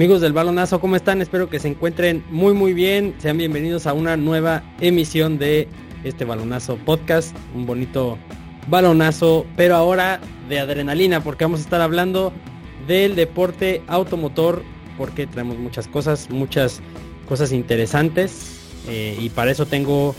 Amigos 0.00 0.22
del 0.22 0.32
balonazo, 0.32 0.80
¿cómo 0.80 0.96
están? 0.96 1.20
Espero 1.20 1.50
que 1.50 1.58
se 1.58 1.68
encuentren 1.68 2.24
muy 2.30 2.54
muy 2.54 2.72
bien. 2.72 3.14
Sean 3.18 3.36
bienvenidos 3.36 3.86
a 3.86 3.92
una 3.92 4.16
nueva 4.16 4.62
emisión 4.80 5.36
de 5.36 5.68
este 6.04 6.24
balonazo 6.24 6.76
podcast. 6.78 7.36
Un 7.54 7.66
bonito 7.66 8.16
balonazo, 8.66 9.44
pero 9.58 9.76
ahora 9.76 10.18
de 10.48 10.58
adrenalina, 10.58 11.22
porque 11.22 11.44
vamos 11.44 11.60
a 11.60 11.64
estar 11.64 11.82
hablando 11.82 12.32
del 12.86 13.14
deporte 13.14 13.82
automotor, 13.88 14.62
porque 14.96 15.26
traemos 15.26 15.58
muchas 15.58 15.86
cosas, 15.86 16.30
muchas 16.30 16.80
cosas 17.28 17.52
interesantes. 17.52 18.70
Eh, 18.88 19.18
y 19.20 19.28
para 19.28 19.50
eso 19.50 19.66
tengo 19.66 20.14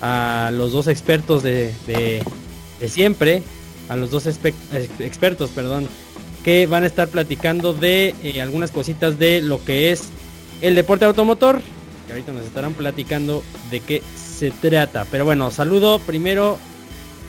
a 0.00 0.50
los 0.52 0.72
dos 0.72 0.88
expertos 0.88 1.44
de, 1.44 1.72
de, 1.86 2.88
siempre, 2.88 3.44
a 3.88 3.94
los 3.94 4.10
dos 4.10 4.26
expertos, 4.26 5.50
perdón, 5.50 5.86
que 6.44 6.66
van 6.66 6.84
a 6.84 6.86
estar 6.86 7.08
platicando 7.08 7.74
de 7.74 8.14
eh, 8.22 8.40
algunas 8.40 8.70
cositas 8.70 9.18
de 9.18 9.42
lo 9.42 9.62
que 9.64 9.92
es 9.92 10.04
el 10.60 10.74
deporte 10.74 11.04
automotor. 11.04 11.60
Que 12.06 12.12
ahorita 12.12 12.32
nos 12.32 12.44
estarán 12.44 12.74
platicando 12.74 13.42
de 13.70 13.80
qué 13.80 14.02
se 14.16 14.50
trata. 14.50 15.06
Pero 15.10 15.24
bueno, 15.24 15.50
saludo 15.50 15.98
primero 15.98 16.58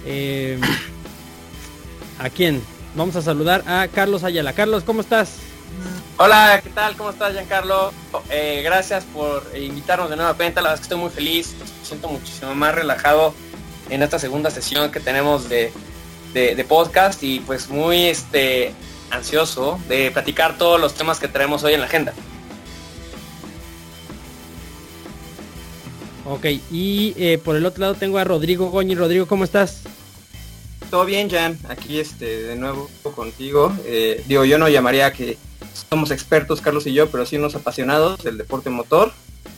eh, 0.06 0.60
a 2.20 2.30
quién. 2.30 2.62
Vamos 2.96 3.16
a 3.16 3.22
saludar 3.22 3.64
a 3.68 3.88
Carlos 3.88 4.24
Ayala. 4.24 4.54
Carlos, 4.54 4.84
¿cómo 4.84 5.02
estás? 5.02 5.38
Hola, 6.18 6.60
¿qué 6.64 6.70
tal? 6.70 6.96
¿Cómo 6.96 7.10
estás, 7.10 7.34
Giancarlo? 7.34 7.92
Eh, 8.30 8.62
gracias 8.64 9.06
por 9.06 9.44
invitarnos 9.58 10.10
de 10.10 10.16
nueva 10.16 10.34
cuenta. 10.36 10.62
La 10.62 10.70
verdad 10.70 10.82
es 10.84 10.88
que 10.88 10.94
estoy 10.94 11.00
muy 11.00 11.10
feliz. 11.10 11.56
Me 11.60 11.86
siento 11.86 12.08
muchísimo 12.08 12.54
más 12.56 12.76
relajado 12.76 13.34
en 13.90 14.04
esta 14.04 14.20
segunda 14.20 14.50
sesión 14.52 14.92
que 14.92 15.00
tenemos 15.00 15.50
de, 15.50 15.72
de 16.34 16.66
podcast 16.68 17.24
y 17.24 17.40
pues 17.42 17.70
muy 17.70 18.06
este 18.06 18.74
ansioso 19.12 19.80
de 19.88 20.12
platicar 20.12 20.58
todos 20.58 20.80
los 20.80 20.94
temas 20.94 21.20
que 21.20 21.28
traemos 21.28 21.64
hoy 21.64 21.74
en 21.74 21.82
la 21.82 21.86
agenda. 21.86 22.14
Ok, 26.26 26.46
y 26.72 27.14
eh, 27.18 27.40
por 27.44 27.56
el 27.56 27.66
otro 27.66 27.82
lado 27.82 27.96
tengo 27.96 28.18
a 28.18 28.24
Rodrigo 28.24 28.70
Goñi. 28.70 28.96
Rodrigo, 28.96 29.26
¿cómo 29.26 29.44
estás? 29.44 29.82
Todo 30.90 31.04
bien, 31.06 31.30
Jan. 31.30 31.58
Aquí 31.68 32.00
este, 32.00 32.44
de 32.44 32.56
nuevo 32.56 32.90
contigo. 33.16 33.74
Eh, 33.86 34.24
digo, 34.28 34.46
yo 34.46 34.58
no 34.58 34.70
llamaría 34.70 35.12
que 35.12 35.38
somos 35.90 36.12
expertos, 36.12 36.62
Carlos 36.62 36.86
y 36.88 36.94
yo, 36.94 37.10
pero 37.10 37.26
sí 37.26 37.38
unos 37.38 37.56
apasionados 37.56 38.24
del 38.24 38.38
deporte 38.38 38.70
motor. 38.70 39.12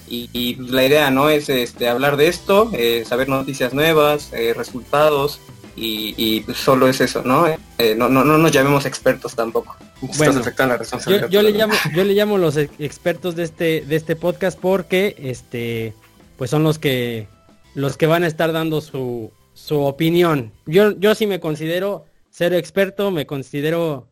Y, 0.07 0.55
pues, 0.55 0.69
la 0.69 0.85
idea 0.85 1.09
no 1.09 1.29
es 1.29 1.49
este, 1.49 1.89
hablar 1.89 2.17
de 2.17 2.27
esto, 2.27 2.69
eh, 2.73 3.03
saber 3.07 3.29
noticias 3.29 3.73
nuevas, 3.73 4.29
resultados, 4.55 5.39
y, 5.75 6.45
solo 6.53 6.87
es 6.87 7.01
eso, 7.01 7.23
¿no? 7.23 7.47
Eh, 7.77 7.95
no, 7.95 8.09
no, 8.09 8.23
no 8.23 8.37
nos 8.37 8.51
llamemos 8.51 8.85
expertos 8.85 9.35
tampoco. 9.35 9.75
Bueno, 10.17 10.41
yo, 11.29 11.41
le 11.41 11.51
llamo, 11.51 11.73
yo 11.95 12.03
le 12.03 12.13
llamo 12.13 12.37
los 12.37 12.57
expertos 12.57 13.35
de 13.35 13.43
este, 13.43 13.81
de 13.81 13.95
este 13.95 14.15
podcast 14.15 14.59
porque 14.59 15.15
este 15.17 15.93
pues 16.37 16.49
son 16.49 16.63
los 16.63 16.77
que 16.77 17.27
los 17.73 17.97
que 17.97 18.05
van 18.05 18.23
a 18.23 18.27
estar 18.27 18.51
dando 18.51 18.81
su, 18.81 19.31
su 19.53 19.79
opinión. 19.79 20.51
Yo, 20.65 20.91
yo 20.91 21.15
sí 21.15 21.25
me 21.25 21.39
considero 21.39 22.05
ser 22.29 22.53
experto, 22.53 23.11
me 23.11 23.25
considero 23.25 24.09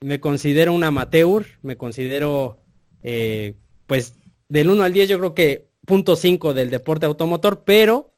me 0.00 0.20
considero 0.20 0.72
un 0.72 0.84
amateur, 0.84 1.46
me 1.62 1.76
considero 1.76 2.58
eh, 3.02 3.54
pues 3.86 4.14
del 4.48 4.70
1 4.70 4.82
al 4.82 4.92
10 4.92 5.08
yo 5.08 5.18
creo 5.18 5.34
que 5.34 5.68
punto 5.86 6.16
5 6.16 6.54
del 6.54 6.70
deporte 6.70 7.06
automotor, 7.06 7.62
pero 7.64 8.14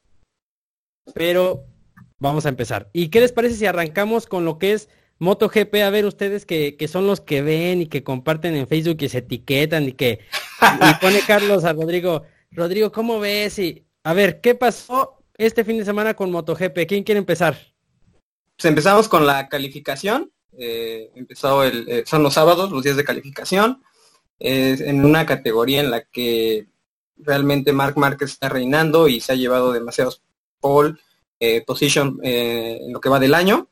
pero 1.14 1.64
Vamos 2.18 2.46
a 2.46 2.48
empezar. 2.48 2.88
¿Y 2.92 3.08
qué 3.08 3.20
les 3.20 3.32
parece 3.32 3.56
si 3.56 3.66
arrancamos 3.66 4.26
con 4.26 4.44
lo 4.44 4.58
que 4.58 4.72
es 4.72 4.88
MotoGP? 5.18 5.74
A 5.84 5.90
ver, 5.90 6.06
ustedes 6.06 6.46
que, 6.46 6.76
que 6.76 6.88
son 6.88 7.06
los 7.06 7.20
que 7.20 7.42
ven 7.42 7.82
y 7.82 7.86
que 7.86 8.02
comparten 8.02 8.56
en 8.56 8.66
Facebook 8.66 8.96
y 9.00 9.08
se 9.08 9.18
etiquetan 9.18 9.88
y 9.88 9.92
que 9.92 10.20
pone 11.00 11.20
Carlos 11.26 11.64
a 11.64 11.74
Rodrigo. 11.74 12.22
Rodrigo, 12.50 12.90
¿cómo 12.90 13.20
ves? 13.20 13.58
Y, 13.58 13.84
a 14.02 14.14
ver, 14.14 14.40
¿qué 14.40 14.54
pasó 14.54 15.22
este 15.36 15.64
fin 15.64 15.76
de 15.76 15.84
semana 15.84 16.14
con 16.14 16.30
MotoGP? 16.30 16.86
¿Quién 16.88 17.04
quiere 17.04 17.18
empezar? 17.18 17.58
Pues 18.56 18.64
empezamos 18.64 19.08
con 19.08 19.26
la 19.26 19.48
calificación. 19.48 20.32
Eh, 20.58 21.10
empezó 21.14 21.64
el, 21.64 21.86
eh, 21.86 22.04
son 22.06 22.22
los 22.22 22.32
sábados, 22.32 22.72
los 22.72 22.82
días 22.82 22.96
de 22.96 23.04
calificación. 23.04 23.82
Es 24.38 24.80
en 24.80 25.04
una 25.04 25.26
categoría 25.26 25.80
en 25.80 25.90
la 25.90 26.02
que 26.02 26.68
realmente 27.18 27.74
Marc 27.74 27.96
Márquez 27.98 28.30
está 28.30 28.48
reinando 28.48 29.08
y 29.08 29.20
se 29.20 29.32
ha 29.32 29.36
llevado 29.36 29.72
demasiados 29.72 30.22
pole 30.60 30.94
eh, 31.38 31.62
position 31.66 32.18
eh, 32.22 32.78
en 32.80 32.92
lo 32.92 33.00
que 33.00 33.08
va 33.08 33.18
del 33.18 33.34
año. 33.34 33.68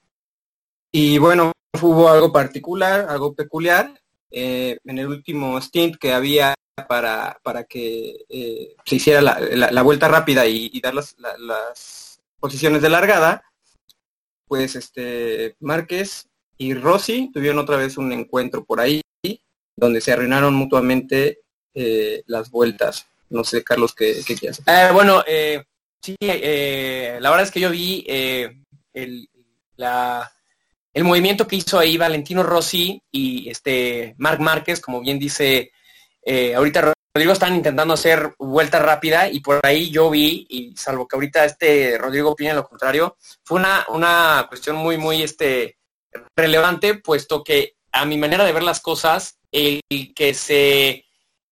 Y 0.92 1.18
bueno, 1.18 1.52
hubo 1.80 2.08
algo 2.08 2.32
particular, 2.32 3.06
algo 3.08 3.34
peculiar 3.34 3.98
eh, 4.30 4.78
en 4.84 4.98
el 4.98 5.08
último 5.08 5.60
stint 5.60 5.96
que 5.96 6.12
había 6.12 6.54
para, 6.88 7.40
para 7.42 7.64
que 7.64 8.16
se 8.84 8.96
hiciera 8.96 9.22
la, 9.22 9.82
vuelta 9.82 10.08
rápida 10.08 10.46
y, 10.46 10.80
dar 10.80 10.94
las, 10.94 11.16
las, 11.38 12.20
posiciones 12.38 12.82
de 12.82 12.90
largada, 12.90 13.42
pues 14.46 14.76
este 14.76 15.56
Márquez 15.60 16.28
y 16.58 16.74
Rossi 16.74 17.30
tuvieron 17.32 17.58
otra 17.58 17.78
vez 17.78 17.96
un 17.96 18.12
encuentro 18.12 18.64
por 18.64 18.80
ahí 18.80 19.00
donde 19.76 20.02
se 20.02 20.12
arruinaron 20.12 20.54
mutuamente 20.54 21.40
las 22.26 22.50
vueltas. 22.50 23.06
No 23.30 23.44
sé, 23.44 23.64
Carlos, 23.64 23.94
¿qué, 23.94 24.20
qué 24.26 24.34
quieres? 24.34 24.62
bueno, 24.92 25.24
eh, 25.26 25.64
Sí, 26.04 26.16
eh, 26.20 27.16
la 27.18 27.30
verdad 27.30 27.46
es 27.46 27.50
que 27.50 27.60
yo 27.60 27.70
vi 27.70 28.04
eh, 28.06 28.60
el, 28.92 29.26
el 30.92 31.02
movimiento 31.02 31.46
que 31.46 31.56
hizo 31.56 31.78
ahí 31.78 31.96
Valentino 31.96 32.42
Rossi 32.42 33.00
y 33.10 33.48
este 33.48 34.14
Marc 34.18 34.38
Márquez, 34.38 34.80
como 34.80 35.00
bien 35.00 35.18
dice, 35.18 35.72
eh, 36.22 36.54
ahorita 36.54 36.92
Rodrigo 37.14 37.32
están 37.32 37.54
intentando 37.54 37.94
hacer 37.94 38.34
vuelta 38.38 38.80
rápida 38.80 39.30
y 39.30 39.40
por 39.40 39.64
ahí 39.64 39.90
yo 39.90 40.10
vi, 40.10 40.46
y 40.50 40.76
salvo 40.76 41.08
que 41.08 41.16
ahorita 41.16 41.46
este 41.46 41.96
Rodrigo 41.96 42.32
opine 42.32 42.52
lo 42.52 42.68
contrario, 42.68 43.16
fue 43.42 43.60
una, 43.60 43.86
una 43.88 44.44
cuestión 44.46 44.76
muy, 44.76 44.98
muy 44.98 45.22
este, 45.22 45.78
relevante, 46.36 46.96
puesto 46.96 47.42
que 47.42 47.76
a 47.92 48.04
mi 48.04 48.18
manera 48.18 48.44
de 48.44 48.52
ver 48.52 48.62
las 48.62 48.80
cosas, 48.80 49.38
el 49.50 49.80
que 50.14 50.34
se 50.34 51.06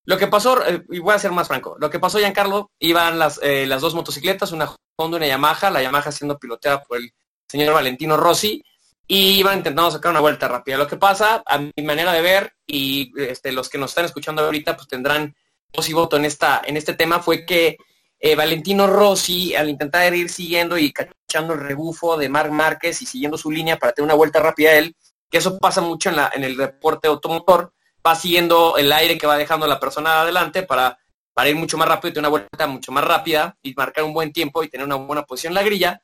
lo 0.04 0.18
que 0.18 0.26
pasó, 0.26 0.66
eh, 0.66 0.84
y 0.90 0.98
voy 0.98 1.14
a 1.14 1.18
ser 1.18 1.32
más 1.32 1.48
franco, 1.48 1.76
lo 1.78 1.90
que 1.90 2.00
pasó, 2.00 2.18
Giancarlo, 2.18 2.70
iban 2.78 3.18
las, 3.18 3.38
eh, 3.42 3.66
las 3.66 3.80
dos 3.80 3.94
motocicletas, 3.94 4.52
una 4.52 4.74
Honda 4.96 5.16
y 5.16 5.18
una 5.18 5.26
Yamaha, 5.28 5.70
la 5.70 5.82
Yamaha 5.82 6.10
siendo 6.10 6.38
piloteada 6.38 6.82
por 6.82 6.98
el 6.98 7.12
señor 7.48 7.74
Valentino 7.74 8.16
Rossi, 8.16 8.62
y 9.06 9.38
iban 9.38 9.58
intentando 9.58 9.90
sacar 9.90 10.10
una 10.10 10.20
vuelta 10.20 10.48
rápida. 10.48 10.76
Lo 10.76 10.86
que 10.86 10.96
pasa, 10.96 11.42
a 11.44 11.58
mi 11.58 11.82
manera 11.82 12.12
de 12.12 12.20
ver, 12.22 12.54
y 12.66 13.12
este, 13.20 13.52
los 13.52 13.68
que 13.68 13.78
nos 13.78 13.90
están 13.90 14.06
escuchando 14.06 14.42
ahorita, 14.42 14.76
pues 14.76 14.88
tendrán 14.88 15.34
voz 15.72 15.88
y 15.88 15.92
voto 15.92 16.16
en, 16.16 16.24
esta, 16.24 16.62
en 16.64 16.76
este 16.76 16.94
tema, 16.94 17.20
fue 17.20 17.44
que 17.44 17.76
eh, 18.18 18.34
Valentino 18.36 18.86
Rossi, 18.86 19.54
al 19.54 19.68
intentar 19.68 20.14
ir 20.14 20.30
siguiendo 20.30 20.78
y 20.78 20.92
cachando 20.92 21.54
el 21.54 21.60
rebufo 21.60 22.16
de 22.16 22.28
Marc 22.28 22.52
Márquez 22.52 23.02
y 23.02 23.06
siguiendo 23.06 23.36
su 23.36 23.50
línea 23.50 23.78
para 23.78 23.92
tener 23.92 24.06
una 24.06 24.14
vuelta 24.14 24.40
rápida 24.40 24.72
él, 24.74 24.94
que 25.30 25.38
eso 25.38 25.58
pasa 25.58 25.80
mucho 25.80 26.10
en, 26.10 26.16
la, 26.16 26.30
en 26.32 26.44
el 26.44 26.56
deporte 26.56 27.08
automotor, 27.08 27.72
va 28.06 28.14
siguiendo 28.14 28.76
el 28.76 28.92
aire 28.92 29.18
que 29.18 29.26
va 29.26 29.36
dejando 29.36 29.66
la 29.66 29.80
persona 29.80 30.22
adelante 30.22 30.62
para, 30.62 30.98
para 31.34 31.48
ir 31.48 31.56
mucho 31.56 31.78
más 31.78 31.88
rápido 31.88 32.10
y 32.10 32.14
tener 32.14 32.28
una 32.28 32.38
vuelta 32.38 32.66
mucho 32.66 32.92
más 32.92 33.04
rápida 33.04 33.56
y 33.62 33.74
marcar 33.74 34.04
un 34.04 34.12
buen 34.12 34.32
tiempo 34.32 34.62
y 34.62 34.68
tener 34.68 34.86
una 34.86 34.96
buena 34.96 35.22
posición 35.24 35.52
en 35.52 35.54
la 35.54 35.62
grilla. 35.62 36.02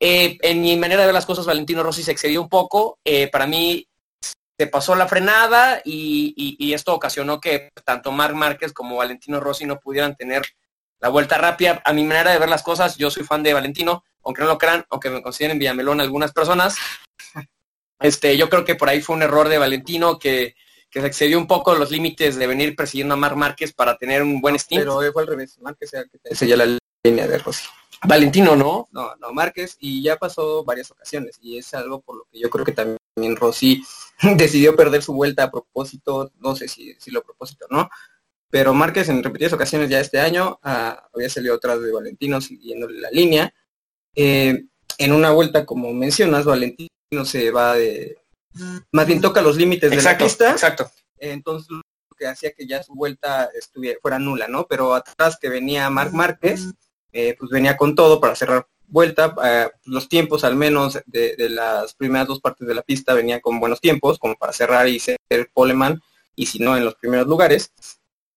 Eh, 0.00 0.38
en 0.42 0.60
mi 0.60 0.76
manera 0.76 1.00
de 1.00 1.06
ver 1.06 1.14
las 1.14 1.26
cosas, 1.26 1.46
Valentino 1.46 1.82
Rossi 1.82 2.02
se 2.02 2.12
excedió 2.12 2.42
un 2.42 2.48
poco. 2.48 2.98
Eh, 3.04 3.28
para 3.28 3.46
mí 3.46 3.88
se 4.58 4.66
pasó 4.66 4.94
la 4.94 5.08
frenada 5.08 5.80
y, 5.84 6.72
esto 6.72 6.94
ocasionó 6.94 7.40
que 7.40 7.70
tanto 7.84 8.12
Marc 8.12 8.34
Márquez 8.34 8.72
como 8.72 8.96
Valentino 8.96 9.40
Rossi 9.40 9.64
no 9.64 9.78
pudieran 9.78 10.16
tener 10.16 10.42
la 11.00 11.08
vuelta 11.08 11.38
rápida. 11.38 11.80
A 11.84 11.92
mi 11.92 12.04
manera 12.04 12.32
de 12.32 12.38
ver 12.38 12.48
las 12.48 12.62
cosas, 12.62 12.96
yo 12.96 13.10
soy 13.10 13.24
fan 13.24 13.42
de 13.42 13.54
Valentino, 13.54 14.04
aunque 14.24 14.42
no 14.42 14.48
lo 14.48 14.58
crean, 14.58 14.84
aunque 14.90 15.10
me 15.10 15.22
consideren 15.22 15.58
Villamelón 15.58 16.00
algunas 16.00 16.32
personas. 16.32 16.76
Este, 18.00 18.36
yo 18.36 18.48
creo 18.48 18.64
que 18.64 18.76
por 18.76 18.88
ahí 18.88 19.00
fue 19.00 19.16
un 19.16 19.22
error 19.22 19.48
de 19.48 19.58
Valentino 19.58 20.20
que 20.20 20.54
que 20.90 21.00
se 21.00 21.06
excedió 21.06 21.38
un 21.38 21.46
poco 21.46 21.74
los 21.74 21.90
límites 21.90 22.36
de 22.36 22.46
venir 22.46 22.74
persiguiendo 22.74 23.14
a 23.14 23.16
Mar 23.16 23.36
Márquez 23.36 23.72
para 23.72 23.96
tener 23.96 24.22
un 24.22 24.40
buen 24.40 24.58
stint. 24.58 24.82
Pero 24.82 25.12
fue 25.12 25.22
al 25.22 25.28
revés, 25.28 25.58
Márquez 25.60 25.92
era 25.92 26.04
que 26.04 26.34
seguía 26.34 26.56
la 26.56 26.78
línea 27.04 27.26
de 27.26 27.38
Rossi. 27.38 27.68
Valentino, 28.06 28.54
¿no? 28.54 28.88
No, 28.92 29.16
no, 29.16 29.32
Márquez, 29.32 29.76
y 29.80 30.02
ya 30.02 30.16
pasó 30.16 30.64
varias 30.64 30.90
ocasiones, 30.90 31.38
y 31.40 31.58
es 31.58 31.74
algo 31.74 32.00
por 32.00 32.16
lo 32.16 32.24
que 32.30 32.38
yo 32.38 32.48
creo 32.48 32.64
que 32.64 32.72
también 32.72 33.36
Rossi 33.36 33.82
decidió 34.36 34.76
perder 34.76 35.02
su 35.02 35.12
vuelta 35.12 35.44
a 35.44 35.50
propósito, 35.50 36.30
no 36.38 36.54
sé 36.54 36.68
si, 36.68 36.94
si 36.98 37.10
lo 37.10 37.22
propósito, 37.22 37.66
¿no? 37.70 37.90
Pero 38.50 38.72
Márquez 38.72 39.08
en 39.08 39.22
repetidas 39.22 39.52
ocasiones 39.52 39.90
ya 39.90 40.00
este 40.00 40.20
año 40.20 40.58
ah, 40.62 41.08
había 41.14 41.28
salido 41.28 41.56
atrás 41.56 41.82
de 41.82 41.92
Valentino 41.92 42.40
siguiéndole 42.40 42.98
la 42.98 43.10
línea. 43.10 43.52
Eh, 44.14 44.64
en 44.96 45.12
una 45.12 45.30
vuelta, 45.32 45.66
como 45.66 45.92
mencionas, 45.92 46.46
Valentino 46.46 46.88
se 47.24 47.50
va 47.50 47.74
de, 47.74 48.16
más 48.92 49.06
bien 49.06 49.20
toca 49.20 49.42
los 49.42 49.56
límites 49.56 49.90
de 49.90 50.02
la 50.02 50.18
pista. 50.18 50.50
Exacto. 50.50 50.90
Entonces 51.18 51.70
lo 51.70 51.82
que 52.16 52.26
hacía 52.26 52.52
que 52.52 52.66
ya 52.66 52.82
su 52.82 52.94
vuelta 52.94 53.48
estuviera, 53.58 53.98
fuera 54.00 54.18
nula, 54.18 54.48
¿no? 54.48 54.66
Pero 54.66 54.94
atrás 54.94 55.38
que 55.40 55.48
venía 55.48 55.90
Marc 55.90 56.12
Márquez, 56.12 56.66
eh, 57.12 57.36
pues 57.38 57.50
venía 57.50 57.76
con 57.76 57.94
todo 57.94 58.20
para 58.20 58.34
cerrar 58.34 58.66
vuelta. 58.86 59.34
Eh, 59.44 59.70
los 59.84 60.08
tiempos 60.08 60.44
al 60.44 60.56
menos 60.56 60.98
de, 61.06 61.36
las 61.48 61.94
primeras 61.94 62.26
dos 62.26 62.40
partes 62.40 62.66
de 62.66 62.74
la 62.74 62.82
pista 62.82 63.14
venía 63.14 63.40
con 63.40 63.60
buenos 63.60 63.80
tiempos, 63.80 64.18
como 64.18 64.34
para 64.34 64.52
cerrar 64.52 64.88
y 64.88 64.98
ser 64.98 65.18
poleman 65.52 66.00
y 66.34 66.46
si 66.46 66.58
no 66.58 66.76
en 66.76 66.84
los 66.84 66.94
primeros 66.96 67.26
lugares. 67.26 67.72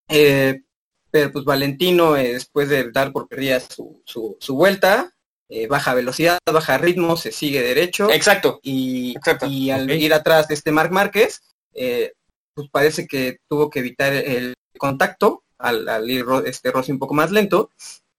Eh, 0.08 0.62
pero 1.10 1.32
pues 1.32 1.44
Valentino, 1.46 2.14
después 2.14 2.70
de 2.70 2.92
dar 2.92 3.12
por 3.12 3.28
perdida 3.28 3.60
su, 3.60 4.02
su, 4.06 4.56
vuelta, 4.56 5.14
eh, 5.52 5.68
baja 5.68 5.94
velocidad, 5.94 6.40
baja 6.52 6.78
ritmo, 6.78 7.18
se 7.18 7.32
sigue 7.32 7.62
derecho. 7.62 8.10
Exacto. 8.10 8.60
Y, 8.64 9.16
y 9.48 9.70
al 9.70 9.90
ir 9.92 10.14
atrás 10.14 10.48
de 10.48 10.56
este 10.56 10.72
Marc 10.72 10.92
Márquez, 10.92 11.42
pues 11.72 12.70
parece 12.72 13.08
que 13.08 13.38
tuvo 13.48 13.70
que 13.70 13.80
evitar 13.80 14.14
el 14.14 14.54
contacto 14.78 15.44
al, 15.58 16.10
ir 16.10 16.26
este 16.46 16.72
Rossi 16.72 16.92
un 16.92 17.00
poco 17.00 17.14
más 17.14 17.32
lento 17.32 17.70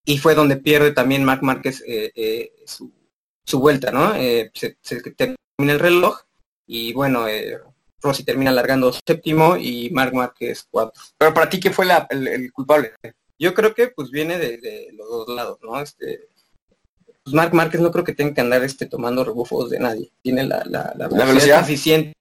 y 0.05 0.19
fue 0.19 0.35
donde 0.35 0.57
pierde 0.57 0.93
también 0.93 1.25
Marc 1.25 1.43
Márquez 1.43 1.83
su, 2.67 2.93
su, 3.45 3.59
vuelta, 3.59 3.91
¿no? 3.91 4.15
se, 4.15 4.77
se, 4.81 5.01
termina 5.13 5.37
el 5.59 5.79
reloj 5.81 6.21
y 6.67 6.93
bueno, 6.93 7.27
Rossi 8.03 8.25
termina 8.25 8.51
alargando 8.51 8.93
séptimo 8.93 9.57
y 9.57 9.91
Marc 9.91 10.13
Márquez 10.13 10.67
cuatro. 10.71 11.01
Pero 11.17 11.33
para 11.33 11.49
ti, 11.49 11.61
¿qué 11.61 11.71
fue 11.71 11.87
el, 12.11 12.53
culpable? 12.53 12.93
Yo 13.39 13.55
creo 13.55 13.75
que 13.75 13.89
pues 13.89 14.11
viene 14.11 14.39
de, 14.39 14.89
los 14.93 15.09
dos 15.09 15.29
lados, 15.29 15.59
¿no? 15.63 15.81
Este, 15.81 16.29
pues 17.25 17.35
Marc 17.35 17.53
Márquez 17.53 17.81
no 17.81 17.91
creo 17.91 18.05
que 18.05 18.15
tenga 18.15 18.35
que 18.35 18.41
andar 18.41 18.63
este, 18.65 18.87
tomando 18.87 19.25
rebufos 19.25 19.71
de 19.71 19.79
nadie. 19.79 20.11
Tiene 20.23 20.45
la, 20.45 20.65
la, 20.67 21.09
velocidad, 21.09 21.61
suficiente. 21.61 22.15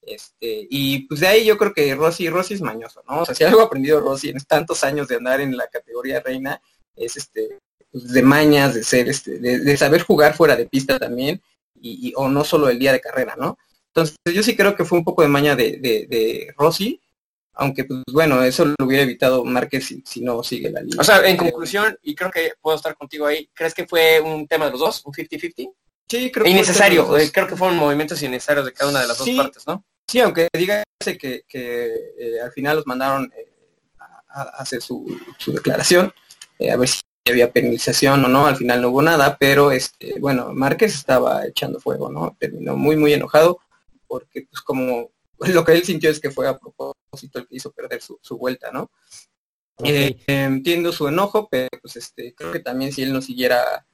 Este, 0.00 0.66
y 0.70 1.00
pues 1.00 1.20
de 1.20 1.26
ahí 1.26 1.44
yo 1.44 1.58
creo 1.58 1.74
que 1.74 1.94
Rossi, 1.94 2.30
Rossi 2.30 2.54
es 2.54 2.60
mañoso, 2.60 3.02
¿no? 3.08 3.22
O 3.22 3.26
sea, 3.26 3.34
si 3.34 3.44
algo 3.44 3.60
ha 3.60 3.64
aprendido 3.64 4.00
Rossi 4.00 4.30
en 4.30 4.38
tantos 4.38 4.84
años 4.84 5.08
de 5.08 5.16
andar 5.16 5.40
en 5.40 5.56
la 5.56 5.66
categoría 5.66 6.20
reina, 6.20 6.60
es 6.94 7.16
este, 7.16 7.58
pues, 7.90 8.12
de 8.12 8.22
mañas, 8.22 8.74
de 8.74 8.84
ser, 8.84 9.08
este, 9.08 9.38
de, 9.38 9.76
saber 9.76 10.02
jugar 10.02 10.34
fuera 10.34 10.54
de 10.54 10.66
pista 10.66 10.98
también, 10.98 11.42
y, 11.80 12.12
o 12.16 12.28
no 12.28 12.44
solo 12.44 12.68
el 12.68 12.78
día 12.78 12.92
de 12.92 13.00
carrera, 13.00 13.34
¿no? 13.38 13.58
Entonces 13.88 14.16
yo 14.32 14.42
sí 14.42 14.56
creo 14.56 14.76
que 14.76 14.84
fue 14.84 14.98
un 14.98 15.04
poco 15.04 15.22
de 15.22 15.28
maña 15.28 15.56
de, 15.56 15.78
de, 15.78 16.54
Rossi, 16.56 17.00
aunque 17.56 17.84
pues 17.84 18.02
bueno, 18.12 18.42
eso 18.42 18.66
lo 18.66 18.74
hubiera 18.84 19.02
evitado 19.02 19.44
Márquez 19.44 19.86
si, 20.04 20.20
no 20.20 20.42
sigue 20.42 20.70
la 20.70 20.80
línea. 20.80 21.00
O 21.00 21.04
sea, 21.04 21.26
en 21.26 21.36
conclusión, 21.36 21.98
y 22.02 22.14
creo 22.14 22.30
que 22.30 22.52
puedo 22.60 22.76
estar 22.76 22.94
contigo 22.96 23.26
ahí, 23.26 23.48
¿crees 23.54 23.74
que 23.74 23.86
fue 23.86 24.20
un 24.20 24.46
tema 24.46 24.66
de 24.66 24.72
los 24.72 24.80
dos, 24.80 25.02
un 25.04 25.12
50-50? 25.12 25.72
Sí, 26.08 26.30
creo 26.30 26.44
que 26.44 26.50
innecesario, 26.50 27.16
eh, 27.16 27.30
creo 27.32 27.46
que 27.46 27.56
fueron 27.56 27.78
movimientos 27.78 28.22
innecesarios 28.22 28.66
de 28.66 28.72
cada 28.72 28.90
una 28.90 29.00
de 29.00 29.08
las 29.08 29.18
dos 29.18 29.28
partes, 29.30 29.66
¿no? 29.66 29.84
Sí, 30.06 30.20
aunque 30.20 30.48
dígase 30.52 30.84
que, 31.18 31.42
que 31.48 31.86
eh, 32.18 32.40
al 32.40 32.52
final 32.52 32.76
los 32.76 32.86
mandaron 32.86 33.32
eh, 33.36 33.48
a, 34.28 34.42
hacer 34.42 34.82
su, 34.82 35.18
declaración, 35.46 36.12
a 36.70 36.76
ver 36.76 36.88
si 36.88 37.00
había 37.28 37.50
penalización 37.50 38.24
o 38.24 38.28
no, 38.28 38.46
al 38.46 38.56
final 38.56 38.82
no 38.82 38.90
hubo 38.90 39.02
nada, 39.02 39.36
pero 39.40 39.72
este, 39.72 40.20
bueno, 40.20 40.52
Márquez 40.52 40.94
estaba 40.94 41.44
echando 41.44 41.80
fuego, 41.80 42.10
¿no? 42.10 42.36
Terminó 42.38 42.76
muy, 42.76 42.96
muy 42.96 43.14
enojado 43.14 43.58
porque 44.06 44.46
pues 44.48 44.62
como 44.62 45.10
lo 45.54 45.64
que 45.64 45.72
él 45.72 45.82
sintió 45.82 46.10
es 46.10 46.20
que 46.20 46.30
fue 46.30 46.48
a 46.48 46.58
propósito 46.58 47.38
el 47.38 47.46
que 47.46 47.56
hizo 47.56 47.72
perder 47.72 48.00
su, 48.02 48.38
vuelta, 48.38 48.70
¿no? 48.70 48.90
Eh, 49.84 50.16
entiendo 50.26 50.92
su 50.92 51.06
enojo, 51.06 51.48
pero 51.50 51.68
pues 51.82 51.96
este, 51.96 52.34
creo 52.34 52.50
que 52.50 52.60
también 52.60 52.92
si 52.92 53.02
él 53.02 53.12
no 53.12 53.20
siguiera, 53.20 53.86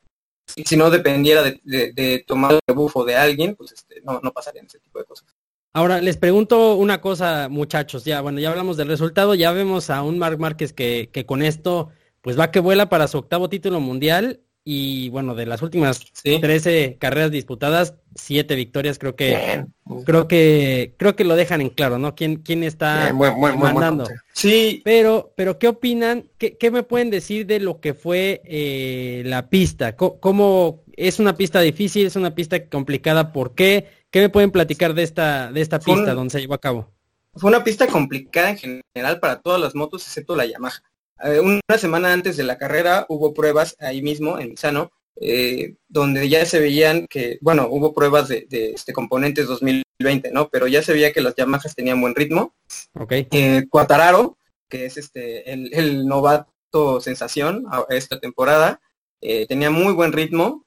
si 0.46 0.76
no 0.76 0.90
dependiera 0.90 1.42
de, 1.42 2.24
tomar 2.26 2.52
el 2.52 2.60
rebufo 2.66 3.04
de 3.04 3.16
alguien, 3.16 3.56
pues 3.56 3.72
este, 3.72 4.00
no, 4.02 4.20
no 4.22 4.32
pasarían 4.32 4.66
ese 4.66 4.78
tipo 4.78 4.98
de 4.98 5.04
cosas. 5.04 5.26
Ahora 5.74 6.00
les 6.00 6.18
pregunto 6.18 6.74
una 6.74 7.00
cosa, 7.00 7.48
muchachos. 7.48 8.04
Ya, 8.04 8.20
bueno, 8.20 8.38
ya 8.38 8.50
hablamos 8.50 8.76
del 8.76 8.88
resultado, 8.88 9.34
ya 9.34 9.52
vemos 9.52 9.88
a 9.90 10.02
un 10.02 10.18
Marc 10.18 10.38
Márquez 10.38 10.72
que, 10.72 11.08
que 11.12 11.24
con 11.24 11.42
esto, 11.42 11.88
pues 12.20 12.38
va 12.38 12.50
que 12.50 12.60
vuela 12.60 12.88
para 12.88 13.08
su 13.08 13.18
octavo 13.18 13.48
título 13.48 13.80
mundial 13.80 14.42
y 14.64 15.08
bueno, 15.08 15.34
de 15.34 15.46
las 15.46 15.60
últimas 15.62 16.00
13 16.22 16.96
carreras 17.00 17.32
disputadas, 17.32 17.94
7 18.14 18.54
victorias, 18.54 18.98
creo 18.98 19.16
que 19.16 19.66
creo 20.06 20.28
que 20.28 20.94
creo 20.96 21.16
que 21.16 21.24
lo 21.24 21.34
dejan 21.34 21.60
en 21.60 21.70
claro, 21.70 21.98
¿no? 21.98 22.14
¿Quién, 22.14 22.36
quién 22.36 22.62
está 22.62 23.12
mandando? 23.12 24.06
sí. 24.32 24.80
Pero, 24.84 25.32
pero 25.36 25.58
¿qué 25.58 25.68
opinan? 25.68 26.28
¿Qué, 26.38 26.56
¿Qué, 26.56 26.70
me 26.70 26.84
pueden 26.84 27.10
decir 27.10 27.46
de 27.46 27.58
lo 27.58 27.80
que 27.80 27.92
fue 27.94 28.40
eh, 28.44 29.22
la 29.26 29.48
pista? 29.48 29.96
¿Cómo, 29.96 30.84
es 30.96 31.18
una 31.18 31.36
pista 31.36 31.60
difícil? 31.60 32.06
¿Es 32.06 32.14
una 32.16 32.34
pista 32.34 32.64
complicada? 32.66 33.32
¿Por 33.32 33.54
qué? 33.54 33.88
¿Qué 34.10 34.20
me 34.20 34.28
pueden 34.28 34.52
platicar 34.52 34.94
de 34.94 35.02
esta, 35.02 35.50
de 35.50 35.60
esta 35.60 35.80
pista 35.80 36.14
donde 36.14 36.30
se 36.30 36.40
llevó 36.40 36.54
a 36.54 36.60
cabo? 36.60 36.92
Fue 37.34 37.48
una 37.48 37.64
pista 37.64 37.86
complicada 37.86 38.50
en 38.50 38.58
general 38.58 39.18
para 39.18 39.40
todas 39.40 39.60
las 39.60 39.74
motos, 39.74 40.06
excepto 40.06 40.36
la 40.36 40.44
Yamaha. 40.44 40.82
Eh, 41.22 41.40
una 41.40 41.78
semana 41.78 42.12
antes 42.12 42.36
de 42.36 42.42
la 42.42 42.58
carrera 42.58 43.06
hubo 43.08 43.32
pruebas 43.32 43.76
ahí 43.78 44.02
mismo 44.02 44.38
en 44.38 44.50
Misano, 44.50 44.90
eh, 45.20 45.76
donde 45.88 46.28
ya 46.28 46.44
se 46.44 46.58
veían 46.58 47.06
que, 47.06 47.38
bueno, 47.40 47.68
hubo 47.70 47.94
pruebas 47.94 48.28
de, 48.28 48.46
este, 48.50 48.92
componentes 48.92 49.46
2020, 49.46 50.32
¿no? 50.32 50.48
Pero 50.48 50.66
ya 50.66 50.82
se 50.82 50.92
veía 50.92 51.12
que 51.12 51.20
las 51.20 51.36
Yamahas 51.36 51.74
tenían 51.74 52.00
buen 52.00 52.14
ritmo. 52.14 52.54
Ok. 52.94 53.12
Eh, 53.12 53.66
Cuatararo, 53.70 54.36
que 54.68 54.86
es 54.86 54.96
este 54.96 55.52
el, 55.52 56.06
novato 56.06 57.00
sensación 57.00 57.66
a 57.70 57.84
esta 57.90 58.18
temporada, 58.18 58.80
tenía 59.20 59.70
muy 59.70 59.92
buen 59.92 60.12
ritmo. 60.12 60.64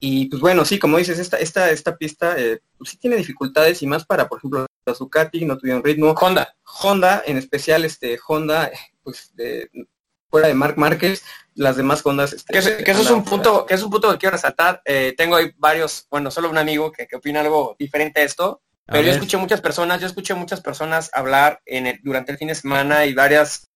y 0.00 0.26
pues 0.26 0.40
bueno, 0.40 0.64
sí, 0.64 0.78
como 0.78 0.96
dices, 0.96 1.18
esta, 1.18 1.36
esta, 1.38 1.70
esta 1.70 1.96
pista 1.96 2.36
pues 2.78 2.90
sí 2.90 2.96
tiene 2.96 3.16
dificultades 3.16 3.82
y 3.82 3.86
más 3.86 4.06
para, 4.06 4.28
por 4.28 4.38
ejemplo, 4.38 4.66
la 4.86 4.94
Ducati 4.94 5.44
no 5.44 5.58
tuvieron 5.58 5.84
ritmo. 5.84 6.12
Honda. 6.12 6.54
Honda, 6.82 7.22
en 7.26 7.36
especial 7.36 7.84
este 7.84 8.18
Honda, 8.26 8.70
pues 9.02 9.34
de, 9.34 9.70
fuera 10.30 10.48
de 10.48 10.54
Marc 10.54 10.76
Márquez, 10.76 11.22
las 11.54 11.76
demás 11.76 12.04
Hondas. 12.04 12.32
Este, 12.32 12.52
que, 12.52 12.90
eso 12.90 13.02
es 13.02 13.10
un 13.10 13.24
punto, 13.24 13.66
que 13.66 13.74
es 13.74 13.82
un 13.82 13.90
punto 13.90 14.10
que 14.10 14.18
quiero 14.18 14.36
resaltar. 14.36 14.80
Eh, 14.84 15.14
tengo 15.16 15.36
ahí 15.36 15.52
varios, 15.58 16.06
bueno, 16.10 16.30
solo 16.30 16.48
un 16.48 16.58
amigo 16.58 16.92
que, 16.92 17.08
opina 17.14 17.40
algo 17.40 17.76
diferente 17.78 18.20
a 18.20 18.24
esto, 18.24 18.62
pero 18.86 19.02
yo 19.02 19.12
escuché 19.12 19.36
muchas 19.36 19.60
personas, 19.60 20.00
yo 20.00 20.06
escuché 20.06 20.34
muchas 20.34 20.60
personas 20.60 21.10
hablar 21.12 21.60
en 21.64 21.86
el, 21.86 22.00
durante 22.02 22.32
el 22.32 22.38
fin 22.38 22.48
de 22.48 22.54
semana 22.56 23.06
y 23.06 23.14
varias 23.14 23.68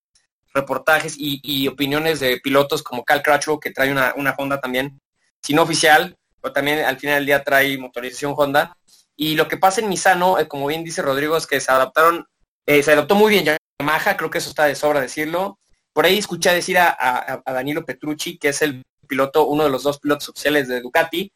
reportajes 0.53 1.15
y, 1.17 1.69
opiniones 1.69 2.21
de 2.21 2.41
pilotos 2.43 2.83
como 2.83 3.05
Cal 3.05 3.23
Crutchlow, 3.23 3.61
que 3.61 3.71
trae 3.71 3.91
una, 3.91 4.15
una 4.17 4.35
Honda 4.37 4.61
también, 4.61 5.01
si 5.43 5.53
no 5.53 5.63
oficial, 5.63 6.17
pero 6.41 6.53
también 6.53 6.81
al 6.81 6.99
final 6.99 7.17
del 7.17 7.27
día 7.27 7.45
trae 7.45 7.77
motorización 7.79 8.35
Honda. 8.37 8.77
Y 9.17 9.37
lo 9.37 9.47
que 9.47 9.57
pasa 9.57 9.81
en 9.81 9.89
Misano, 9.89 10.39
eh, 10.39 10.49
como 10.49 10.67
bien 10.67 10.83
dice 10.83 11.03
Rodrigo, 11.03 11.37
es 11.37 11.47
que 11.47 11.61
se 11.61 11.71
adaptaron, 11.71 12.27
eh, 12.67 12.83
se 12.83 12.93
adaptó 12.93 13.15
muy 13.15 13.31
bien 13.31 13.57
Yamaha, 13.81 14.17
creo 14.17 14.31
que 14.31 14.39
eso 14.39 14.51
está 14.51 14.65
de 14.65 14.75
sobra 14.75 15.01
decirlo. 15.01 15.59
Por 15.93 16.05
ahí 16.05 16.19
escuché 16.19 16.53
decir 16.53 16.79
a, 16.79 17.43
Danilo 17.47 17.85
Petrucci, 17.85 18.39
que 18.39 18.49
es 18.49 18.63
el 18.63 18.83
piloto, 19.07 19.47
uno 19.47 19.65
de 19.65 19.71
los 19.71 19.83
dos 19.83 20.01
pilotos 20.01 20.29
oficiales 20.29 20.67
de 20.67 20.81
Ducati, 20.81 21.31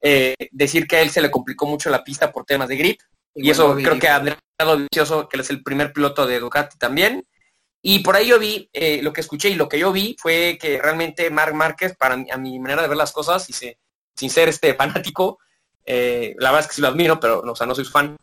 eh, 0.00 0.34
decir 0.52 0.86
que 0.86 0.96
a 0.96 1.02
él 1.02 1.10
se 1.10 1.20
le 1.20 1.30
complicó 1.30 1.66
mucho 1.66 1.90
la 1.90 2.04
pista 2.04 2.30
por 2.30 2.44
temas 2.44 2.68
de 2.68 2.76
grip. 2.76 3.00
Y, 3.34 3.50
eso 3.50 3.74
creo 3.74 3.98
que 3.98 4.08
ha 4.08 4.22
dado 4.58 4.78
vicioso 4.78 5.28
que 5.28 5.36
él 5.36 5.40
es 5.42 5.50
el 5.50 5.62
primer 5.62 5.92
piloto 5.92 6.26
de 6.26 6.40
Ducati 6.40 6.78
también. 6.78 7.26
Y 7.82 8.00
por 8.00 8.16
ahí 8.16 8.28
yo 8.28 8.38
vi, 8.38 8.68
eh, 8.72 9.00
lo 9.02 9.12
que 9.12 9.20
escuché 9.20 9.48
y 9.50 9.54
lo 9.54 9.68
que 9.68 9.78
yo 9.78 9.92
vi 9.92 10.16
fue 10.18 10.58
que 10.60 10.80
realmente 10.80 11.30
Marc 11.30 11.54
Márquez, 11.54 11.96
para 11.96 12.14
a 12.14 12.36
mi 12.36 12.58
manera 12.58 12.82
de 12.82 12.88
ver 12.88 12.96
las 12.96 13.12
cosas, 13.12 13.48
y 13.50 13.52
sin 13.52 14.30
ser 14.30 14.48
este 14.48 14.74
fanático, 14.74 15.38
eh, 15.84 16.34
la 16.38 16.50
verdad 16.50 16.64
es 16.64 16.68
que 16.68 16.74
sí 16.74 16.82
lo 16.82 16.88
admiro, 16.88 17.20
pero 17.20 17.42
no, 17.44 17.52
o 17.52 17.56
sea, 17.56 17.66
no 17.66 17.74
soy 17.74 17.84
fan, 17.84 18.16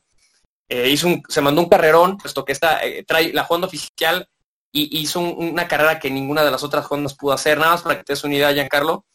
eh, 0.70 0.90
hizo 0.90 1.08
un, 1.08 1.24
se 1.28 1.42
mandó 1.42 1.62
un 1.62 1.70
carrerón, 1.70 2.18
puesto 2.18 2.46
que 2.46 2.52
está, 2.52 2.84
eh, 2.84 3.04
trae 3.06 3.34
la 3.34 3.46
Honda 3.48 3.68
oficial 3.68 4.28
y 4.72 5.00
hizo 5.00 5.20
una 5.20 5.68
carrera 5.68 6.00
que 6.00 6.10
ninguna 6.10 6.44
de 6.44 6.50
las 6.50 6.64
otras 6.64 6.86
Hondas 6.90 7.14
pudo 7.14 7.34
hacer. 7.34 7.60
Nada 7.60 7.74
más 7.74 7.84
para 7.84 7.98
que 7.98 8.04
te 8.04 8.14
des 8.14 8.24
una 8.24 8.36
idea, 8.36 8.54
Giancarlo. 8.54 9.06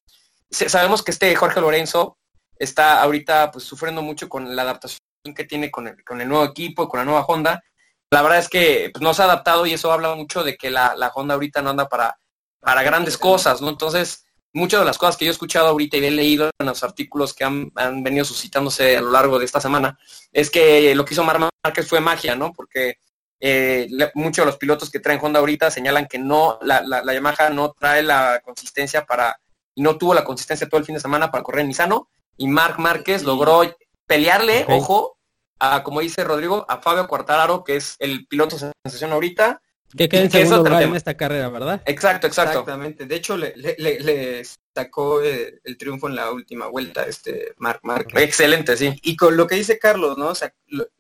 sabemos 0.51 1.03
que 1.03 1.11
este 1.11 1.35
Jorge 1.35 1.61
Lorenzo 1.61 2.17
está 2.57 3.03
ahorita 3.03 3.51
pues 3.51 3.65
sufriendo 3.65 4.03
mucho 4.03 4.29
con 4.29 4.55
la 4.55 4.63
adaptación 4.63 5.01
que 5.35 5.45
tiene 5.45 5.71
con 5.71 5.89
el, 5.89 6.05
con 6.05 6.21
el 6.21 6.29
nuevo 6.29 6.45
equipo 6.45 6.89
con 6.89 6.99
la 6.99 7.05
nueva 7.05 7.25
Honda. 7.27 7.63
La 8.11 8.23
verdad 8.23 8.39
es 8.39 8.49
que 8.49 8.91
pues, 8.93 9.03
no 9.03 9.13
se 9.13 9.23
ha 9.23 9.27
adaptado 9.27 9.67
y 9.67 9.73
eso 9.73 9.93
habla 9.93 10.15
mucho 10.15 10.45
de 10.45 10.57
que 10.57 10.71
la, 10.71 10.95
la 10.97 11.09
Honda 11.09 11.35
ahorita 11.35 11.61
no 11.61 11.71
anda 11.71 11.89
para, 11.89 12.17
para 12.61 12.83
grandes 12.83 13.19
cosas, 13.19 13.61
¿no? 13.61 13.69
Entonces, 13.69 14.28
muchas 14.53 14.81
de 14.81 14.87
las 14.87 14.99
cosas 14.99 15.17
que 15.17 15.25
yo 15.25 15.31
he 15.31 15.33
escuchado 15.33 15.69
ahorita 15.69 15.97
y 15.97 16.05
he 16.05 16.11
leído 16.11 16.51
en 16.59 16.67
los 16.67 16.83
artículos 16.83 17.35
que 17.35 17.45
han, 17.45 17.73
venido 18.03 18.25
suscitándose 18.25 18.97
a 18.97 19.01
lo 19.01 19.11
largo 19.11 19.39
de 19.39 19.45
esta 19.45 19.61
semana, 19.61 19.99
es 20.33 20.51
que 20.51 20.95
lo 20.95 21.05
que 21.05 21.15
hizo 21.15 21.25
Mar 21.25 21.39
Márquez 21.65 21.87
fue 21.87 22.01
magia, 22.01 22.35
¿no? 22.35 22.53
Porque 22.53 22.99
eh, 23.41 23.89
muchos 24.15 24.45
de 24.45 24.47
los 24.47 24.57
pilotos 24.57 24.91
que 24.91 25.01
traen 25.01 25.21
Honda 25.23 25.41
ahorita 25.41 25.71
señalan 25.71 26.07
que 26.07 26.19
no, 26.19 26.59
la, 26.63 26.83
la, 26.83 27.13
Yamaha 27.13 27.51
no 27.51 27.73
trae 27.73 28.03
la 28.03 28.41
consistencia 28.45 29.07
para, 29.07 29.41
y 29.75 29.83
no 29.83 29.97
tuvo 29.97 30.15
la 30.15 30.25
consistencia 30.25 30.69
todo 30.69 30.81
el 30.81 30.87
fin 30.87 30.95
de 30.95 31.01
semana 31.01 31.31
para 31.31 31.45
correr 31.45 31.61
en 31.61 31.69
Misano, 31.69 32.09
y 32.37 32.49
Marc 32.49 32.79
Márquez 32.79 33.25
logró 33.25 33.63
pelearle, 34.07 34.65
ojo, 34.69 35.19
a, 35.59 35.83
como 35.83 36.01
dice 36.01 36.25
Rodrigo, 36.25 36.65
a 36.69 36.79
Fabio 36.79 37.07
Cuartararo, 37.07 37.65
que 37.65 37.77
es 37.77 37.97
el 37.99 38.27
piloto 38.27 38.57
sensación 38.59 39.13
ahorita, 39.13 39.61
que 39.97 40.09
quede 40.09 40.25
en 40.25 40.31
segundo 40.31 40.65
lugar 40.65 40.83
en 40.83 40.97
esta 40.97 41.17
carrera, 41.17 41.49
¿verdad? 41.49 41.83
Exacto, 41.87 42.27
exacto. 42.27 42.61
Exactamente. 42.61 43.07
De 43.07 43.15
hecho, 43.15 43.37
le, 43.37 43.55
le, 43.57 44.43
sacó 44.75 45.23
eh, 45.23 45.61
el 45.65 45.77
triunfo 45.77 46.09
en 46.09 46.17
la 46.17 46.31
última 46.31 46.67
vuelta, 46.67 47.05
este 47.05 47.55
Mark 47.57 47.81
Mark. 47.83 48.09
Excelente, 48.15 48.77
sí. 48.77 48.95
Y 49.03 49.17
con 49.17 49.37
lo 49.37 49.47
que 49.47 49.57
dice 49.57 49.79
Carlos, 49.79 50.19
¿no? 50.19 50.29
O 50.29 50.35
sea, 50.35 50.53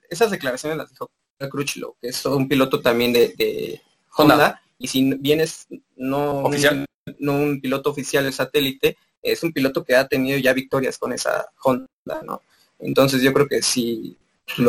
esas 0.09 0.31
declaraciones 0.31 0.79
las 0.79 0.91
dijo 0.91 1.11
Crutchlow, 1.39 1.97
que 2.01 2.09
es 2.09 2.25
un 2.25 2.49
piloto 2.49 2.81
también 2.81 3.13
de, 3.13 3.81
Honda, 4.17 4.61
y 4.79 4.89
si 4.89 5.15
vienes 5.19 5.67
no 5.97 6.43
¿Oficial? 6.45 6.87
Un, 7.07 7.17
no 7.21 7.35
un 7.35 7.61
piloto 7.61 7.91
oficial 7.91 8.25
de 8.25 8.33
satélite, 8.33 8.97
es 9.23 9.43
un 9.43 9.53
piloto 9.53 9.85
que 9.85 9.97
ha 9.97 10.09
tenido 10.09 10.39
ya 10.39 10.53
victorias 10.53 10.99
con 10.99 11.13
esa 11.13 11.47
Honda, 11.63 11.87
¿no? 12.25 12.43
Entonces 12.79 13.23
yo 13.23 13.33
creo 13.33 13.47
que 13.47 13.63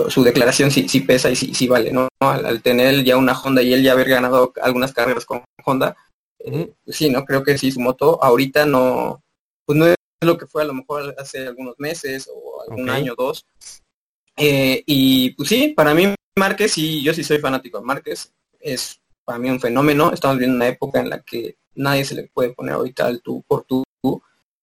su 0.09 0.23
declaración 0.23 0.71
sí, 0.71 0.87
sí 0.87 1.01
pesa 1.01 1.29
y 1.29 1.35
sí, 1.35 1.53
sí 1.53 1.67
vale, 1.67 1.91
¿no? 1.91 2.07
Al, 2.19 2.61
tener 2.61 3.03
ya 3.03 3.17
una 3.17 3.39
Honda 3.39 3.61
y 3.61 3.73
él 3.73 3.83
ya 3.83 3.93
haber 3.93 4.09
ganado 4.09 4.53
algunas 4.61 4.93
carreras 4.93 5.25
con 5.25 5.43
Honda, 5.65 5.95
eh, 6.39 6.71
pues 6.83 6.97
sí, 6.97 7.09
¿no? 7.09 7.25
Creo 7.25 7.43
que 7.43 7.57
sí, 7.57 7.71
su 7.71 7.79
moto 7.79 8.21
ahorita 8.23 8.65
no, 8.65 9.23
pues 9.65 9.77
no 9.77 9.87
es 9.87 9.95
lo 10.21 10.37
que 10.37 10.47
fue 10.47 10.63
a 10.63 10.65
lo 10.65 10.73
mejor 10.73 11.15
hace 11.17 11.47
algunos 11.47 11.75
meses 11.79 12.29
o 12.33 12.61
algún 12.61 12.89
año 12.89 13.13
o 13.13 13.15
dos. 13.15 13.45
Eh, 14.35 14.83
y 14.85 15.31
pues 15.31 15.49
sí, 15.49 15.69
para 15.75 15.93
mí 15.93 16.13
Márquez, 16.35 16.77
y 16.77 17.01
yo 17.01 17.13
sí 17.13 17.23
soy 17.23 17.39
fanático 17.39 17.79
de 17.79 17.85
Márquez, 17.85 18.33
es 18.59 18.99
para 19.25 19.39
mí 19.39 19.49
un 19.49 19.59
fenómeno. 19.59 20.11
Estamos 20.13 20.37
viendo 20.37 20.55
una 20.55 20.67
época 20.67 20.99
en 20.99 21.09
la 21.09 21.21
que 21.21 21.57
nadie 21.75 22.05
se 22.05 22.15
le 22.15 22.23
puede 22.23 22.53
poner 22.53 22.75
ahorita 22.75 23.05
al 23.05 23.21
tú 23.21 23.43
por 23.47 23.63
tú. 23.65 23.83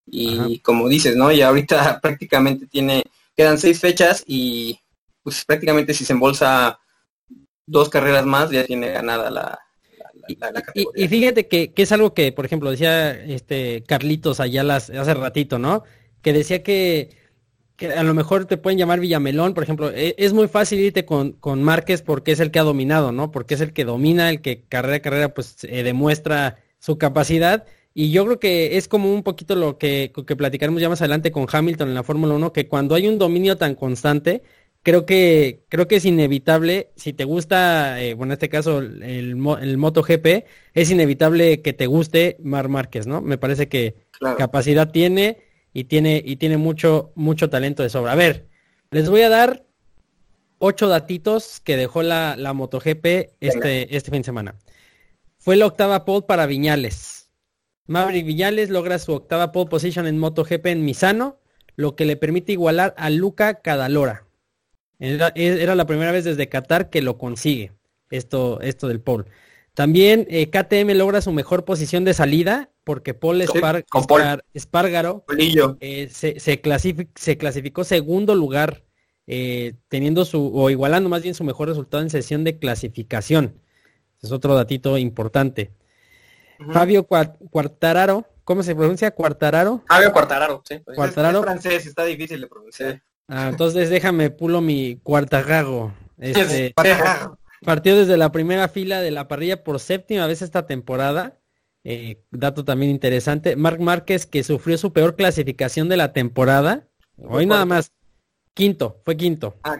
Y 0.09 0.61
como 0.61 0.89
dices, 0.89 1.17
¿no? 1.17 1.33
Y 1.33 1.43
ahorita 1.43 2.01
prácticamente 2.03 2.67
tiene, 2.67 3.03
quedan 3.37 3.59
seis 3.59 3.81
fechas 3.81 4.23
y 4.27 4.79
pues 5.27 5.45
prácticamente 5.45 5.93
si 5.93 6.05
se 6.05 6.13
embolsa 6.13 6.79
dos 7.67 7.89
carreras 7.89 8.25
más 8.25 8.49
ya 8.49 8.65
tiene 8.65 8.93
ganada 8.93 9.29
la, 9.29 9.59
y, 10.95 11.09
fíjate 11.09 11.49
que, 11.49 11.73
es 11.77 11.93
algo 11.93 12.15
que, 12.15 12.31
por 12.31 12.45
ejemplo, 12.45 12.71
decía 12.71 13.13
este 13.13 13.83
Carlitos 13.87 14.39
allá 14.39 14.63
hace 14.77 15.15
ratito, 15.15 15.59
¿no? 15.59 15.83
Que 16.23 16.33
decía 16.33 16.63
que, 16.63 17.11
a 17.97 18.03
lo 18.03 18.15
mejor 18.15 18.47
te 18.47 18.57
pueden 18.57 18.79
llamar 18.79 19.01
Villamelón, 19.01 19.55
por 19.55 19.63
ejemplo. 19.63 19.91
E, 19.91 20.15
es, 20.17 20.33
muy 20.33 20.49
fácil 20.49 20.81
irte 20.81 21.05
con, 21.05 21.33
con, 21.33 21.63
Márquez 21.63 22.03
porque 22.03 22.33
es 22.33 22.41
el 22.41 22.51
que 22.51 22.59
ha 22.59 22.65
dominado, 22.65 23.13
¿no? 23.13 23.31
Porque 23.33 23.55
es 23.55 23.61
el 23.61 23.73
que 23.73 23.85
domina, 23.85 24.31
el 24.31 24.41
que 24.41 24.63
carrera 24.63 24.97
a 24.97 25.01
carrera 25.01 25.35
pues 25.35 25.65
eh, 25.65 25.83
demuestra 25.83 26.59
su 26.79 26.99
capacidad. 26.99 27.65
Y 27.95 28.11
yo 28.11 28.25
creo 28.27 28.39
que 28.39 28.77
es 28.77 28.89
como 28.89 29.13
un 29.13 29.23
poquito 29.23 29.55
lo 29.55 29.79
que, 29.79 30.13
que 30.27 30.37
platicaremos 30.37 30.83
ya 30.83 30.89
más 30.91 31.01
adelante 31.01 31.33
con 31.33 31.47
Hamilton 31.51 31.89
en 31.89 31.95
la 31.95 32.03
Fórmula 32.03 32.35
1, 32.35 32.53
que 32.53 32.69
cuando 32.69 32.95
hay 32.95 33.09
un 33.09 33.19
dominio 33.19 33.57
tan 33.57 33.75
constante, 33.75 34.43
creo 34.87 35.05
que 35.05 35.65
creo 35.69 35.89
que 35.89 35.97
es 35.97 36.05
inevitable 36.05 36.93
si 36.95 37.13
te 37.13 37.25
gusta 37.25 38.01
eh, 38.01 38.15
bueno 38.15 38.31
en 38.31 38.35
este 38.35 38.49
caso 38.49 38.79
el, 38.79 39.03
el, 39.03 39.77
MotoGP 39.79 40.47
es 40.75 40.91
inevitable 40.93 41.61
que 41.61 41.73
te 41.73 41.89
guste 41.89 42.37
Mar 42.41 42.69
Márquez 42.69 43.09
no 43.09 43.21
me 43.21 43.37
parece 43.37 43.69
que 43.69 43.97
capacidad 44.39 44.93
tiene 44.93 45.39
y 45.73 45.85
tiene 45.85 46.23
y 46.25 46.37
tiene 46.37 46.57
mucho 46.57 47.11
mucho 47.17 47.51
talento 47.51 47.83
de 47.83 47.89
sobra. 47.89 48.13
A 48.13 48.15
ver 48.15 48.47
les 48.93 49.11
voy 49.11 49.23
a 49.23 49.29
dar 49.29 49.67
ocho 50.59 50.87
datitos 50.87 51.59
que 51.59 51.77
dejó 51.77 52.05
la, 52.05 52.37
la 52.37 52.53
MotoGP 52.53 53.35
este 53.41 53.97
este 53.97 54.11
fin 54.13 54.21
de 54.21 54.27
semana. 54.27 54.55
Fue 55.37 55.57
la 55.57 55.67
octava 55.67 56.05
pole 56.05 56.27
para 56.29 56.47
Viñales. 56.47 57.33
Maverick 57.89 58.25
Viñales 58.25 58.71
logra 58.71 59.01
su 59.01 59.15
octava 59.15 59.51
pole 59.51 59.69
position 59.69 60.07
en 60.07 60.19
MotoGP 60.19 60.67
en 60.67 60.85
Misano 60.85 61.41
lo 61.75 61.97
que 61.97 62.05
le 62.05 62.17
permite 62.17 62.53
igualar 62.53 62.95
a 62.97 63.11
Luca 63.11 63.55
Cadalora 63.63 64.26
era, 64.99 65.75
la 65.75 65.87
primera 65.87 66.13
vez 66.13 66.25
desde 66.25 66.49
Qatar 66.49 66.91
que 66.91 67.03
lo 67.03 67.19
consigue, 67.19 67.73
esto, 68.11 68.61
esto 68.61 68.89
del 68.89 69.01
Paul. 69.01 69.27
También 69.75 70.27
eh, 70.31 70.49
KTM 70.49 70.97
logra 70.97 71.21
su 71.21 71.33
mejor 71.33 71.67
posición 71.67 72.05
de 72.05 72.15
salida 72.15 72.71
porque 72.83 73.13
Paul, 73.13 73.43
Espargaro 74.55 75.25
eh, 75.81 76.09
se, 76.11 76.41
se, 76.41 76.61
clasificó 76.61 77.85
segundo 77.85 78.35
lugar, 78.35 78.85
eh, 79.27 79.75
teniendo 79.89 80.25
su, 80.25 80.57
o 80.57 80.71
igualando 80.71 81.11
más 81.11 81.23
bien 81.23 81.35
su 81.35 81.45
mejor 81.45 81.69
resultado 81.69 82.03
en 82.03 82.11
sesión 82.11 82.45
de 82.45 82.59
clasificación. 82.59 83.61
Es 84.23 84.33
otro 84.33 84.55
datito 84.55 84.97
importante. 84.97 85.73
Fabio 86.73 87.07
Cuartararo, 87.07 88.25
¿cómo 88.45 88.63
se 88.63 88.75
pronuncia? 88.75 89.11
Cuartararo. 89.11 89.83
Fabio 89.87 90.13
Cuartararo, 90.13 90.63
sí. 90.65 90.81
Cuartararo. 90.95 91.43
francés, 91.43 91.87
está 91.87 92.05
difícil 92.05 92.41
de 92.41 92.47
pronunciar. 92.47 93.03
Ah, 93.29 93.49
entonces 93.49 93.91
déjame 93.91 94.31
pulo 94.31 94.61
mi 94.61 94.97
cuartagago. 95.03 95.93
Este, 96.19 96.73
partió 97.65 97.97
desde 97.97 98.17
la 98.17 98.33
primera 98.33 98.69
fila 98.69 99.01
de 99.01 99.11
la 99.11 99.29
parrilla 99.29 99.65
por 99.65 99.81
séptima 99.81 100.27
vez 100.27 100.43
esta 100.43 100.67
temporada. 100.67 101.39
Eh, 101.85 102.23
dato 102.31 102.65
también 102.65 102.91
interesante. 102.91 103.57
Marc 103.57 103.81
Márquez, 103.81 104.27
que 104.27 104.43
sufrió 104.43 104.79
su 104.79 104.93
peor 104.93 105.17
clasificación 105.17 105.89
de 105.89 105.97
la 105.97 106.13
temporada. 106.13 106.89
Hoy 107.17 107.47
nada 107.47 107.65
más. 107.65 107.93
Quinto, 108.55 109.03
fue 109.05 109.17
quinto. 109.17 109.57
Ah, 109.63 109.77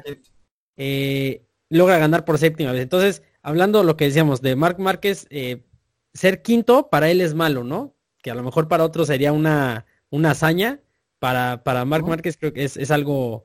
eh, 0.77 1.47
logra 1.71 1.99
ganar 1.99 2.25
por 2.25 2.39
séptima 2.39 2.73
vez. 2.73 2.83
Entonces, 2.83 3.23
hablando 3.43 3.79
de 3.79 3.87
lo 3.87 3.97
que 3.97 4.05
decíamos 4.05 4.43
de 4.43 4.55
Marc 4.55 4.79
Márquez, 4.79 5.27
eh, 5.31 5.65
ser 6.13 6.43
quinto 6.43 6.91
para 6.91 7.11
él 7.11 7.21
es 7.21 7.35
malo, 7.35 7.65
¿no? 7.65 7.97
Que 8.23 8.31
a 8.31 8.35
lo 8.35 8.43
mejor 8.43 8.69
para 8.69 8.85
otros 8.85 9.07
sería 9.07 9.33
una, 9.33 9.87
una 10.11 10.33
hazaña 10.33 10.81
para, 11.19 11.63
para 11.65 11.85
Marc 11.85 12.07
Márquez 12.07 12.37
creo 12.37 12.53
que 12.53 12.65
es, 12.65 12.91
algo, 12.91 13.45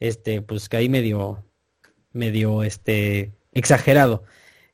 este, 0.00 0.42
pues 0.42 0.68
que 0.68 0.76
ahí 0.76 0.88
medio, 0.88 1.44
medio, 2.12 2.62
este, 2.62 3.32
exagerado. 3.52 4.24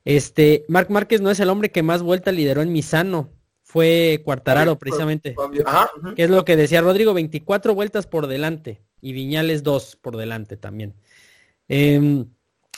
Este, 0.05 0.64
Marc 0.69 0.90
Márquez 0.90 1.21
no 1.21 1.31
es 1.31 1.40
el 1.40 1.50
hombre 1.50 1.71
que 1.71 1.83
más 1.83 2.02
vuelta 2.02 2.33
lideró 2.33 2.62
en 2.62 2.73
Misano, 2.73 3.31
fue 3.69 4.23
Cuartararo 4.25 4.78
precisamente. 4.78 5.37
Que 6.17 6.25
es 6.25 6.31
lo 6.31 6.45
que 6.47 6.57
decía 6.57 6.81
Rodrigo, 6.81 7.12
24 7.12 7.75
vueltas 7.75 8.07
por 8.07 8.26
delante 8.26 8.81
y 9.02 9.12
Viñales 9.12 9.62
2 9.62 9.97
por 9.97 10.17
delante 10.17 10.57
también. 10.57 10.95
Em, 11.69 12.26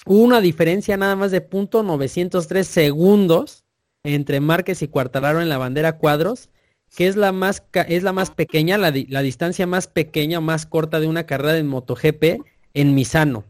hubo 0.04 0.22
una 0.24 0.40
diferencia 0.40 0.96
nada 0.96 1.14
más 1.14 1.30
de 1.30 1.42
punto 1.42 1.84
903 1.84 2.66
segundos 2.66 3.64
entre 4.02 4.40
Márquez 4.40 4.82
y 4.82 4.88
Cuartararo 4.88 5.40
en 5.40 5.48
la 5.48 5.58
bandera 5.58 5.96
cuadros 5.96 6.50
que 6.96 7.06
es 7.06 7.16
la 7.16 7.32
más, 7.32 7.62
es 7.88 8.02
la 8.02 8.12
más 8.12 8.30
pequeña, 8.30 8.78
la, 8.78 8.92
la 9.08 9.22
distancia 9.22 9.66
más 9.66 9.86
pequeña, 9.86 10.40
más 10.40 10.66
corta 10.66 11.00
de 11.00 11.06
una 11.06 11.26
carrera 11.26 11.52
de 11.52 11.62
MotoGP 11.62 12.42
en 12.74 12.94
Misano. 12.94 13.44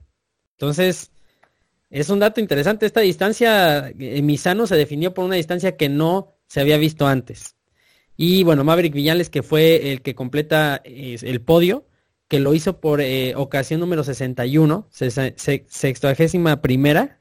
Entonces, 0.53 1.11
es 1.91 2.09
un 2.11 2.21
dato 2.21 2.41
interesante. 2.41 2.87
Esta 2.87 3.01
distancia 3.01 3.89
en 3.89 4.27
Misano 4.27 4.67
se 4.67 4.77
definió 4.77 5.15
por 5.15 5.25
una 5.25 5.37
distancia 5.37 5.77
que 5.77 5.89
no 5.89 6.37
se 6.47 6.61
había 6.61 6.79
visto 6.79 7.07
antes. 7.07 7.57
Y 8.17 8.45
bueno, 8.45 8.65
Maverick 8.65 8.93
Viñales, 8.93 9.31
que 9.31 9.43
fue 9.43 9.93
el 9.93 10.03
que 10.03 10.15
completa 10.15 10.83
el 10.85 11.41
podio, 11.41 11.87
que 12.29 12.39
lo 12.39 12.55
hizo 12.55 12.79
por 12.79 13.01
eh, 13.01 13.35
ocasión 13.35 13.81
número 13.81 14.05
61, 14.05 14.89
sextuagésima 14.91 16.61
primera 16.61 17.21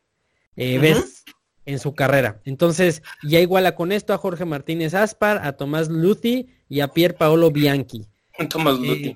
eh, 0.55 0.77
vez 0.77 1.23
en 1.65 1.79
su 1.79 1.93
carrera. 1.93 2.41
Entonces, 2.45 3.01
ya 3.23 3.39
iguala 3.39 3.75
con 3.75 3.91
esto 3.91 4.13
a 4.13 4.17
Jorge 4.17 4.45
Martínez 4.45 4.93
Aspar, 4.93 5.45
a 5.45 5.53
Tomás 5.53 5.89
Luthi 5.89 6.47
y 6.67 6.79
a 6.79 6.89
Pier 6.89 7.15
Paolo 7.15 7.51
Bianchi. 7.51 8.05
Tomás 8.49 8.77
eh, 8.83 9.15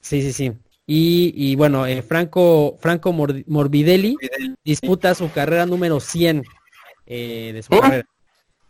Sí, 0.00 0.22
sí, 0.22 0.32
sí. 0.32 0.52
Y, 0.84 1.54
bueno, 1.56 1.86
eh, 1.86 2.02
Franco, 2.02 2.76
Franco 2.80 3.12
Morbidelli, 3.12 4.16
disputa 4.62 5.14
su 5.14 5.30
carrera 5.30 5.64
número 5.64 6.00
100 6.00 6.42
eh, 7.06 7.52
de 7.54 7.62
su 7.62 7.70
carrera, 7.70 8.06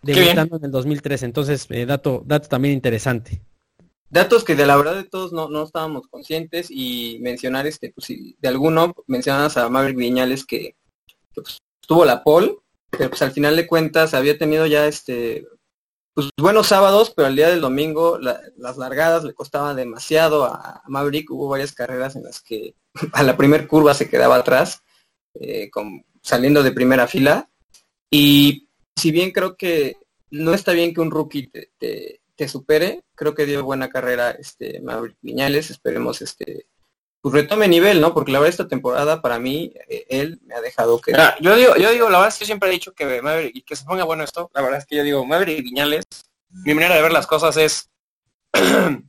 debutando 0.02 0.57
en 0.57 0.64
el 0.66 0.71
2003. 0.71 1.23
Entonces, 1.25 1.66
dato, 1.87 2.23
dato 2.25 2.49
también 2.49 2.75
interesante. 2.75 3.42
Datos 4.12 4.45
que 4.45 4.54
de 4.54 4.66
la 4.66 4.76
verdad 4.76 4.95
de 4.95 5.04
todos 5.04 5.33
no, 5.33 5.49
no 5.49 5.62
estábamos 5.62 6.07
conscientes 6.07 6.69
y 6.71 7.19
mencionar 7.23 7.66
este, 7.66 7.90
pues 7.92 8.09
si 8.09 8.37
de 8.38 8.49
alguno 8.49 8.95
mencionas 9.07 9.57
a 9.57 9.71
Maverick 9.71 9.97
Viñales 9.97 10.45
que, 10.45 10.76
pues, 11.35 11.62
tuvo 11.86 12.04
la 12.04 12.22
pole 12.22 12.56
pero 12.92 13.08
pues 13.08 13.22
al 13.22 13.32
final 13.32 13.56
de 13.56 13.66
cuentas 13.66 14.12
había 14.12 14.36
tenido 14.36 14.66
ya 14.66 14.86
este 14.86 15.46
pues 16.14 16.28
buenos 16.38 16.66
sábados, 16.66 17.10
pero 17.16 17.28
el 17.28 17.36
día 17.36 17.48
del 17.48 17.62
domingo 17.62 18.18
las 18.18 18.76
largadas 18.76 19.24
le 19.24 19.32
costaban 19.32 19.76
demasiado 19.76 20.44
a, 20.44 20.82
Maverick. 20.86 21.30
Hubo 21.30 21.48
varias 21.48 21.72
carreras 21.72 22.16
en 22.16 22.24
las 22.24 22.42
que 22.42 22.74
a 23.14 23.22
la 23.22 23.36
primer 23.36 23.66
curva 23.66 23.94
se 23.94 24.10
quedaba 24.10 24.36
atrás, 24.36 24.82
eh, 25.40 25.70
saliendo 26.22 26.62
de 26.62 26.72
primera 26.72 27.08
fila. 27.08 27.48
Y 28.10 28.68
si 28.94 29.10
bien 29.10 29.30
creo 29.30 29.56
que 29.56 29.96
no 30.30 30.52
está 30.52 30.72
bien 30.72 30.92
que 30.92 31.00
un 31.00 31.10
rookie 31.10 31.46
te, 31.46 31.70
te, 31.78 32.48
supere, 32.48 33.04
creo 33.14 33.34
que 33.34 33.46
dio 33.46 33.64
buena 33.64 33.88
carrera 33.88 34.32
este 34.32 34.80
Maverick 34.80 35.16
Viñales. 35.22 35.70
Esperemos 35.70 36.20
este 36.20 36.66
pues 37.23 37.35
retome 37.35 37.69
nivel, 37.69 38.00
¿no? 38.00 38.12
Porque 38.12 38.33
la 38.33 38.41
verdad 38.41 38.50
esta 38.50 38.69
temporada 38.69 39.23
para 39.23 39.38
mí 39.38 39.73
eh, 39.88 40.05
él 40.09 40.41
me 40.45 40.57
ha 40.57 40.61
dejado 40.61 41.00
que 41.00 41.12
yo 41.41 41.55
digo, 41.55 41.76
yo 41.76 41.93
digo, 41.93 42.11
la 42.11 42.19
verdad 42.19 42.29
es 42.29 42.35
que 42.35 42.41
yo 42.41 42.47
siempre 42.47 42.69
he 42.69 42.73
dicho 42.73 42.93
que 42.93 43.23
Maverick 43.23 43.55
y 43.55 43.62
que 43.62 43.76
se 43.76 43.85
ponga 43.85 44.02
bueno 44.02 44.25
esto, 44.25 44.50
la 44.52 44.61
verdad 44.61 44.81
es 44.81 44.87
que 44.87 44.97
yo 44.97 45.05
digo, 45.05 45.25
Maverick 45.25 45.62
Viñales, 45.62 46.05
mi 46.50 46.75
manera 46.75 46.97
de 46.97 47.02
ver 47.02 47.12
las 47.12 47.29
cosas 47.29 47.57
es 47.57 47.88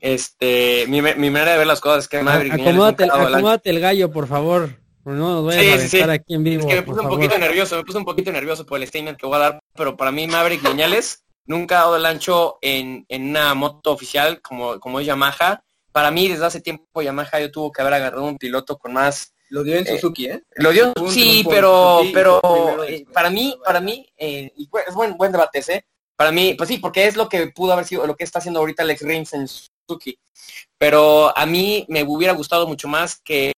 este 0.00 0.86
mi, 0.88 1.00
manera 1.00 1.52
de 1.52 1.58
ver 1.58 1.66
las 1.68 1.80
cosas 1.80 2.04
es 2.04 2.08
que 2.08 2.20
Maverick 2.22 2.54
acomódate, 2.54 3.04
acomódate 3.04 3.70
el 3.70 3.80
gallo, 3.80 4.10
por 4.10 4.26
favor. 4.26 4.70
No 5.04 5.14
nos 5.14 5.44
voy 5.44 5.54
a 5.54 5.78
sí, 5.78 6.02
aquí 6.02 6.34
en 6.34 6.44
vivo. 6.44 6.62
Es 6.62 6.66
que 6.66 6.74
me 6.74 6.82
puse 6.82 7.00
un 7.00 7.08
poquito 7.08 7.38
nervioso, 7.38 7.76
me 7.76 7.84
puse 7.84 7.98
un 7.98 8.04
poquito 8.04 8.32
nervioso 8.32 8.66
por 8.66 8.78
el 8.78 8.86
statement 8.86 9.16
que 9.16 9.26
voy 9.26 9.36
a 9.36 9.38
dar, 9.38 9.60
pero 9.74 9.96
para 9.96 10.10
mí 10.10 10.26
Maverick 10.26 10.60
Viñales 10.62 11.24
nunca 11.46 11.76
ha 11.76 11.84
dado 11.84 11.96
el 11.96 12.04
ancho 12.04 12.58
en, 12.60 13.06
en 13.08 13.30
una 13.30 13.54
moto 13.54 13.92
oficial 13.92 14.42
como, 14.42 14.80
como 14.80 14.98
es 14.98 15.06
Yamaha 15.06 15.62
para 15.98 16.12
mí 16.12 16.28
desde 16.28 16.46
hace 16.46 16.60
tiempo 16.60 17.02
Yamaha 17.02 17.40
yo 17.40 17.50
tuvo 17.50 17.72
que 17.72 17.82
haber 17.82 17.94
agarrado 17.94 18.22
un 18.22 18.38
piloto 18.38 18.78
con 18.78 18.92
más 18.92 19.34
lo 19.48 19.64
dio 19.64 19.74
en 19.74 19.84
eh, 19.84 19.90
Suzuki, 19.96 20.26
¿eh? 20.26 20.44
Lo 20.54 20.70
dio, 20.70 20.92
sí, 21.10 21.44
pero, 21.50 22.02
pero 22.14 22.40
eh, 22.84 23.04
para 23.12 23.30
mí, 23.30 23.58
para 23.64 23.80
mí, 23.80 24.06
eh, 24.16 24.52
es 24.86 24.94
buen, 24.94 25.16
buen 25.16 25.32
debate, 25.32 25.60
¿eh? 25.66 25.84
Para 26.14 26.30
mí, 26.30 26.54
pues 26.54 26.68
sí, 26.68 26.78
porque 26.78 27.08
es 27.08 27.16
lo 27.16 27.28
que 27.28 27.48
pudo 27.48 27.72
haber 27.72 27.84
sido, 27.84 28.06
lo 28.06 28.14
que 28.14 28.22
está 28.22 28.38
haciendo 28.38 28.60
ahorita 28.60 28.84
Alex 28.84 29.02
Rins 29.02 29.32
en 29.32 29.48
Suzuki. 29.48 30.16
Pero 30.78 31.36
a 31.36 31.46
mí 31.46 31.84
me 31.88 32.04
hubiera 32.04 32.32
gustado 32.32 32.68
mucho 32.68 32.86
más 32.86 33.20
que, 33.20 33.50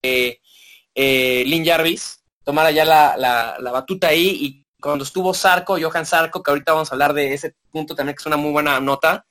Lynn 0.94 1.66
Jarvis 1.66 2.22
tomara 2.42 2.70
ya 2.70 2.86
la, 2.86 3.18
la, 3.18 3.56
la 3.58 3.70
batuta 3.70 4.08
ahí 4.08 4.38
y 4.40 4.66
cuando 4.80 5.04
estuvo 5.04 5.34
Sarko, 5.34 5.76
Johan 5.78 6.06
Sarko, 6.06 6.42
que 6.42 6.52
ahorita 6.52 6.72
vamos 6.72 6.90
a 6.90 6.94
hablar 6.94 7.12
de 7.12 7.34
ese 7.34 7.54
punto 7.70 7.94
también, 7.94 8.16
que 8.16 8.22
es 8.22 8.26
una 8.26 8.38
muy 8.38 8.50
buena 8.50 8.80
nota, 8.80 9.26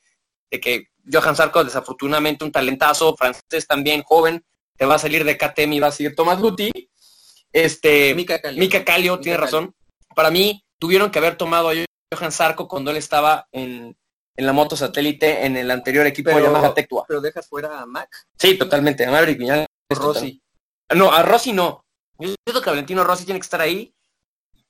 de 0.52 0.60
que 0.60 0.90
Johan 1.12 1.36
Sarko, 1.36 1.64
desafortunadamente 1.64 2.44
un 2.46 2.52
talentazo, 2.52 3.16
francés 3.16 3.68
también, 3.68 4.04
joven, 4.04 4.44
te 4.78 4.86
va 4.86 4.96
a 4.96 5.00
salir 5.00 5.24
de 5.24 5.38
KTM 5.38 5.74
y 5.74 5.80
va 5.80 5.88
a 5.88 5.92
seguir 5.92 6.16
Tomás 6.16 6.40
Luti. 6.40 6.72
Este, 7.52 8.14
Mika 8.16 8.40
Kallio. 8.40 8.60
Mika 8.60 8.84
Kallio, 8.86 9.20
tiene 9.20 9.38
razón. 9.38 9.74
Para 10.16 10.32
mí, 10.32 10.64
tuvieron 10.78 11.10
que 11.12 11.20
haber 11.20 11.36
tomado 11.36 11.70
a 11.70 11.74
Johan 12.14 12.32
Sarko 12.32 12.68
cuando 12.68 12.92
él 12.92 12.98
estaba 12.98 13.48
en, 13.52 13.98
en 14.36 14.46
la 14.46 14.54
moto 14.54 14.76
satélite 14.76 15.46
en 15.46 15.58
el 15.58 15.70
anterior 15.72 16.06
equipo 16.06 16.30
de 16.30 16.36
Pero- 16.38 16.48
Yamaha 16.48 16.74
Tectua. 16.74 17.06
Pero 17.08 17.22
dejas 17.22 17.48
fuera 17.48 17.82
a 17.82 17.86
Mac, 17.86 18.10
Sí, 18.38 18.58
totalmente. 18.58 19.06
A 19.06 19.12
Maverick 19.12 19.38
Viñales. 19.40 19.68
Rossi. 19.90 20.42
No, 20.96 21.12
a 21.12 21.24
Rossi 21.24 21.52
no. 21.54 21.84
Yo 22.20 22.34
siento 22.46 22.62
que 22.62 22.70
Valentino 22.70 23.04
Rossi 23.04 23.26
tiene 23.26 23.40
que 23.40 23.46
estar 23.46 23.62
ahí. 23.62 23.94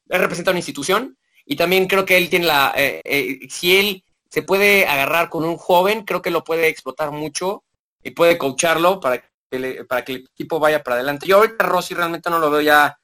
Él 0.07 0.19
representa 0.21 0.51
una 0.51 0.59
institución 0.59 1.17
y 1.45 1.55
también 1.55 1.87
creo 1.87 2.05
que 2.05 2.17
él 2.17 2.29
tiene 2.29 2.45
la... 2.45 2.73
eh, 2.75 3.01
eh, 3.03 3.39
si 3.49 3.77
él 3.77 4.03
se 4.29 4.43
puede 4.43 4.85
agarrar 4.87 5.29
con 5.29 5.43
un 5.43 5.57
joven, 5.57 6.03
creo 6.05 6.21
que 6.21 6.31
lo 6.31 6.43
puede 6.43 6.67
explotar 6.67 7.11
mucho 7.11 7.63
y 8.03 8.11
puede 8.11 8.37
coacharlo 8.37 8.99
para 8.99 9.19
que, 9.51 9.59
le- 9.59 9.83
para 9.85 10.03
que 10.05 10.13
el 10.13 10.27
equipo 10.33 10.59
vaya 10.59 10.83
para 10.83 10.95
adelante. 10.95 11.25
Yo 11.27 11.37
ahorita 11.37 11.65
Rossi 11.65 11.93
realmente 11.95 12.29
no 12.29 12.39
lo 12.39 12.49
veo 12.51 12.61
ya 12.61 12.97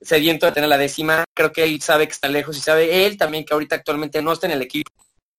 sediento 0.00 0.46
de 0.46 0.52
tener 0.52 0.68
la 0.68 0.78
décima. 0.78 1.24
Creo 1.34 1.52
que 1.52 1.64
él 1.64 1.80
sabe 1.80 2.06
que 2.06 2.12
está 2.12 2.28
lejos 2.28 2.56
y 2.56 2.60
sabe 2.60 3.06
él 3.06 3.16
también 3.16 3.44
que 3.44 3.54
ahorita 3.54 3.76
actualmente 3.76 4.20
no 4.22 4.32
está 4.32 4.46
en 4.46 4.52
el 4.52 4.62
equipo. 4.62 4.90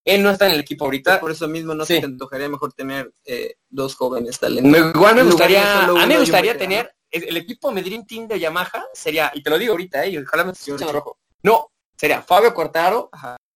Él 0.05 0.21
no 0.21 0.29
está 0.29 0.45
en 0.45 0.51
el 0.53 0.59
equipo 0.59 0.85
ahorita. 0.85 1.19
Por 1.19 1.31
eso 1.31 1.47
mismo 1.47 1.73
no 1.73 1.85
Sí. 1.85 1.95
se 1.95 1.99
te 2.01 2.05
antojaría 2.05 2.47
mejor 2.47 2.73
tener 2.73 3.11
eh, 3.25 3.55
dos 3.69 3.95
jóvenes 3.95 4.39
talentos. 4.39 4.93
igual 4.95 5.15
me 5.15 5.23
gustaría, 5.23 5.85
a 5.85 5.87
mí 5.87 6.07
me 6.07 6.19
gustaría 6.19 6.57
tener 6.57 6.93
el, 7.09 7.37
equipo 7.37 7.71
Medellín 7.71 8.05
Team 8.05 8.27
de 8.27 8.39
Yamaha 8.39 8.85
sería, 8.93 9.31
y 9.33 9.41
te 9.41 9.49
lo 9.49 9.57
digo 9.57 9.71
ahorita, 9.71 10.05
eh, 10.05 10.19
ojalá 10.21 10.43
me 10.43 10.53
rojo. 10.91 11.17
No, 11.43 11.69
sería 11.97 12.21
Fabio 12.21 12.53
Cortaro. 12.53 13.09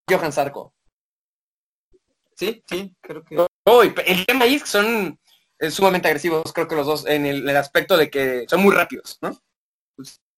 Johan 0.09 0.31
Zarco. 0.31 0.73
Sí, 2.39 2.63
sí, 2.65 2.95
creo 3.01 3.23
que... 3.25 3.45
Oh, 3.65 3.83
y 3.83 3.93
el 4.05 4.25
tema 4.25 4.45
ahí 4.45 4.55
es 4.55 4.63
que 4.63 4.69
son 4.69 5.19
eh, 5.59 5.69
sumamente 5.69 6.07
agresivos, 6.07 6.53
creo 6.53 6.69
que 6.69 6.75
los 6.75 6.87
dos, 6.87 7.05
en 7.05 7.25
el, 7.25 7.47
el 7.47 7.57
aspecto 7.57 7.97
de 7.97 8.09
que 8.09 8.45
son 8.47 8.61
muy 8.63 8.73
rápidos, 8.73 9.17
¿no? 9.21 9.37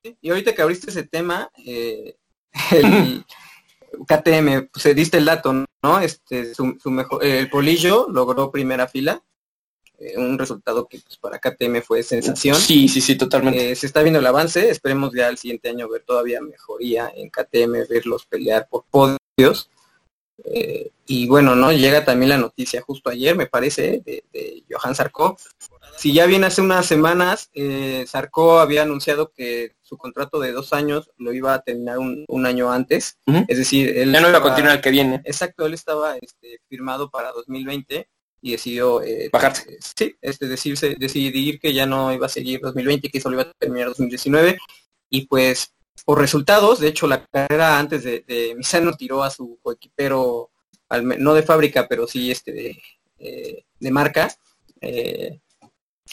Sí, 0.04 0.18
Y 0.20 0.32
ahorita 0.32 0.56
que 0.56 0.64
abriste 0.64 0.90
ese 0.90 1.04
tema, 1.04 1.52
eh, 1.64 2.18
el 2.72 3.24
KTM, 4.08 4.70
pues 4.74 4.82
se 4.82 4.96
diste 4.96 5.18
el 5.18 5.26
dato, 5.26 5.54
¿no? 5.54 6.00
Este, 6.00 6.56
su, 6.56 6.76
su 6.82 6.90
mejor, 6.90 7.24
el 7.24 7.52
Polillo 7.52 8.08
logró 8.10 8.50
primera 8.50 8.88
fila, 8.88 9.24
eh, 10.00 10.18
un 10.18 10.40
resultado 10.40 10.88
que 10.88 11.00
pues, 11.00 11.18
para 11.20 11.38
KTM 11.38 11.84
fue 11.84 12.02
sensación. 12.02 12.56
Sí, 12.56 12.88
sí, 12.88 13.00
sí, 13.00 13.16
totalmente. 13.16 13.72
Eh, 13.72 13.76
se 13.76 13.86
está 13.86 14.02
viendo 14.02 14.18
el 14.18 14.26
avance, 14.26 14.72
esperemos 14.72 15.14
ya 15.14 15.30
el 15.30 15.38
siguiente 15.38 15.70
año 15.70 15.88
ver 15.88 16.02
todavía 16.02 16.42
mejoría 16.42 17.14
en 17.16 17.30
KTM, 17.30 17.88
verlos 17.88 18.26
pelear 18.26 18.68
por 18.68 18.86
podios. 18.90 19.70
Eh, 20.46 20.92
y 21.06 21.28
bueno, 21.28 21.56
¿no? 21.56 21.72
Llega 21.72 22.06
también 22.06 22.30
la 22.30 22.38
noticia 22.38 22.82
justo 22.82 23.10
ayer, 23.10 23.36
me 23.36 23.48
parece, 23.48 24.02
de, 24.06 24.24
de 24.34 24.64
Johan 24.70 24.96
Sarko. 24.96 25.38
Si 25.98 26.14
ya 26.14 26.26
bien 26.26 26.44
hace 26.44 26.62
unas 26.62 26.86
semanas, 26.86 27.50
eh, 27.54 28.06
Sarko 28.08 28.60
había 28.60 28.84
anunciado 28.84 29.32
que 29.32 29.76
su 29.82 29.98
contrato 29.98 30.40
de 30.40 30.52
dos 30.52 30.74
años 30.74 31.12
lo 31.18 31.34
iba 31.34 31.54
a 31.54 31.62
terminar 31.62 32.00
un, 32.00 32.26
un 32.28 32.46
año 32.46 32.72
antes. 32.72 33.18
Es 33.48 33.58
decir, 33.58 33.96
él 33.98 34.12
ya 34.12 34.22
no 34.22 34.30
iba 34.30 34.40
a 34.40 34.42
continuar 34.42 34.76
el 34.76 34.82
que 34.82 34.90
viene. 34.90 35.22
Exacto, 35.26 35.66
él 35.66 35.74
estaba 35.74 36.16
este, 36.18 36.60
firmado 36.70 37.10
para 37.12 37.32
2020 37.34 38.08
y 38.42 38.52
decidió 38.54 39.04
eh, 39.04 39.30
Bajarse. 39.32 39.74
eh, 39.74 39.78
sí, 39.80 40.16
este, 40.22 40.48
decirse, 40.48 40.96
decidir 40.98 41.60
que 41.60 41.74
ya 41.74 41.86
no 41.86 42.12
iba 42.14 42.26
a 42.26 42.30
seguir 42.30 42.62
2020 42.62 43.08
y 43.08 43.12
que 43.12 43.22
solo 43.22 43.36
iba 43.36 43.44
a 43.44 43.54
terminar 43.54 43.90
2019. 43.90 44.58
Y 45.10 45.28
pues 45.28 45.74
por 46.06 46.20
resultados, 46.20 46.80
de 46.80 46.88
hecho 46.90 47.08
la 47.08 47.26
carrera 47.26 47.78
antes 47.80 48.04
de, 48.04 48.24
de 48.28 48.56
Misano 48.56 48.94
tiró 48.94 49.24
a 49.24 49.30
su 49.30 49.60
coequipero, 49.62 50.50
no 51.20 51.34
de 51.34 51.44
fábrica, 51.44 51.88
pero 51.88 52.08
sí 52.08 52.32
este 52.32 52.52
de, 52.52 52.82
eh, 53.20 53.64
de 53.80 53.92
marca. 53.92 54.34
eh, 54.82 55.40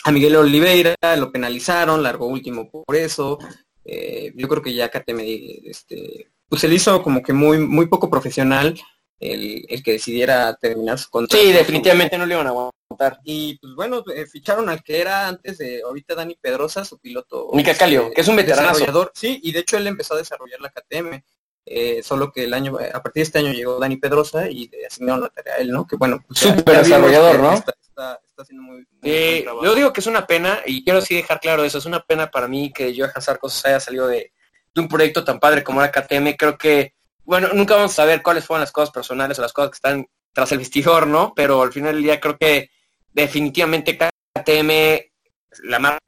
a 0.04 0.12
Miguel 0.12 0.36
Oliveira 0.36 0.94
lo 1.16 1.32
penalizaron, 1.32 2.02
largó 2.02 2.26
último 2.26 2.70
por 2.70 2.94
eso. 2.94 3.38
eh, 3.84 4.32
yo 4.36 4.48
creo 4.48 4.62
que 4.62 4.74
ya 4.74 4.90
KTM 4.90 5.20
este, 5.64 6.28
pues 6.48 6.60
se 6.60 6.68
le 6.68 6.76
hizo 6.76 7.02
como 7.02 7.22
que 7.22 7.32
muy, 7.32 7.58
muy 7.58 7.86
poco 7.86 8.10
profesional 8.10 8.78
el, 9.20 9.64
el 9.68 9.82
que 9.82 9.92
decidiera 9.92 10.54
terminar 10.54 10.98
su 10.98 11.10
contrato. 11.10 11.42
Sí, 11.42 11.52
definitivamente 11.52 12.16
no 12.18 12.26
le 12.26 12.34
iban 12.34 12.46
a 12.46 12.50
aguantar. 12.50 13.18
Y 13.24 13.58
pues 13.58 13.74
bueno, 13.74 14.02
eh, 14.14 14.26
ficharon 14.26 14.68
al 14.68 14.82
que 14.82 15.00
era 15.00 15.28
antes 15.28 15.58
de 15.58 15.82
ahorita 15.82 16.14
Dani 16.14 16.36
Pedrosa, 16.40 16.84
su 16.84 16.98
piloto. 16.98 17.50
Mika 17.52 17.74
Kallio, 17.74 18.10
que 18.14 18.20
es 18.20 18.28
un 18.28 18.36
veteranazo. 18.36 18.74
desarrollador. 18.78 19.12
Sí, 19.14 19.40
y 19.42 19.52
de 19.52 19.60
hecho 19.60 19.76
él 19.76 19.86
empezó 19.86 20.14
a 20.14 20.18
desarrollar 20.18 20.60
la 20.60 20.70
KTM. 20.70 21.22
eh, 21.70 22.02
solo 22.02 22.32
que 22.32 22.44
el 22.44 22.54
año, 22.54 22.78
a 22.78 23.02
partir 23.02 23.20
de 23.20 23.24
este 23.24 23.38
año 23.40 23.52
llegó 23.52 23.78
Dani 23.78 23.98
Pedrosa 23.98 24.48
y 24.48 24.68
le 24.68 24.86
asignaron 24.86 25.20
la 25.24 25.28
tarea 25.28 25.54
a 25.54 25.56
él, 25.58 25.70
¿no? 25.70 25.86
Que 25.86 25.96
bueno, 25.96 26.18
pues, 26.26 26.40
ya- 26.40 26.56
Súper 26.56 26.64
ya 26.76 26.80
vimos 26.82 26.88
desarrollador, 27.10 27.36
que 27.36 27.42
¿no? 27.42 27.52
Está, 27.52 27.74
está, 27.82 28.20
está 28.26 28.42
haciendo 28.42 28.62
muy, 28.62 28.76
muy 28.76 28.86
Eh, 29.02 29.44
yo 29.62 29.74
digo 29.74 29.92
que 29.92 30.00
es 30.00 30.06
una 30.06 30.26
pena, 30.26 30.60
y 30.64 30.82
quiero 30.82 31.00
así 31.00 31.14
dejar 31.16 31.40
claro 31.40 31.64
eso, 31.64 31.76
es 31.76 31.84
una 31.84 32.00
pena 32.00 32.30
para 32.30 32.48
mí 32.48 32.72
que 32.72 32.94
Johan 32.98 33.20
Sarcos 33.20 33.62
haya 33.66 33.80
salido 33.80 34.06
de, 34.08 34.32
de 34.74 34.80
un 34.80 34.88
proyecto 34.88 35.22
tan 35.24 35.38
padre 35.38 35.62
como 35.62 35.82
era 35.82 35.92
KTM. 35.92 36.36
Creo 36.38 36.56
que, 36.56 36.94
bueno, 37.28 37.48
nunca 37.52 37.74
vamos 37.74 37.92
a 37.92 37.96
saber 37.96 38.22
cuáles 38.22 38.46
fueron 38.46 38.62
las 38.62 38.72
cosas 38.72 38.90
personales 38.90 39.38
o 39.38 39.42
las 39.42 39.52
cosas 39.52 39.70
que 39.70 39.74
están 39.76 40.06
tras 40.32 40.50
el 40.52 40.58
vestidor, 40.58 41.06
¿no? 41.06 41.34
Pero 41.36 41.60
al 41.60 41.70
final 41.74 41.92
del 41.92 42.02
día 42.02 42.18
creo 42.18 42.38
que 42.38 42.70
definitivamente 43.12 43.98
KTM, 43.98 44.70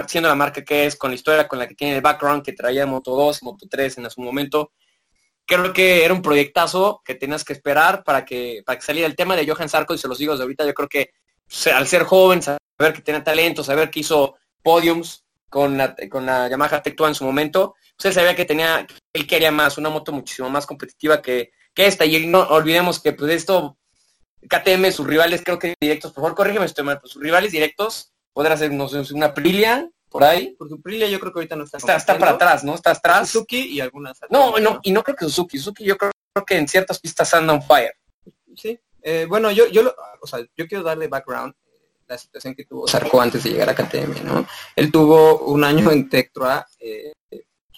siendo 0.07 0.31
la 0.31 0.35
marca 0.35 0.65
que 0.65 0.87
es, 0.87 0.97
con 0.97 1.11
la 1.11 1.17
historia 1.17 1.47
con 1.47 1.59
la 1.59 1.69
que 1.69 1.75
tiene 1.75 1.97
el 1.97 2.01
background 2.01 2.43
que 2.43 2.55
traía 2.55 2.87
Moto 2.87 3.15
2 3.15 3.43
y 3.43 3.45
Moto 3.45 3.67
3 3.69 3.99
en 3.99 4.11
su 4.11 4.23
momento, 4.23 4.73
creo 5.45 5.75
que 5.75 6.07
era 6.07 6.15
un 6.15 6.23
proyectazo 6.23 7.03
que 7.05 7.17
tenías 7.17 7.45
que 7.45 7.53
esperar 7.53 8.03
para 8.03 8.25
que, 8.25 8.63
para 8.65 8.79
que 8.79 8.85
saliera 8.87 9.07
el 9.07 9.15
tema 9.17 9.37
de 9.37 9.47
Johan 9.47 9.69
Sarko, 9.69 9.93
y 9.93 9.99
se 9.99 10.09
los 10.09 10.17
digo 10.17 10.33
desde 10.33 10.45
ahorita, 10.45 10.65
yo 10.65 10.73
creo 10.73 10.89
que 10.89 11.11
se- 11.47 11.73
al 11.73 11.87
ser 11.87 12.05
joven, 12.05 12.41
saber 12.41 12.95
que 12.95 13.03
tenía 13.03 13.23
talento, 13.23 13.63
saber 13.63 13.91
que 13.91 14.01
hizo 14.01 14.37
podiums 14.63 15.23
con 15.51 15.77
la, 15.77 15.95
con 16.11 16.25
la 16.25 16.49
Yamaha 16.49 16.81
Tectua 16.81 17.09
en 17.09 17.15
su 17.15 17.25
momento, 17.25 17.75
pues 17.97 18.07
él 18.07 18.13
sabía 18.15 18.35
que 18.35 18.47
tenía, 18.47 18.87
él 19.13 19.27
quería 19.27 19.51
más, 19.53 19.77
una 19.77 19.91
moto 19.91 20.13
muchísimo 20.13 20.49
más 20.49 20.65
competitiva 20.65 21.21
que, 21.21 21.53
que 21.75 21.87
esta, 21.87 22.07
y 22.07 22.27
no 22.27 22.41
olvidemos 22.41 23.01
que 23.01 23.13
pues 23.13 23.31
esto, 23.33 23.77
KTM, 24.49 24.91
sus 24.93 25.07
rivales 25.07 25.43
creo 25.45 25.59
que 25.59 25.75
directos, 25.81 26.13
por 26.13 26.23
favor 26.23 26.37
corrígeme 26.37 26.67
si 26.67 26.71
estoy 26.71 26.85
mal, 26.85 26.99
pues 27.01 27.13
sus 27.13 27.23
rivales 27.23 27.53
directos, 27.53 28.13
podrá 28.33 28.57
ser, 28.57 28.73
no 28.73 28.89
sé, 28.89 29.03
una 29.13 29.27
Aprilia, 29.27 29.91
por 30.09 30.25
ahí, 30.25 30.57
Por 30.59 30.69
su 30.69 30.75
Aprilia 30.77 31.07
yo 31.09 31.21
creo 31.21 31.33
que 31.33 31.39
ahorita 31.39 31.55
no 31.55 31.63
está 31.65 31.77
está, 31.79 31.95
está 31.95 32.19
para 32.19 32.33
atrás, 32.33 32.65
¿no? 32.65 32.75
Está 32.75 32.91
atrás. 32.91 33.29
Suzuki 33.29 33.61
y 33.69 33.81
algunas 33.81 34.19
No, 34.29 34.59
no, 34.59 34.81
y 34.83 34.91
no 34.91 35.05
creo 35.05 35.15
que 35.15 35.25
Suzuki, 35.27 35.57
Suzuki 35.59 35.85
yo 35.85 35.97
creo, 35.97 36.11
creo 36.35 36.45
que 36.45 36.57
en 36.57 36.67
ciertas 36.67 36.99
pistas 36.99 37.33
anda 37.33 37.53
on 37.53 37.63
fire. 37.63 37.93
Sí. 38.57 38.77
Eh, 39.03 39.27
bueno, 39.29 39.53
yo, 39.53 39.69
yo, 39.69 39.85
lo- 39.85 39.95
o 40.21 40.27
sea, 40.27 40.41
yo 40.57 40.67
quiero 40.67 40.83
darle 40.83 41.07
background 41.07 41.55
la 42.11 42.19
situación 42.19 42.55
que 42.57 42.65
tuvo 42.65 42.89
Sarko 42.89 43.21
antes 43.21 43.45
de 43.45 43.51
llegar 43.51 43.71
a 43.71 43.75
KTM, 43.75 44.25
¿no? 44.25 44.45
Él 44.75 44.91
tuvo 44.91 45.45
un 45.45 45.63
año 45.63 45.91
en 45.93 46.09
Tectra 46.09 46.67
eh, 46.81 47.13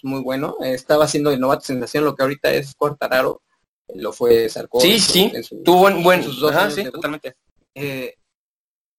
muy 0.01 0.21
bueno, 0.21 0.57
eh, 0.61 0.73
estaba 0.73 1.05
haciendo 1.05 1.35
novato 1.37 1.63
sensación, 1.63 2.03
lo 2.03 2.15
que 2.15 2.23
ahorita 2.23 2.51
es 2.51 2.73
Cortararo, 2.75 3.41
eh, 3.87 3.93
lo 3.95 4.11
fue 4.11 4.49
Sarko. 4.49 4.81
Sí, 4.81 4.99
su- 4.99 5.13
sí, 5.13 5.31
su- 5.43 5.61
tuvo 5.63 5.81
buen, 5.81 6.03
buen, 6.03 6.23
sus 6.23 6.39
dos 6.39 6.51
ajá, 6.51 6.63
años 6.63 6.73
sí, 6.75 6.83
de- 6.83 6.91
totalmente. 6.91 7.35
eh, 7.75 8.15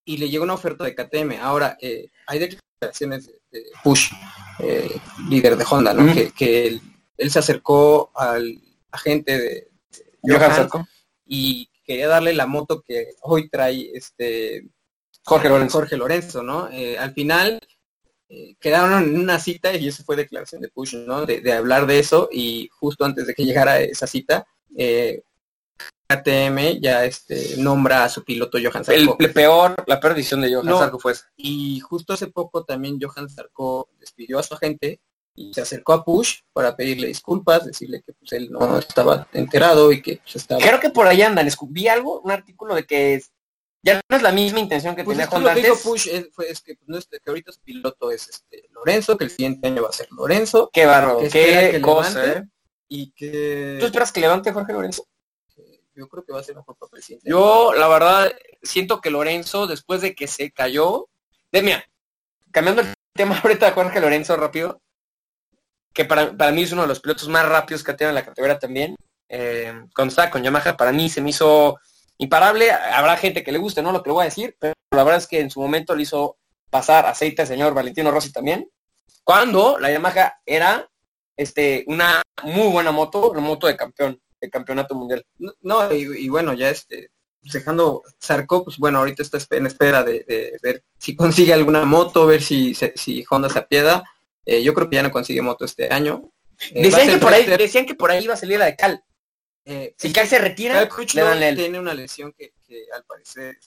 y 0.07 0.17
le 0.19 0.29
llegó 0.31 0.45
una 0.45 0.55
oferta 0.55 0.85
de 0.85 0.95
KTM. 0.95 1.39
Ahora, 1.41 1.77
eh, 1.81 2.09
hay 2.27 2.39
declaraciones 2.39 3.27
de, 3.27 3.41
de 3.51 3.65
Push, 3.83 4.13
líder 5.29 5.57
de 5.57 5.65
Honda, 5.69 5.93
¿no? 5.95 6.15
Que, 6.15 6.31
que 6.31 6.67
él, 6.69 6.81
él 7.17 7.31
se 7.31 7.39
acercó 7.41 8.11
al 8.15 8.61
agente 8.93 9.37
de, 9.39 9.69
de 10.23 10.39
Johan 10.39 10.69
y 11.27 11.69
quería 11.85 12.07
darle 12.09 12.35
la 12.35 12.47
moto 12.47 12.83
que 12.83 13.15
hoy 13.23 13.49
trae 13.49 13.91
este 13.95 14.69
Jorge 15.25 15.49
Lorenzo. 15.49 15.79
Jorge 15.79 15.97
Lorenzo, 15.97 16.43
¿no? 16.43 16.69
Eh, 16.71 16.99
al 16.99 17.13
final 17.13 17.59
eh, 18.29 18.55
quedaron 18.61 19.03
en 19.05 19.19
una 19.19 19.39
cita 19.39 19.75
y 19.75 19.89
eso 19.89 20.03
fue 20.05 20.17
declaración 20.17 20.61
de 20.63 20.69
Push, 20.69 20.95
¿no? 21.07 21.25
De, 21.27 21.41
de 21.41 21.53
hablar 21.53 21.87
de 21.87 21.99
eso 21.99 22.29
y 22.33 22.69
justo 22.73 23.05
antes 23.05 23.27
de 23.27 23.35
que 23.35 23.45
llegara 23.45 23.81
esa 23.81 24.07
cita, 24.07 24.47
eh, 24.77 25.23
KTM 26.07 26.81
ya 26.81 27.05
este 27.05 27.57
nombra 27.57 28.05
a 28.05 28.09
su 28.09 28.23
piloto 28.25 28.59
Johan 28.63 28.85
El, 28.89 29.07
Zarco. 29.07 29.17
el 29.19 29.33
peor, 29.33 29.75
la 29.87 29.99
peor 29.99 30.15
decisión 30.15 30.43
de 30.43 30.53
Johan 30.53 30.67
No. 30.67 30.79
Zarco 30.79 30.99
fue 30.99 31.13
esa. 31.13 31.25
Y 31.37 31.81
justo 31.81 32.13
hace 32.13 32.27
poco 32.27 32.65
también 32.65 32.99
Johan 33.01 33.29
Zarco 33.31 33.89
despidió 33.99 34.39
a 34.39 34.43
su 34.43 34.55
agente 34.55 35.01
y 35.35 35.53
se 35.55 35.63
acercó 35.63 35.95
a 35.95 36.05
Push 36.05 36.41
para 36.53 36.77
pedirle 36.77 37.09
disculpas, 37.09 37.65
decirle 37.65 38.03
que 38.07 38.13
pues 38.13 38.33
él 38.33 38.53
no 38.53 38.79
estaba 38.79 39.27
enterado 39.33 39.91
y 39.91 40.01
que 40.03 40.19
pues, 40.23 40.37
estaba 40.37 40.61
Creo 40.61 40.79
que 40.79 40.91
por 40.91 41.07
ahí 41.09 41.23
andan. 41.23 41.49
Vi 41.71 41.89
algo, 41.89 42.21
un 42.21 42.31
artículo 42.31 42.75
de 42.75 42.85
que 42.87 43.15
es- 43.15 43.33
ya 43.85 44.01
no 44.09 44.17
es 44.17 44.23
la 44.23 44.33
misma 44.33 44.61
intención 44.61 44.97
que 44.97 45.05
Pues 45.05 45.19
tenía 45.19 45.31
Honda 45.31 45.51
lo 45.51 45.55
que 45.55 45.61
dijo 45.61 45.73
antes. 45.75 45.85
Push 45.87 46.09
es, 46.09 46.29
fue- 46.33 46.51
es 46.51 46.61
que, 46.63 46.75
pues, 46.75 46.89
no 46.89 46.97
es- 46.99 47.07
que 47.07 47.21
ahorita 47.31 47.53
su 47.53 47.61
piloto 47.61 48.11
es 48.11 48.29
este 48.29 48.69
Lorenzo, 48.71 49.17
que 49.19 49.25
el 49.25 49.31
siguiente 49.31 49.69
año 49.69 49.83
va 49.83 49.91
a 49.91 49.93
ser 49.93 50.09
Lorenzo 50.11 50.71
Qué 50.73 50.87
barro, 50.87 51.19
que 51.19 51.29
qué 51.29 51.69
que 51.73 51.81
cosa, 51.83 52.21
levante. 52.23 52.39
¿eh? 52.41 52.45
y 52.89 53.11
que 53.13 53.77
¿Tú 53.79 53.87
esperas 53.87 54.11
que 54.11 54.21
levante 54.21 54.53
Jorge 54.53 54.73
Lorenzo? 54.73 55.07
yo 55.97 56.09
creo 56.09 56.25
que 56.25 56.33
va 56.33 56.41
a 56.41 56.43
ser 56.43 56.57
mejor 56.57 56.77
para 56.77 56.91
el 56.97 57.03
siguiente 57.05 57.29
Yo, 57.31 57.73
la 57.75 57.87
verdad, 57.87 58.33
siento 58.63 59.01
que 59.01 59.11
Lorenzo, 59.11 59.69
después 59.69 60.01
de 60.01 60.15
que 60.17 60.27
se 60.27 60.51
cayó, 60.51 61.09
de 61.53 61.63
mira, 61.63 61.85
cambiando 62.51 62.83
el 62.83 62.89
tema 63.15 63.39
ahorita 63.39 63.67
de 63.67 63.73
Jorge 63.73 64.01
Lorenzo 64.01 64.37
rápido, 64.37 64.81
que 65.93 66.05
para, 66.05 66.33
mí 66.51 66.63
es 66.63 66.73
uno 66.73 66.83
de 66.83 66.89
los 66.89 66.99
pilotos 67.01 67.29
más 67.29 67.49
rápidos 67.49 67.85
que 67.85 67.93
ha 67.93 67.97
tenido 67.97 68.09
en 68.11 68.17
la 68.17 68.25
categoría 68.25 68.59
también. 68.59 68.97
Eh, 69.29 69.73
cuando 69.95 70.11
estaba 70.11 70.31
con 70.31 70.43
Yamaha, 70.43 70.77
para 70.77 70.91
mí 70.91 71.09
se 71.09 71.21
me 71.21 71.31
hizo 71.31 71.79
imparable. 72.19 72.71
Habrá 72.71 73.17
gente 73.17 73.43
que 73.43 73.53
le 73.53 73.59
guste, 73.59 73.83
¿no? 73.83 73.93
Lo 73.93 74.03
que 74.03 74.11
le 74.11 74.15
voy 74.15 74.23
a 74.23 74.27
decir, 74.27 74.57
pero 74.59 74.75
la 74.91 75.05
verdad 75.05 75.19
es 75.19 75.27
que 75.27 75.41
en 75.41 75.51
su 75.51 75.61
momento 75.61 75.95
le 75.95 76.03
hizo 76.03 76.37
pasar 76.71 77.07
aceite 77.07 77.43
al 77.43 77.49
señor 77.49 77.75
Valentino 77.75 78.11
Rossi 78.11 78.33
también. 78.33 78.69
Cuando 79.23 79.79
la 79.79 79.91
Yamaha 79.91 80.41
era 80.45 80.89
este, 81.37 81.85
una 81.87 82.23
muy 82.43 82.69
buena 82.69 82.93
moto, 82.93 83.31
una 83.31 83.41
moto 83.41 83.67
de 83.67 83.77
campeón, 83.77 84.21
de 84.41 84.51
campeonato 84.51 84.95
mundial. 84.95 85.25
No, 85.61 85.93
y, 85.93 86.29
bueno, 86.29 86.53
ya 86.53 86.71
este, 86.71 87.11
dejando 87.43 88.03
Zarco, 88.23 88.65
pues 88.65 88.79
bueno, 88.79 88.99
ahorita 88.99 89.23
está 89.23 89.39
en 89.57 89.67
espera 89.67 90.03
de, 90.03 90.59
ver 90.63 90.85
si 90.99 91.17
consigue 91.17 91.53
alguna 91.53 91.85
moto, 91.85 92.27
ver 92.27 92.43
si, 92.43 92.75
si 92.75 93.25
Honda 93.29 93.49
se 93.49 93.59
apieda. 93.59 94.05
Eh, 94.47 94.63
yo 94.63 94.75
creo 94.75 94.91
que 94.91 94.97
ya 94.97 95.03
no 95.03 95.11
consigue 95.11 95.43
moto 95.43 95.65
este 95.65 95.93
año. 95.93 96.31
Eh, 96.73 96.83
decían, 96.83 97.09
que 97.09 97.19
por 97.19 97.33
ahí, 97.33 97.47
decían 97.47 97.87
que 97.87 97.95
por 97.95 98.11
ahí 98.11 98.25
iba 98.25 98.35
a 98.35 98.39
salir 98.39 98.59
la 98.59 98.67
de 98.67 98.77
Cal. 98.77 99.03
Eh, 99.65 99.95
si 99.97 100.13
Cal 100.13 100.29
se 100.29 100.39
retira, 100.39 100.89
tiene 101.57 101.79
una 101.79 101.95
lesión 101.95 102.33
que, 102.33 102.53
al 102.95 103.05
parecer 103.05 103.59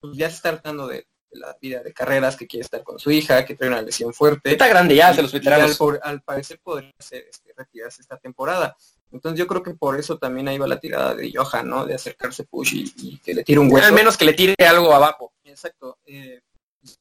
pues 0.00 0.16
ya 0.16 0.30
se 0.30 0.36
está 0.36 0.52
tratando 0.52 0.86
de, 0.86 1.06
la 1.32 1.56
vida 1.60 1.82
de 1.82 1.92
carreras, 1.92 2.36
que 2.36 2.46
quiere 2.46 2.64
estar 2.64 2.82
con 2.82 2.98
su 2.98 3.10
hija, 3.10 3.44
que 3.44 3.54
trae 3.54 3.68
una 3.68 3.82
lesión 3.82 4.12
fuerte. 4.12 4.52
Está 4.52 4.68
grande 4.68 4.96
ya, 4.96 5.14
se 5.14 5.22
los 5.22 5.32
veteranos. 5.32 5.78
Al, 6.02 6.22
parecer 6.22 6.60
podría 6.62 6.92
ser, 6.98 7.26
este, 7.30 7.52
retirarse 7.56 8.02
esta 8.02 8.16
temporada. 8.16 8.76
Entonces 9.12 9.38
yo 9.38 9.46
creo 9.46 9.62
que 9.62 9.74
por 9.74 9.98
eso 9.98 10.18
también 10.18 10.48
ahí 10.48 10.58
va 10.58 10.66
la 10.66 10.80
tirada 10.80 11.14
de 11.14 11.32
Johan, 11.32 11.68
¿no? 11.68 11.84
De 11.84 11.94
acercarse 11.94 12.44
Push 12.44 12.74
y, 12.74 13.18
que 13.18 13.34
le 13.34 13.44
tire 13.44 13.60
un 13.60 13.72
hueso. 13.72 13.86
Al 13.86 13.92
menos 13.92 14.16
que 14.16 14.24
le 14.24 14.34
tire 14.34 14.54
algo 14.66 14.92
abajo. 14.92 15.32
Exacto. 15.44 15.98
Eh, 16.06 16.40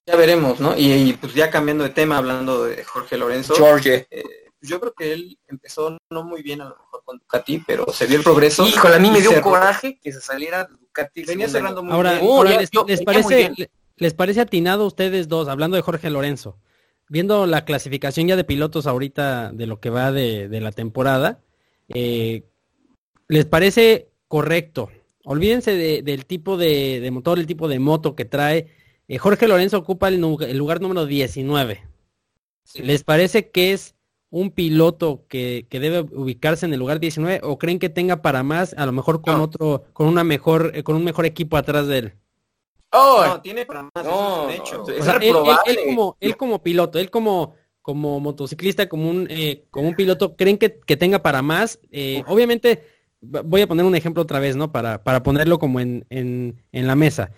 ya 0.05 0.15
veremos, 0.15 0.59
¿no? 0.59 0.75
Y, 0.77 1.13
pues 1.13 1.33
ya 1.33 1.49
cambiando 1.49 1.83
de 1.83 1.91
tema, 1.91 2.17
hablando 2.17 2.65
de 2.65 2.83
Jorge 2.83 3.17
Lorenzo. 3.17 3.55
Jorge. 3.55 4.07
Eh, 4.09 4.48
yo 4.61 4.79
creo 4.79 4.93
que 4.93 5.13
él 5.13 5.39
empezó 5.47 5.97
no 6.09 6.23
muy 6.23 6.41
bien 6.41 6.61
a 6.61 6.65
lo 6.65 6.75
mejor 6.77 7.03
con 7.05 7.17
Ducati, 7.17 7.63
pero 7.65 7.85
se 7.93 8.05
vio 8.07 8.17
el 8.17 8.23
progreso. 8.23 8.67
Híjole, 8.67 8.95
a 8.95 8.99
mí 8.99 9.09
me 9.09 9.21
dio 9.21 9.41
coraje 9.41 9.99
que 10.01 10.11
se 10.11 10.21
saliera 10.21 10.65
de 10.65 10.75
Ducati. 10.75 11.23
Venía 11.23 11.47
cerrando 11.47 11.83
muy 11.83 11.93
ahora, 11.93 12.19
bien. 12.19 12.59
les, 12.87 13.01
parece, 13.01 13.51
les 13.95 14.13
parece 14.13 14.41
atinado 14.41 14.83
a 14.83 14.87
ustedes 14.87 15.27
dos, 15.27 15.47
hablando 15.47 15.75
de 15.75 15.81
Jorge 15.81 16.09
Lorenzo, 16.09 16.57
viendo 17.07 17.45
la 17.45 17.63
clasificación 17.65 18.27
ya 18.27 18.35
de 18.35 18.43
pilotos 18.43 18.85
ahorita 18.85 19.51
de 19.51 19.65
lo 19.65 19.79
que 19.79 19.89
va 19.89 20.11
de, 20.11 20.47
la 20.59 20.71
temporada, 20.71 21.41
eh, 21.89 22.43
¿les 23.27 23.45
parece 23.45 24.09
correcto? 24.27 24.89
Olvídense 25.23 26.01
del 26.01 26.25
tipo 26.25 26.57
de, 26.57 27.07
motor, 27.11 27.39
el 27.39 27.45
tipo 27.45 27.67
de 27.67 27.79
moto 27.79 28.15
que 28.15 28.25
trae. 28.25 28.67
Eh, 29.07 29.17
Jorge 29.17 29.47
Lorenzo 29.47 29.77
ocupa 29.77 30.07
el, 30.07 30.19
lugar 30.19 30.81
número 30.81 31.05
19. 31.05 31.83
¿Les 32.75 33.03
parece 33.03 33.49
que 33.49 33.73
es 33.73 33.95
un 34.31 34.51
piloto 34.51 35.25
que, 35.27 35.65
debe 35.69 36.01
ubicarse 36.01 36.65
en 36.65 36.73
el 36.73 36.79
lugar 36.79 36.99
19 36.99 37.41
o 37.43 37.57
creen 37.57 37.79
que 37.79 37.89
tenga 37.89 38.21
para 38.21 38.43
más, 38.43 38.73
a 38.77 38.85
lo 38.85 38.91
mejor 38.91 39.21
con 39.21 39.41
otro, 39.41 39.85
con 39.93 40.07
una 40.07 40.23
mejor, 40.23 40.71
eh, 40.75 40.83
con 40.83 40.95
un 40.95 41.03
mejor 41.03 41.25
equipo 41.25 41.57
atrás 41.57 41.87
de 41.87 41.97
él? 41.97 42.13
Oh, 42.91 43.23
no, 43.25 43.41
tiene 43.41 43.65
para 43.65 43.83
más, 43.83 44.03
no, 44.03 44.49
hecho. 44.49 44.83
él, 45.21 45.77
como, 45.85 46.17
él 46.19 46.37
como 46.37 46.63
piloto, 46.63 46.99
él 46.99 47.09
como, 47.09 47.55
como 47.81 48.19
motociclista, 48.19 48.89
como 48.89 49.09
un, 49.09 49.27
eh, 49.29 49.65
como 49.69 49.87
un 49.87 49.95
piloto, 49.95 50.35
¿creen 50.35 50.57
que, 50.57 50.69
tenga 50.69 51.21
para 51.21 51.41
más? 51.41 51.79
Eh, 51.91 52.23
obviamente, 52.27 52.83
voy 53.21 53.61
a 53.61 53.67
poner 53.67 53.85
un 53.85 53.95
ejemplo 53.95 54.23
otra 54.23 54.39
vez, 54.39 54.55
¿no? 54.55 54.71
Para, 54.71 55.03
para 55.03 55.21
ponerlo 55.23 55.59
como 55.59 55.79
en, 55.79 56.05
en, 56.09 56.63
en 56.71 56.87
la 56.87 56.95
mesa. 56.95 57.31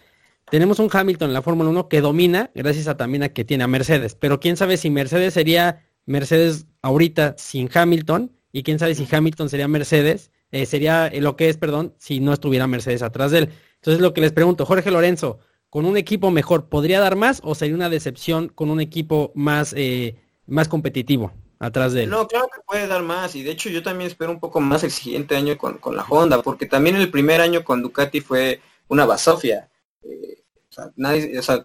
Tenemos 0.49 0.80
un 0.80 0.89
Hamilton 0.91 1.30
en 1.30 1.34
la 1.34 1.41
Fórmula 1.41 1.69
1 1.69 1.88
que 1.88 2.01
domina, 2.01 2.51
gracias 2.54 2.88
a 2.89 2.97
también 2.97 3.23
a 3.23 3.30
que 3.30 3.45
tiene 3.45 3.63
a 3.63 3.67
Mercedes. 3.67 4.15
Pero 4.15 4.41
quién 4.41 4.58
sabe 4.58 4.75
si 4.75 4.89
Mercedes 4.89 5.34
sería 5.34 5.86
Mercedes 6.06 6.67
ahorita 6.82 7.36
sin 7.38 7.70
Hamilton 7.74 8.32
y 8.52 8.63
quién 8.63 8.80
sabe 8.80 8.96
si 8.96 9.08
Hamilton 9.10 9.50
sería 9.50 9.67
Mercedes, 9.67 10.32
eh, 10.52 10.65
sería 10.65 11.10
lo 11.13 11.36
que 11.36 11.50
es, 11.50 11.58
perdón, 11.58 11.96
si 11.98 12.20
no 12.20 12.34
estuviera 12.34 12.67
Mercedes 12.67 13.02
atrás 13.02 13.32
de 13.32 13.39
él. 13.39 13.50
Entonces 13.76 14.02
lo 14.02 14.13
que 14.13 14.22
les 14.22 14.32
pregunto, 14.32 14.65
Jorge 14.65 14.91
Lorenzo, 14.91 15.39
con 15.70 15.86
un 15.86 15.96
equipo 15.96 16.32
mejor, 16.32 16.67
¿podría 16.67 17.00
dar 17.00 17.15
más 17.15 17.39
o 17.44 17.56
sería 17.56 17.76
una 17.76 17.89
decepción 17.89 18.50
con 18.50 18.70
un 18.70 18.82
equipo 18.82 19.32
más, 19.36 19.74
eh, 19.78 20.17
más 20.46 20.67
competitivo 20.67 21.32
atrás 21.60 21.94
de 21.94 22.04
él? 22.04 22.10
No, 22.10 22.28
claro 22.28 22.48
que 22.54 22.62
puede 22.67 22.88
dar 22.88 23.02
más 23.04 23.36
y 23.36 23.44
de 23.44 23.52
hecho 23.52 23.70
yo 23.70 23.82
también 23.82 24.10
espero 24.10 24.32
un 24.32 24.39
poco 24.39 24.60
más 24.60 24.84
el 24.84 24.91
siguiente 24.91 25.36
año 25.36 25.58
con, 25.58 25.80
la 25.96 26.04
Honda, 26.04 26.41
porque 26.41 26.65
también 26.65 26.98
el 26.98 27.10
primer 27.10 27.39
año 27.39 27.63
con 27.63 27.82
Ducati 27.82 28.20
fue 28.20 28.60
una 28.89 29.06
basofia. 29.06 29.70
Eh, 30.04 30.44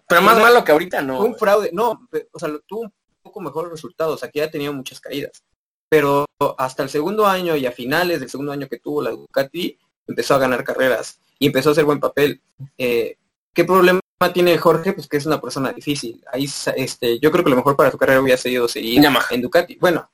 pero 0.09 0.23
más 0.23 0.39
malo 0.39 0.65
que 0.65 0.73
ahorita 0.73 1.03
no. 1.03 1.25
un 1.25 1.37
fraude, 1.37 1.71
no, 1.73 2.09
o 2.33 2.39
sea, 2.39 2.49
tuvo 2.67 2.83
un 2.83 2.93
poco 3.27 3.41
mejores 3.41 3.71
resultados, 3.71 4.23
aquí 4.23 4.41
ha 4.41 4.51
tenido 4.51 4.73
muchas 4.73 5.01
caídas. 5.01 5.45
Pero 5.89 6.25
hasta 6.59 6.83
el 6.83 6.89
segundo 6.89 7.27
año 7.27 7.55
y 7.57 7.67
a 7.67 7.73
finales 7.73 8.21
del 8.21 8.31
segundo 8.31 8.53
año 8.53 8.69
que 8.69 8.79
tuvo 8.79 9.03
la 9.03 9.11
Ducati, 9.11 9.79
empezó 10.07 10.35
a 10.35 10.39
ganar 10.39 10.65
carreras 10.65 11.21
y 11.39 11.47
empezó 11.47 11.69
a 11.69 11.73
hacer 11.73 11.85
buen 11.85 12.01
papel. 12.01 12.41
Eh, 12.79 13.17
¿Qué 13.55 13.65
problema 13.65 14.01
tiene 14.33 14.57
Jorge? 14.59 14.93
Pues 14.93 15.09
que 15.09 15.17
es 15.17 15.27
una 15.27 15.41
persona 15.41 15.73
difícil. 15.73 16.23
Ahí, 16.33 16.49
este, 16.77 17.19
yo 17.21 17.31
creo 17.31 17.45
que 17.45 17.51
lo 17.51 17.57
mejor 17.57 17.77
para 17.77 17.91
su 17.91 17.99
carrera 17.99 18.21
hubiera 18.21 18.39
sido 18.39 18.69
seguir 18.69 19.03
Yamaha. 19.03 19.35
en 19.35 19.43
Ducati. 19.43 19.77
Bueno. 19.77 20.11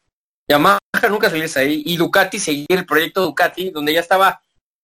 Yamaha 0.48 0.78
nunca 1.10 1.30
salirse 1.30 1.60
ahí. 1.60 1.82
Y 1.86 1.96
Ducati 1.96 2.38
seguir 2.38 2.66
el 2.70 2.86
proyecto 2.86 3.22
Ducati, 3.22 3.70
donde 3.70 3.94
ya 3.94 4.00
estaba 4.00 4.42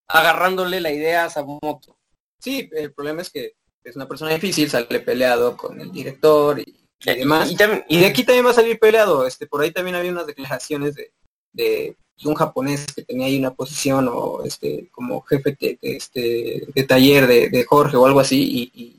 agarrándole 0.09 0.81
la 0.81 0.91
idea 0.91 1.27
a 1.27 1.43
moto. 1.43 1.99
Sí, 2.41 2.69
el 2.73 2.93
problema 2.93 3.23
es 3.23 3.31
que 3.31 3.57
es 3.85 3.97
una 3.97 4.09
persona 4.09 4.33
difícil, 4.33 4.71
sale 4.71 5.01
peleado 5.01 5.57
con 5.57 5.81
el 5.81 5.91
director 5.91 6.59
y, 6.61 6.88
demás. 7.05 7.51
Y, 7.89 7.99
de 7.99 8.07
aquí 8.07 8.25
también 8.25 8.47
va 8.47 8.51
a 8.51 8.55
salir 8.55 8.79
peleado. 8.79 9.27
Este, 9.27 9.47
por 9.47 9.61
ahí 9.61 9.71
también 9.71 9.97
había 9.97 10.13
unas 10.13 10.27
declaraciones 10.27 10.95
de, 10.95 11.13
de 11.53 11.97
un 12.25 12.35
japonés 12.35 12.87
que 12.95 13.03
tenía 13.03 13.27
ahí 13.27 13.39
una 13.39 13.55
posición 13.55 14.09
o 14.13 14.43
este 14.45 14.89
como 14.91 15.21
jefe 15.23 15.57
de, 15.61 15.79
este 15.83 16.67
de 16.75 16.85
taller 16.85 17.27
de, 17.27 17.65
Jorge 17.65 17.97
o 17.97 18.07
algo 18.07 18.21
así 18.21 18.71
y, 18.75 18.95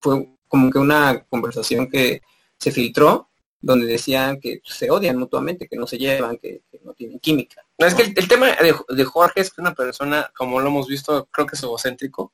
fue 0.00 0.28
como 0.46 0.70
que 0.70 0.78
una 0.78 1.24
conversación 1.24 1.90
que 1.90 2.22
se 2.56 2.70
filtró 2.70 3.28
donde 3.60 3.86
decían 3.86 4.38
que 4.38 4.60
se 4.64 4.88
odian 4.88 5.18
mutuamente, 5.18 5.66
que 5.66 5.76
no 5.76 5.88
se 5.88 5.98
llevan, 5.98 6.38
que, 6.38 6.62
no 6.84 6.92
tienen 6.92 7.18
química. 7.18 7.66
No, 7.76 7.86
es 7.86 7.94
que 7.94 8.02
el, 8.04 8.28
tema 8.28 8.46
de, 8.46 9.04
Jorge 9.04 9.40
es 9.40 9.52
que 9.52 9.60
una 9.60 9.74
persona, 9.74 10.30
como 10.36 10.60
lo 10.60 10.68
hemos 10.68 10.86
visto, 10.86 11.26
creo 11.32 11.48
que 11.48 11.56
es 11.56 11.62
egocéntrico. 11.64 12.32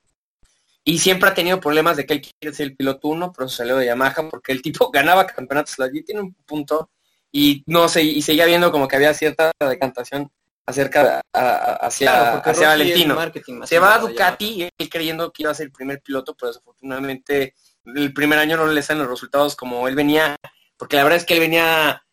Y 0.84 0.98
siempre 0.98 1.30
ha 1.30 1.34
tenido 1.34 1.60
problemas 1.60 1.96
de 1.96 2.04
que 2.04 2.14
él 2.14 2.22
quiere 2.22 2.54
ser 2.54 2.66
el 2.66 2.76
piloto 2.76 3.08
uno, 3.08 3.32
pero 3.32 3.48
salió 3.48 3.76
de 3.76 3.86
Yamaha 3.86 4.28
porque 4.30 4.52
el 4.52 4.62
tipo 4.62 4.90
ganaba 4.92 5.26
campeonatos 5.26 5.80
allí, 5.80 6.02
tiene 6.02 6.20
un 6.20 6.34
punto 6.34 6.90
y 7.32 7.64
no 7.66 7.88
sé, 7.88 8.02
y 8.02 8.22
seguía 8.22 8.44
viendo 8.46 8.70
como 8.70 8.86
que 8.86 8.96
había 8.96 9.12
cierta 9.12 9.50
decantación 9.58 10.30
acerca 10.66 11.20
hacia, 11.32 12.38
hacia 12.38 12.68
Valentino. 12.68 13.18
Se 13.66 13.78
va 13.78 13.96
a 13.96 13.98
Ducati 13.98 14.46
y 14.46 14.62
él 14.62 14.88
creyendo 14.88 15.32
que 15.32 15.42
iba 15.42 15.50
a 15.50 15.54
ser 15.54 15.66
el 15.66 15.72
primer 15.72 16.00
piloto, 16.00 16.36
pero 16.36 16.48
desafortunadamente 16.48 17.54
el 17.84 18.14
primer 18.14 18.38
año 18.38 18.56
no 18.56 18.66
le 18.66 18.82
salen 18.82 19.02
los 19.02 19.10
resultados 19.10 19.56
como 19.56 19.88
él 19.88 19.94
venía, 19.94 20.36
porque 20.76 20.96
la 20.96 21.02
verdad 21.02 21.18
es 21.18 21.24
que 21.24 21.34
él 21.34 21.40
venía 21.40 22.04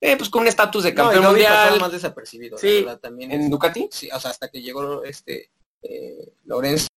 eh, 0.00 0.16
pues 0.16 0.30
con 0.30 0.42
un 0.42 0.48
estatus 0.48 0.84
de 0.84 0.94
campeón 0.94 1.24
mundial. 1.24 1.80
más 1.80 1.92
desapercibido, 1.92 2.56
sí, 2.56 2.86
también 3.02 3.32
en 3.32 3.50
Ducati. 3.50 3.88
Sí, 3.90 4.08
o 4.12 4.18
sea, 4.18 4.30
hasta 4.30 4.48
que 4.48 4.62
llegó 4.62 5.04
este 5.04 5.50
eh, 5.82 6.32
Lorenzo, 6.44 6.88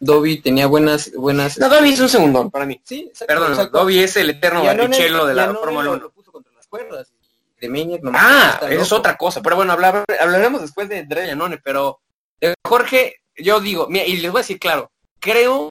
Dobby 0.00 0.40
tenía 0.40 0.66
buenas 0.66 1.12
buenas 1.12 1.58
No, 1.58 1.68
Dobby 1.68 1.92
es 1.92 2.00
un 2.00 2.08
segundo 2.08 2.48
para 2.50 2.66
mí. 2.66 2.80
Sí, 2.84 3.10
Perdón, 3.26 3.70
Dobby 3.72 3.98
es 3.98 4.16
el 4.16 4.30
eterno 4.30 4.62
de 4.64 5.34
la 5.34 5.54
Fórmula 5.54 5.90
1. 5.90 6.00
Lo 6.00 6.12
puso 6.12 6.32
contra 6.32 6.52
las 6.52 6.66
cuerdas. 6.66 7.12
De 7.60 8.00
ah, 8.14 8.60
eso 8.70 8.82
es 8.82 8.92
otra 8.92 9.16
cosa. 9.16 9.42
Pero 9.42 9.56
bueno, 9.56 9.72
hablaremos 9.72 10.60
después 10.60 10.88
de 10.88 11.00
Andrea 11.00 11.26
Yanone, 11.26 11.58
pero 11.58 12.00
de 12.40 12.54
Jorge, 12.64 13.16
yo 13.36 13.60
digo, 13.60 13.88
mira, 13.88 14.04
y 14.04 14.16
les 14.18 14.30
voy 14.30 14.38
a 14.38 14.42
decir 14.42 14.60
claro, 14.60 14.92
creo 15.18 15.68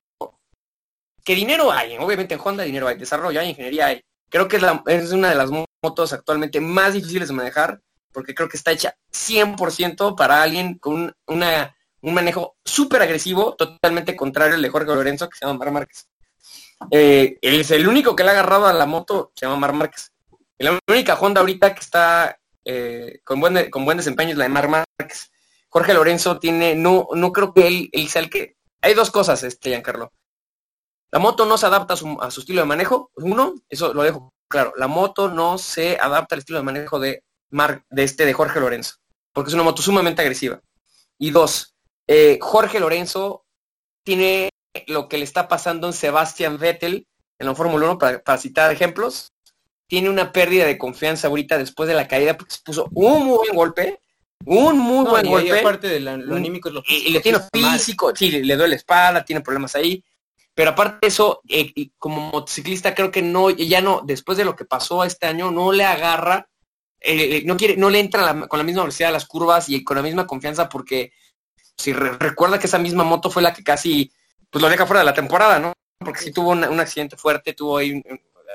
que 1.24 1.36
dinero 1.36 1.72
hay, 1.72 1.98
obviamente 1.98 2.34
en 2.34 2.42
Honda 2.44 2.64
dinero 2.64 2.88
hay, 2.88 2.98
desarrollo 2.98 3.40
hay, 3.40 3.50
ingeniería 3.50 3.88
hay. 3.88 4.02
Creo 4.30 4.50
que 4.50 4.58
es, 4.58 4.62
la, 4.62 4.84
es 4.88 5.12
una 5.14 5.30
de 5.30 5.36
las 5.36 5.50
motos 5.82 6.12
actualmente 6.12 6.60
más 6.60 6.94
difíciles 6.94 7.30
de 7.30 7.34
manejar, 7.34 7.80
porque 8.12 8.36
creo 8.36 8.50
que 8.50 8.58
está 8.58 8.72
hecha 8.72 8.96
100% 9.14 10.16
para 10.18 10.42
alguien 10.42 10.78
con 10.78 11.14
una 11.26 11.77
un 12.08 12.14
manejo 12.14 12.58
súper 12.64 13.02
agresivo, 13.02 13.56
totalmente 13.56 14.16
contrario 14.16 14.56
al 14.56 14.62
de 14.62 14.70
Jorge 14.70 14.96
Lorenzo, 14.96 15.28
que 15.28 15.38
se 15.38 15.46
llama 15.46 15.60
Mar 15.60 15.72
Márquez. 15.72 16.08
Eh, 16.90 17.38
es 17.42 17.72
el 17.72 17.88
único 17.88 18.16
que 18.16 18.24
le 18.24 18.30
ha 18.30 18.34
agarrado 18.34 18.66
a 18.66 18.74
la 18.74 18.86
moto, 18.86 19.34
se 19.36 19.46
llama 19.46 19.58
Mar 19.58 19.74
Márquez. 19.74 20.12
la 20.58 20.80
única 20.88 21.16
Honda 21.16 21.42
ahorita 21.42 21.74
que 21.74 21.82
está 21.82 22.40
eh, 22.64 23.20
con, 23.26 23.42
buen, 23.42 23.70
con 23.70 23.84
buen 23.84 23.98
desempeño 23.98 24.32
es 24.32 24.38
la 24.38 24.46
de 24.46 24.50
Mar 24.50 24.70
Márquez. 24.70 25.32
Jorge 25.68 25.94
Lorenzo 25.94 26.40
tiene, 26.40 26.76
no, 26.76 27.10
no 27.14 27.34
creo 27.34 27.54
que 27.54 27.68
él, 27.68 27.90
él 27.92 28.08
sea 28.08 28.22
el 28.22 28.30
que... 28.30 28.56
Hay 28.82 28.94
dos 28.94 29.12
cosas, 29.12 29.44
este, 29.44 29.72
Giancarlo. 29.72 30.14
La 31.12 31.20
moto 31.20 31.46
no 31.46 31.58
se 31.58 31.66
adapta 31.66 31.96
a 31.96 31.98
su, 31.98 32.18
a 32.22 32.32
su 32.32 32.40
estilo 32.40 32.62
de 32.62 32.68
manejo. 32.68 33.12
Uno, 33.16 33.56
eso 33.68 33.94
lo 33.94 34.04
dejo 34.04 34.34
claro. 34.48 34.72
La 34.78 34.88
moto 34.88 35.30
no 35.30 35.58
se 35.58 35.98
adapta 36.00 36.36
al 36.36 36.40
estilo 36.40 36.60
de 36.60 36.64
manejo 36.64 37.00
de, 37.00 37.24
Mar, 37.50 37.84
de 37.90 38.04
este 38.04 38.26
de 38.26 38.34
Jorge 38.34 38.62
Lorenzo, 38.62 38.96
porque 39.34 39.50
es 39.50 39.54
una 39.54 39.64
moto 39.64 39.82
sumamente 39.82 40.22
agresiva. 40.22 40.62
Y 41.18 41.32
dos, 41.32 41.76
eh, 42.08 42.38
Jorge 42.42 42.80
Lorenzo 42.80 43.46
tiene 44.04 44.50
lo 44.88 45.08
que 45.10 45.18
le 45.18 45.24
está 45.24 45.48
pasando 45.48 45.88
en 45.88 45.94
Sebastian 45.94 46.58
Vettel 46.58 47.08
en 47.40 47.48
la 47.48 47.56
Fórmula 47.56 47.86
1, 47.92 47.98
para, 47.98 48.38
citar 48.38 48.72
ejemplos. 48.72 49.32
tiene 49.90 50.10
una 50.10 50.32
pérdida 50.34 50.66
de 50.66 50.78
confianza 50.78 51.28
ahorita 51.28 51.58
después 51.58 51.88
de 51.88 51.96
la 51.96 52.08
caída 52.08 52.36
porque 52.38 52.56
se 52.56 52.62
puso 52.64 52.90
un 52.94 53.26
muy 53.26 53.38
buen 53.38 53.56
golpe, 53.56 54.00
un 54.46 54.78
muy 54.78 55.06
No, 55.06 55.12
buen 55.12 55.26
y- 55.26 55.30
golpe. 55.30 55.60
aparte 55.60 55.88
de 55.88 56.00
la- 56.02 56.18
lo 56.18 56.36
anímico, 56.36 56.70
lo 56.70 56.82
y, 56.88 56.96
y 56.96 56.98
físico, 56.98 57.14
le 57.14 57.22
tiene 57.22 57.38
mal. 57.40 57.78
físico, 57.80 58.14
sí, 58.16 58.32
le, 58.32 58.44
le 58.44 58.56
duele 58.58 58.72
la 58.72 58.76
espalda, 58.76 59.24
tiene 59.24 59.42
problemas 59.42 59.76
ahí. 59.76 60.04
Pero 60.54 60.72
aparte 60.72 60.98
de 61.04 61.08
eso, 61.08 61.40
eh, 61.48 61.72
como 62.00 62.20
motociclista 62.32 62.94
creo 62.96 63.12
que 63.12 63.22
no, 63.22 63.50
ya 63.52 63.80
no, 63.80 64.02
después 64.04 64.38
de 64.38 64.44
lo 64.46 64.56
que 64.56 64.66
pasó 64.66 65.04
este 65.06 65.26
año, 65.28 65.52
no 65.52 65.72
le 65.72 65.86
agarra, 65.86 66.50
eh, 67.00 67.44
no 67.46 67.56
quiere, 67.56 67.78
no 67.78 67.90
le 67.90 68.00
entra 68.00 68.22
la- 68.34 68.48
con 68.48 68.58
la 68.60 68.64
misma 68.66 68.82
velocidad 68.82 69.10
a 69.10 69.14
las 69.14 69.26
curvas 69.28 69.70
y 69.70 69.84
con 69.84 69.96
la 69.98 70.04
misma 70.04 70.26
confianza 70.28 70.68
porque 70.68 71.12
si 71.78 71.94
re- 71.94 72.18
recuerda 72.20 72.60
que 72.60 72.68
esa 72.68 72.80
misma 72.80 73.04
moto 73.04 73.30
fue 73.30 73.42
la 73.44 73.54
que 73.54 73.64
casi 73.64 74.12
pues 74.50 74.62
lo 74.62 74.70
deja 74.70 74.86
fuera 74.86 75.02
de 75.02 75.06
la 75.06 75.14
temporada, 75.14 75.60
¿no? 75.60 75.74
Porque 76.00 76.22
sí 76.22 76.32
tuvo 76.32 76.52
una- 76.52 76.70
un 76.70 76.80
accidente 76.80 77.18
fuerte, 77.18 77.54
tuvo 77.54 77.78
ahí 77.78 77.92
un- 77.92 78.04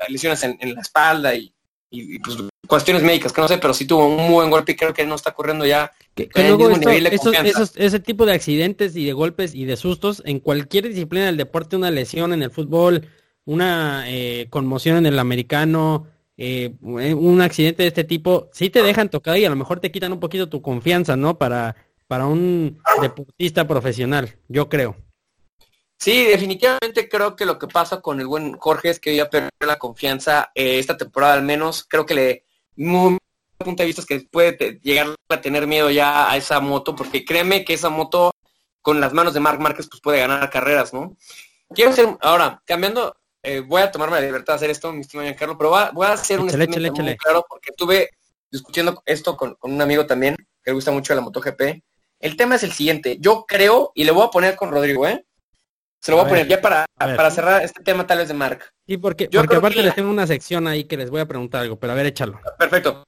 lesiones 0.08 0.42
en, 0.42 0.56
en 0.60 0.74
la 0.74 0.80
espalda 0.80 1.34
y, 1.34 1.54
y, 1.90 2.16
y, 2.16 2.18
pues 2.18 2.36
cuestiones 2.66 3.02
médicas 3.02 3.32
que 3.32 3.40
no 3.40 3.48
sé, 3.48 3.58
pero 3.58 3.74
sí 3.74 3.86
tuvo 3.86 4.06
un 4.06 4.16
muy 4.16 4.34
buen 4.36 4.50
golpe 4.50 4.72
y 4.72 4.76
creo 4.76 4.92
que 4.94 5.04
no 5.06 5.14
está 5.14 5.32
corriendo 5.32 5.64
ya 5.66 5.92
Que, 6.14 6.28
que 6.28 6.48
luego 6.48 6.70
esto- 6.70 6.88
nivel 6.88 7.04
de 7.04 7.14
esos- 7.14 7.34
esos- 7.34 7.76
ese 7.76 8.00
tipo 8.00 8.24
de 8.26 8.32
accidentes 8.32 8.96
y 8.96 9.04
de 9.04 9.12
golpes 9.12 9.54
y 9.54 9.64
de 9.66 9.76
sustos 9.76 10.22
en 10.24 10.40
cualquier 10.40 10.88
disciplina 10.88 11.26
del 11.26 11.36
deporte, 11.36 11.76
una 11.76 11.90
lesión 11.90 12.32
en 12.32 12.42
el 12.42 12.50
fútbol, 12.50 13.06
una 13.44 14.04
eh, 14.06 14.46
conmoción 14.50 14.96
en 14.96 15.06
el 15.06 15.18
americano, 15.18 16.06
eh, 16.38 16.74
un 16.80 17.40
accidente 17.42 17.82
de 17.82 17.88
este 17.88 18.04
tipo, 18.04 18.48
sí 18.52 18.70
te 18.70 18.82
dejan 18.82 19.10
tocar 19.10 19.36
y 19.36 19.44
a 19.44 19.50
lo 19.50 19.56
mejor 19.56 19.78
te 19.78 19.92
quitan 19.92 20.12
un 20.12 20.20
poquito 20.20 20.48
tu 20.48 20.62
confianza, 20.62 21.14
¿no? 21.16 21.36
Para, 21.38 21.76
para 22.12 22.26
un 22.26 22.78
deportista 23.00 23.66
profesional, 23.66 24.36
yo 24.46 24.68
creo. 24.68 24.94
Sí, 25.98 26.26
definitivamente 26.26 27.08
creo 27.08 27.34
que 27.36 27.46
lo 27.46 27.58
que 27.58 27.68
pasa 27.68 28.02
con 28.02 28.20
el 28.20 28.26
buen 28.26 28.58
Jorge 28.58 28.90
es 28.90 29.00
que 29.00 29.16
ya 29.16 29.30
perdió 29.30 29.48
la 29.60 29.78
confianza 29.78 30.52
eh, 30.54 30.78
esta 30.78 30.98
temporada 30.98 31.32
al 31.32 31.42
menos. 31.42 31.86
Creo 31.88 32.04
que 32.04 32.12
le 32.14 32.44
muy 32.76 33.16
punto 33.56 33.82
de 33.82 33.86
vista 33.86 34.02
es 34.02 34.06
que 34.06 34.20
puede 34.30 34.78
llegar 34.82 35.06
a 35.30 35.40
tener 35.40 35.66
miedo 35.66 35.88
ya 35.90 36.30
a 36.30 36.36
esa 36.36 36.60
moto, 36.60 36.94
porque 36.94 37.24
créeme 37.24 37.64
que 37.64 37.72
esa 37.72 37.88
moto 37.88 38.30
con 38.82 39.00
las 39.00 39.14
manos 39.14 39.32
de 39.32 39.40
Marc 39.40 39.58
Márquez 39.58 39.88
pues 39.88 40.02
puede 40.02 40.18
ganar 40.20 40.50
carreras, 40.50 40.92
¿no? 40.92 41.16
Quiero 41.74 41.92
hacer, 41.92 42.14
ahora, 42.20 42.60
cambiando, 42.66 43.16
eh, 43.42 43.60
voy 43.60 43.80
a 43.80 43.90
tomarme 43.90 44.16
la 44.20 44.26
libertad 44.26 44.52
de 44.52 44.56
hacer 44.56 44.70
esto, 44.70 44.92
mi 44.92 45.00
estimado 45.00 45.26
Giancarlo, 45.28 45.56
pero 45.56 45.70
va- 45.70 45.92
voy 45.94 46.04
a 46.08 46.12
hacer 46.12 46.40
un 46.40 46.50
échale, 46.50 46.90
muy 46.90 47.16
claro 47.16 47.46
porque 47.48 47.70
estuve 47.70 48.10
discutiendo 48.50 49.02
esto 49.06 49.34
con, 49.34 49.54
con 49.54 49.72
un 49.72 49.80
amigo 49.80 50.04
también, 50.04 50.36
que 50.36 50.70
le 50.70 50.74
gusta 50.74 50.90
mucho 50.90 51.14
la 51.14 51.22
MotoGP. 51.22 51.82
El 52.22 52.36
tema 52.36 52.54
es 52.54 52.62
el 52.62 52.72
siguiente, 52.72 53.18
yo 53.20 53.44
creo, 53.46 53.90
y 53.96 54.04
le 54.04 54.12
voy 54.12 54.24
a 54.24 54.30
poner 54.30 54.54
con 54.54 54.70
Rodrigo, 54.70 55.06
¿eh? 55.08 55.26
Se 56.00 56.12
lo 56.12 56.18
voy 56.18 56.22
A 56.24 56.26
a, 56.26 56.28
poner 56.30 56.44
ver, 56.46 56.56
ya 56.56 56.62
para, 56.62 56.86
para 56.96 57.30
cerrar 57.32 57.62
este 57.62 57.82
tema 57.82 58.06
tal 58.06 58.18
vez 58.18 58.28
de 58.28 58.34
Marc. 58.34 58.72
Sí, 58.86 58.96
porque, 58.96 59.28
Yo 59.28 59.40
porque 59.40 59.56
aparte 59.56 59.76
que 59.78 59.82
les 59.82 59.94
tengo 59.96 60.08
una 60.08 60.26
sección 60.26 60.68
ahí 60.68 60.84
que 60.84 60.96
les 60.96 61.10
voy 61.10 61.20
a 61.20 61.26
preguntar 61.26 61.62
algo, 61.62 61.78
pero 61.78 61.92
a 61.92 61.96
ver, 61.96 62.06
échalo. 62.06 62.40
Perfecto. 62.58 63.04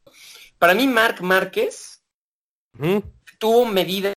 Para 0.58 0.74
mí 0.74 0.88
Marc 0.88 1.20
Márquez 1.20 2.02
Ujú. 2.76 3.04
tuvo 3.38 3.66
medida 3.66 4.12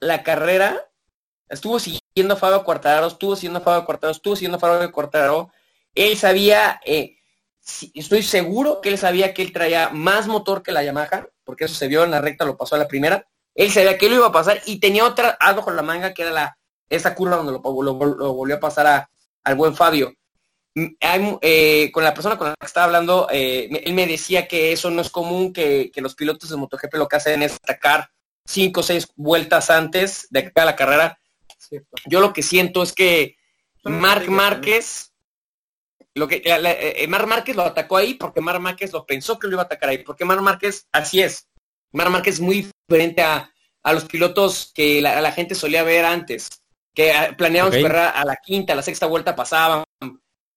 la 0.00 0.22
carrera, 0.22 0.86
estuvo 1.48 1.78
siguiendo 1.78 2.34
a 2.34 2.36
Fabio 2.36 2.62
Quartararo, 2.62 3.06
estuvo 3.06 3.36
siguiendo 3.36 3.60
a 3.60 3.62
Fabio 3.62 3.86
Quartararo, 3.86 4.16
estuvo 4.16 4.36
siguiendo 4.36 4.58
a 4.58 4.60
Fabio 4.60 4.92
Quartararo. 4.92 5.50
Él 5.94 6.16
sabía, 6.18 6.78
eh, 6.84 7.16
estoy 7.94 8.22
seguro 8.22 8.82
que 8.82 8.90
él 8.90 8.98
sabía 8.98 9.32
que 9.32 9.40
él 9.40 9.52
traía 9.52 9.88
más 9.88 10.26
motor 10.26 10.62
que 10.62 10.72
la 10.72 10.82
Yamaha, 10.82 11.26
porque 11.42 11.64
eso 11.64 11.74
se 11.74 11.88
vio 11.88 12.04
en 12.04 12.10
la 12.10 12.20
recta, 12.20 12.44
lo 12.44 12.58
pasó 12.58 12.74
a 12.74 12.78
la 12.78 12.88
primera. 12.88 13.26
Él 13.54 13.70
sabía 13.70 13.96
que 13.98 14.08
lo 14.08 14.16
iba 14.16 14.26
a 14.26 14.32
pasar 14.32 14.60
y 14.66 14.80
tenía 14.80 15.04
otra 15.04 15.30
algo 15.40 15.62
con 15.62 15.76
la 15.76 15.82
manga 15.82 16.12
que 16.12 16.22
era 16.22 16.30
la 16.32 16.58
esa 16.88 17.14
curva 17.14 17.36
donde 17.36 17.52
lo, 17.52 17.82
lo- 17.82 18.14
lo 18.16 18.32
volvió 18.34 18.56
a 18.56 18.60
pasar 18.60 18.86
a- 18.86 19.10
al 19.44 19.54
buen 19.54 19.74
Fabio. 19.76 20.12
Hay 21.00 21.38
eh, 21.40 21.90
con 21.92 22.02
la 22.02 22.12
persona 22.14 22.36
con 22.36 22.48
la 22.48 22.54
que 22.58 22.66
estaba 22.66 22.86
hablando, 22.86 23.28
eh, 23.30 23.68
él 23.84 23.94
me 23.94 24.06
decía 24.08 24.48
que 24.48 24.72
eso 24.72 24.90
no 24.90 25.02
es 25.02 25.08
común, 25.10 25.52
que, 25.52 25.90
que 25.92 26.00
los 26.00 26.14
pilotos 26.16 26.50
de 26.50 26.56
MotoGP 26.56 26.94
lo 26.94 27.06
que 27.08 27.16
hacen 27.16 27.42
es 27.42 27.54
atacar 27.54 28.10
cinco 28.44 28.80
o 28.80 28.82
seis 28.82 29.06
vueltas 29.14 29.70
antes 29.70 30.26
de 30.30 30.40
acabe 30.40 30.66
la 30.66 30.76
carrera. 30.76 31.18
Cierto. 31.58 31.88
Yo 32.06 32.20
lo 32.20 32.32
que 32.32 32.42
siento 32.42 32.82
es 32.82 32.92
que 32.92 33.36
Marc 33.84 34.28
Márquez, 34.28 35.12
lo 36.14 36.26
que 36.28 36.42
la- 36.44 36.58
la- 36.58 36.72
eh, 36.72 37.06
Marc 37.08 37.26
Márquez 37.28 37.54
lo 37.56 37.62
atacó 37.62 37.96
ahí 37.96 38.14
porque 38.14 38.40
Marc 38.40 38.60
Márquez 38.60 38.92
lo 38.92 39.06
pensó 39.06 39.38
que 39.38 39.46
lo 39.46 39.54
iba 39.54 39.62
a 39.62 39.66
atacar 39.66 39.90
ahí, 39.90 39.98
porque 39.98 40.24
Marc 40.24 40.40
Márquez 40.42 40.88
así 40.92 41.22
es. 41.22 41.46
Marc 41.94 42.10
Márquez 42.10 42.34
es 42.34 42.40
muy 42.40 42.70
diferente 42.88 43.22
a, 43.22 43.50
a 43.82 43.92
los 43.92 44.04
pilotos 44.04 44.70
que 44.74 45.00
la, 45.00 45.20
la 45.20 45.32
gente 45.32 45.54
solía 45.54 45.82
ver 45.82 46.04
antes, 46.04 46.48
que 46.94 47.12
ah, 47.12 47.34
planeaban 47.36 47.70
Ok. 47.72 47.76
su 47.78 47.82
carrera 47.82 48.10
a 48.10 48.24
la 48.24 48.36
quinta, 48.36 48.72
a 48.72 48.76
la 48.76 48.82
sexta 48.82 49.06
vuelta 49.06 49.34
pasaban. 49.34 49.84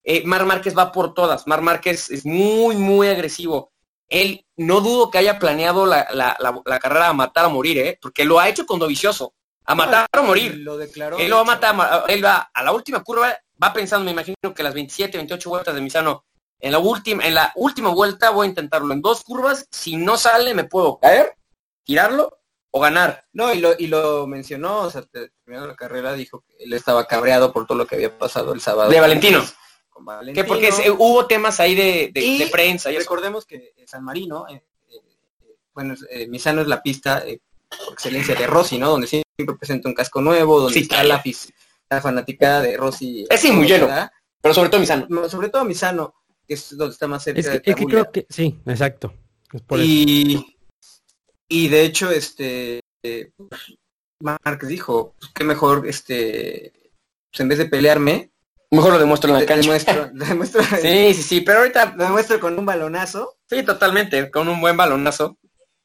Eh, 0.04 0.24
Marc 0.26 0.46
Márquez 0.46 0.78
va 0.78 0.92
por 0.92 1.14
todas. 1.14 1.48
Marc 1.48 1.62
Márquez 1.62 2.10
es 2.12 2.26
muy, 2.26 2.76
muy 2.76 3.08
agresivo. 3.08 3.72
Él 4.10 4.46
no 4.56 4.80
dudo 4.80 5.12
que 5.12 5.18
haya 5.18 5.38
planeado 5.38 5.86
la, 5.86 6.08
la- 6.14 6.38
la- 6.40 6.62
la 6.66 6.80
carrera 6.80 7.10
a 7.10 7.14
matar 7.14 7.46
o 7.46 7.50
morir, 7.50 7.78
¿eh? 7.80 8.00
porque 8.02 8.24
lo 8.24 8.40
ha 8.40 8.48
hecho 8.48 8.66
con 8.66 8.80
Dovicioso. 8.80 9.34
A 9.66 9.76
matar 9.76 10.08
o 10.18 10.24
morir. 10.24 10.56
Lo 10.60 10.78
declaró. 10.78 11.18
Él 11.18 11.30
lo 11.30 11.36
va 11.36 11.42
a 11.42 11.46
matar, 11.46 11.76
ma- 11.76 12.04
él 12.08 12.24
va 12.24 12.50
a 12.54 12.64
la 12.64 12.72
última 12.72 13.04
curva, 13.04 13.38
va 13.62 13.74
pensando, 13.74 14.06
me 14.06 14.12
imagino 14.12 14.36
que 14.56 14.64
las 14.64 14.74
27, 14.74 15.18
28 15.18 15.50
vueltas 15.50 15.76
de 15.76 15.82
Misano, 15.82 16.24
en 16.60 16.72
la 16.72 16.80
última, 16.80 17.24
en 17.26 17.36
la 17.36 17.52
última 17.56 17.90
vuelta 17.90 18.30
voy 18.32 18.46
a 18.46 18.50
intentarlo 18.50 18.94
en 18.94 19.02
dos 19.02 19.24
curvas, 19.24 19.68
si 19.72 19.96
no 19.96 20.18
sale 20.18 20.54
me 20.54 20.64
puedo 20.64 21.00
caer, 21.00 21.36
tirarlo 21.84 22.40
o 22.72 22.80
ganar. 22.80 23.26
No, 23.34 23.54
y 23.54 23.60
lo, 23.60 23.72
y 23.78 23.88
lo 23.88 24.28
mencionó, 24.28 24.80
o 24.82 24.90
sea, 24.90 25.02
te- 25.04 25.30
terminando 25.44 25.68
la 25.68 25.76
carrera 25.76 26.14
dijo 26.14 26.42
que 26.48 26.64
él 26.64 26.74
estaba 26.74 27.06
cabreado 27.08 27.54
por 27.54 27.66
todo 27.66 27.78
lo 27.78 27.86
que 27.88 27.96
había 27.96 28.18
pasado 28.18 28.54
el 28.54 28.62
sábado. 28.62 28.90
De 28.90 29.00
Valentino. 29.00 29.44
Con 29.90 30.06
Valentino. 30.06 30.44
Que 30.44 30.48
porque 30.48 30.72
se- 30.72 30.92
hubo 30.92 31.26
temas 31.28 31.60
ahí 31.60 31.76
de, 31.76 32.12
de- 32.14 32.22
Y 32.22 32.38
de 32.40 32.48
prensa 32.48 32.92
y 32.92 32.96
eso. 32.96 33.02
Recordemos 33.04 33.46
que 33.46 33.74
San 33.86 34.04
Marino, 34.04 34.46
eh, 34.50 34.64
eh, 34.90 34.96
eh, 35.42 35.56
bueno, 35.74 35.96
eh, 36.10 36.28
Misano 36.28 36.62
es 36.62 36.68
la 36.68 36.82
pista 36.84 37.24
eh, 37.26 37.40
por 37.86 37.94
excelencia 37.94 38.36
de 38.36 38.48
Rossi, 38.48 38.78
¿no? 38.78 38.90
Donde 38.90 39.08
siempre 39.08 39.56
presenta 39.58 39.88
un 39.90 39.96
casco 39.96 40.22
nuevo, 40.22 40.60
donde 40.60 40.74
Sí, 40.74 40.82
está 40.82 41.04
la, 41.04 41.24
la 41.90 42.02
fanaticada 42.02 42.62
de 42.62 42.78
Rossi. 42.78 43.26
Es 43.30 43.44
muy 43.52 43.68
lleno. 43.68 43.88
Pero 44.42 44.54
sobre 44.54 44.70
todo 44.70 44.80
Misano. 44.82 45.06
No, 45.10 45.28
Sobre 45.30 45.50
todo 45.50 45.64
Misano, 45.66 46.14
que 46.48 46.54
es 46.54 46.76
donde 46.78 46.94
está 46.94 47.08
más 47.08 47.24
cerca 47.24 47.40
Es 47.40 47.48
que, 47.48 47.52
de 47.60 47.64
es 47.66 47.76
que 47.76 47.86
creo 47.86 48.12
que 48.12 48.26
sí, 48.30 48.60
exacto. 48.66 49.14
Es 49.52 49.62
por 49.62 49.80
eso. 49.80 49.88
y, 49.88 50.58
y 51.50 51.68
de 51.70 51.84
hecho, 51.84 52.12
este, 52.12 52.82
eh, 53.04 53.32
Marx 54.22 54.68
dijo, 54.68 55.16
pues, 55.20 55.32
qué 55.34 55.44
mejor, 55.44 55.88
este, 55.88 56.74
pues, 57.32 57.40
en 57.42 57.48
vez 57.48 57.58
de 57.60 57.66
pelearme, 57.68 58.32
Mejor 58.70 58.92
lo 58.92 59.00
demuestro 59.00 59.30
en 59.30 59.40
la 59.40 59.46
cancha. 59.46 59.62
demuestro, 59.62 60.10
demuestro, 60.14 60.62
Sí, 60.82 61.14
sí, 61.14 61.24
sí, 61.24 61.42
pero 61.42 61.60
ahorita, 61.60 61.96
lo 61.96 62.04
demuestro 62.04 62.40
con 62.40 62.60
un 62.60 62.66
balonazo. 62.66 63.38
sí, 63.50 63.64
totalmente, 63.64 64.30
con 64.30 64.50
un 64.50 64.60
buen 64.60 64.76
balonazo. 64.76 65.38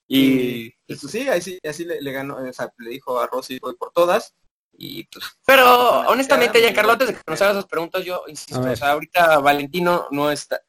Y, 0.09 0.67
Y 0.67 0.75
pues, 0.87 1.01
sí, 1.01 1.29
así, 1.29 1.59
así 1.63 1.85
le, 1.85 2.01
le 2.01 2.13
ganó, 2.13 2.37
o 2.39 2.53
sea, 2.53 2.73
le 2.79 2.91
dijo 2.91 3.21
a 3.21 3.27
Rossi 3.29 3.59
voy 3.61 3.77
por 3.77 3.93
todas. 3.93 4.35
Y 4.85 5.05
pues, 5.05 5.25
Pero 5.47 6.01
honestamente, 6.09 6.61
Ya, 6.61 6.83
muy 6.83 6.91
antes 6.91 7.09
de 7.09 7.15
que 7.15 7.21
nos 7.25 7.41
hagas 7.41 7.55
esas 7.57 7.67
preguntas, 7.71 8.05
yo 8.05 8.25
insisto, 8.27 8.61
o 8.61 8.77
sea, 8.77 8.91
ahorita 8.91 9.39
Valentino 9.39 10.09
no 10.11 10.29
está. 10.33 10.61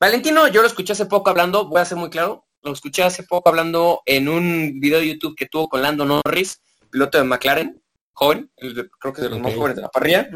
Valentino, 0.00 0.48
yo 0.48 0.62
lo 0.62 0.68
escuché 0.68 0.94
hace 0.94 1.04
poco 1.04 1.28
hablando, 1.28 1.66
voy 1.68 1.80
a 1.80 1.84
ser 1.84 1.98
muy 1.98 2.08
claro, 2.08 2.46
lo 2.62 2.72
escuché 2.72 3.02
hace 3.02 3.24
poco 3.24 3.50
hablando 3.50 4.00
en 4.06 4.30
un 4.30 4.80
video 4.80 5.00
de 5.00 5.08
YouTube 5.08 5.36
que 5.36 5.44
tuvo 5.46 5.68
con 5.68 5.82
Lando 5.82 6.06
Norris, 6.06 6.62
piloto 6.88 7.18
de 7.18 7.24
McLaren, 7.24 7.82
joven, 8.14 8.50
el 8.56 8.90
creo 8.98 9.12
que 9.12 9.20
es 9.20 9.24
de 9.24 9.30
los 9.30 9.40
más 9.40 9.52
Ok. 9.52 9.58
jóvenes 9.58 9.76
de 9.76 9.82
la 9.82 9.88
parrilla, 9.90 10.30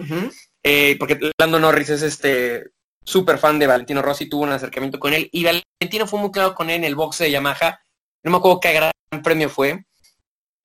eh, 0.62 0.96
porque 0.98 1.18
Lando 1.38 1.58
Norris 1.58 1.88
es 1.88 2.02
este 2.02 2.64
súper 3.02 3.38
fan 3.38 3.58
de 3.58 3.66
Valentino 3.66 4.02
Rossi, 4.02 4.28
tuvo 4.28 4.42
un 4.42 4.52
acercamiento 4.52 4.98
con 4.98 5.14
él, 5.14 5.30
y 5.32 5.42
Valentino 5.42 6.06
fue 6.06 6.20
muy 6.20 6.30
claro 6.32 6.54
con 6.54 6.68
él 6.68 6.76
en 6.76 6.84
el 6.84 6.96
boxe 6.96 7.24
de 7.24 7.30
Yamaha, 7.30 7.80
no 8.24 8.30
me 8.30 8.36
acuerdo 8.36 8.60
qué 8.60 8.74
gran 8.74 8.92
premio 9.24 9.48
fue, 9.48 9.86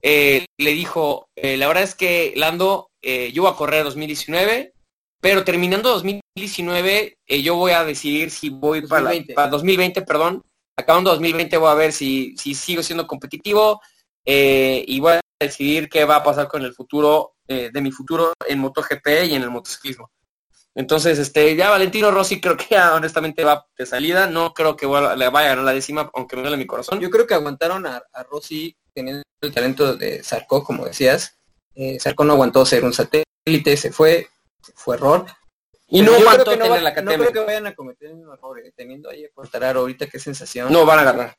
eh, 0.10 0.46
le 0.58 0.72
dijo, 0.72 1.28
eh, 1.36 1.58
la 1.58 1.68
verdad 1.68 1.84
es 1.84 1.94
que 1.94 2.32
Lando, 2.38 2.92
eh, 3.02 3.30
yo 3.34 3.42
voy 3.44 3.52
a 3.52 3.56
correr 3.56 3.84
2019, 3.84 4.74
pero 5.20 5.44
terminando 5.44 5.90
2019, 5.90 7.18
eh, 7.28 7.42
yo 7.42 7.56
voy 7.56 7.74
a 7.74 7.84
decidir 7.84 8.32
si 8.32 8.50
voy 8.50 8.88
para, 8.88 9.02
la- 9.02 9.10
2020. 9.10 9.34
para 9.34 9.50
2020, 9.50 10.02
perdón, 10.04 10.42
acabando 10.78 11.10
2020 11.12 11.58
voy 11.58 11.70
a 11.72 11.74
ver 11.74 11.92
si, 11.92 12.38
si 12.38 12.56
sigo 12.56 12.82
siendo 12.84 13.06
competitivo 13.06 13.82
y 14.26 15.00
voy 15.02 15.14
a 15.14 15.22
decidir 15.42 15.90
qué 15.90 16.06
va 16.06 16.18
a 16.18 16.24
pasar 16.24 16.48
con 16.48 16.64
el 16.64 16.74
futuro, 16.74 17.36
de 17.48 17.82
mi 17.82 17.92
futuro 17.92 18.34
en 18.46 18.60
MotoGP 18.60 19.08
y 19.30 19.36
en 19.36 19.44
el 19.44 19.50
motociclismo. 19.50 20.10
Entonces, 20.76 21.18
este, 21.18 21.56
ya 21.56 21.70
Valentino 21.70 22.12
Rossi 22.12 22.40
creo 22.40 22.56
que 22.56 22.68
ya 22.72 22.94
honestamente 22.94 23.44
va 23.44 23.66
de 23.78 23.86
salida, 23.86 24.28
no 24.28 24.54
creo 24.54 24.76
que 24.76 24.86
le 24.86 25.30
vaya 25.30 25.48
a 25.48 25.50
ganar 25.50 25.64
la 25.66 25.74
décima, 25.74 26.10
aunque 26.14 26.36
me 26.36 26.44
duele 26.44 26.58
mi 26.58 26.68
corazón. 26.68 27.00
yo 27.00 27.10
creo 27.10 27.26
que 27.26 27.34
aguantaron 27.34 27.88
a, 27.88 28.04
a 28.14 28.24
Rossi 28.24 28.78
teniendo 28.98 29.22
el 29.42 29.54
talento 29.54 29.96
de 29.96 30.24
Zarco, 30.24 30.64
como 30.64 30.86
decías. 30.86 31.38
Eh, 31.76 32.00
Zarco 32.00 32.24
no 32.26 32.34
aguantó 32.34 32.66
ser 32.66 32.84
un 32.84 32.94
satélite, 32.94 33.78
se 33.78 33.92
fue, 33.92 34.28
fue 34.74 34.96
error. 34.96 35.26
y 35.88 36.02
no 36.02 36.14
aguantó 36.16 36.46
no 36.46 36.52
tener 36.58 36.72
va- 36.72 36.82
la 36.82 36.90
No 36.90 37.12
KTM. 37.12 37.18
creo 37.20 37.32
que 37.32 37.40
vayan 37.46 37.68
a 37.68 37.76
cometer 37.76 38.10
el 38.10 38.16
mismo 38.16 38.34
error, 38.34 38.60
eh, 38.60 38.74
teniendo 38.76 39.10
ahí 39.12 39.24
a 39.24 39.30
Quartararo 39.32 39.82
ahorita, 39.82 40.08
qué 40.08 40.18
sensación. 40.20 40.72
No 40.74 40.84
van 40.86 40.98
a 41.00 41.02
agarrar. 41.04 41.38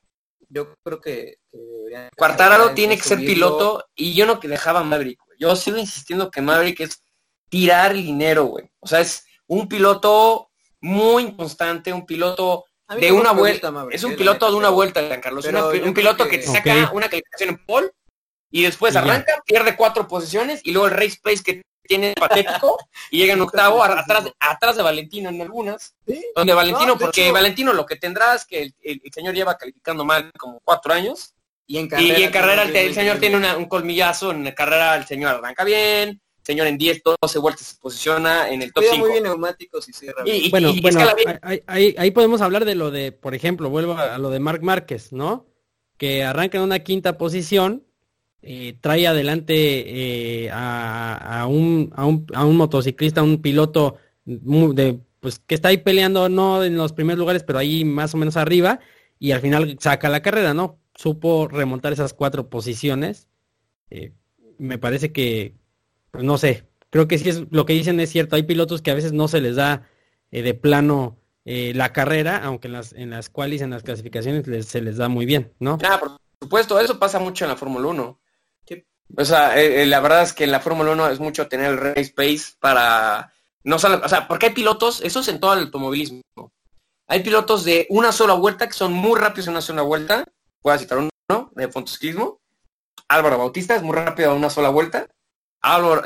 Yo 0.48 0.72
creo 0.84 1.00
que, 1.00 1.38
que 1.50 1.58
deberían- 1.58 2.08
Quartararo 2.16 2.70
tiene 2.74 2.96
que 2.96 3.02
ser 3.02 3.18
piloto 3.18 3.84
y 3.96 4.14
yo 4.14 4.24
no 4.24 4.38
que 4.38 4.46
dejaba 4.48 4.80
a 4.80 4.84
Maverick. 4.84 5.18
güey. 5.26 5.36
Yo 5.40 5.54
sigo 5.56 5.76
insistiendo 5.76 6.30
que 6.30 6.40
Maverick 6.40 6.80
es 6.80 7.02
tirar 7.50 7.92
dinero, 7.92 8.44
güey. 8.44 8.70
O 8.78 8.86
sea, 8.86 9.00
es 9.00 9.24
un 9.48 9.68
piloto 9.68 10.48
muy 10.80 11.24
inconstante, 11.24 11.92
un 11.92 12.06
piloto 12.06 12.64
de 12.96 13.12
una 13.12 13.32
vuelta. 13.32 13.72
Es 13.90 14.04
un 14.04 14.16
piloto 14.16 14.50
de 14.50 14.56
una 14.56 14.70
vuelta, 14.70 15.20
Carlos. 15.20 15.46
un 15.46 15.94
piloto 15.94 16.26
que, 16.28 16.38
te 16.38 16.46
saca 16.46 16.90
una 16.92 17.08
calificación 17.08 17.50
en 17.50 17.58
pole 17.64 17.90
y 18.50 18.62
después 18.62 18.96
arranca, 18.96 19.42
pierde 19.44 19.76
cuatro 19.76 20.08
posiciones 20.08 20.60
y 20.64 20.72
luego 20.72 20.88
el 20.88 20.94
race 20.94 21.18
pace 21.22 21.42
que 21.42 21.62
tiene 21.82 22.14
patético 22.14 22.78
y 23.10 23.18
llega 23.18 23.32
en 23.32 23.40
octavo 23.42 23.82
atrás, 23.82 24.24
atrás 24.38 24.76
de 24.76 24.82
Valentino 24.82 25.28
en 25.30 25.40
algunas. 25.40 25.94
Donde 26.34 26.54
Valentino, 26.54 26.96
porque 26.98 27.32
Valentino 27.32 27.72
lo 27.72 27.86
que 27.86 27.96
tendrá 27.96 28.34
es 28.34 28.44
que 28.44 28.72
el, 28.82 29.02
señor 29.12 29.34
lleva 29.34 29.56
calificando 29.56 30.04
mal 30.04 30.30
como 30.38 30.60
cuatro 30.60 30.92
años. 30.92 31.34
Y 31.66 31.76
en 31.76 31.88
carrera, 31.88 32.62
el, 32.62 32.94
señor 32.94 33.18
tiene 33.18 33.54
un 33.54 33.66
colmillazo, 33.66 34.30
en 34.30 34.50
carrera 34.52 34.96
el 34.96 35.06
señor 35.06 35.34
arranca 35.34 35.64
bien, 35.64 36.18
señor 36.48 36.66
en 36.66 36.78
10, 36.78 37.02
12 37.20 37.38
vueltas 37.40 37.66
se 37.66 37.76
posiciona 37.78 38.48
en 38.48 38.62
el 38.62 38.72
top 38.72 38.82
5. 38.90 38.96
muy 38.96 39.10
bien 39.12 39.24
neumáticos 39.24 39.86
y 39.86 39.92
cierra 39.92 40.22
y, 40.24 40.50
bueno, 40.50 40.72
bueno 40.80 41.00
ahí, 41.66 42.10
podemos 42.10 42.40
hablar 42.40 42.64
de 42.64 42.74
lo 42.74 42.90
de, 42.90 43.12
por 43.12 43.34
ejemplo, 43.34 43.68
vuelvo 43.68 43.98
a, 43.98 44.16
lo 44.16 44.30
de 44.30 44.40
Marc 44.40 44.62
Márquez, 44.62 45.12
¿no? 45.12 45.46
Que 45.98 46.24
arranca 46.24 46.56
en 46.56 46.64
una 46.64 46.78
quinta 46.78 47.18
posición, 47.18 47.84
eh, 48.40 48.78
trae 48.80 49.06
adelante 49.06 49.54
eh, 49.56 50.50
a, 50.50 51.44
un, 51.50 51.92
a, 51.94 52.06
un, 52.06 52.26
a 52.32 52.46
un 52.46 52.56
motociclista, 52.56 53.22
un 53.22 53.42
piloto 53.42 53.98
de, 54.24 55.00
pues 55.20 55.40
que 55.40 55.54
está 55.54 55.68
ahí 55.68 55.76
peleando, 55.76 56.30
no 56.30 56.64
en 56.64 56.78
los 56.78 56.94
primeros 56.94 57.18
lugares, 57.18 57.42
pero 57.42 57.58
ahí 57.58 57.84
más 57.84 58.14
o 58.14 58.16
menos 58.16 58.38
arriba, 58.38 58.80
y 59.18 59.32
al 59.32 59.42
final 59.42 59.76
saca 59.80 60.08
la 60.08 60.22
carrera, 60.22 60.54
¿no? 60.54 60.78
Supo 60.94 61.46
remontar 61.46 61.92
esas 61.92 62.14
cuatro 62.14 62.48
posiciones. 62.48 63.28
Eh, 63.90 64.14
me 64.56 64.78
parece 64.78 65.12
que, 65.12 65.58
pues 66.10 66.24
no 66.24 66.38
sé, 66.38 66.68
creo 66.90 67.08
que 67.08 67.18
sí 67.18 67.28
es 67.28 67.42
lo 67.50 67.66
que 67.66 67.72
dicen 67.72 68.00
es 68.00 68.10
cierto. 68.10 68.36
Hay 68.36 68.42
pilotos 68.42 68.82
que 68.82 68.90
a 68.90 68.94
veces 68.94 69.12
no 69.12 69.28
se 69.28 69.40
les 69.40 69.56
da 69.56 69.88
eh, 70.30 70.42
de 70.42 70.54
plano 70.54 71.18
eh, 71.44 71.72
la 71.74 71.92
carrera, 71.92 72.42
aunque 72.44 72.68
en 72.68 72.74
las, 72.74 72.92
en 72.92 73.10
las 73.10 73.30
cuales, 73.30 73.62
en 73.62 73.70
las 73.70 73.82
clasificaciones 73.82 74.66
se 74.66 74.80
les 74.80 74.96
da 74.96 75.08
muy 75.08 75.26
bien, 75.26 75.54
¿no? 75.58 75.78
Ah, 75.82 75.98
por 75.98 76.18
supuesto, 76.40 76.78
eso 76.78 76.98
pasa 76.98 77.18
mucho 77.18 77.44
en 77.44 77.50
la 77.50 77.56
Fórmula 77.56 77.88
1. 77.88 78.20
O 79.16 79.24
sea, 79.24 79.58
eh, 79.58 79.86
la 79.86 80.00
verdad 80.00 80.22
es 80.22 80.34
que 80.34 80.44
en 80.44 80.52
la 80.52 80.60
Fórmula 80.60 80.92
1 80.92 81.08
es 81.08 81.18
mucho 81.18 81.48
tener 81.48 81.70
el 81.70 81.78
race 81.78 82.12
pace 82.14 82.52
para... 82.60 83.32
No 83.64 83.78
solo, 83.78 84.02
o 84.04 84.08
sea, 84.08 84.28
porque 84.28 84.46
hay 84.46 84.52
pilotos, 84.52 85.00
eso 85.00 85.20
es 85.20 85.28
en 85.28 85.40
todo 85.40 85.54
el 85.54 85.60
automovilismo. 85.60 86.22
Hay 87.06 87.22
pilotos 87.22 87.64
de 87.64 87.86
una 87.88 88.12
sola 88.12 88.34
vuelta 88.34 88.66
que 88.66 88.74
son 88.74 88.92
muy 88.92 89.18
rápidos 89.18 89.46
en 89.46 89.52
una 89.52 89.62
sola 89.62 89.80
vuelta. 89.80 90.24
Voy 90.62 90.74
a 90.74 90.78
citar 90.78 90.98
uno 90.98 91.50
de 91.54 91.68
fontosquismo. 91.68 92.40
Álvaro 93.08 93.38
Bautista 93.38 93.74
es 93.74 93.82
muy 93.82 93.96
rápido 93.96 94.32
en 94.32 94.36
una 94.36 94.50
sola 94.50 94.68
vuelta 94.68 95.08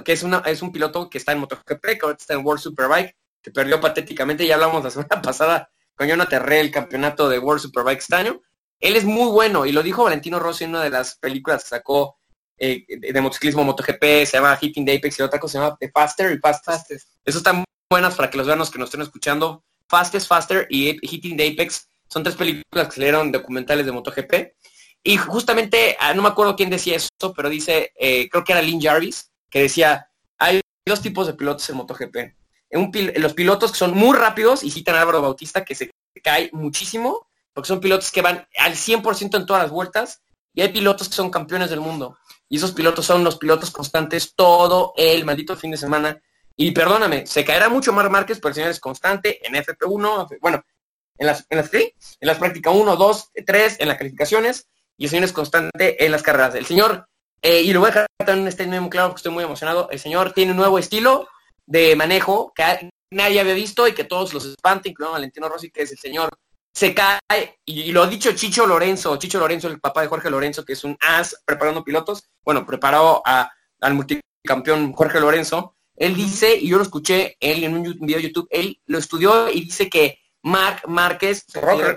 que 0.04 0.12
es, 0.12 0.22
una, 0.22 0.38
es 0.46 0.62
un 0.62 0.72
piloto 0.72 1.08
que 1.08 1.18
está 1.18 1.32
en 1.32 1.38
MotoGP, 1.38 1.82
que 1.82 1.98
ahorita 2.02 2.22
está 2.22 2.34
en 2.34 2.44
World 2.44 2.62
Superbike, 2.62 3.16
que 3.42 3.50
perdió 3.50 3.80
patéticamente, 3.80 4.46
ya 4.46 4.54
hablamos 4.54 4.84
la 4.84 4.90
semana 4.90 5.20
pasada 5.22 5.70
con 5.94 6.08
Jonathan 6.08 6.42
Terré 6.42 6.60
el 6.60 6.70
campeonato 6.70 7.28
de 7.28 7.38
World 7.38 7.62
Superbike 7.62 7.98
este 7.98 8.16
año. 8.16 8.40
Él 8.80 8.96
es 8.96 9.04
muy 9.04 9.30
bueno, 9.30 9.66
y 9.66 9.72
lo 9.72 9.82
dijo 9.82 10.04
Valentino 10.04 10.38
Rossi 10.38 10.64
en 10.64 10.70
una 10.70 10.82
de 10.82 10.90
las 10.90 11.16
películas 11.16 11.62
que 11.62 11.68
sacó 11.70 12.16
eh, 12.58 12.84
de 12.88 13.20
motociclismo 13.20 13.64
MotoGP, 13.64 14.24
se 14.24 14.32
llama 14.32 14.58
Hitting 14.60 14.84
the 14.84 14.96
Apex 14.96 15.18
y 15.18 15.22
otra 15.22 15.38
cosa 15.38 15.52
se 15.52 15.58
llama 15.58 15.78
Faster 15.92 16.32
y 16.32 16.38
Fast 16.38 16.64
Fastest. 16.64 17.08
Eso 17.24 17.38
están 17.38 17.64
buenas 17.90 18.14
para 18.14 18.30
que 18.30 18.38
los 18.38 18.46
vean 18.46 18.58
los 18.58 18.70
que 18.70 18.78
nos 18.78 18.88
estén 18.88 19.02
escuchando. 19.02 19.64
Fastest, 19.88 20.26
Faster 20.26 20.66
y 20.70 20.98
Hitting 21.02 21.36
the 21.36 21.48
Apex 21.48 21.88
son 22.08 22.22
tres 22.22 22.36
películas 22.36 22.88
que 22.88 22.94
salieron 22.94 23.32
documentales 23.32 23.86
de 23.86 23.92
MotoGP. 23.92 24.34
Y 25.02 25.16
justamente, 25.16 25.96
ah, 25.98 26.14
no 26.14 26.22
me 26.22 26.28
acuerdo 26.28 26.54
quién 26.54 26.70
decía 26.70 26.96
eso, 26.96 27.34
pero 27.34 27.48
dice, 27.48 27.92
eh, 27.98 28.28
creo 28.30 28.44
que 28.44 28.52
era 28.52 28.62
Lynn 28.62 28.80
Jarvis, 28.80 29.31
que 29.52 29.60
decía, 29.60 30.08
hay 30.38 30.62
dos 30.84 31.02
tipos 31.02 31.26
de 31.26 31.34
pilotos 31.34 31.68
en 31.68 31.76
MotoGP. 31.76 32.16
los 33.18 33.34
pilotos 33.34 33.70
que 33.70 33.78
son 33.78 33.92
muy 33.92 34.16
rápidos, 34.16 34.64
y 34.64 34.70
citan 34.70 34.96
a 34.96 35.02
Álvaro 35.02 35.20
Bautista, 35.20 35.62
que 35.64 35.74
se 35.74 35.90
cae 36.24 36.48
muchísimo, 36.52 37.28
porque 37.52 37.68
son 37.68 37.80
pilotos 37.80 38.10
que 38.10 38.22
van 38.22 38.48
al 38.56 38.72
100% 38.72 39.36
en 39.36 39.46
todas 39.46 39.62
las 39.62 39.70
vueltas, 39.70 40.22
y 40.54 40.62
hay 40.62 40.70
pilotos 40.70 41.08
que 41.08 41.14
son 41.14 41.30
campeones 41.30 41.68
del 41.68 41.80
mundo. 41.80 42.16
Y 42.48 42.56
esos 42.56 42.72
pilotos 42.72 43.04
son 43.04 43.24
los 43.24 43.36
pilotos 43.36 43.70
constantes 43.70 44.34
todo 44.34 44.94
el 44.96 45.24
maldito 45.26 45.54
fin 45.56 45.70
de 45.70 45.76
semana. 45.76 46.20
Y 46.56 46.70
perdóname, 46.70 47.26
se 47.26 47.44
caerá 47.44 47.68
mucho 47.68 47.92
más 47.92 48.10
Márquez, 48.10 48.38
pero 48.40 48.48
el 48.48 48.54
señor 48.54 48.70
es 48.70 48.80
constante 48.80 49.46
en 49.46 49.54
FP1, 49.54 50.38
bueno, 50.40 50.64
en 51.18 51.26
las, 51.26 51.46
en 51.50 51.58
las, 51.58 51.72
en 51.74 51.92
las 52.20 52.38
prácticas 52.38 52.74
1, 52.74 52.96
2, 52.96 53.30
3, 53.46 53.76
en 53.80 53.88
las 53.88 53.98
calificaciones, 53.98 54.68
y 54.96 55.04
el 55.04 55.10
señor 55.10 55.24
es 55.24 55.32
constante 55.32 56.04
en 56.04 56.10
las 56.10 56.22
carreras. 56.22 56.54
El 56.54 56.66
señor 56.66 57.06
eh, 57.42 57.62
y 57.62 57.72
lo 57.72 57.80
voy 57.80 57.88
a 57.88 57.92
dejar 57.92 58.06
también 58.24 58.46
este 58.46 58.66
muy 58.66 58.88
claro 58.88 59.08
porque 59.08 59.18
estoy 59.18 59.32
muy 59.32 59.44
emocionado. 59.44 59.88
El 59.90 59.98
señor 59.98 60.32
tiene 60.32 60.52
un 60.52 60.58
nuevo 60.58 60.78
estilo 60.78 61.28
de 61.66 61.96
manejo 61.96 62.52
que 62.54 62.88
nadie 63.10 63.40
había 63.40 63.54
visto 63.54 63.86
y 63.88 63.94
que 63.94 64.04
todos 64.04 64.32
los 64.32 64.44
espanta, 64.44 64.88
incluyendo 64.88 65.14
Valentino 65.14 65.48
Rossi, 65.48 65.70
que 65.70 65.82
es 65.82 65.90
el 65.90 65.98
señor. 65.98 66.30
Se 66.72 66.94
cae, 66.94 67.58
y, 67.66 67.92
lo 67.92 68.02
ha 68.02 68.06
dicho 68.06 68.32
Chicho 68.32 68.66
Lorenzo, 68.66 69.16
Chicho 69.16 69.38
Lorenzo, 69.38 69.68
el 69.68 69.80
papá 69.80 70.02
de 70.02 70.08
Jorge 70.08 70.30
Lorenzo, 70.30 70.64
que 70.64 70.72
es 70.72 70.84
un 70.84 70.96
as 71.00 71.36
preparando 71.44 71.84
pilotos, 71.84 72.30
bueno, 72.44 72.64
preparó 72.64 73.20
a, 73.26 73.50
al 73.80 73.94
multicampeón 73.94 74.92
Jorge 74.92 75.20
Lorenzo, 75.20 75.74
él 75.96 76.14
dice, 76.14 76.56
y 76.56 76.68
yo 76.68 76.78
lo 76.78 76.84
escuché 76.84 77.36
él 77.40 77.64
en 77.64 77.74
un 77.74 77.82
video 77.82 78.16
de 78.16 78.22
YouTube, 78.22 78.48
él 78.50 78.80
lo 78.86 78.98
estudió 78.98 79.50
y 79.50 79.60
dice 79.64 79.90
que 79.90 80.18
Marc 80.42 80.86
Márquez 80.88 81.44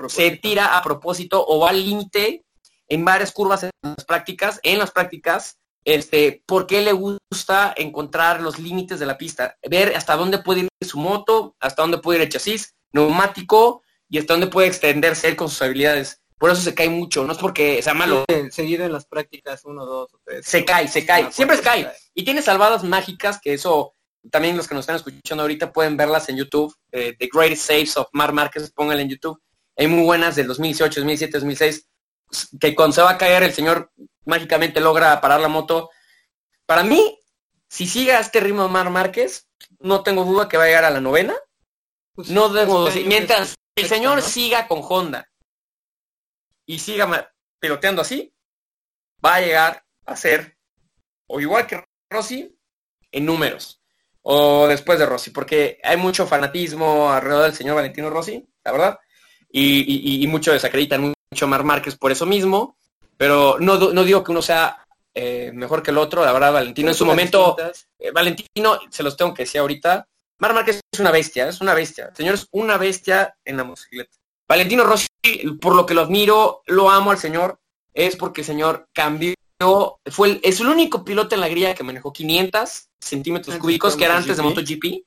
se 0.09 0.31
tira 0.37 0.77
a 0.77 0.83
propósito 0.83 1.43
o 1.47 1.59
va 1.59 1.69
al 1.69 1.83
límite 1.83 2.44
en 2.87 3.05
varias 3.05 3.31
curvas 3.31 3.63
en 3.63 3.71
las 3.81 4.05
prácticas, 4.05 4.59
en 4.63 4.79
las 4.79 4.91
prácticas, 4.91 5.57
este, 5.85 6.43
por 6.47 6.65
qué 6.65 6.81
le 6.81 6.93
gusta 6.93 7.73
encontrar 7.77 8.41
los 8.41 8.57
límites 8.59 8.99
de 8.99 9.05
la 9.05 9.17
pista, 9.17 9.55
ver 9.69 9.95
hasta 9.95 10.15
dónde 10.15 10.39
puede 10.39 10.61
ir 10.61 10.69
su 10.81 10.97
moto, 10.97 11.55
hasta 11.59 11.83
dónde 11.83 11.99
puede 11.99 12.19
ir 12.19 12.23
el 12.23 12.29
chasis, 12.29 12.75
neumático 12.91 13.83
y 14.09 14.17
hasta 14.17 14.33
dónde 14.33 14.47
puede 14.47 14.67
extenderse 14.67 15.27
él 15.27 15.35
con 15.35 15.49
sus 15.49 15.61
habilidades. 15.61 16.21
Por 16.37 16.49
eso 16.49 16.61
se 16.61 16.73
cae 16.73 16.89
mucho, 16.89 17.23
no 17.23 17.33
es 17.33 17.37
porque 17.37 17.81
sea 17.81 17.93
malo. 17.93 18.25
Seguido 18.51 18.83
en 18.85 18.91
las 18.91 19.05
prácticas, 19.05 19.63
uno, 19.63 19.85
dos 19.85 20.11
tres. 20.23 20.45
Se 20.45 20.65
cae, 20.65 20.87
se 20.87 21.05
cae, 21.05 21.31
siempre 21.31 21.57
se 21.57 21.63
cae. 21.63 21.91
Y 22.13 22.25
tiene 22.25 22.41
salvadas 22.41 22.83
mágicas, 22.83 23.39
que 23.41 23.53
eso 23.53 23.93
también 24.31 24.57
los 24.57 24.67
que 24.67 24.75
nos 24.75 24.83
están 24.83 24.97
escuchando 24.97 25.43
ahorita 25.43 25.71
pueden 25.71 25.97
verlas 25.97 26.27
en 26.29 26.37
YouTube. 26.37 26.75
Eh, 26.91 27.15
The 27.17 27.29
Greatest 27.31 27.67
Saves 27.67 27.97
of 27.97 28.07
Mar 28.11 28.33
Márquez, 28.33 28.71
pónganle 28.71 29.03
en 29.03 29.09
YouTube. 29.09 29.39
Hay 29.77 29.87
muy 29.87 30.03
buenas 30.03 30.35
del 30.35 30.47
2018, 30.47 31.01
2007, 31.01 31.37
2006 31.37 31.87
que 32.59 32.75
cuando 32.75 32.95
se 32.95 33.01
va 33.01 33.11
a 33.11 33.17
caer 33.17 33.43
el 33.43 33.53
señor 33.53 33.91
mágicamente 34.25 34.79
logra 34.79 35.21
parar 35.21 35.39
la 35.39 35.47
moto. 35.47 35.89
Para 36.65 36.83
mí, 36.83 37.19
si 37.69 37.87
sigue 37.87 38.13
a 38.13 38.19
este 38.19 38.39
ritmo 38.39 38.67
Mar 38.67 38.89
Márquez, 38.89 39.47
no 39.79 40.03
tengo 40.03 40.23
duda 40.23 40.47
que 40.47 40.57
va 40.57 40.63
a 40.63 40.67
llegar 40.67 40.85
a 40.85 40.91
la 40.91 41.01
novena. 41.01 41.35
Pues, 42.13 42.29
no 42.29 42.49
debo 42.49 42.89
mientras 43.05 43.55
el 43.75 43.87
señor 43.87 44.21
siga 44.21 44.67
con 44.67 44.81
Honda 44.81 45.29
y 46.65 46.79
siga 46.79 47.33
peloteando 47.59 48.01
así, 48.01 48.33
va 49.23 49.35
a 49.35 49.41
llegar 49.41 49.85
a 50.05 50.15
ser 50.15 50.57
o 51.27 51.39
igual 51.39 51.67
que 51.67 51.83
Rossi 52.09 52.57
en 53.11 53.25
números 53.25 53.81
o 54.21 54.67
después 54.67 54.97
de 54.97 55.05
Rossi, 55.05 55.29
porque 55.29 55.79
hay 55.83 55.97
mucho 55.97 56.25
fanatismo 56.25 57.11
alrededor 57.11 57.43
del 57.43 57.53
señor 57.53 57.75
Valentino 57.75 58.09
Rossi, 58.09 58.47
la 58.63 58.71
verdad, 58.71 58.99
y, 59.51 60.23
y 60.23 60.27
mucho 60.27 60.51
desacreditan 60.51 61.14
mucho 61.35 61.47
Mar 61.47 61.65
Márquez 61.65 61.97
por 61.97 62.13
eso 62.13 62.25
mismo, 62.25 62.77
pero 63.17 63.57
no, 63.59 63.77
no 63.77 64.03
digo 64.05 64.23
que 64.23 64.31
uno 64.31 64.41
sea 64.41 64.85
eh, 65.13 65.51
mejor 65.53 65.83
que 65.83 65.91
el 65.91 65.97
otro, 65.97 66.23
la 66.23 66.31
verdad, 66.31 66.53
Valentino 66.53 66.87
en 66.87 66.95
su 66.95 67.05
momento, 67.05 67.57
eh, 67.99 68.11
Valentino, 68.11 68.79
se 68.89 69.03
los 69.03 69.17
tengo 69.17 69.33
que 69.33 69.43
decir 69.43 69.59
ahorita, 69.59 70.07
Mar 70.39 70.53
Márquez 70.53 70.79
es 70.89 70.99
una 71.01 71.11
bestia, 71.11 71.49
es 71.49 71.59
una 71.59 71.73
bestia, 71.73 72.13
señor 72.15 72.35
es 72.35 72.47
una 72.51 72.77
bestia 72.77 73.35
en 73.43 73.57
la 73.57 73.65
motocicleta. 73.65 74.11
Valentino 74.47 74.85
Rossi, 74.85 75.07
por 75.59 75.75
lo 75.75 75.85
que 75.85 75.93
lo 75.93 76.01
admiro, 76.01 76.61
lo 76.67 76.89
amo 76.89 77.11
al 77.11 77.17
señor, 77.17 77.59
es 77.93 78.15
porque 78.15 78.41
el 78.41 78.47
señor 78.47 78.87
cambió, 78.93 79.33
fue 80.05 80.29
el, 80.29 80.39
es 80.41 80.61
el 80.61 80.67
único 80.67 81.03
piloto 81.03 81.35
en 81.35 81.41
la 81.41 81.49
grilla 81.49 81.75
que 81.75 81.83
manejó 81.83 82.13
500 82.13 82.87
centímetros 82.97 83.57
cúbicos, 83.57 83.97
que 83.97 84.05
era 84.05 84.15
antes 84.15 84.37
de 84.37 84.43
MotoGP, 84.43 85.03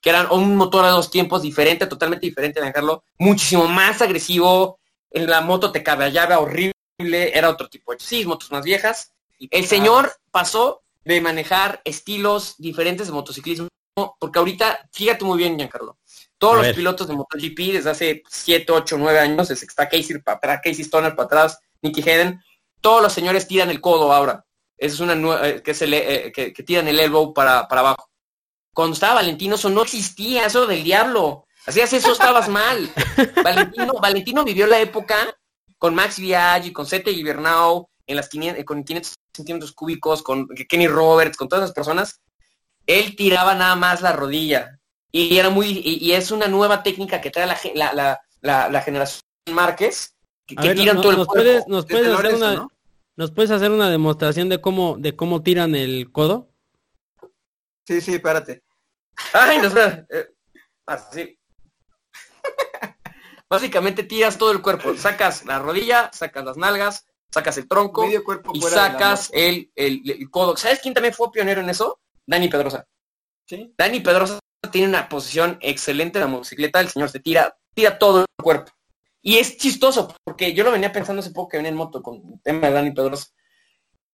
que 0.00 0.10
eran 0.10 0.26
un 0.32 0.56
motor 0.56 0.84
a 0.84 0.90
dos 0.90 1.08
tiempos 1.08 1.42
diferente, 1.42 1.86
totalmente 1.86 2.26
diferente 2.26 2.58
de 2.58 2.66
manejarlo, 2.66 3.04
muchísimo 3.18 3.68
más 3.68 4.02
agresivo, 4.02 4.78
la 5.10 5.40
moto 5.40 5.72
te 5.72 5.82
caballaba 5.82 6.38
horrible, 6.38 6.72
era 6.98 7.50
otro 7.50 7.68
tipo 7.68 7.92
de 7.92 7.98
chasis, 7.98 8.26
motos 8.26 8.50
más 8.50 8.64
viejas. 8.64 9.12
El 9.38 9.66
señor 9.66 10.12
pasó 10.30 10.82
de 11.04 11.20
manejar 11.20 11.80
estilos 11.84 12.56
diferentes 12.58 13.06
de 13.06 13.12
motociclismo, 13.12 13.68
porque 14.18 14.38
ahorita, 14.38 14.88
fíjate 14.92 15.24
muy 15.24 15.38
bien, 15.38 15.56
Giancarlo, 15.56 15.98
todos 16.38 16.58
los 16.58 16.74
pilotos 16.74 17.08
de 17.08 17.14
MotoGP 17.14 17.72
desde 17.72 17.90
hace 17.90 18.22
7, 18.28 18.70
8, 18.70 18.96
9 18.98 19.18
años, 19.18 19.48
desde 19.48 19.66
que 19.66 19.70
está 19.70 19.88
Casey 19.88 20.18
para 20.18 20.36
atrás, 20.36 20.60
Casey 20.62 20.84
Stoner 20.84 21.16
para 21.16 21.26
atrás, 21.26 21.58
Nicky 21.82 22.00
Hedden, 22.00 22.40
todos 22.80 23.02
los 23.02 23.12
señores 23.12 23.48
tiran 23.48 23.70
el 23.70 23.80
codo 23.80 24.12
ahora. 24.12 24.44
es 24.76 25.00
una 25.00 25.16
nueva, 25.16 25.48
eh, 25.48 25.62
que, 25.62 25.74
se 25.74 25.86
le, 25.88 26.26
eh, 26.26 26.32
que, 26.32 26.52
tiran 26.62 26.86
el 26.86 27.00
elbow 27.00 27.34
para, 27.34 27.66
para 27.66 27.80
abajo. 27.80 28.10
Cuando 28.72 28.94
estaba 28.94 29.14
Valentino, 29.14 29.56
eso 29.56 29.70
no 29.70 29.82
existía, 29.82 30.46
eso 30.46 30.66
del 30.66 30.84
diablo. 30.84 31.47
Hacías 31.68 31.92
eso, 31.92 32.12
estabas 32.12 32.48
mal. 32.48 32.90
Valentino, 33.44 33.92
Valentino 34.00 34.44
vivió 34.44 34.66
la 34.66 34.80
época 34.80 35.16
con 35.76 35.94
Max 35.94 36.18
Viaggi, 36.18 36.72
con 36.72 36.86
Sete 36.86 37.12
Gibernau, 37.14 37.88
en 38.06 38.16
las 38.16 38.28
500, 38.28 38.64
con 38.64 38.82
500 38.84 39.14
centímetros 39.34 39.72
cúbicos, 39.72 40.22
con 40.22 40.48
Kenny 40.48 40.88
Roberts, 40.88 41.36
con 41.36 41.48
todas 41.48 41.64
esas 41.64 41.74
personas. 41.74 42.20
Él 42.86 43.14
tiraba 43.16 43.54
nada 43.54 43.76
más 43.76 44.00
la 44.00 44.12
rodilla. 44.12 44.78
Y 45.12 45.36
era 45.38 45.50
muy, 45.50 45.80
y, 45.84 46.12
es 46.12 46.30
una 46.30 46.48
nueva 46.48 46.82
técnica 46.82 47.20
que 47.20 47.30
trae 47.30 47.46
la, 47.46 47.92
la, 47.94 48.20
la, 48.40 48.68
la 48.68 48.82
generación 48.82 49.22
Márquez, 49.50 50.14
que, 50.46 50.54
A 50.58 50.62
que 50.62 50.68
ver, 50.68 50.76
tiran 50.78 50.96
no- 50.96 51.02
todo 51.02 51.12
el 51.12 51.18
nos, 51.18 51.26
cuerpo. 51.26 51.44
puedes, 51.44 51.66
nos, 51.68 51.86
puedes 51.86 52.12
hacer 52.14 52.34
una, 52.34 52.54
¿no? 52.54 52.68
¿Nos 53.16 53.30
puedes 53.32 53.50
hacer 53.50 53.70
una 53.70 53.90
demostración 53.90 54.48
de 54.48 54.60
cómo, 54.60 54.96
de 54.98 55.16
cómo 55.16 55.42
tiran 55.42 55.74
el 55.74 56.10
codo? 56.12 56.50
Sí, 57.86 58.00
sí, 58.00 58.14
espérate. 58.14 58.62
Ay, 59.32 59.58
no 59.58 59.70
sé. 59.70 60.06
eh, 60.10 60.28
así. 60.86 61.37
Básicamente 63.50 64.02
tiras 64.02 64.36
todo 64.38 64.52
el 64.52 64.60
cuerpo. 64.62 64.94
Sacas 64.96 65.44
la 65.46 65.58
rodilla, 65.58 66.10
sacas 66.12 66.44
las 66.44 66.56
nalgas, 66.56 67.06
sacas 67.30 67.56
el 67.58 67.68
tronco 67.68 68.06
Medio 68.06 68.24
cuerpo 68.24 68.52
y 68.54 68.60
sacas 68.60 69.30
el, 69.32 69.70
el, 69.74 70.02
el 70.10 70.30
codo. 70.30 70.56
¿Sabes 70.56 70.80
quién 70.80 70.94
también 70.94 71.14
fue 71.14 71.30
pionero 71.32 71.60
en 71.60 71.70
eso? 71.70 72.00
Dani 72.26 72.48
Pedrosa. 72.48 72.86
Sí. 73.46 73.72
Dani 73.76 74.00
Pedrosa 74.00 74.38
tiene 74.70 74.88
una 74.88 75.08
posición 75.08 75.58
excelente 75.62 76.18
en 76.18 76.24
la 76.24 76.30
motocicleta. 76.30 76.80
El 76.80 76.88
señor 76.88 77.08
se 77.08 77.20
tira, 77.20 77.56
tira 77.74 77.98
todo 77.98 78.20
el 78.20 78.26
cuerpo. 78.42 78.72
Y 79.22 79.38
es 79.38 79.56
chistoso, 79.56 80.14
porque 80.24 80.52
yo 80.52 80.64
lo 80.64 80.70
venía 80.70 80.92
pensando 80.92 81.20
hace 81.20 81.30
poco 81.30 81.48
que 81.48 81.56
venía 81.56 81.70
en 81.70 81.76
moto 81.76 82.02
con 82.02 82.16
el 82.16 82.42
tema 82.42 82.68
de 82.68 82.74
Dani 82.74 82.92
Pedrosa. 82.92 83.28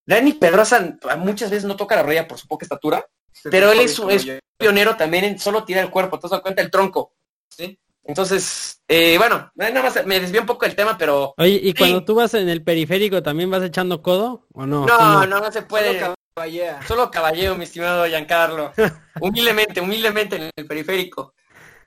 Dani 0.07 0.35
Pedrosa 0.35 0.97
muchas 1.19 1.51
veces 1.51 1.65
no 1.65 1.77
toca 1.77 1.97
la 1.97 2.03
rodilla 2.03 2.29
por 2.29 2.39
su 2.39 2.47
poca 2.47 2.65
estatura, 2.65 3.07
Se 3.33 3.51
pero 3.51 3.73
él 3.73 3.81
es, 3.81 3.99
es 3.99 4.27
pionero 4.57 4.97
también 4.97 5.25
en 5.25 5.39
solo 5.39 5.65
tirar 5.65 5.85
el 5.85 5.91
cuerpo, 5.91 6.19
te 6.19 6.29
das 6.29 6.41
cuenta 6.41 6.63
el 6.63 6.71
tronco. 6.71 7.15
Sí. 7.49 7.79
Entonces, 8.05 8.83
eh, 8.87 9.17
bueno, 9.19 9.51
nada 9.55 9.83
más 9.83 10.05
me 10.07 10.21
desvié 10.21 10.41
un 10.41 10.47
poco 10.47 10.67
del 10.67 10.77
tema, 10.77 10.97
pero 10.99 11.35
Oye, 11.39 11.59
¿y 11.63 11.69
Sí. 11.69 11.75
cuando 11.75 12.05
tú 12.05 12.15
vas 12.15 12.35
en 12.35 12.49
el 12.49 12.63
periférico 12.63 13.23
también 13.23 13.51
vas 13.51 13.63
echando 13.63 14.03
codo 14.03 14.47
o 14.53 14.67
no? 14.67 14.87
no, 14.87 15.27
no, 15.27 15.41
no 15.41 15.53
se 15.53 15.63
puede. 15.63 15.99
Solo 16.01 16.15
caballea. 16.37 16.81
Solo 16.87 17.11
caballero, 17.11 17.55
mi 17.57 17.65
estimado 17.65 18.07
Giancarlo. 18.07 18.73
Humildemente, 19.21 19.81
humildemente 19.81 20.37
en 20.37 20.51
el 20.55 20.67
periférico. 20.67 21.35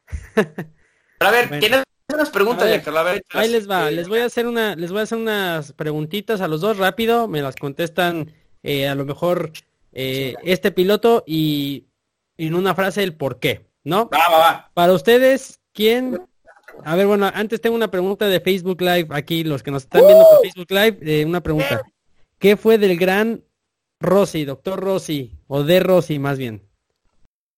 Pero 0.36 1.30
a 1.30 1.32
ver, 1.32 1.48
Bueno. 1.50 1.60
¿tienes 1.62 1.84
unas 2.14 2.30
preguntas, 2.30 2.64
A 2.68 2.70
ver? 2.70 2.98
A 2.98 3.04
ver, 3.04 3.24
Ahí 3.34 3.50
les 3.50 3.70
va, 3.70 3.90
eh, 3.90 3.92
les 3.92 4.08
voy 4.08 4.20
a 4.20 4.26
hacer 4.26 4.48
una, 4.48 4.76
les 4.76 4.92
voy 4.92 5.02
a 5.02 5.04
hacer 5.04 5.18
unas 5.18 5.74
preguntitas 5.74 6.42
a 6.42 6.48
los 6.48 6.62
dos 6.62 6.78
rápido, 6.78 7.28
me 7.28 7.42
las 7.42 7.56
contestan 7.56 8.34
eh, 8.64 8.88
a 8.88 8.96
lo 8.96 9.06
mejor 9.06 9.52
eh, 9.92 10.36
este 10.44 10.72
piloto 10.72 11.24
y, 11.28 11.88
y 12.38 12.48
en 12.48 12.56
una 12.56 12.74
frase 12.76 13.04
el 13.04 13.16
por 13.16 13.40
qué, 13.40 13.68
¿no? 13.84 14.10
Va, 14.10 14.30
va, 14.32 14.38
va. 14.38 14.72
Para 14.74 14.94
ustedes, 14.94 15.57
¿quién? 15.78 16.20
A 16.84 16.96
ver, 16.96 17.06
bueno, 17.06 17.30
antes 17.32 17.62
tengo 17.62 17.76
una 17.76 17.92
pregunta 17.92 18.28
de 18.28 18.42
Facebook 18.42 18.82
Live 18.82 19.08
aquí, 19.12 19.44
los 19.44 19.62
que 19.62 19.70
nos 19.72 19.84
están 19.84 20.06
viendo 20.06 20.26
por 20.26 20.42
Facebook 20.42 20.72
Live, 20.72 20.98
eh, 21.02 21.24
una 21.24 21.42
pregunta. 21.42 21.84
¿Qué 22.40 22.58
fue 22.58 22.80
del 22.80 22.98
gran 22.98 23.44
Rossi, 24.00 24.44
doctor 24.44 24.80
Rossi, 24.80 25.40
o 25.48 25.64
de 25.64 25.80
Rossi 25.80 26.18
más 26.18 26.38
bien? 26.38 26.68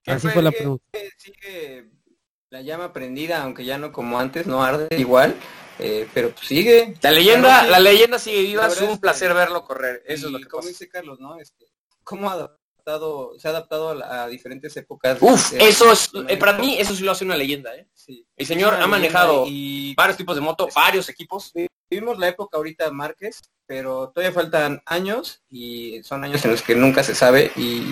¿Qué 0.04 0.12
Así 0.12 0.28
fue 0.28 0.44
la 0.44 0.52
que 0.52 0.58
pregunta. 0.58 0.84
Sigue 1.18 1.90
la 2.50 2.62
llama 2.62 2.92
prendida, 2.92 3.42
aunque 3.42 3.64
ya 3.64 3.78
no 3.78 3.92
como 3.92 4.20
antes, 4.20 4.48
no 4.48 4.64
arde 4.64 4.88
igual, 4.98 5.36
eh, 5.80 6.08
pero 6.14 6.32
pues 6.32 6.48
sigue. 6.48 6.96
La 7.02 7.12
leyenda, 7.12 7.68
la 7.68 7.80
leyenda 7.80 8.20
sigue 8.20 8.42
viva, 8.42 8.68
es 8.68 8.82
un 8.82 9.00
placer 9.00 9.34
verlo 9.34 9.64
correr. 9.64 10.04
Eso 10.06 10.28
es 10.28 10.34
lo 10.34 10.40
que 10.40 10.46
como 10.46 10.62
pasa. 10.62 10.70
dice 10.70 10.90
Carlos, 10.90 11.20
¿no? 11.20 11.40
Este, 11.40 11.66
cómo 12.04 12.30
ha 12.30 12.34
adaptado, 12.34 13.38
se 13.38 13.48
ha 13.48 13.52
adaptado 13.52 13.90
a, 14.04 14.28
diferentes 14.28 14.76
épocas. 14.78 15.18
Uf, 15.22 15.52
de- 15.52 15.68
eso 15.68 15.92
es, 15.92 16.10
eh, 16.28 16.38
para 16.38 16.54
mí 16.54 16.78
eso 16.80 16.96
sí 16.96 17.04
lo 17.04 17.12
hace 17.12 17.26
una 17.26 17.38
leyenda, 17.38 17.76
¿eh? 17.76 17.88
Sí. 18.10 18.26
El 18.36 18.46
señor 18.48 18.74
ha 18.74 18.88
manejado 18.88 19.46
y 19.48 19.94
varios 19.94 20.18
tipos 20.18 20.34
de 20.36 20.42
moto, 20.42 20.68
varios 20.74 21.08
equipos. 21.10 21.52
vivimos 21.92 22.18
la 22.18 22.28
época 22.30 22.58
ahorita 22.58 22.90
Márquez, 22.92 23.40
pero 23.68 24.10
todavía 24.10 24.34
faltan 24.34 24.82
años 24.88 25.44
y 25.48 26.02
son 26.02 26.24
años 26.24 26.44
en 26.44 26.52
los 26.52 26.64
que 26.64 26.74
nunca 26.76 27.04
se 27.04 27.14
sabe 27.14 27.52
y 27.56 27.84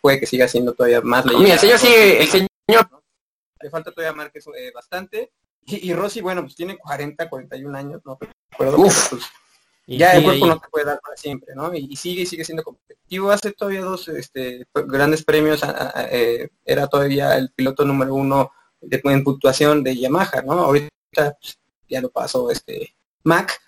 puede 0.00 0.18
que 0.18 0.26
siga 0.26 0.48
siendo 0.48 0.72
todavía 0.72 1.00
más 1.02 1.24
leyenda. 1.24 1.42
Mira, 1.44 1.54
el 1.54 1.60
señor 1.60 1.78
sigue, 1.78 2.20
el 2.20 2.28
señor 2.28 2.48
Le 3.60 3.70
falta 3.70 3.92
todavía 3.92 4.10
a 4.10 4.14
Márquez 4.14 4.44
eh, 4.58 4.72
bastante. 4.74 5.30
Y, 5.66 5.88
y 5.88 5.94
Rossi, 5.94 6.20
bueno, 6.20 6.42
pues 6.42 6.56
tiene 6.56 6.76
40, 6.76 7.28
41 7.30 7.78
años, 7.78 8.02
¿no? 8.04 8.18
Recuerdo, 8.50 8.76
Uf. 8.78 9.08
pero, 9.08 9.20
pues, 9.20 9.30
Y 9.86 9.98
ya 9.98 10.10
el 10.14 10.16
sigue 10.18 10.24
cuerpo 10.26 10.44
ahí. 10.46 10.50
no 10.50 10.58
te 10.60 10.68
puede 10.68 10.84
dar 10.86 11.00
para 11.00 11.16
siempre, 11.16 11.54
¿no? 11.54 11.72
Y, 11.74 11.86
y 11.90 11.96
sigue 11.96 12.22
y 12.22 12.26
sigue 12.26 12.44
siendo 12.44 12.62
competitivo. 12.64 13.30
Hace 13.30 13.52
todavía 13.52 13.82
dos 13.82 14.08
este, 14.08 14.66
grandes 14.74 15.24
premios. 15.24 15.62
a- 15.62 15.70
a- 15.70 16.00
a- 16.00 16.08
eh, 16.10 16.50
era 16.64 16.86
todavía 16.88 17.36
el 17.36 17.52
piloto 17.52 17.84
número 17.84 18.14
uno 18.14 18.50
de, 18.86 19.00
en 19.04 19.24
puntuación 19.24 19.82
de 19.82 19.96
Yamaha, 19.96 20.42
¿no? 20.42 20.52
Ahorita 20.52 20.90
ya 21.88 22.00
lo 22.00 22.10
pasó 22.10 22.50
este 22.50 22.94
Mac. 23.24 23.60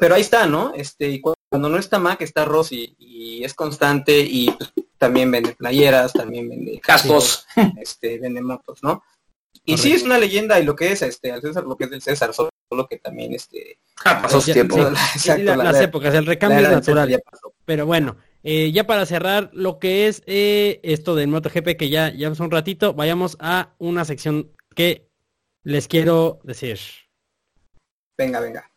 Pero 0.00 0.14
ahí 0.16 0.22
está, 0.22 0.46
¿no? 0.46 0.72
Este, 0.74 1.08
y 1.08 1.20
cu- 1.20 1.34
cuando 1.48 1.68
no 1.68 1.78
está 1.78 1.98
Mac, 1.98 2.20
está 2.22 2.44
Rossi 2.44 2.96
y 2.98 3.44
es 3.44 3.54
constante 3.54 4.18
y 4.20 4.50
pues, 4.50 4.72
también 4.98 5.30
vende 5.30 5.54
playeras, 5.54 6.12
también 6.12 6.48
vende 6.48 6.80
Cascos. 6.82 7.46
este, 7.80 8.18
vende 8.18 8.42
motos, 8.42 8.82
¿no? 8.82 9.02
Y 9.64 9.78
sí 9.78 9.92
es 9.92 10.02
una 10.02 10.18
leyenda 10.18 10.58
y 10.60 10.64
lo 10.64 10.74
que 10.76 10.92
es 10.92 11.00
este 11.02 11.32
al 11.32 11.40
César 11.40 11.64
lo 11.64 11.76
que 11.76 11.84
es 11.84 11.90
del 11.90 12.02
César, 12.02 12.34
solo 12.34 12.50
que 12.90 12.98
también 12.98 13.32
este 13.32 13.78
Ah, 14.04 14.20
pasó 14.20 14.40
su 14.40 14.48
Ya- 14.48 14.54
tiempo. 14.54 14.76
sí. 14.76 14.82
exacto, 15.14 15.42
La- 15.44 15.56
la- 15.56 15.64
las 15.64 15.74
la- 15.74 15.82
épocas, 15.84 16.12
el 16.14 16.24
la 16.24 16.28
recambio 16.30 16.60
es 16.60 16.70
natural. 16.70 17.08
ya 17.08 17.18
pasó. 17.18 17.54
Pero 17.64 17.86
bueno, 17.86 18.16
eh, 18.44 18.70
ya 18.72 18.84
para 18.84 19.06
cerrar 19.06 19.50
lo 19.54 19.78
que 19.78 20.06
es 20.06 20.22
eh, 20.26 20.78
esto 20.82 21.14
del 21.14 21.28
MotoGP, 21.28 21.76
que 21.76 21.88
ya 21.88 22.10
llevamos 22.10 22.40
un 22.40 22.50
ratito, 22.50 22.92
vayamos 22.92 23.38
a 23.40 23.74
una 23.78 24.04
sección 24.04 24.52
que 24.76 25.08
les 25.62 25.88
quiero 25.88 26.40
decir. 26.44 26.78
Venga, 28.18 28.40
venga. 28.40 28.70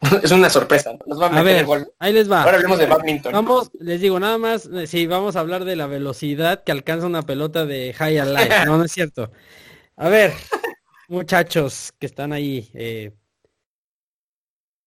es 0.22 0.30
una 0.30 0.50
sorpresa. 0.50 0.92
Nos 1.06 1.20
va 1.20 1.34
a 1.34 1.38
el 1.38 1.44
ver, 1.44 1.64
gol. 1.64 1.90
ahí 1.98 2.12
les 2.12 2.30
va. 2.30 2.42
Ahora 2.42 2.56
hablemos 2.56 2.78
de 2.78 2.86
badminton. 2.86 3.32
Vamos, 3.32 3.70
les 3.80 4.00
digo, 4.00 4.20
nada 4.20 4.36
más, 4.36 4.66
eh, 4.66 4.86
sí, 4.86 5.06
vamos 5.06 5.36
a 5.36 5.40
hablar 5.40 5.64
de 5.64 5.76
la 5.76 5.86
velocidad 5.86 6.62
que 6.64 6.72
alcanza 6.72 7.06
una 7.06 7.22
pelota 7.22 7.64
de 7.64 7.94
High 7.94 8.18
Alive. 8.18 8.66
No, 8.66 8.76
no 8.76 8.84
es 8.84 8.92
cierto. 8.92 9.32
A 9.96 10.10
ver, 10.10 10.32
muchachos 11.08 11.94
que 11.98 12.04
están 12.04 12.32
ahí, 12.34 12.70
eh, 12.74 13.12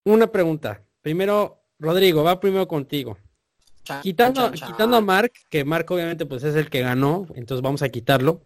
una 0.03 0.28
pregunta. 0.28 0.84
Primero, 1.01 1.64
Rodrigo, 1.80 2.24
va 2.24 2.39
primero 2.39 2.68
contigo. 2.68 3.18
Quitando, 4.02 4.52
quitando 4.52 4.98
a 4.98 5.02
Mark, 5.02 5.32
que 5.50 5.64
Mark 5.66 5.86
obviamente 5.90 6.26
pues 6.26 6.44
es 6.44 6.56
el 6.56 6.70
que 6.70 6.82
ganó, 6.82 7.28
entonces 7.36 7.62
vamos 7.62 7.82
a 7.82 7.90
quitarlo. 7.90 8.42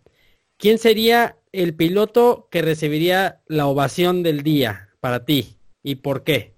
¿Quién 0.57 0.77
sería 0.77 1.37
el 1.51 1.75
piloto 1.75 2.47
que 2.51 2.61
recibiría 2.61 3.41
la 3.47 3.65
ovación 3.67 4.23
del 4.23 4.43
día 4.43 4.89
para 4.99 5.25
ti? 5.25 5.57
¿Y 5.83 5.95
por 5.95 6.23
qué? 6.23 6.55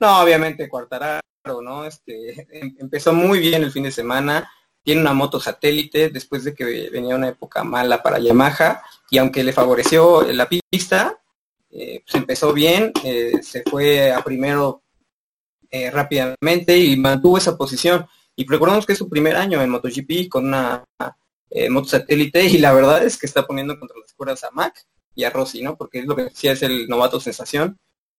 No, 0.00 0.22
obviamente 0.22 0.68
Cuartararo, 0.68 1.20
¿no? 1.62 1.84
Este 1.84 2.46
em- 2.50 2.74
empezó 2.78 3.12
muy 3.12 3.38
bien 3.38 3.62
el 3.62 3.72
fin 3.72 3.84
de 3.84 3.90
semana. 3.90 4.50
Tiene 4.82 5.00
una 5.00 5.12
moto 5.12 5.40
satélite 5.40 6.10
después 6.10 6.44
de 6.44 6.54
que 6.54 6.88
venía 6.90 7.16
una 7.16 7.28
época 7.28 7.64
mala 7.64 8.02
para 8.02 8.18
Yamaha 8.18 8.82
y 9.10 9.18
aunque 9.18 9.42
le 9.42 9.52
favoreció 9.52 10.22
la 10.32 10.48
pista, 10.48 11.20
eh, 11.70 12.02
pues 12.04 12.14
empezó 12.14 12.52
bien, 12.52 12.92
eh, 13.04 13.42
se 13.42 13.62
fue 13.68 14.12
a 14.12 14.22
primero 14.22 14.82
eh, 15.70 15.90
rápidamente 15.90 16.78
y 16.78 16.96
mantuvo 16.96 17.38
esa 17.38 17.56
posición. 17.56 18.06
Y 18.34 18.46
recordemos 18.46 18.84
que 18.86 18.92
es 18.92 18.98
su 18.98 19.08
primer 19.08 19.36
año 19.36 19.62
en 19.62 19.70
MotoGP 19.70 20.28
con 20.28 20.46
una 20.46 20.84
eh, 21.50 21.70
moto 21.70 21.88
satélite 21.88 22.44
y 22.44 22.58
la 22.58 22.72
verdad 22.72 23.04
es 23.04 23.16
que 23.16 23.26
está 23.26 23.46
poniendo 23.46 23.78
contra 23.78 23.96
las 23.98 24.12
cuerdas 24.12 24.44
a 24.44 24.50
Mac 24.50 24.84
y 25.14 25.24
a 25.24 25.30
Rossi, 25.30 25.62
¿no? 25.62 25.76
Porque 25.76 26.00
es 26.00 26.06
lo 26.06 26.14
que 26.16 26.24
decía, 26.24 26.52
es 26.52 26.62
el 26.62 26.86
novato 26.88 27.18
sensación 27.20 27.78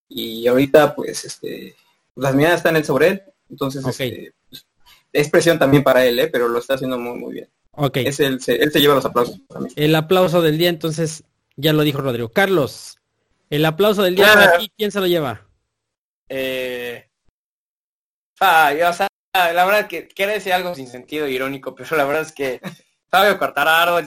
y 0.09 0.47
ahorita 0.47 0.95
pues 0.95 1.25
este 1.25 1.75
las 2.15 2.33
miradas 2.33 2.59
están 2.61 2.75
en 2.77 2.85
sobre 2.85 3.07
él, 3.09 3.21
entonces 3.49 3.85
este, 3.85 4.33
pues, 4.49 4.65
es 5.13 5.29
presión 5.29 5.59
también 5.59 5.83
para 5.83 6.03
él, 6.05 6.17
¿eh? 6.17 6.27
pero 6.29 6.47
lo 6.47 6.57
está 6.57 6.73
haciendo 6.75 6.97
muy 6.97 7.19
muy 7.19 7.33
bien. 7.33 7.49
Ok, 7.73 7.97
Es 7.97 8.19
el, 8.19 8.41
se, 8.41 8.55
él 8.55 8.71
se 8.71 8.79
lleva 8.79 8.95
los 8.95 9.05
aplausos 9.05 9.39
para 9.47 9.59
mí. 9.61 9.69
el 9.75 9.93
aplauso 9.93 10.41
del 10.41 10.57
día, 10.57 10.69
entonces 10.69 11.23
ya 11.57 11.73
lo 11.73 11.83
dijo 11.83 11.99
Rodrigo. 12.01 12.29
Carlos, 12.29 12.97
el 13.51 13.63
aplauso 13.65 14.01
del 14.01 14.15
día 14.15 14.31
Ah. 14.31 14.33
para 14.33 14.57
ti, 14.57 14.71
¿quién 14.75 14.91
se 14.91 14.99
lo 14.99 15.05
lleva? 15.05 15.45
Eh... 16.29 17.06
Yo, 18.39 18.89
o 18.89 18.93
sea, 18.93 19.07
la 19.33 19.65
verdad 19.65 19.87
que 19.87 20.07
quiere 20.07 20.33
decir 20.33 20.53
algo 20.53 20.75
sin 20.75 20.87
sentido 20.87 21.27
irónico, 21.27 21.73
pero 21.75 21.95
la 21.97 22.05
verdad 22.05 22.23
es 22.23 22.31
que 22.31 22.59
Fabio 23.09 23.39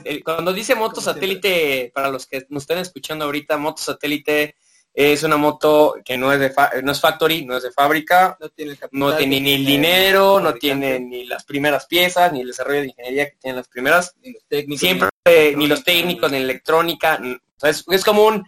el- 0.03 0.23
cuando 0.23 0.53
dice 0.53 0.75
moto 0.75 1.01
satélite, 1.01 1.91
para 1.93 2.09
los 2.09 2.27
que 2.27 2.45
nos 2.49 2.63
estén 2.63 2.77
escuchando 2.77 3.25
ahorita, 3.25 3.57
moto 3.57 3.81
satélite 3.81 4.55
es 4.93 5.23
una 5.23 5.37
moto 5.37 5.95
que 6.03 6.17
no 6.17 6.31
es 6.33 6.39
de 6.39 6.49
fa- 6.51 6.69
no 6.83 6.91
es 6.91 6.99
factory, 6.99 7.45
no 7.45 7.57
es 7.57 7.63
de 7.63 7.71
fábrica, 7.71 8.37
No 8.39 8.49
tiene 8.49 8.71
el 8.73 8.77
capital 8.77 8.99
no 8.99 9.11
que 9.11 9.17
tiene 9.19 9.39
ni 9.41 9.53
el 9.53 9.65
dinero, 9.65 10.39
no 10.39 10.53
tiene 10.53 10.99
ni 10.99 11.25
las 11.25 11.45
primeras 11.45 11.85
piezas, 11.87 12.31
ni 12.33 12.41
el 12.41 12.47
desarrollo 12.47 12.81
de 12.81 12.87
ingeniería 12.87 13.29
que 13.29 13.37
tienen 13.37 13.55
las 13.55 13.67
primeras, 13.69 14.13
ni 14.21 14.33
los 14.33 14.43
técnicos, 14.47 14.79
siempre 14.79 15.09
ni- 15.25 15.31
eh, 15.33 15.53
ni 15.57 15.67
los 15.67 15.83
técnicos, 15.83 16.31
ni 16.31 16.37
la 16.39 16.43
electrónica, 16.43 17.15
n- 17.15 17.35
o 17.35 17.59
sea, 17.59 17.69
es, 17.69 17.83
es 17.89 18.03
como 18.03 18.25
un, 18.25 18.45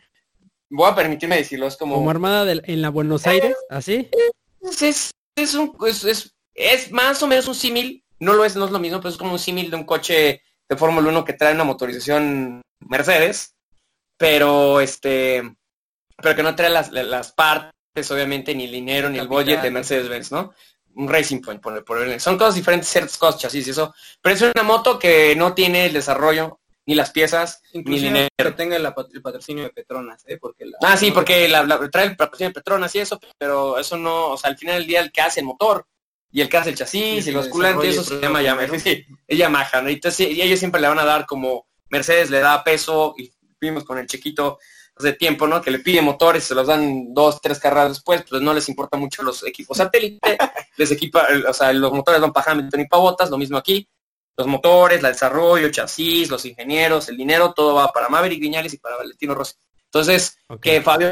voy 0.70 0.92
a 0.92 0.96
permitirme 0.96 1.38
decirlo, 1.38 1.66
es 1.68 1.78
como, 1.78 1.96
Como 1.96 2.10
armada 2.10 2.52
en 2.52 2.82
la 2.82 2.90
Buenos 2.90 3.26
Aires, 3.26 3.56
¿así? 3.70 4.10
es, 4.62 4.82
es, 4.82 5.12
es 5.36 5.54
un, 5.56 5.76
es, 5.88 6.04
es, 6.04 6.36
es 6.54 6.92
más 6.92 7.22
o 7.24 7.28
menos 7.28 7.48
un 7.48 7.56
símil, 7.56 8.04
no 8.20 8.34
lo 8.34 8.46
es, 8.46 8.56
no 8.56 8.66
es 8.66 8.72
lo 8.72 8.80
mismo, 8.80 9.00
pero 9.00 9.10
es 9.10 9.18
como 9.18 9.34
un 9.34 9.40
símil 9.40 9.70
de 9.70 9.78
un 9.78 9.86
coche 9.86 10.42
de 10.70 10.78
Fórmula 10.78 11.10
1 11.10 11.26
que 11.26 11.34
trae 11.34 11.54
una 11.54 11.64
motorización 11.64 12.62
Mercedes, 12.80 13.56
pero 14.18 14.80
este, 14.80 15.44
pero 16.18 16.36
que 16.36 16.44
no 16.44 16.56
trae 16.56 16.70
las, 16.70 16.92
las 16.92 17.32
partes, 17.34 18.12
obviamente, 18.12 18.56
ni 18.56 18.66
el 18.66 18.72
dinero, 18.72 19.10
ni 19.10 19.20
el 19.20 19.28
budget 19.28 19.62
de 19.62 19.72
Mercedes-Benz, 19.72 20.32
¿no? 20.32 20.54
Un 20.96 21.10
Racing 21.10 21.42
Point, 21.42 21.62
por, 21.62 21.84
por, 21.84 22.20
son 22.20 22.38
cosas 22.38 22.56
diferentes, 22.56 22.88
ciertas 22.88 23.18
cosas, 23.18 23.42
chasis 23.42 23.68
y 23.68 23.72
eso, 23.72 23.94
pero 24.22 24.36
es 24.36 24.42
una 24.42 24.64
moto 24.64 25.00
que 25.00 25.36
no 25.36 25.54
tiene 25.54 25.88
el 25.88 25.94
desarrollo 25.94 26.60
ni 26.86 26.96
las 26.96 27.12
piezas, 27.12 27.62
ni 27.74 28.00
dinero. 28.00 28.28
que 28.38 28.52
tenga 28.52 28.76
el, 28.76 28.94
patrocinio 29.22 29.64
de 29.64 29.70
Petronas, 29.70 30.24
¿eh? 30.28 30.38
Porque 30.38 30.66
ah, 30.82 30.98
sí, 30.98 31.12
porque 31.12 31.48
la, 31.48 31.66
trae 31.90 32.08
el 32.08 32.16
patrocinio 32.16 32.50
de 32.50 32.54
Petronas 32.54 32.94
y 32.96 33.00
eso, 33.00 33.20
pero 33.38 33.78
eso 33.78 33.98
no, 33.98 34.32
o 34.32 34.38
sea, 34.38 34.50
al 34.50 34.58
final 34.58 34.80
del 34.80 34.88
día 34.88 35.00
el 35.00 35.12
que 35.12 35.22
hace 35.22 35.40
el 35.40 35.46
motor 35.46 35.88
y 36.32 36.42
el 36.42 36.50
que 36.50 36.58
hace 36.58 36.72
el 36.72 36.76
chasis 36.76 37.28
y 37.28 37.32
los 37.32 37.48
culantes, 37.48 37.96
eso 37.96 38.04
se 38.04 38.20
llama 38.20 38.42
Yamaha, 38.42 38.68
sí, 38.80 39.06
es 39.28 39.38
Yamaha, 39.38 39.82
¿no? 39.82 39.90
Entonces, 39.90 40.30
y 40.30 40.42
ellos 40.42 40.60
siempre 40.60 40.82
le 40.82 40.88
van 40.88 41.00
a 41.00 41.06
dar 41.06 41.26
como 41.26 41.68
Mercedes 41.90 42.30
le 42.30 42.40
da 42.40 42.64
peso 42.64 43.14
y 43.18 43.32
vimos 43.62 43.84
con 43.84 43.98
el 43.98 44.08
chiquito 44.08 44.60
de 45.00 45.14
tiempo, 45.14 45.48
¿no? 45.48 45.62
Que 45.62 45.72
le 45.72 45.80
pide 45.80 46.02
motores, 46.02 46.44
se 46.44 46.56
los 46.56 46.68
dan 46.68 47.14
dos, 47.14 47.42
tres 47.42 47.60
carreras 47.60 47.90
después, 47.90 48.24
pues 48.30 48.42
no 48.42 48.54
les 48.54 48.68
importa 48.70 48.98
mucho 48.98 49.24
los 49.24 49.44
equipos 49.46 49.78
satélite, 49.78 50.38
les 50.78 50.92
equipa, 50.92 51.28
o 51.48 51.54
sea, 51.54 51.72
los 51.74 51.92
motores 51.94 52.22
van 52.22 52.34
para 52.34 52.52
Hamilton 52.52 52.82
y 52.82 52.88
para 52.88 53.02
Botas, 53.02 53.30
lo 53.30 53.38
mismo 53.38 53.58
aquí, 53.58 53.88
los 54.36 54.48
motores, 54.48 54.98
el 54.98 55.12
desarrollo, 55.12 55.72
chasis, 55.72 56.30
los 56.30 56.46
ingenieros, 56.46 57.10
el 57.10 57.18
dinero, 57.18 57.54
todo 57.54 57.76
va 57.76 57.88
para 57.90 58.10
Maverick 58.10 58.40
Viñales 58.40 58.74
y 58.74 58.78
para 58.78 58.98
Valentino 58.98 59.36
Rossi. 59.36 59.56
Entonces, 59.86 60.38
que 60.62 60.82
Fabio, 60.82 61.12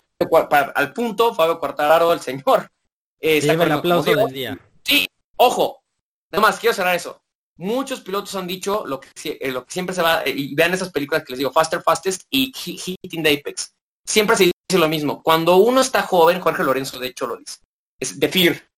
al 0.74 0.94
punto, 0.94 1.36
Fabio 1.36 1.60
Cuartararo, 1.60 2.14
el 2.14 2.20
señor, 2.20 2.72
eh, 3.20 3.40
el 3.44 3.72
aplauso 3.72 4.16
del 4.16 4.34
día. 4.34 4.60
Sí, 4.84 5.08
ojo, 5.38 5.84
nada 6.32 6.42
más 6.42 6.60
quiero 6.60 6.74
cerrar 6.74 6.96
eso. 6.96 7.22
Muchos 7.58 8.02
pilotos 8.02 8.34
han 8.34 8.48
dicho 8.48 8.84
lo 8.88 9.00
que, 9.00 9.10
eh, 9.24 9.52
lo 9.52 9.66
que 9.66 9.72
siempre 9.72 9.94
se 9.94 10.02
va, 10.02 10.24
eh, 10.24 10.34
y 10.36 10.56
vean 10.56 10.74
esas 10.74 10.92
películas 10.92 11.24
que 11.24 11.34
les 11.34 11.38
digo, 11.38 11.52
Faster, 11.52 11.84
Fastest 11.84 12.24
y 12.32 12.52
Hitting 12.56 13.22
the 13.24 13.38
Apex. 13.38 13.76
Siempre 14.04 14.36
se 14.36 14.46
dice 14.46 14.80
lo 14.80 14.90
mismo. 14.90 15.22
Cuando 15.22 15.58
uno 15.58 15.82
está 15.82 16.02
joven, 16.02 16.40
Jorge 16.40 16.64
Lorenzo 16.64 16.98
de 16.98 17.08
hecho 17.08 17.28
lo 17.28 17.38
dice, 17.38 17.60
es 18.00 18.20
de 18.20 18.30
fear. 18.30 18.71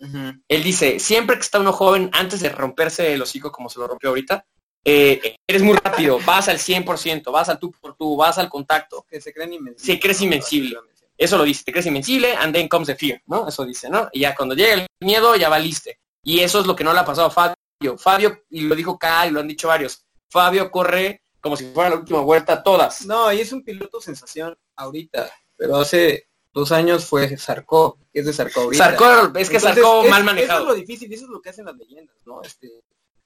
Él 0.00 0.62
dice, 0.62 0.98
siempre 1.00 1.36
que 1.36 1.42
está 1.42 1.58
uno 1.58 1.72
joven, 1.72 2.10
antes 2.12 2.40
de 2.40 2.48
romperse 2.50 3.12
el 3.12 3.22
hocico 3.22 3.50
como 3.50 3.68
se 3.68 3.80
lo 3.80 3.86
rompió 3.86 4.10
ahorita, 4.10 4.44
eh, 4.84 5.36
eres 5.46 5.62
muy 5.62 5.76
rápido, 5.76 6.18
vas 6.24 6.48
al 6.48 6.58
100%, 6.58 7.30
vas 7.32 7.48
al 7.48 7.58
tú 7.58 7.72
por 7.72 7.96
tú, 7.96 8.16
vas 8.16 8.38
al 8.38 8.48
contacto. 8.48 9.04
Que 9.08 9.20
se 9.20 9.32
creen 9.32 9.54
invencible. 9.54 9.94
Se 9.94 10.00
crees 10.00 10.20
invencible. 10.20 10.78
Eso 11.16 11.36
lo 11.36 11.44
dice, 11.44 11.64
te 11.64 11.72
crees 11.72 11.86
invencible 11.86 12.34
and 12.36 12.54
then 12.54 12.68
comes 12.68 12.86
the 12.86 12.94
fear, 12.94 13.20
¿no? 13.26 13.48
Eso 13.48 13.64
dice, 13.64 13.90
¿no? 13.90 14.08
Y 14.12 14.20
ya 14.20 14.36
cuando 14.36 14.54
llega 14.54 14.74
el 14.74 14.86
miedo, 15.00 15.34
ya 15.34 15.48
valiste. 15.48 15.98
Y 16.22 16.40
eso 16.40 16.60
es 16.60 16.66
lo 16.66 16.76
que 16.76 16.84
no 16.84 16.92
le 16.92 17.00
ha 17.00 17.04
pasado 17.04 17.26
a 17.26 17.30
Fabio. 17.30 17.98
Fabio, 17.98 18.44
y 18.50 18.62
lo 18.62 18.74
dijo 18.76 18.98
Kai, 18.98 19.30
lo 19.30 19.40
han 19.40 19.48
dicho 19.48 19.68
varios, 19.68 20.04
Fabio 20.30 20.70
corre 20.70 21.22
como 21.40 21.56
si 21.56 21.72
fuera 21.72 21.90
la 21.90 21.96
última 21.96 22.20
vuelta 22.20 22.62
todas. 22.62 23.06
No, 23.06 23.32
y 23.32 23.40
es 23.40 23.52
un 23.52 23.62
piloto 23.62 24.00
sensación 24.00 24.56
ahorita, 24.76 25.30
pero 25.56 25.76
hace 25.76 26.27
dos 26.58 26.72
años 26.72 27.04
fue 27.04 27.36
Sarko, 27.38 27.98
que 28.12 28.20
es 28.20 28.26
de 28.26 28.32
Sarko 28.32 28.60
ahorita. 28.60 29.30
es 29.36 29.48
que 29.48 29.60
Sarko 29.60 30.04
mal 30.04 30.24
manejado. 30.24 30.60
Eso 30.60 30.72
es 30.72 30.74
lo 30.74 30.86
difícil, 30.86 31.12
eso 31.12 31.24
es 31.24 31.30
lo 31.30 31.40
que 31.40 31.50
hacen 31.50 31.64
las 31.64 31.76
leyendas, 31.76 32.16
¿no? 32.26 32.42
Este, 32.42 32.68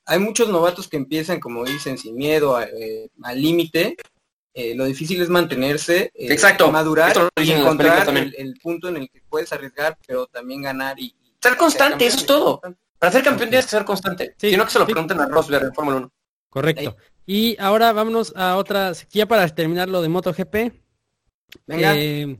hay 0.04 0.18
muchos 0.18 0.48
novatos 0.48 0.88
que 0.88 0.96
empiezan, 0.96 1.40
como 1.40 1.64
dicen, 1.64 1.98
sin 1.98 2.14
miedo, 2.14 2.60
eh, 2.60 3.08
al 3.22 3.40
límite. 3.40 3.96
Eh, 4.54 4.74
lo 4.74 4.84
difícil 4.84 5.22
es 5.22 5.30
mantenerse, 5.30 6.12
eh, 6.14 6.32
Exacto. 6.32 6.70
madurar 6.70 7.16
y 7.42 7.52
encontrar 7.52 8.06
el, 8.08 8.54
punto 8.62 8.88
en 8.88 8.98
el 8.98 9.10
que 9.10 9.22
puedes 9.28 9.50
arriesgar, 9.52 9.96
pero 10.06 10.26
también 10.26 10.60
ganar 10.60 11.00
y... 11.00 11.14
ser 11.40 11.56
constante, 11.56 12.06
eso 12.06 12.18
es 12.18 12.26
todo. 12.26 12.60
Para 12.98 13.12
ser 13.12 13.24
campeón 13.24 13.48
tienes 13.48 13.64
que 13.64 13.70
ser 13.70 13.84
constante. 13.84 14.34
Si 14.36 14.56
no 14.56 14.64
que 14.64 14.70
se 14.70 14.78
lo 14.78 14.84
pregunten 14.84 15.18
a 15.20 15.26
Rosberg 15.26 15.64
en 15.64 15.74
Fórmula 15.74 15.96
1. 15.96 16.12
Correcto. 16.50 16.96
Y 17.24 17.56
ahora 17.58 17.92
vámonos 17.92 18.32
a 18.36 18.56
otra 18.56 18.92
sequía 18.94 19.26
para 19.26 19.48
terminar 19.48 19.88
lo 19.88 20.02
de 20.02 20.08
MotoGP. 20.08 20.54
Venga. 21.66 21.94
Eh, 21.96 22.38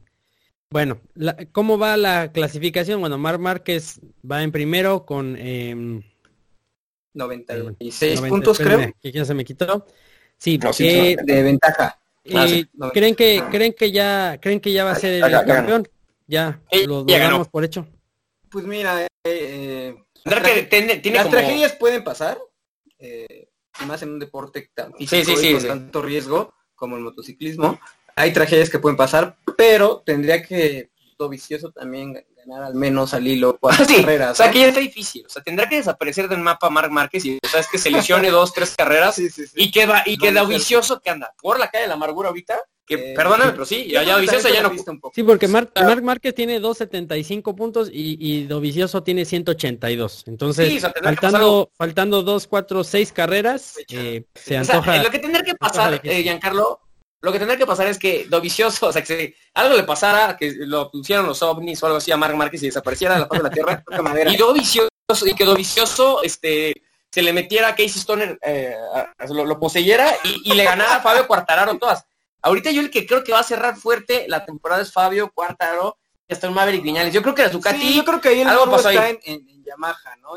bueno, 0.73 1.01
¿cómo 1.53 1.79
va 1.79 1.97
la 1.97 2.33
clasificación? 2.33 3.01
Bueno, 3.01 3.19
Mar 3.19 3.39
Márquez 3.39 4.01
va 4.29 4.43
en 4.43 4.51
primero 4.51 5.05
con 5.05 5.35
96 7.15 8.21
em, 8.21 8.29
puntos, 8.29 8.59
creo. 8.59 8.93
Que 9.01 9.13
ya 9.13 9.25
se 9.25 9.35
me 9.35 9.45
quitó. 9.45 9.87
Sí, 10.39 10.59
eh, 10.81 11.17
de 11.23 11.43
ventaja. 11.43 11.99
Eh, 12.25 12.67
¿Creen 12.93 13.15
que 13.15 13.43
creen 13.51 13.73
que 13.75 13.91
ya 13.93 14.39
creen 14.41 14.61
que 14.61 14.73
ya 14.73 14.85
va 14.85 14.93
a 14.93 14.97
ser 14.97 15.23
el 15.23 15.47
campeón? 15.47 15.89
Ya 16.27 16.61
lo 16.87 17.05
damos 17.05 17.49
por 17.49 17.65
hecho. 17.65 17.87
Pues 18.49 18.65
mira, 18.65 19.07
eh, 19.25 19.95
las 20.25 21.31
tragedias 21.31 21.73
pueden 21.73 22.05
pasar, 22.05 22.39
eh, 22.99 23.49
más 23.87 24.03
en 24.03 24.11
un 24.11 24.19
deporte 24.19 24.71
tan 24.75 24.95
físico 24.95 25.41
y 25.41 25.55
con 25.55 25.67
tanto 25.67 26.03
riesgo 26.03 26.55
como 26.75 26.97
el 26.97 27.03
motociclismo. 27.03 27.79
Hay 28.17 28.33
tragedias 28.33 28.71
que 28.71 28.79
pueden 28.79 28.97
pasar, 28.97 29.37
pero 29.57 30.03
tendría 30.05 30.43
que 30.43 30.91
todo 31.17 31.29
vicioso 31.29 31.71
también 31.71 32.25
ganar 32.45 32.65
al 32.65 32.75
menos 32.75 33.15
al 33.15 33.27
hilo 33.27 33.57
cuatro 33.61 33.87
carreras. 33.97 34.33
O 34.33 34.35
sea, 34.35 34.51
que 34.51 34.61
ya 34.61 34.69
está 34.69 34.81
difícil. 34.81 35.25
O 35.27 35.29
sea, 35.29 35.43
tendrá 35.43 35.69
que 35.69 35.77
desaparecer 35.77 36.29
del 36.29 36.41
mapa 36.41 36.71
Marc 36.71 36.91
Márquez 36.91 37.25
y 37.25 37.39
sabes 37.49 37.69
que 37.69 37.79
se 37.79 37.91
lesione 37.91 38.31
dos, 38.31 38.53
tres 38.53 38.75
carreras 38.77 39.21
y 39.55 39.71
queda 39.71 40.03
y 40.07 40.19
queda 40.19 40.45
vicioso 40.45 41.01
que 41.01 41.11
anda 41.11 41.35
por 41.41 41.59
la 41.59 41.71
calle 41.71 41.83
de 41.83 41.89
la 41.89 41.95
amargura 41.95 42.29
ahorita 42.29 42.59
que, 42.87 42.95
eh, 42.95 43.15
perdóname, 43.15 43.53
pero 43.53 43.65
sí, 43.65 43.87
ya, 43.89 44.05
Dovicioso 44.05 44.49
ya 44.49 44.63
no. 44.63 44.73
Sí, 45.15 45.23
porque 45.23 45.49
Marc 45.49 45.73
Márquez 46.03 46.35
tiene 46.35 46.61
275 46.61 47.55
puntos 47.55 47.89
y, 47.93 48.17
y 48.21 48.45
Dovicioso 48.47 49.03
tiene 49.03 49.25
182. 49.25 50.25
Entonces, 50.27 50.83
faltando, 51.03 51.71
faltando 51.77 52.23
2, 52.23 52.47
4, 52.47 52.85
6 52.85 53.13
carreras, 53.13 53.79
eh, 53.89 54.25
se 54.35 54.57
antoja. 54.57 55.03
lo 55.03 55.11
que 55.11 55.19
tendría 55.19 55.45
que 55.45 55.55
pasar, 55.55 56.01
eh, 56.03 56.23
Giancarlo, 56.23 56.81
lo 57.23 57.33
que 57.33 57.39
tendría 57.39 57.57
que 57.57 57.67
pasar 57.67 57.87
es 57.87 57.99
que 57.99 58.27
Dovicioso, 58.29 58.87
o 58.89 58.93
sea, 58.93 59.03
que 59.03 59.35
algo 59.55 59.77
le 59.77 59.85
pasara, 59.85 60.37
que 60.37 60.53
lo 60.59 60.91
pusieran 60.91 61.27
los 61.27 61.43
ovnis 61.43 61.83
o 61.83 61.87
algo 61.87 61.99
así 61.99 62.13
a 62.13 62.17
Marc 62.17 62.35
Márquez 62.35 62.63
y 62.63 62.67
desapareciera 62.67 63.15
de 63.15 63.21
la 63.21 63.27
faz 63.27 63.39
de 63.39 63.45
la 63.45 63.51
tierra, 63.51 63.85
y 64.31 64.37
Dovicioso, 64.37 64.91
y 65.27 65.35
que 65.35 65.45
Dovicioso, 65.45 66.23
este 66.23 66.75
se 67.11 67.23
le 67.23 67.35
metiera 67.35 67.69
a 67.69 67.73
Casey 67.73 68.01
Stoner, 68.01 68.39
eh, 68.43 68.75
lo, 69.29 69.61
poseyera 69.61 70.11
y, 70.25 70.51
y, 70.51 70.55
le 70.55 70.65
ganara 70.65 70.97
a 70.97 71.01
Fabio 71.03 71.27
Cuartararo 71.27 71.77
todas. 71.77 72.07
Ahorita 72.41 72.71
yo 72.71 72.81
el 72.81 72.91
que 72.91 73.07
creo 73.07 73.23
que 73.23 73.33
va 73.33 73.41
a 73.41 73.45
cerrar 73.45 73.77
fuerte 73.77 74.25
la 74.29 74.47
temporada 74.47 74.81
es 74.81 74.91
Fabio 74.91 75.31
Cuartaro 75.31 75.99
y 76.27 76.33
hasta 76.33 76.47
el 76.47 76.55
Maverick 76.55 76.83
Viñales. 76.83 77.13
Yo 77.13 77.21
creo 77.21 77.35
que 77.35 77.43
la 77.43 77.51
Ducati. 77.51 77.95
yo 77.95 78.05
creo 78.05 78.19
que 78.19 78.31
ahí 78.31 78.41
el 78.41 78.49
algo 78.49 78.71
pasó 78.71 78.89
está 78.89 79.11
En, 79.11 79.63
Yamaha, 79.63 80.17
¿no? 80.23 80.31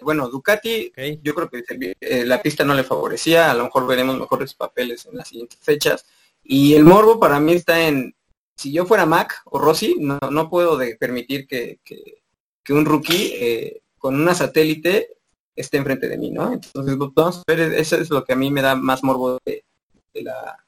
bueno, 0.00 0.28
Ducati, 0.28 0.90
yo 1.22 1.34
creo 1.34 1.50
que 1.50 1.62
eh, 2.00 2.24
la 2.24 2.42
pista 2.42 2.64
no 2.64 2.74
le 2.74 2.82
favorecía. 2.82 3.50
A 3.50 3.54
lo 3.54 3.64
mejor 3.64 3.86
veremos 3.86 4.18
mejores 4.18 4.54
papeles 4.54 5.06
en 5.06 5.18
las 5.18 5.28
siguientes 5.28 5.58
fechas. 5.60 6.06
Y 6.42 6.74
el 6.74 6.84
morbo 6.84 7.20
para 7.20 7.40
mí 7.40 7.52
está 7.52 7.86
en. 7.86 8.14
Si 8.56 8.72
yo 8.72 8.84
fuera 8.86 9.06
Mac 9.06 9.40
o 9.46 9.58
Rossi, 9.58 9.96
no, 9.98 10.18
no 10.30 10.50
puedo 10.50 10.76
de 10.76 10.96
permitir 10.96 11.46
que, 11.46 11.80
que, 11.84 12.72
un 12.72 12.84
rookie 12.84 13.32
eh, 13.34 13.82
con 13.98 14.14
una 14.20 14.34
satélite 14.34 15.16
esté 15.56 15.78
enfrente 15.78 16.08
de 16.08 16.18
mí, 16.18 16.30
¿no? 16.30 16.52
Entonces, 16.52 16.96
vamos 16.98 17.38
a 17.38 17.42
ver, 17.46 17.60
eso 17.74 17.96
es 17.96 18.10
lo 18.10 18.24
que 18.24 18.34
a 18.34 18.36
mí 18.36 18.50
me 18.50 18.62
da 18.62 18.74
más 18.74 19.02
morbo 19.02 19.38
de 19.44 19.64
la, 20.14 20.64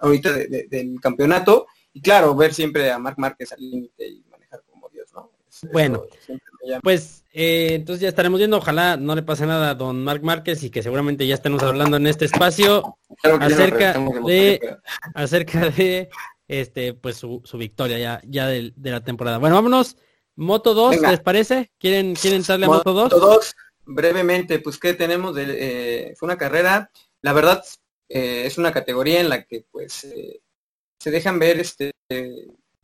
ahorita 0.00 0.32
del 0.32 0.98
campeonato. 1.00 1.66
Y 1.92 2.00
claro, 2.00 2.34
ver 2.34 2.54
siempre 2.54 2.90
a 2.90 2.98
Marc 2.98 3.18
Márquez 3.18 3.52
al 3.52 3.60
límite 3.60 4.06
y 4.06 4.24
manejar 4.30 4.62
como 4.70 4.88
Dios, 4.88 5.12
¿no? 5.14 5.30
bueno, 5.72 6.04
pues 6.82 7.24
eh, 7.40 7.74
entonces 7.74 8.00
ya 8.00 8.08
estaremos 8.08 8.38
viendo, 8.38 8.56
ojalá 8.56 8.96
no 8.96 9.14
le 9.14 9.22
pase 9.22 9.46
nada 9.46 9.70
a 9.70 9.74
don 9.76 10.02
Marc 10.02 10.24
Márquez 10.24 10.60
y 10.64 10.70
que 10.70 10.82
seguramente 10.82 11.24
ya 11.24 11.36
estemos 11.36 11.62
hablando 11.62 11.96
en 11.96 12.08
este 12.08 12.24
espacio 12.24 12.98
acerca 13.22 13.96
de 14.26 14.76
acerca 15.14 15.70
de 15.70 16.08
este 16.48 16.94
pues 16.94 17.18
su, 17.18 17.40
victoria 17.54 17.96
ya, 17.96 18.20
ya 18.26 18.48
de, 18.48 18.72
la 18.76 19.04
temporada. 19.04 19.38
Bueno, 19.38 19.54
vámonos. 19.54 19.96
Moto 20.34 20.74
2, 20.74 21.00
¿les 21.00 21.20
parece? 21.20 21.70
¿Quieren, 21.78 22.16
quieren 22.16 22.40
entrarle 22.40 22.66
a 22.66 22.70
Moto 22.70 22.92
2? 22.92 23.04
Moto 23.04 23.20
2, 23.20 23.54
brevemente, 23.86 24.58
pues 24.58 24.76
¿qué 24.76 24.94
tenemos? 24.94 25.32
De, 25.36 25.44
eh, 25.46 26.14
fue 26.16 26.26
una 26.26 26.38
carrera, 26.38 26.90
la 27.22 27.32
verdad, 27.32 27.64
eh, 28.08 28.42
es 28.46 28.58
una 28.58 28.72
categoría 28.72 29.20
en 29.20 29.28
la 29.28 29.44
que 29.44 29.64
pues 29.70 30.08
se 30.98 31.10
dejan 31.12 31.38
ver 31.38 31.60
este 31.60 31.92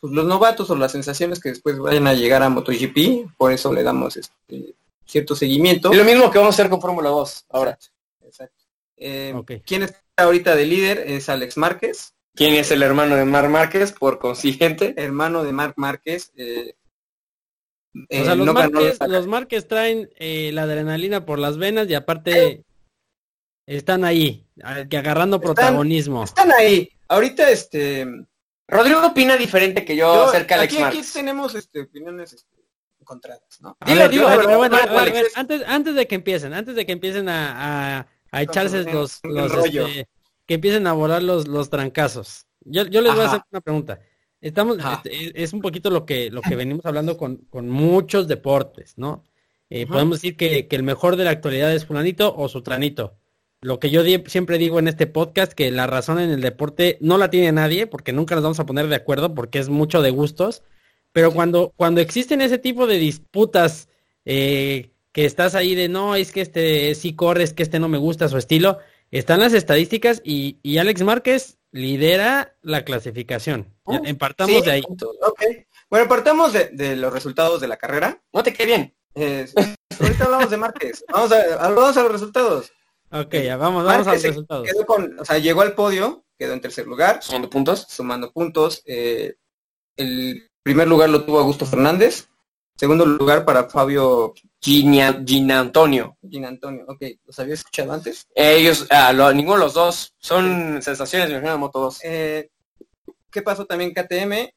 pues, 0.04 0.12
los 0.12 0.26
novatos 0.26 0.68
o 0.68 0.76
las 0.76 0.92
sensaciones 0.92 1.40
que 1.40 1.48
después 1.48 1.78
vayan 1.78 2.06
a 2.06 2.12
llegar 2.12 2.42
a 2.42 2.50
MotoGP, 2.50 3.38
por 3.38 3.52
eso 3.52 3.72
le 3.72 3.82
damos 3.82 4.18
este 4.18 4.74
cierto 5.06 5.34
seguimiento. 5.34 5.90
Y 5.94 5.96
lo 5.96 6.04
mismo 6.04 6.30
que 6.30 6.36
vamos 6.36 6.52
a 6.52 6.56
hacer 6.60 6.68
con 6.68 6.82
Fórmula 6.82 7.08
2 7.08 7.46
ahora. 7.48 7.78
Exacto. 8.22 8.64
Eh, 8.98 9.34
¿Quién 9.64 9.84
está 9.84 10.02
ahorita 10.18 10.56
de 10.56 10.66
líder? 10.66 10.98
Es 11.06 11.30
Alex 11.30 11.56
Márquez. 11.56 12.12
¿Quién 12.34 12.52
es 12.52 12.70
el 12.70 12.82
hermano 12.82 13.16
de 13.16 13.24
Marc 13.24 13.48
Márquez, 13.48 13.92
por 13.92 14.18
consiguiente? 14.18 14.92
Hermano 14.98 15.42
de 15.42 15.52
Marc 15.54 15.72
Márquez. 15.78 16.34
o 16.36 18.24
sea, 18.24 18.34
los, 18.34 18.52
Márquez, 18.52 18.98
los 19.08 19.26
Márquez 19.26 19.66
traen 19.66 20.10
la 20.18 20.64
adrenalina 20.64 21.24
por 21.24 21.38
las 21.38 21.56
venas 21.56 21.88
y 21.88 21.94
aparte 21.94 22.62
están 23.64 24.04
ahí, 24.04 24.44
agarrando 24.62 25.40
protagonismo. 25.40 26.24
Están 26.24 26.52
ahí. 26.52 26.90
Ahorita 27.08 27.48
este 27.48 28.26
Rodrigo 28.66 29.06
opina 29.06 29.36
diferente 29.36 29.84
que 29.84 29.96
yo, 29.96 30.24
acerca 30.24 30.56
de 30.56 30.62
Alex 30.62 30.74
aquí, 30.74 30.82
aquí 30.82 31.02
tenemos 31.12 31.54
este, 31.54 31.82
opiniones 31.82 32.32
este, 32.32 32.56
encontradas, 32.98 33.60
¿no? 33.60 33.76
antes, 35.34 35.62
antes 35.66 35.94
de 35.94 36.06
que 36.06 36.14
empiecen, 36.14 36.54
antes 36.54 36.74
de 36.74 36.86
que 36.86 36.92
empiecen 36.92 37.28
a, 37.28 38.08
a, 38.30 38.42
echarse 38.42 38.84
los, 38.84 39.20
los 39.22 39.52
este, 39.66 40.08
que 40.46 40.54
empiecen 40.54 40.86
a 40.86 40.92
volar 40.92 41.22
los, 41.22 41.46
los 41.46 41.68
trancazos. 41.68 42.46
Yo, 42.60 42.86
yo 42.86 43.02
les 43.02 43.14
voy 43.14 43.24
a 43.24 43.28
hacer 43.28 43.42
una 43.50 43.60
pregunta. 43.60 44.00
Estamos, 44.40 44.78
este, 44.78 45.42
es 45.42 45.52
un 45.52 45.60
poquito 45.60 45.90
lo 45.90 46.06
que, 46.06 46.30
lo 46.30 46.40
que 46.40 46.56
venimos 46.56 46.84
hablando 46.86 47.16
con, 47.16 47.36
con 47.50 47.68
muchos 47.68 48.28
deportes, 48.28 48.94
¿no? 48.96 49.24
Eh, 49.70 49.86
podemos 49.86 50.20
decir 50.20 50.36
que, 50.36 50.68
que, 50.68 50.76
el 50.76 50.82
mejor 50.82 51.16
de 51.16 51.24
la 51.24 51.30
actualidad 51.30 51.72
es 51.72 51.86
fulanito 51.86 52.34
o 52.36 52.48
sutranito 52.48 53.18
lo 53.64 53.80
que 53.80 53.88
yo 53.88 54.02
siempre 54.26 54.58
digo 54.58 54.78
en 54.78 54.88
este 54.88 55.06
podcast, 55.06 55.54
que 55.54 55.70
la 55.70 55.86
razón 55.86 56.20
en 56.20 56.28
el 56.28 56.42
deporte 56.42 56.98
no 57.00 57.16
la 57.16 57.30
tiene 57.30 57.50
nadie, 57.50 57.86
porque 57.86 58.12
nunca 58.12 58.34
nos 58.34 58.44
vamos 58.44 58.60
a 58.60 58.66
poner 58.66 58.88
de 58.88 58.96
acuerdo, 58.96 59.34
porque 59.34 59.58
es 59.58 59.70
mucho 59.70 60.02
de 60.02 60.10
gustos, 60.10 60.62
pero 61.12 61.32
cuando, 61.32 61.72
cuando 61.74 62.02
existen 62.02 62.42
ese 62.42 62.58
tipo 62.58 62.86
de 62.86 62.98
disputas, 62.98 63.88
eh, 64.26 64.90
que 65.12 65.24
estás 65.24 65.54
ahí 65.54 65.74
de, 65.74 65.88
no, 65.88 66.14
es 66.14 66.30
que 66.30 66.42
este 66.42 66.94
sí 66.94 67.14
corre, 67.16 67.42
es 67.42 67.54
que 67.54 67.62
este 67.62 67.78
no 67.78 67.88
me 67.88 67.96
gusta 67.96 68.28
su 68.28 68.36
estilo, 68.36 68.80
están 69.10 69.40
las 69.40 69.54
estadísticas 69.54 70.20
y, 70.22 70.58
y 70.62 70.76
Alex 70.76 71.00
Márquez 71.00 71.56
lidera 71.72 72.56
la 72.60 72.84
clasificación. 72.84 73.72
Partamos 74.18 74.62
de 74.62 74.72
ahí. 74.72 74.82
Bueno, 75.88 76.06
partamos 76.06 76.52
de, 76.52 76.96
los 76.96 77.14
resultados 77.14 77.62
de 77.62 77.68
la 77.68 77.78
carrera. 77.78 78.20
No 78.30 78.42
te 78.42 78.52
quede 78.52 78.66
bien. 78.66 78.94
ahorita 80.00 80.24
hablamos 80.24 80.50
de 80.50 80.56
Márquez. 80.58 81.02
Vamos 81.10 81.32
a, 81.32 81.56
vamos 81.56 81.96
a 81.96 82.02
los 82.02 82.12
resultados. 82.12 82.70
Ok, 83.14 83.34
ya 83.44 83.56
vamos, 83.56 83.84
vamos 83.84 84.08
a 84.08 84.14
los 84.14 84.22
resultados. 84.24 84.68
o 85.20 85.24
sea, 85.24 85.38
llegó 85.38 85.62
al 85.62 85.74
podio, 85.74 86.24
quedó 86.36 86.52
en 86.52 86.60
tercer 86.60 86.84
lugar. 86.88 87.22
Sumando 87.22 87.48
puntos. 87.48 87.86
Sumando 87.88 88.32
puntos. 88.32 88.82
Eh, 88.86 89.36
el 89.96 90.50
primer 90.64 90.88
lugar 90.88 91.10
lo 91.10 91.24
tuvo 91.24 91.38
Augusto 91.38 91.64
Fernández. 91.64 92.28
Segundo 92.76 93.06
lugar 93.06 93.44
para 93.44 93.68
Fabio 93.68 94.34
Gin, 94.60 95.00
Antonio. 95.52 96.18
Gin 96.28 96.44
Antonio, 96.44 96.84
ok. 96.88 97.04
¿Los 97.24 97.38
había 97.38 97.54
escuchado 97.54 97.92
antes? 97.92 98.26
Ellos, 98.34 98.88
ah, 98.90 99.12
ninguno 99.32 99.58
de 99.58 99.64
los 99.64 99.74
dos. 99.74 100.12
Son 100.18 100.82
sensaciones 100.82 101.28
de 101.28 101.40
la 101.40 101.56
Moto 101.56 101.78
2. 101.78 102.00
Eh, 102.02 102.50
¿Qué 103.30 103.42
pasó 103.42 103.64
también 103.64 103.94
KTM? 103.94 104.52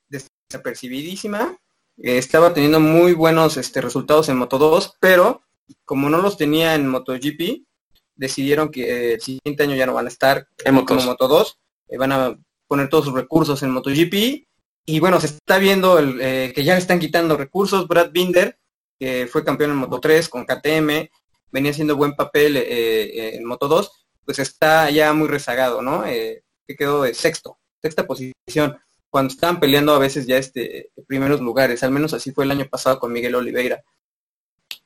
Desapercibidísima. 0.50 1.60
Eh, 1.98 2.18
estaba 2.18 2.56
teniendo 2.56 2.80
muy 2.80 3.14
buenos 3.14 3.56
este, 3.58 3.82
resultados 3.82 4.30
en 4.30 4.38
Moto 4.38 4.58
2, 4.58 4.98
pero 5.00 5.44
como 5.86 6.10
no 6.10 6.20
los 6.22 6.38
tenía 6.38 6.74
en 6.74 6.88
MotoGP, 6.88 7.67
decidieron 8.18 8.70
que 8.70 8.84
eh, 8.84 9.14
el 9.14 9.22
siguiente 9.22 9.64
año 9.64 9.76
ya 9.76 9.86
no 9.86 9.94
van 9.94 10.06
a 10.06 10.10
estar 10.10 10.48
en 10.66 10.76
Moto, 10.76 10.96
Moto 10.96 11.28
2. 11.28 11.60
van 11.98 12.12
a 12.12 12.38
poner 12.68 12.90
todos 12.90 13.06
sus 13.06 13.14
recursos 13.14 13.64
en 13.64 13.72
MotoGP. 13.72 14.46
Y 14.90 15.00
bueno, 15.00 15.20
se 15.20 15.28
está 15.28 15.58
viendo 15.58 16.00
el, 16.00 16.18
que 16.54 16.64
ya 16.64 16.74
le 16.74 16.80
están 16.80 17.00
quitando 17.00 17.38
recursos. 17.38 17.88
Brad 17.88 18.12
Binder 18.12 18.58
que 19.00 19.28
fue 19.28 19.44
campeón 19.44 19.72
en 19.72 19.78
Moto 19.78 20.00
3 20.00 20.30
con 20.30 20.46
KTM, 20.46 21.10
venía 21.52 21.72
haciendo 21.72 21.96
buen 21.96 22.16
papel 22.16 22.58
eh, 22.58 22.64
eh, 22.70 23.36
en 23.36 23.46
Moto 23.46 23.68
2, 23.68 23.92
pues 24.26 24.40
está 24.40 24.90
ya 24.90 25.14
muy 25.14 25.28
rezagado, 25.28 25.82
¿no? 25.82 26.06
Eh, 26.06 26.44
que 26.66 26.76
quedó 26.76 27.04
de 27.04 27.14
sexto, 27.14 27.60
sexta 27.82 28.06
posición, 28.06 28.78
cuando 29.10 29.34
estaban 29.34 29.60
peleando 29.60 29.94
a 29.94 30.00
veces 30.00 30.28
ya 30.28 30.38
este 30.38 30.92
primeros 31.08 31.40
lugares, 31.40 31.84
al 31.84 31.92
menos 31.92 32.14
así 32.14 32.32
fue 32.32 32.44
el 32.44 32.52
año 32.52 32.68
pasado 32.70 33.00
con 33.00 33.14
Miguel 33.14 33.36
Oliveira. 33.36 33.84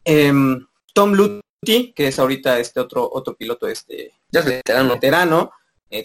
Em, 0.03 0.65
Tom 0.93 1.13
Lutti, 1.13 1.41
que 1.63 2.07
es 2.07 2.19
ahorita 2.19 2.59
este 2.59 2.79
otro 2.79 3.07
otro 3.11 3.35
piloto, 3.35 3.67
este 3.67 4.13
ya 4.29 4.41
veterano, 4.41 4.93
veterano 4.93 5.51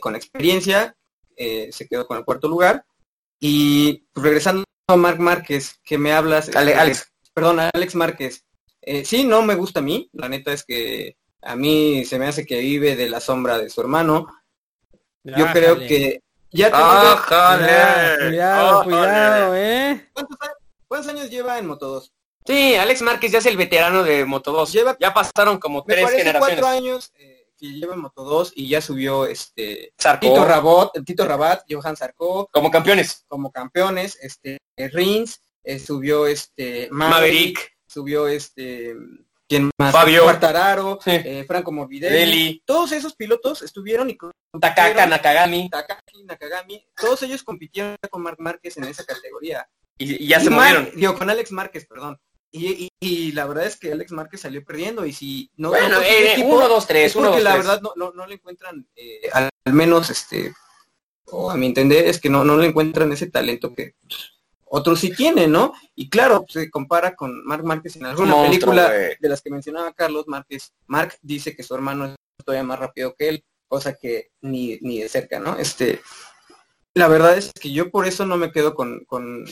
con 0.00 0.16
experiencia, 0.16 0.96
se 1.36 1.86
quedó 1.88 2.06
con 2.06 2.18
el 2.18 2.24
cuarto 2.24 2.48
lugar. 2.48 2.84
Y 3.40 4.04
pues, 4.12 4.24
regresando 4.24 4.64
a 4.88 4.96
Marc 4.96 5.18
Márquez, 5.18 5.80
que 5.84 5.98
me 5.98 6.12
hablas, 6.12 6.54
Alex, 6.54 7.12
perdón, 7.34 7.60
Alex 7.74 7.94
Márquez. 7.94 8.44
Eh, 8.82 9.04
sí, 9.04 9.24
no 9.24 9.42
me 9.42 9.56
gusta 9.56 9.80
a 9.80 9.82
mí, 9.82 10.08
la 10.12 10.28
neta 10.28 10.52
es 10.52 10.64
que 10.64 11.16
a 11.42 11.56
mí 11.56 12.04
se 12.04 12.18
me 12.18 12.28
hace 12.28 12.46
que 12.46 12.60
vive 12.60 12.94
de 12.94 13.08
la 13.08 13.20
sombra 13.20 13.58
de 13.58 13.68
su 13.68 13.80
hermano. 13.80 14.28
Yo 15.24 15.46
creo 15.52 15.76
que 15.76 16.22
ya 16.52 16.66
te 16.66 16.76
Cuidado, 18.28 18.84
cuidado, 18.84 19.56
¿eh? 19.56 20.08
¿Cuántos, 20.86 21.08
años 21.08 21.28
lleva 21.28 21.58
en 21.58 21.66
Moto 21.66 21.88
2? 21.88 22.12
Sí, 22.46 22.74
Alex 22.74 23.02
Márquez 23.02 23.32
ya 23.32 23.38
es 23.38 23.46
el 23.46 23.56
veterano 23.56 24.02
de 24.02 24.24
Moto 24.24 24.52
2. 24.52 24.72
Lleva, 24.72 24.96
ya 25.00 25.12
pasaron 25.12 25.58
como 25.58 25.84
tres 25.84 26.08
generaciones. 26.10 26.38
cuatro 26.38 26.66
años 26.66 27.12
eh, 27.16 27.46
que 27.58 27.66
lleva 27.66 27.96
Moto 27.96 28.24
2 28.24 28.52
y 28.54 28.68
ya 28.68 28.80
subió 28.80 29.26
este 29.26 29.92
Tito 30.20 30.44
Rabot, 30.44 30.92
Tito 31.04 31.26
Rabat, 31.26 31.64
Johan 31.68 31.96
Sarko. 31.96 32.48
Como 32.52 32.70
campeones. 32.70 33.24
Como 33.28 33.50
campeones, 33.50 34.18
este 34.20 34.58
Rins, 34.76 35.40
eh, 35.64 35.78
subió 35.78 36.26
este 36.26 36.88
Maverick, 36.90 37.76
subió 37.86 38.28
este 38.28 38.94
¿quién 39.48 39.70
más? 39.78 39.92
Fabio 39.92 40.24
Quartararo, 40.24 40.98
eh, 41.06 41.44
Franco 41.46 41.72
Morbidelli, 41.72 42.62
todos 42.64 42.92
esos 42.92 43.14
pilotos 43.14 43.62
estuvieron 43.62 44.10
y 44.10 44.16
Takaka 44.60 45.06
Nakagami, 45.06 45.68
Takaki 45.70 46.24
Nakagami, 46.24 46.86
todos 46.94 47.22
ellos 47.22 47.42
compitieron 47.42 47.96
con 48.10 48.22
Marc 48.22 48.38
Márquez 48.38 48.76
en 48.76 48.84
esa 48.84 49.04
categoría. 49.04 49.68
Y, 49.98 50.26
ya 50.26 50.40
se 50.40 50.50
movieron. 50.50 50.90
Digo, 50.94 51.16
con 51.16 51.30
Alex 51.30 51.52
Márquez, 51.52 51.86
perdón. 51.86 52.20
Y, 52.52 53.32
la 53.32 53.46
verdad 53.46 53.66
es 53.66 53.76
que 53.76 53.92
Alex 53.92 54.12
Márquez 54.12 54.40
salió 54.40 54.64
perdiendo 54.64 55.04
y 55.04 55.12
si 55.12 55.50
no 55.56 55.70
bueno 55.70 56.00
eh, 56.00 56.42
uno 56.42 56.68
dos 56.68 56.86
tres 56.86 57.08
es 57.08 57.12
porque 57.12 57.42
la 57.42 57.56
verdad 57.56 57.82
no, 57.82 57.92
no, 57.96 58.12
no 58.12 58.26
le 58.26 58.36
encuentran 58.36 58.88
al, 59.32 59.50
menos 59.64 60.08
este 60.08 60.54
o 61.26 61.50
a 61.50 61.56
mi 61.56 61.66
entender 61.66 62.06
es 62.06 62.18
que 62.18 62.30
no 62.30 62.44
no 62.44 62.56
le 62.56 62.68
encuentran 62.68 63.12
ese 63.12 63.26
talento 63.26 63.74
que 63.74 63.94
otros 64.68 65.00
sí 65.00 65.12
tienen, 65.12 65.52
¿no? 65.52 65.72
Y 65.94 66.10
claro, 66.10 66.44
se 66.48 66.70
compara 66.70 67.14
con 67.14 67.44
Marc 67.44 67.62
Márquez 67.62 67.96
en 67.96 68.06
alguna 68.06 68.42
película 68.42 68.90
de 68.90 69.28
las 69.28 69.40
que 69.40 69.50
mencionaba 69.50 69.92
Carlos 69.92 70.26
Márquez. 70.26 70.72
Marc 70.86 71.16
dice 71.22 71.54
que 71.54 71.62
su 71.62 71.74
hermano 71.74 72.06
es 72.06 72.16
todavía 72.44 72.64
más 72.64 72.78
rápido 72.78 73.14
que 73.16 73.28
él, 73.28 73.44
cosa 73.68 73.94
que 73.94 74.30
ni, 74.40 74.78
ni 74.80 75.00
de 75.00 75.08
cerca, 75.08 75.38
¿no? 75.38 75.56
Este, 75.56 76.00
la 76.94 77.06
verdad 77.06 77.38
es 77.38 77.52
que 77.52 77.70
yo 77.70 77.90
por 77.90 78.06
eso 78.06 78.26
no 78.26 78.36
me 78.36 78.50
quedo 78.50 78.74
con, 78.74 79.04
con 79.04 79.44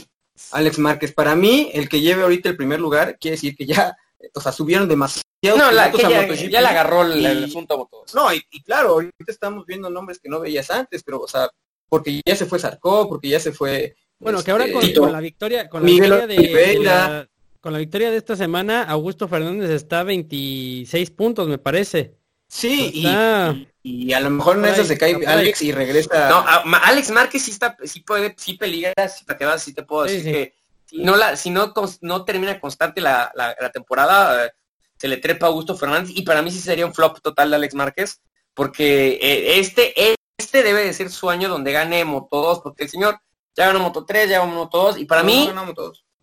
Alex 0.53 0.79
Márquez. 0.79 1.13
Para 1.13 1.35
mí, 1.35 1.71
el 1.75 1.89
que 1.89 2.01
lleve 2.01 2.23
ahorita 2.23 2.49
el 2.49 2.57
primer 2.57 2.81
lugar 2.81 3.19
quiere 3.19 3.37
decir 3.37 3.57
que 3.57 3.67
ya, 3.67 3.97
o 4.35 4.41
sea, 4.41 4.53
subieron 4.53 4.89
demasiado. 4.89 5.25
No, 5.57 5.71
la, 5.71 5.93
ya, 5.93 6.27
ya, 6.27 6.61
le 6.61 6.67
agarró 6.67 7.03
el, 7.03 7.45
asunto 7.45 7.75
a 7.75 8.15
No, 8.15 8.33
y, 8.33 8.43
y, 8.51 8.63
claro, 8.63 8.91
ahorita 8.91 9.13
estamos 9.29 9.67
viendo 9.67 9.91
nombres 9.91 10.19
que 10.19 10.31
no 10.31 10.41
veías 10.41 10.71
antes, 10.71 11.03
pero, 11.03 11.21
o 11.21 11.29
sea, 11.29 11.51
porque 11.89 12.21
ya 12.25 12.35
se 12.35 12.47
fue 12.47 12.59
Sarko, 12.59 13.09
porque 13.09 13.29
ya 13.29 13.39
se 13.39 13.53
fue 13.53 13.95
bueno, 14.19 14.43
que 14.43 14.51
ahora 14.51 14.65
este, 14.65 14.95
con, 14.95 15.13
la 15.13 15.21
victoria, 15.21 15.69
con 15.69 15.83
la 15.83 15.87
victoria 15.87 16.27
de, 16.27 17.29
con 17.61 17.73
la 17.73 17.79
victoria 17.79 18.11
de 18.11 18.17
esta 18.17 18.37
semana, 18.37 18.83
Augusto 18.85 19.29
Fernández 19.29 19.71
está 19.71 20.01
a 20.01 20.05
26 20.05 21.11
puntos, 21.11 21.49
me 21.49 21.59
parece. 21.59 22.17
Sí, 22.49 23.05
y, 23.83 24.13
a 24.13 24.21
lo 24.21 24.31
mejor 24.31 24.59
en 24.59 24.67
eso 24.67 24.85
se 24.85 24.97
cae 24.97 25.19
Alex 25.27 25.63
y 25.63 25.73
regresa. 25.73 26.29
No, 26.29 26.45
Alex 26.83 27.11
Márquez 27.11 27.43
sí 27.43 27.51
está, 27.51 27.77
sí 27.85 28.01
puede, 28.01 28.35
sí 28.39 28.55
peligra, 28.55 29.09
si 29.09 29.25
te 29.25 29.45
vas, 29.45 29.63
sí 29.63 29.75
te 29.75 29.83
puedo 29.83 30.05
decir 30.05 30.25
que 30.25 30.55
si 30.87 30.99
no 31.03 31.17
la, 31.17 31.37
si 31.37 31.51
no, 31.51 31.73
no 32.01 32.25
termina 32.25 32.61
constante 32.61 33.01
la, 33.01 33.33
la, 33.35 33.71
temporada, 33.73 34.53
se 34.97 35.09
le 35.09 35.17
trepa 35.17 35.47
a 35.47 35.49
Augusto 35.49 35.77
Fernández 35.77 36.13
y 36.15 36.23
para 36.23 36.43
mí 36.43 36.51
sí 36.51 36.61
sería 36.61 36.87
un 36.87 36.95
flop 36.95 37.21
total 37.21 37.51
de 37.51 37.57
Alex 37.57 37.75
Márquez, 37.75 38.21
porque 38.55 39.19
eh, 39.21 39.59
este, 39.59 40.15
este 40.39 40.63
debe 40.63 40.85
de 40.85 40.93
ser 40.93 41.11
su 41.11 41.29
año 41.29 41.49
donde 41.49 41.73
gane 41.73 42.05
Moto2, 42.07 42.63
porque 42.63 42.85
el 42.85 42.91
señor 42.91 43.19
ya 43.57 43.67
ganó 43.67 43.81
Moto 43.81 44.05
3, 44.05 44.31
ya 44.31 44.39
ganó 44.41 44.55
Moto 44.55 44.83
2, 44.85 44.99
y 44.99 45.05
para 45.05 45.23
mí... 45.23 45.51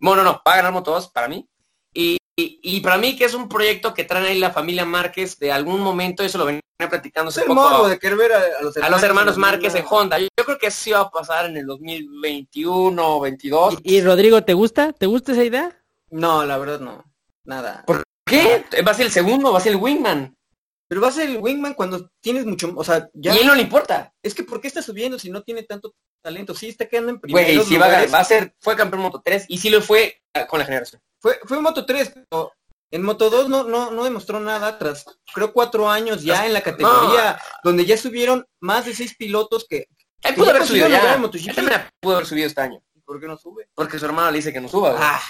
Bueno, 0.02 0.24
no, 0.24 0.42
va 0.46 0.54
a 0.54 0.56
ganar 0.56 0.72
Moto 0.72 0.92
2, 0.92 1.10
para 1.10 1.28
mí. 1.28 1.48
Y, 1.94 2.18
y, 2.62 2.80
para 2.82 2.98
mí 2.98 3.16
que 3.16 3.26
es 3.26 3.34
un 3.34 3.50
proyecto 3.50 3.94
que 3.94 4.04
traen 4.04 4.26
ahí 4.26 4.40
la 4.40 4.52
familia 4.52 4.86
Márquez 4.86 5.38
de 5.40 5.52
algún 5.52 5.82
momento, 5.82 6.24
eso 6.24 6.38
lo 6.38 6.46
venía 6.46 6.62
platicando 6.90 7.30
hace 7.30 7.44
poco. 7.44 7.88
de 7.88 8.00
querer 8.00 8.18
ver 8.18 8.34
a, 8.34 8.40
los 8.62 8.76
hermanos, 8.76 8.78
a 8.78 8.90
los 8.90 9.04
hermanos 9.04 9.38
Márquez 9.38 9.76
en 9.76 9.86
Honda. 9.90 10.20
Yo, 10.20 10.28
creo 10.36 10.58
que 10.58 10.68
eso 10.68 10.90
iba 10.90 11.00
a 11.00 11.10
pasar 11.10 11.46
en 11.46 11.58
el 11.58 11.66
2021 11.66 13.16
o 13.16 13.20
22. 13.20 13.78
¿Y, 13.84 13.98
¿Y, 13.98 14.02
Rodrigo, 14.02 14.44
te 14.44 14.54
gusta? 14.54 14.94
¿Te 14.94 15.06
gusta 15.06 15.34
esa 15.34 15.44
idea? 15.44 15.78
No, 16.10 16.46
la 16.46 16.58
verdad 16.58 16.80
no. 16.80 17.04
Nada. 17.44 17.84
¿Por 17.86 18.04
qué? 18.26 18.64
¿Va 18.86 18.92
a 18.92 18.96
ser 18.96 19.08
el 19.08 19.12
segundo? 19.12 19.52
¿Va 19.52 19.60
a 19.60 19.62
ser 19.62 19.74
el 19.74 19.80
Wingman? 19.80 20.36
Pero 20.92 21.00
va 21.00 21.08
a 21.08 21.14
ser 21.14 21.30
el 21.30 21.38
wingman 21.38 21.74
cuando 21.74 22.12
tienes 22.20 22.46
mucho, 22.46 22.74
o 22.76 22.84
sea, 22.84 23.10
ya... 23.14 23.34
Y 23.34 23.38
él 23.38 23.48
no 23.48 23.56
le 23.56 23.62
importa. 23.62 24.14
Es 24.22 24.36
que 24.36 24.44
¿por 24.44 24.60
qué 24.60 24.68
está 24.68 24.82
subiendo 24.82 25.18
si 25.18 25.30
no 25.30 25.42
tiene 25.42 25.64
tanto 25.64 25.96
talento? 26.22 26.54
Sí, 26.54 26.68
está 26.68 26.86
quedando 26.86 27.12
en 27.12 27.22
primer 27.22 27.46
Güey, 27.46 27.64
si 27.64 27.78
va, 27.78 27.88
a 27.88 28.24
ser, 28.26 28.54
fue 28.60 28.76
campeón 28.76 29.04
Moto 29.04 29.22
3 29.24 29.46
y 29.48 29.58
sí 29.58 29.70
lo 29.70 29.82
fue 29.82 30.22
ah, 30.34 30.46
con 30.48 30.60
la 30.60 30.66
generación. 30.66 31.02
Fue, 31.22 31.40
fue 31.46 31.62
Moto 31.62 31.86
3, 31.86 32.12
pero 32.30 32.52
en 32.92 33.04
Moto 33.04 33.30
2 33.30 33.48
no, 33.48 33.64
no, 33.64 33.92
no 33.92 34.04
demostró 34.04 34.42
nada 34.42 34.78
tras, 34.78 35.06
creo, 35.34 35.54
cuatro 35.54 35.90
años 35.90 36.24
ya 36.24 36.46
en 36.46 36.52
la 36.52 36.60
categoría, 36.60 37.40
donde 37.64 37.86
ya 37.86 37.96
subieron 37.96 38.46
más 38.60 38.86
de 38.86 38.94
seis 38.94 39.16
pilotos 39.16 39.66
que... 39.70 39.88
Él 40.24 40.36
pudo 40.36 40.50
haber 40.50 40.66
subido 40.66 40.90
ya. 40.90 41.14
Él 41.14 41.22
pudo 42.02 42.16
haber 42.16 42.28
subido 42.28 42.48
este 42.48 42.60
año. 42.60 42.84
¿Por 43.06 43.18
qué 43.18 43.28
no 43.28 43.38
sube? 43.38 43.70
Porque 43.76 43.98
su 43.98 44.04
hermano 44.04 44.30
le 44.30 44.40
dice 44.40 44.52
que 44.52 44.60
no 44.60 44.68
suba. 44.68 44.98
Ah. 45.00 45.22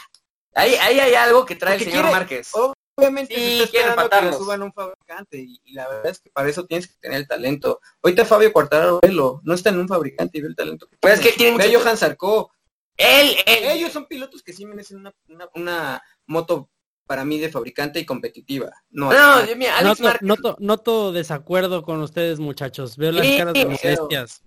Ahí, 0.55 0.73
ahí 0.81 0.99
hay 0.99 1.13
algo 1.13 1.45
que 1.45 1.55
trae 1.55 1.75
el 1.75 1.83
señor 1.83 2.05
Márquez. 2.05 2.51
Obviamente 2.95 3.35
sí, 3.35 3.61
esperando 3.61 4.09
que 4.09 4.21
lo 4.21 4.33
suban 4.33 4.61
un 4.63 4.73
fabricante 4.73 5.37
y, 5.37 5.59
la 5.73 5.87
verdad 5.87 6.11
es 6.11 6.19
que 6.19 6.29
para 6.29 6.49
eso 6.49 6.65
tienes 6.65 6.87
que 6.87 6.95
tener 6.99 7.17
el 7.17 7.27
talento. 7.27 7.79
Ahorita 8.01 8.25
Fabio 8.25 8.51
Quartararo 8.51 8.99
no 9.43 9.53
está 9.53 9.69
en 9.69 9.79
un 9.79 9.87
fabricante 9.87 10.37
y 10.37 10.41
ve 10.41 10.49
el 10.49 10.55
talento 10.55 10.87
que 10.87 10.97
Pues 10.99 11.15
es 11.15 11.21
que 11.21 11.31
tienen 11.31 11.57
Ve 11.57 11.73
Johan 11.73 11.97
Sarko. 11.97 12.51
Él, 12.97 13.35
Ellos 13.45 13.91
son 13.91 14.05
pilotos 14.05 14.43
que 14.43 14.53
sí 14.53 14.65
merecen 14.65 14.97
una, 14.99 15.13
una, 15.55 16.03
moto 16.27 16.69
para 17.07 17.25
mí 17.25 17.39
de 17.39 17.49
fabricante 17.49 17.99
y 17.99 18.05
competitiva. 18.05 18.71
No, 18.89 19.11
no, 19.11 19.55
mira, 19.55 19.77
Alex 19.77 20.21
noto, 20.21 20.55
noto, 20.59 21.11
desacuerdo 21.11 21.83
con 21.83 22.01
ustedes 22.01 22.39
muchachos. 22.39 22.97
Veo 22.97 23.11
las 23.11 23.25
caras 23.25 23.53
de 23.53 23.65
molestias. 23.65 24.43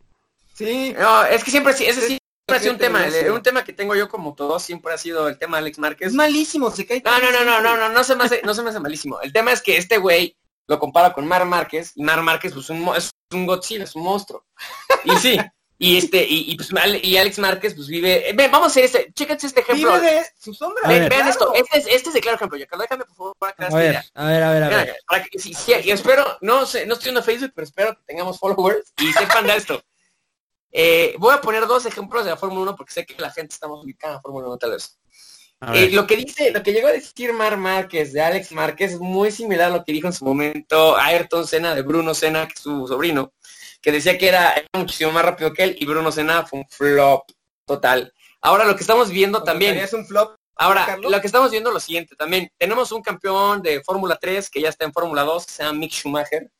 Sí. 0.54 0.94
No, 0.96 1.24
es 1.24 1.42
que 1.42 1.50
siempre 1.50 1.72
sí, 1.72 1.84
ese 1.84 2.02
sí 2.02 2.18
siempre 2.46 2.70
un 2.70 2.78
tema, 2.78 3.32
un 3.32 3.42
tema 3.42 3.64
que 3.64 3.72
tengo 3.72 3.94
yo 3.94 4.08
como 4.08 4.34
todo 4.34 4.58
siempre 4.58 4.92
ha 4.92 4.98
sido 4.98 5.28
el 5.28 5.38
tema 5.38 5.56
de 5.56 5.62
Alex 5.62 5.78
Márquez. 5.78 6.08
Es 6.08 6.14
malísimo, 6.14 6.70
se 6.70 6.86
cae. 6.86 7.02
No, 7.04 7.18
no, 7.18 7.30
no, 7.30 7.44
no, 7.44 7.60
no, 7.60 7.76
no, 7.76 7.88
no 7.88 8.04
se 8.04 8.14
me 8.16 8.24
hace, 8.24 8.42
no 8.44 8.54
se 8.54 8.62
me 8.62 8.70
hace 8.70 8.80
malísimo. 8.80 9.20
El 9.20 9.32
tema 9.32 9.52
es 9.52 9.62
que 9.62 9.76
este 9.76 9.98
güey 9.98 10.36
lo 10.66 10.78
compara 10.78 11.12
con 11.12 11.26
Mar 11.26 11.44
Márquez, 11.44 11.92
y 11.94 12.02
Mar 12.02 12.22
Márquez 12.22 12.52
pues 12.52 12.70
un, 12.70 12.88
es 12.96 13.10
un 13.32 13.46
Godzilla, 13.46 13.84
es 13.84 13.94
un 13.94 14.02
monstruo. 14.02 14.44
Y 15.04 15.16
sí, 15.16 15.38
y 15.78 15.98
este, 15.98 16.24
y, 16.28 16.56
pues 16.56 16.70
y 17.02 17.16
Alex 17.16 17.38
Márquez 17.38 17.74
pues 17.74 17.88
vive, 17.88 18.32
ven, 18.34 18.50
vamos 18.50 18.68
a 18.68 18.70
hacer 18.70 18.84
este, 18.84 19.12
chéquense 19.12 19.48
este 19.48 19.60
ejemplo. 19.60 19.92
Vive 19.94 20.12
de 20.12 20.26
su 20.38 20.54
sombra. 20.54 20.88
Vean, 20.88 21.28
esto, 21.28 21.52
este 21.54 21.78
es, 21.78 21.86
este 21.86 22.08
es 22.10 22.14
el 22.14 22.20
claro 22.20 22.36
ejemplo, 22.36 22.56
yo 22.56 22.66
déjame 22.78 23.04
por 23.04 23.16
favor 23.16 23.36
para 23.38 23.54
a 23.58 23.74
ver, 23.74 23.96
a 24.14 24.26
ver, 24.26 24.42
a 24.42 24.50
ver, 24.50 24.62
a 24.62 24.68
ver. 24.68 24.96
Para 25.06 25.24
que, 25.24 25.38
si, 25.38 25.52
y 25.66 25.90
espero, 25.90 26.38
no 26.40 26.64
sé, 26.64 26.86
no 26.86 26.94
estoy 26.94 27.14
en 27.14 27.22
Facebook, 27.22 27.52
pero 27.54 27.66
espero 27.66 27.96
que 27.96 28.02
tengamos 28.06 28.38
followers 28.38 28.92
y 28.98 29.12
sepan 29.12 29.46
de 29.46 29.56
esto. 29.56 29.82
Eh, 30.76 31.14
voy 31.18 31.32
a 31.32 31.40
poner 31.40 31.68
dos 31.68 31.86
ejemplos 31.86 32.24
de 32.24 32.30
la 32.30 32.36
Fórmula 32.36 32.62
1 32.62 32.76
porque 32.76 32.92
sé 32.92 33.06
que 33.06 33.14
la 33.22 33.30
gente 33.30 33.54
está 33.54 33.68
ubicada 33.68 34.14
en 34.14 34.16
la 34.16 34.20
Fórmula 34.20 34.48
1 34.48 34.58
tal 34.58 34.72
vez. 34.72 34.98
Eh, 35.72 35.88
lo 35.92 36.04
que 36.04 36.16
dice, 36.16 36.50
lo 36.50 36.64
que 36.64 36.72
llegó 36.72 36.88
a 36.88 36.92
decir 36.92 37.32
Mar 37.32 37.56
Márquez 37.56 38.12
de 38.12 38.20
Alex 38.20 38.50
Márquez 38.50 38.94
es 38.94 38.98
muy 38.98 39.30
similar 39.30 39.70
a 39.70 39.76
lo 39.76 39.84
que 39.84 39.92
dijo 39.92 40.08
en 40.08 40.12
su 40.12 40.24
momento 40.24 40.96
Ayrton 40.96 41.46
Senna 41.46 41.76
de 41.76 41.82
Bruno 41.82 42.12
Senna, 42.12 42.48
que 42.48 42.54
es 42.54 42.60
su 42.60 42.88
sobrino, 42.88 43.32
que 43.80 43.92
decía 43.92 44.18
que 44.18 44.28
era, 44.28 44.52
muchísimo 44.72 45.12
más 45.12 45.24
rápido 45.24 45.52
que 45.52 45.62
él 45.62 45.76
y 45.78 45.86
Bruno 45.86 46.10
Senna 46.10 46.44
fue 46.44 46.58
un 46.58 46.68
flop 46.68 47.30
total. 47.64 48.12
Ahora 48.42 48.64
lo 48.64 48.74
que 48.74 48.82
estamos 48.82 49.10
viendo 49.10 49.44
también 49.44 49.78
es 49.78 49.92
un 49.92 50.04
flop. 50.04 50.34
Ahora, 50.56 50.98
lo 50.98 51.20
que 51.20 51.26
estamos 51.26 51.50
viendo 51.50 51.70
es 51.70 51.74
lo 51.74 51.80
siguiente 51.80 52.14
también. 52.14 52.50
Tenemos 52.58 52.92
un 52.92 53.02
campeón 53.02 53.62
de 53.62 53.82
Fórmula 53.82 54.16
3 54.20 54.50
que 54.50 54.60
ya 54.60 54.68
está 54.68 54.84
en 54.84 54.92
Fórmula 54.92 55.22
2, 55.22 55.46
que 55.46 55.52
se 55.52 55.62
llama 55.64 55.78
Mick 55.78 55.92
Schumacher, 55.92 56.50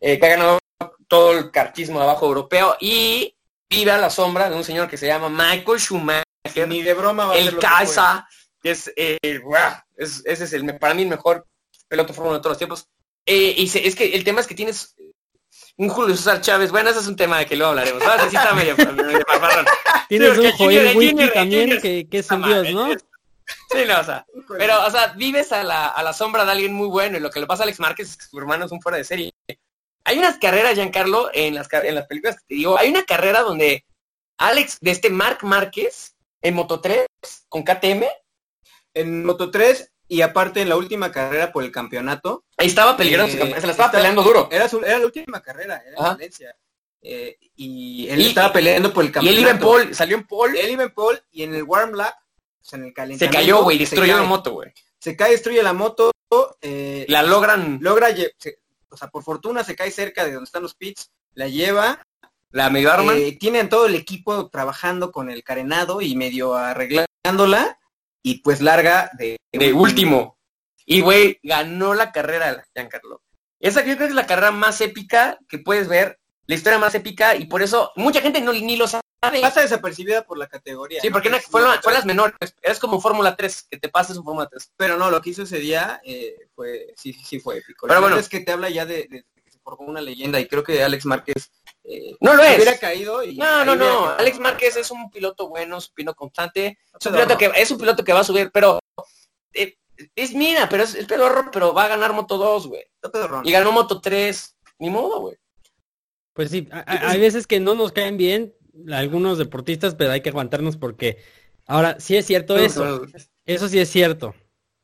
eh, 0.00 0.18
que 0.18 0.26
ha 0.26 0.30
ganado 0.30 0.58
todo 1.12 1.32
el 1.32 1.50
cartismo 1.50 1.98
de 1.98 2.04
abajo 2.04 2.24
europeo 2.24 2.74
y 2.80 3.36
vive 3.68 3.90
a 3.90 3.98
la 3.98 4.08
sombra 4.08 4.48
de 4.48 4.56
un 4.56 4.64
señor 4.64 4.88
que 4.88 4.96
se 4.96 5.06
llama 5.06 5.28
Michael 5.28 5.78
Schumacher 5.78 6.24
ni 6.66 6.80
de 6.80 6.94
broma 6.94 7.26
va 7.26 7.36
el 7.36 7.58
Casa, 7.58 8.26
que 8.62 8.70
es, 8.70 8.90
eh, 8.96 9.18
es, 9.22 10.22
ese 10.24 10.44
es 10.44 10.52
el, 10.54 10.78
para 10.78 10.94
mí 10.94 11.02
el 11.02 11.08
mejor 11.08 11.46
piloto 11.86 12.14
fórmula 12.14 12.38
de 12.38 12.40
todos 12.40 12.52
los 12.52 12.58
tiempos. 12.58 12.88
Eh, 13.26 13.54
y 13.58 13.64
es 13.64 13.94
que 13.94 14.14
el 14.14 14.24
tema 14.24 14.40
es 14.40 14.46
que 14.46 14.54
tienes 14.54 14.96
un 15.76 15.90
Julio 15.90 16.16
César 16.16 16.40
Chávez, 16.40 16.70
bueno, 16.70 16.88
ese 16.88 17.00
es 17.00 17.06
un 17.06 17.16
tema 17.16 17.40
de 17.40 17.44
que 17.44 17.56
luego 17.56 17.72
hablaremos. 17.72 18.02
¿sabes? 18.02 18.30
Sí 18.30 18.36
está 18.36 18.54
medio, 18.54 18.74
medio 18.96 19.22
Tienes 20.08 20.38
un 20.38 20.50
Joel 20.52 20.96
Wiki 20.96 21.30
también, 21.30 21.78
que, 21.78 22.08
que, 22.08 22.18
es 22.20 22.30
un 22.30 22.42
dios, 22.42 22.72
¿no? 22.72 22.90
Sí, 22.90 23.84
no, 23.86 24.00
o 24.00 24.04
sea, 24.04 24.24
pero, 24.56 24.86
o 24.86 24.90
sea, 24.90 25.08
vives 25.08 25.52
a 25.52 25.62
la, 25.62 25.88
a 25.88 26.02
la 26.02 26.14
sombra 26.14 26.46
de 26.46 26.52
alguien 26.52 26.72
muy 26.72 26.88
bueno 26.88 27.18
y 27.18 27.20
lo 27.20 27.30
que 27.30 27.40
le 27.40 27.46
pasa 27.46 27.64
a 27.64 27.64
Alex 27.64 27.80
Márquez 27.80 28.08
es 28.08 28.16
que 28.16 28.24
su 28.24 28.38
hermano 28.38 28.64
es 28.64 28.72
un 28.72 28.80
fuera 28.80 28.96
de 28.96 29.04
serie. 29.04 29.34
Hay 30.04 30.18
unas 30.18 30.38
carreras, 30.38 30.74
Giancarlo, 30.74 31.30
en 31.32 31.54
las, 31.54 31.68
en 31.72 31.94
las 31.94 32.06
películas 32.06 32.36
que 32.36 32.42
te 32.48 32.54
digo, 32.54 32.78
hay 32.78 32.90
una 32.90 33.04
carrera 33.04 33.42
donde 33.42 33.84
Alex, 34.38 34.78
de 34.80 34.90
este 34.90 35.10
Mark 35.10 35.38
Márquez, 35.42 36.16
en 36.40 36.54
Moto 36.54 36.80
3 36.80 37.06
con 37.48 37.62
KTM. 37.62 38.04
En 38.94 39.24
Moto 39.24 39.50
3 39.50 39.92
y 40.08 40.20
aparte 40.20 40.60
en 40.60 40.68
la 40.68 40.76
última 40.76 41.10
carrera 41.10 41.52
por 41.52 41.64
el 41.64 41.72
campeonato. 41.72 42.44
Ahí 42.58 42.66
estaba 42.66 42.96
peligroso, 42.96 43.34
eh, 43.34 43.54
se 43.58 43.66
la 43.66 43.72
estaba, 43.72 43.90
peleando 43.90 44.22
duro. 44.22 44.48
Era, 44.50 44.66
era 44.84 44.98
la 44.98 45.06
última 45.06 45.40
carrera, 45.40 45.82
era 45.86 45.96
en 45.96 46.02
Valencia. 46.02 46.54
Eh, 47.00 47.38
y 47.56 48.08
él 48.10 48.20
estaba 48.20 48.52
peleando 48.52 48.92
por 48.92 49.04
el 49.04 49.10
campeonato. 49.10 49.34
Y 49.34 49.36
él 49.38 49.42
iba 49.42 49.50
en 49.52 49.58
pole, 49.58 49.94
salió 49.94 50.16
en 50.16 50.26
pole. 50.26 50.60
Él 50.60 50.72
iba 50.72 50.82
en 50.82 50.92
pole 50.92 51.22
y 51.30 51.44
en 51.44 51.54
el 51.54 51.62
warm 51.62 51.94
lap, 51.94 52.14
o 52.14 52.64
sea, 52.64 52.78
en 52.78 52.86
el 52.86 52.92
calentamiento. 52.92 53.38
Se 53.38 53.42
cayó, 53.42 53.62
güey, 53.62 53.78
destruyó 53.78 54.18
la 54.18 54.24
moto, 54.24 54.52
güey. 54.52 54.70
Se 54.98 55.16
cae, 55.16 55.30
destruye 55.30 55.62
la 55.62 55.72
moto. 55.72 56.10
Eh, 56.60 57.06
la 57.08 57.22
logran. 57.22 57.78
Logra, 57.80 58.08
o 58.92 58.96
sea, 58.96 59.08
por 59.08 59.22
fortuna 59.22 59.64
se 59.64 59.74
cae 59.74 59.90
cerca 59.90 60.24
de 60.24 60.32
donde 60.32 60.44
están 60.44 60.62
los 60.62 60.74
pits, 60.74 61.10
la 61.34 61.48
lleva 61.48 62.04
la 62.52 62.70
medio 62.70 62.92
arma. 62.92 63.14
Eh, 63.14 63.36
tienen 63.38 63.68
todo 63.68 63.86
el 63.86 63.94
equipo 63.94 64.48
trabajando 64.48 65.10
con 65.10 65.30
el 65.30 65.42
carenado 65.42 66.00
y 66.00 66.14
medio 66.14 66.54
arreglándola 66.54 67.78
y 68.22 68.40
pues 68.42 68.60
larga 68.60 69.10
de, 69.18 69.38
de 69.50 69.72
último. 69.72 70.38
Y 70.84 71.00
güey, 71.00 71.38
ganó 71.42 71.94
la 71.94 72.12
carrera 72.12 72.64
Giancarlo. 72.74 73.22
Esa 73.58 73.82
creo 73.82 73.96
que 73.96 74.04
es 74.04 74.14
la 74.14 74.26
carrera 74.26 74.50
más 74.50 74.80
épica 74.80 75.38
que 75.48 75.58
puedes 75.58 75.88
ver, 75.88 76.18
la 76.46 76.54
historia 76.54 76.78
más 76.78 76.94
épica 76.94 77.36
y 77.36 77.46
por 77.46 77.62
eso 77.62 77.92
mucha 77.96 78.20
gente 78.20 78.40
no 78.40 78.52
ni 78.52 78.76
lo 78.76 78.86
sabe. 78.86 79.02
Pasa 79.22 79.60
desapercibida 79.60 80.24
por 80.24 80.36
la 80.36 80.48
categoría. 80.48 81.00
Sí, 81.00 81.08
porque 81.10 81.30
fue, 81.48 81.62
las 81.62 82.04
menores. 82.04 82.34
Es 82.60 82.80
como 82.80 83.00
Fórmula 83.00 83.36
3, 83.36 83.68
que 83.70 83.78
te 83.78 83.88
pases 83.88 84.16
un 84.16 84.24
Fórmula 84.24 84.48
3. 84.48 84.72
Pero 84.76 84.96
no, 84.96 85.12
lo 85.12 85.22
que 85.22 85.30
hizo 85.30 85.44
ese 85.44 85.58
día 85.58 86.00
eh, 86.04 86.34
fue, 86.56 86.92
sí, 86.96 87.12
sí, 87.12 87.38
fue 87.38 87.58
épico. 87.58 87.86
Pero 87.86 88.00
bueno. 88.00 88.16
Es 88.16 88.28
que 88.28 88.40
te 88.40 88.50
habla 88.50 88.68
ya 88.68 88.84
de, 88.84 89.06
de, 89.08 89.24
que 89.44 89.50
se 89.50 89.60
formó 89.60 89.86
una 89.86 90.00
leyenda 90.00 90.40
y 90.40 90.48
creo 90.48 90.64
que 90.64 90.82
Alex 90.82 91.06
Márquez 91.06 91.52
eh, 91.84 92.16
no 92.20 92.34
lo 92.34 92.42
es. 92.42 92.56
Hubiera 92.56 92.76
caído 92.78 93.22
y 93.22 93.36
no, 93.36 93.64
no, 93.64 93.76
no. 93.76 94.08
Alex 94.08 94.40
Márquez 94.40 94.76
es 94.76 94.90
un 94.90 95.08
piloto 95.08 95.48
bueno, 95.48 95.78
es 95.78 95.88
un 95.88 95.94
piloto 95.94 96.16
constante. 96.16 96.78
Es 96.98 97.06
un 97.06 97.12
piloto, 97.12 97.38
que, 97.38 97.52
es 97.54 97.70
un 97.70 97.78
piloto 97.78 98.02
que 98.02 98.12
va 98.12 98.20
a 98.20 98.24
subir, 98.24 98.50
pero 98.52 98.80
eh, 99.54 99.76
es 100.16 100.34
mira, 100.34 100.68
pero 100.68 100.82
es, 100.82 100.96
pedorro, 101.06 101.48
pero 101.52 101.72
va 101.72 101.84
a 101.84 101.88
ganar 101.88 102.12
Moto 102.12 102.38
2, 102.38 102.66
güey. 102.66 102.84
Y 103.44 103.52
ganó 103.52 103.70
Moto 103.70 104.00
3. 104.00 104.56
Ni 104.80 104.90
modo, 104.90 105.20
güey. 105.20 105.36
Pues 106.32 106.50
sí, 106.50 106.68
hay 106.86 107.20
veces 107.20 107.46
que 107.46 107.60
no 107.60 107.76
nos 107.76 107.92
caen 107.92 108.16
bien 108.16 108.52
algunos 108.90 109.38
deportistas, 109.38 109.94
pero 109.94 110.10
hay 110.10 110.20
que 110.20 110.30
aguantarnos 110.30 110.76
porque 110.76 111.18
ahora 111.66 111.98
sí 112.00 112.16
es 112.16 112.26
cierto 112.26 112.56
eso. 112.56 113.02
Eso 113.44 113.68
sí 113.68 113.78
es 113.78 113.88
cierto. 113.88 114.34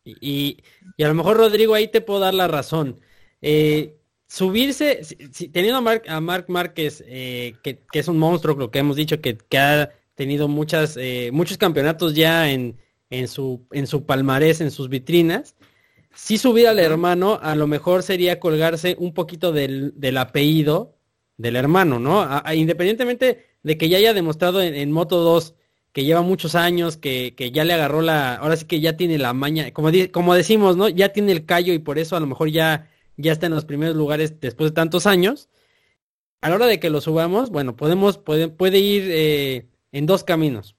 Y, 0.05 0.63
y, 0.97 1.03
a 1.03 1.09
lo 1.09 1.15
mejor 1.15 1.37
Rodrigo 1.37 1.75
ahí 1.75 1.89
te 1.89 2.01
puedo 2.01 2.21
dar 2.21 2.35
la 2.35 2.49
razón. 2.49 3.01
Eh, 3.43 3.99
subirse, 4.27 5.01
teniendo 5.53 5.79
a 5.79 5.81
Mark, 5.81 6.03
a 6.09 6.21
Mark 6.21 6.47
Márquez, 6.49 7.05
eh, 7.07 7.55
que, 7.63 7.81
es 7.93 8.09
un 8.09 8.19
monstruo, 8.19 8.57
lo 8.57 8.71
que 8.71 8.79
hemos 8.79 8.97
dicho, 8.97 9.21
que, 9.21 9.39
ha 9.59 9.91
tenido 10.15 10.49
muchas, 10.49 10.97
eh, 10.97 11.31
muchos 11.33 11.59
campeonatos 11.59 12.15
ya 12.15 12.51
en, 12.51 12.79
en, 13.11 13.29
su, 13.29 13.67
en 13.73 13.87
su 13.87 14.05
palmarés, 14.05 14.61
en 14.61 14.71
sus 14.71 14.89
vitrinas, 14.89 15.57
si 16.15 16.37
subir 16.37 16.67
al 16.67 16.81
hermano, 16.81 17.39
a 17.41 17.55
lo 17.55 17.69
mejor 17.69 18.03
sería 18.03 18.41
colgarse 18.41 18.97
un 18.99 19.15
poquito 19.15 19.53
del, 19.53 19.93
del 19.95 20.17
apellido 20.17 20.98
del 21.39 21.57
hermano, 21.57 21.99
¿no? 21.99 22.29
independientemente 22.55 23.47
de 23.63 23.79
que 23.79 23.89
ya 23.89 23.97
haya 23.99 24.13
demostrado 24.13 24.61
en, 24.61 24.93
Moto 24.93 25.19
2 25.21 25.55
que 25.93 26.05
lleva 26.05 26.21
muchos 26.23 26.55
años, 26.55 26.97
que, 26.99 27.35
que, 27.37 27.51
ya 27.51 27.65
le 27.65 27.73
agarró 27.73 28.03
la, 28.03 28.35
ahora 28.35 28.57
sí 28.57 28.67
que 28.67 28.81
ya 28.81 28.97
tiene 28.97 29.19
la 29.19 29.33
maña, 29.33 29.73
como, 29.73 29.91
como 30.13 30.35
decimos, 30.35 30.77
¿no? 30.77 30.89
Ya 30.89 31.09
tiene 31.11 31.33
el 31.33 31.47
callo 31.47 31.73
y 31.73 31.79
por 31.79 31.99
eso 31.99 32.17
a 32.17 32.21
lo 32.21 32.27
mejor 32.27 32.51
ya 32.51 32.89
ya 33.19 33.33
está 33.33 33.47
en 33.47 33.55
los 33.55 33.67
primeros 33.67 33.97
lugares 33.97 34.41
después 34.41 34.71
de 34.71 34.75
tantos 34.75 35.07
años. 35.07 35.51
A 36.41 36.49
la 36.49 36.55
hora 36.55 36.67
de 36.67 36.81
que 36.81 36.89
lo 36.89 37.01
subamos, 37.01 37.51
bueno, 37.51 37.77
podemos, 37.77 38.17
puede, 38.17 38.49
puede 38.49 38.79
ir 38.79 39.05
eh, 39.09 39.69
en 39.93 40.07
dos 40.07 40.25
caminos. 40.25 40.77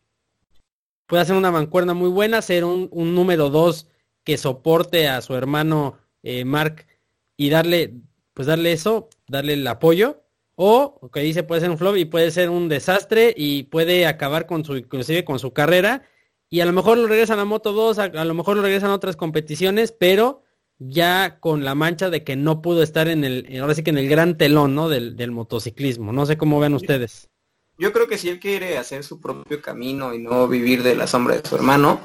Puede 1.06 1.22
hacer 1.22 1.36
una 1.36 1.52
mancuerna 1.52 1.94
muy 1.94 2.10
buena, 2.10 2.42
ser 2.42 2.64
un, 2.64 2.90
número 2.92 3.50
dos 3.50 3.88
que 4.24 4.38
soporte 4.38 5.10
a 5.10 5.22
su 5.22 5.36
hermano 5.36 5.98
eh, 6.24 6.46
Mark 6.46 6.88
y 7.36 7.50
darle, 7.50 7.96
pues 8.34 8.48
darle 8.48 8.72
eso, 8.72 9.10
darle 9.28 9.54
el 9.54 9.68
apoyo. 9.68 10.24
O, 10.62 11.00
lo 11.02 11.10
que 11.10 11.22
dice, 11.22 11.44
puede 11.44 11.62
ser 11.62 11.70
un 11.70 11.78
flop 11.78 11.96
y 11.96 12.04
puede 12.04 12.32
ser 12.32 12.50
un 12.50 12.68
desastre 12.68 13.34
y 13.34 13.64
puede 13.64 14.06
acabar 14.06 14.46
con 14.46 14.66
su, 14.66 14.76
inclusive 14.76 15.24
con 15.24 15.40
su 15.40 15.54
carrera. 15.54 16.04
Y 16.50 16.60
a 16.60 16.66
lo 16.66 16.74
mejor 16.74 16.98
lo 16.98 17.08
regresan 17.08 17.40
a 17.40 17.46
Moto 17.46 17.72
2, 17.72 17.98
a 17.98 18.26
lo 18.26 18.34
mejor 18.34 18.58
lo 18.58 18.64
regresan 18.64 18.90
a 18.90 18.96
otras 18.96 19.16
competiciones, 19.16 19.94
pero 19.94 20.44
ya 20.78 21.40
con 21.40 21.64
la 21.64 21.76
mancha 21.76 22.10
de 22.10 22.26
que 22.26 22.36
no 22.36 22.62
pudo 22.62 22.84
estar 22.84 23.08
en 23.08 23.24
el, 23.24 23.58
ahora 23.62 23.74
sí 23.74 23.84
que 23.84 23.92
en 23.92 24.00
el 24.00 24.10
gran 24.10 24.38
telón, 24.38 24.76
¿no? 24.76 24.90
Del, 24.90 25.16
del 25.16 25.32
motociclismo. 25.32 26.12
No 26.12 26.26
sé 26.26 26.38
cómo 26.38 26.60
ven 26.60 26.74
ustedes. 26.74 27.30
Yo 27.78 27.94
creo 27.94 28.10
que 28.10 28.18
si 28.18 28.28
él 28.28 28.42
quiere 28.42 28.78
hacer 28.78 29.06
su 29.06 29.22
propio 29.22 29.62
camino 29.62 30.14
y 30.14 30.20
no 30.20 30.46
vivir 30.50 30.84
de 30.84 30.94
la 30.94 31.08
sombra 31.08 31.38
de 31.38 31.48
su 31.48 31.56
hermano, 31.56 32.02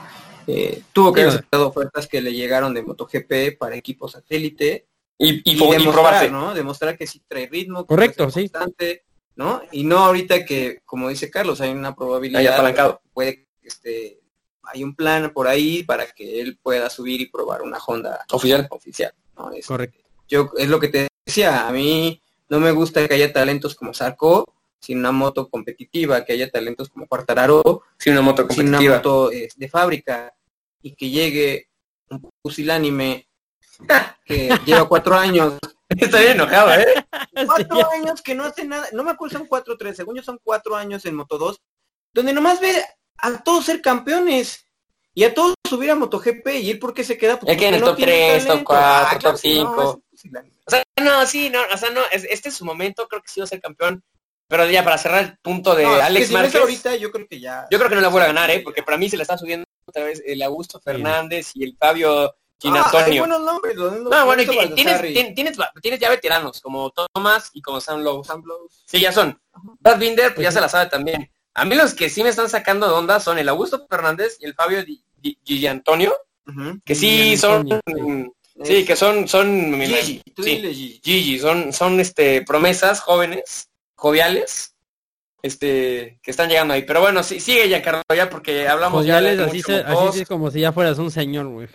eh, 0.46 0.80
tuvo 0.92 1.12
que 1.12 1.22
haber 1.22 1.34
aceptado 1.34 1.66
ofertas 1.66 2.06
que 2.06 2.22
le 2.22 2.32
llegaron 2.32 2.72
de 2.72 2.84
MotoGP 2.84 3.58
para 3.58 3.74
equipos 3.74 4.12
satélite 4.12 4.86
y, 5.18 5.42
y, 5.50 5.70
demostrar, 5.70 6.30
¿no? 6.30 6.54
Demostrar 6.54 6.96
que 6.96 7.06
sí 7.06 7.22
trae 7.26 7.46
ritmo, 7.46 7.86
correcto, 7.86 8.30
sí, 8.30 8.50
¿no? 9.36 9.62
Y 9.72 9.84
no 9.84 9.98
ahorita 9.98 10.44
que, 10.44 10.80
como 10.84 11.08
dice 11.08 11.30
Carlos, 11.30 11.60
hay 11.60 11.70
una 11.70 11.94
probabilidad 11.94 13.00
puede 13.12 13.46
este 13.62 14.20
hay 14.66 14.82
un 14.82 14.94
plan 14.94 15.30
por 15.32 15.46
ahí 15.46 15.82
para 15.82 16.06
que 16.06 16.40
él 16.40 16.58
pueda 16.62 16.88
subir 16.88 17.20
y 17.20 17.26
probar 17.26 17.62
una 17.62 17.78
Honda 17.78 18.24
oficial. 18.32 18.66
Oficial. 18.70 19.12
¿no? 19.36 19.52
Es, 19.52 19.66
Correcto. 19.66 19.98
Yo, 20.26 20.50
es 20.56 20.68
lo 20.68 20.80
que 20.80 20.88
te 20.88 21.08
decía, 21.26 21.68
a 21.68 21.70
mí 21.70 22.22
no 22.48 22.60
me 22.60 22.70
gusta 22.70 23.06
que 23.06 23.14
haya 23.14 23.30
talentos 23.30 23.74
como 23.74 23.92
Sarko 23.92 24.54
sin 24.80 24.98
una 24.98 25.12
moto 25.12 25.48
competitiva, 25.48 26.24
que 26.24 26.34
haya 26.34 26.50
talentos 26.50 26.90
como 26.90 27.06
Cuartararo, 27.06 27.82
sin 27.98 28.12
una 28.12 28.22
moto 28.22 28.46
competitiva. 28.46 28.78
Sin 28.78 28.86
una 28.86 28.96
moto 28.96 29.32
eh, 29.32 29.48
de 29.56 29.68
fábrica, 29.68 30.34
y 30.82 30.94
que 30.94 31.08
llegue 31.08 31.68
un 32.10 32.30
pusilánime 32.42 33.26
que 34.24 34.50
lleva 34.64 34.88
cuatro 34.88 35.16
años. 35.16 35.58
Estoy 35.88 36.26
enojado, 36.26 36.74
¿eh? 36.74 37.06
Cuatro 37.46 37.90
años 37.92 38.22
que 38.22 38.34
no 38.34 38.44
hace 38.44 38.64
nada, 38.64 38.88
no 38.92 39.04
me 39.04 39.10
acuerdo, 39.10 39.38
son 39.38 39.46
cuatro, 39.46 39.76
tres, 39.76 39.96
según 39.96 40.16
yo 40.16 40.22
son 40.22 40.40
cuatro 40.42 40.74
años 40.76 41.04
en 41.04 41.14
Moto 41.14 41.36
2, 41.36 41.60
donde 42.12 42.32
nomás 42.32 42.60
ve 42.60 42.82
a 43.18 43.42
todos 43.42 43.66
ser 43.66 43.80
campeones. 43.82 44.66
Y 45.16 45.22
a 45.22 45.32
todos 45.32 45.54
subir 45.68 45.92
a 45.92 45.94
MotoGP 45.94 46.48
y 46.60 46.72
él 46.72 46.80
por 46.80 46.92
qué 46.92 47.04
se 47.04 47.16
queda 47.16 47.38
porque 47.38 47.56
que 47.56 47.68
en 47.68 47.74
el 47.74 47.82
top 47.82 47.96
3, 47.96 48.46
top 48.48 48.64
4, 48.64 49.18
top 49.20 49.36
5. 49.36 50.02
o 50.66 50.70
sea, 50.70 50.82
no, 51.00 51.24
sí, 51.24 51.50
no, 51.50 51.60
o 51.72 51.76
sea, 51.76 51.90
no, 51.90 52.00
este 52.10 52.48
es 52.48 52.54
su 52.56 52.64
momento, 52.64 53.06
creo 53.06 53.22
que 53.22 53.30
sí 53.30 53.38
va 53.38 53.44
a 53.44 53.46
ser 53.46 53.60
campeón. 53.60 54.02
Pero 54.48 54.68
ya 54.68 54.84
para 54.84 54.98
cerrar 54.98 55.24
el 55.24 55.38
punto 55.38 55.74
de 55.74 55.86
Alex 55.86 56.30
Márquez. 56.32 56.60
ahorita 56.60 56.96
yo 56.96 57.10
creo 57.10 57.26
que 57.28 57.40
ya. 57.40 57.66
Yo 57.70 57.78
creo 57.78 57.88
que 57.88 57.94
no 57.94 58.00
la 58.00 58.08
vuelve 58.08 58.24
a 58.24 58.32
ganar, 58.32 58.50
eh, 58.50 58.60
porque 58.60 58.82
para 58.82 58.98
mí 58.98 59.08
se 59.08 59.16
la 59.16 59.22
está 59.22 59.38
subiendo 59.38 59.64
otra 59.86 60.04
vez 60.04 60.20
el 60.26 60.42
Augusto 60.42 60.80
Fernández 60.80 61.52
y 61.54 61.64
el 61.64 61.76
Fabio 61.78 62.34
Gin 62.60 62.76
Ah, 62.76 62.88
hay 62.92 62.98
Antonio. 62.98 63.22
buenos 63.22 63.40
nombres, 63.42 63.76
los- 63.76 63.92
los- 63.98 64.10
No, 64.10 64.26
bueno, 64.26 64.42
y 64.42 64.46
tienes, 64.46 64.74
tienes, 65.34 65.56
tienes 65.82 66.00
ya 66.00 66.08
veteranos, 66.08 66.60
como 66.60 66.90
Thomas 66.90 67.50
y 67.52 67.60
como 67.60 67.80
Sam 67.80 68.00
Lowe. 68.02 68.24
Sam. 68.24 68.42
Sí, 68.86 69.00
ya 69.00 69.12
son. 69.12 69.38
Brad 69.80 69.98
Binder, 69.98 70.34
pues 70.34 70.44
ya 70.44 70.52
se 70.52 70.60
la 70.60 70.68
sabe 70.68 70.88
también. 70.88 71.30
A 71.54 71.64
mí 71.64 71.74
los 71.76 71.94
que 71.94 72.08
sí 72.10 72.22
me 72.22 72.30
están 72.30 72.48
sacando 72.48 72.86
de 72.88 72.94
onda 72.94 73.20
son 73.20 73.38
el 73.38 73.48
Augusto 73.48 73.86
Fernández 73.88 74.38
y 74.40 74.46
el 74.46 74.54
Fabio 74.54 74.82
Di, 74.84 75.04
Di- 75.16 75.38
Gigi 75.44 75.66
Antonio, 75.66 76.14
que 76.84 76.94
sí 76.94 77.08
Gigi 77.08 77.36
son, 77.36 77.72
Antonio, 77.72 78.32
sí, 78.64 78.84
que 78.84 78.96
son, 78.96 79.28
son, 79.28 79.80
Gigi, 79.80 80.22
tú 80.34 80.42
sí, 80.42 80.56
Gigi. 80.60 81.00
Gigi, 81.04 81.38
son, 81.38 81.72
son 81.72 82.00
este 82.00 82.42
promesas 82.42 83.00
jóvenes, 83.00 83.68
joviales, 83.94 84.73
este, 85.44 86.18
que 86.22 86.30
están 86.30 86.48
llegando 86.48 86.72
ahí. 86.72 86.84
Pero 86.84 87.02
bueno, 87.02 87.22
sí, 87.22 87.38
sigue 87.38 87.68
ya, 87.68 87.82
Carlos, 87.82 88.02
ya 88.16 88.30
porque 88.30 88.66
hablamos 88.66 89.04
ya 89.04 89.16
Joviales, 89.16 89.36
de 89.36 89.44
así, 89.44 89.60
se, 89.60 89.74
así 89.76 90.22
es 90.22 90.28
como 90.28 90.50
si 90.50 90.60
ya 90.60 90.72
fueras 90.72 90.98
un 90.98 91.10
señor, 91.10 91.48
güey, 91.48 91.66
Sí, 91.68 91.74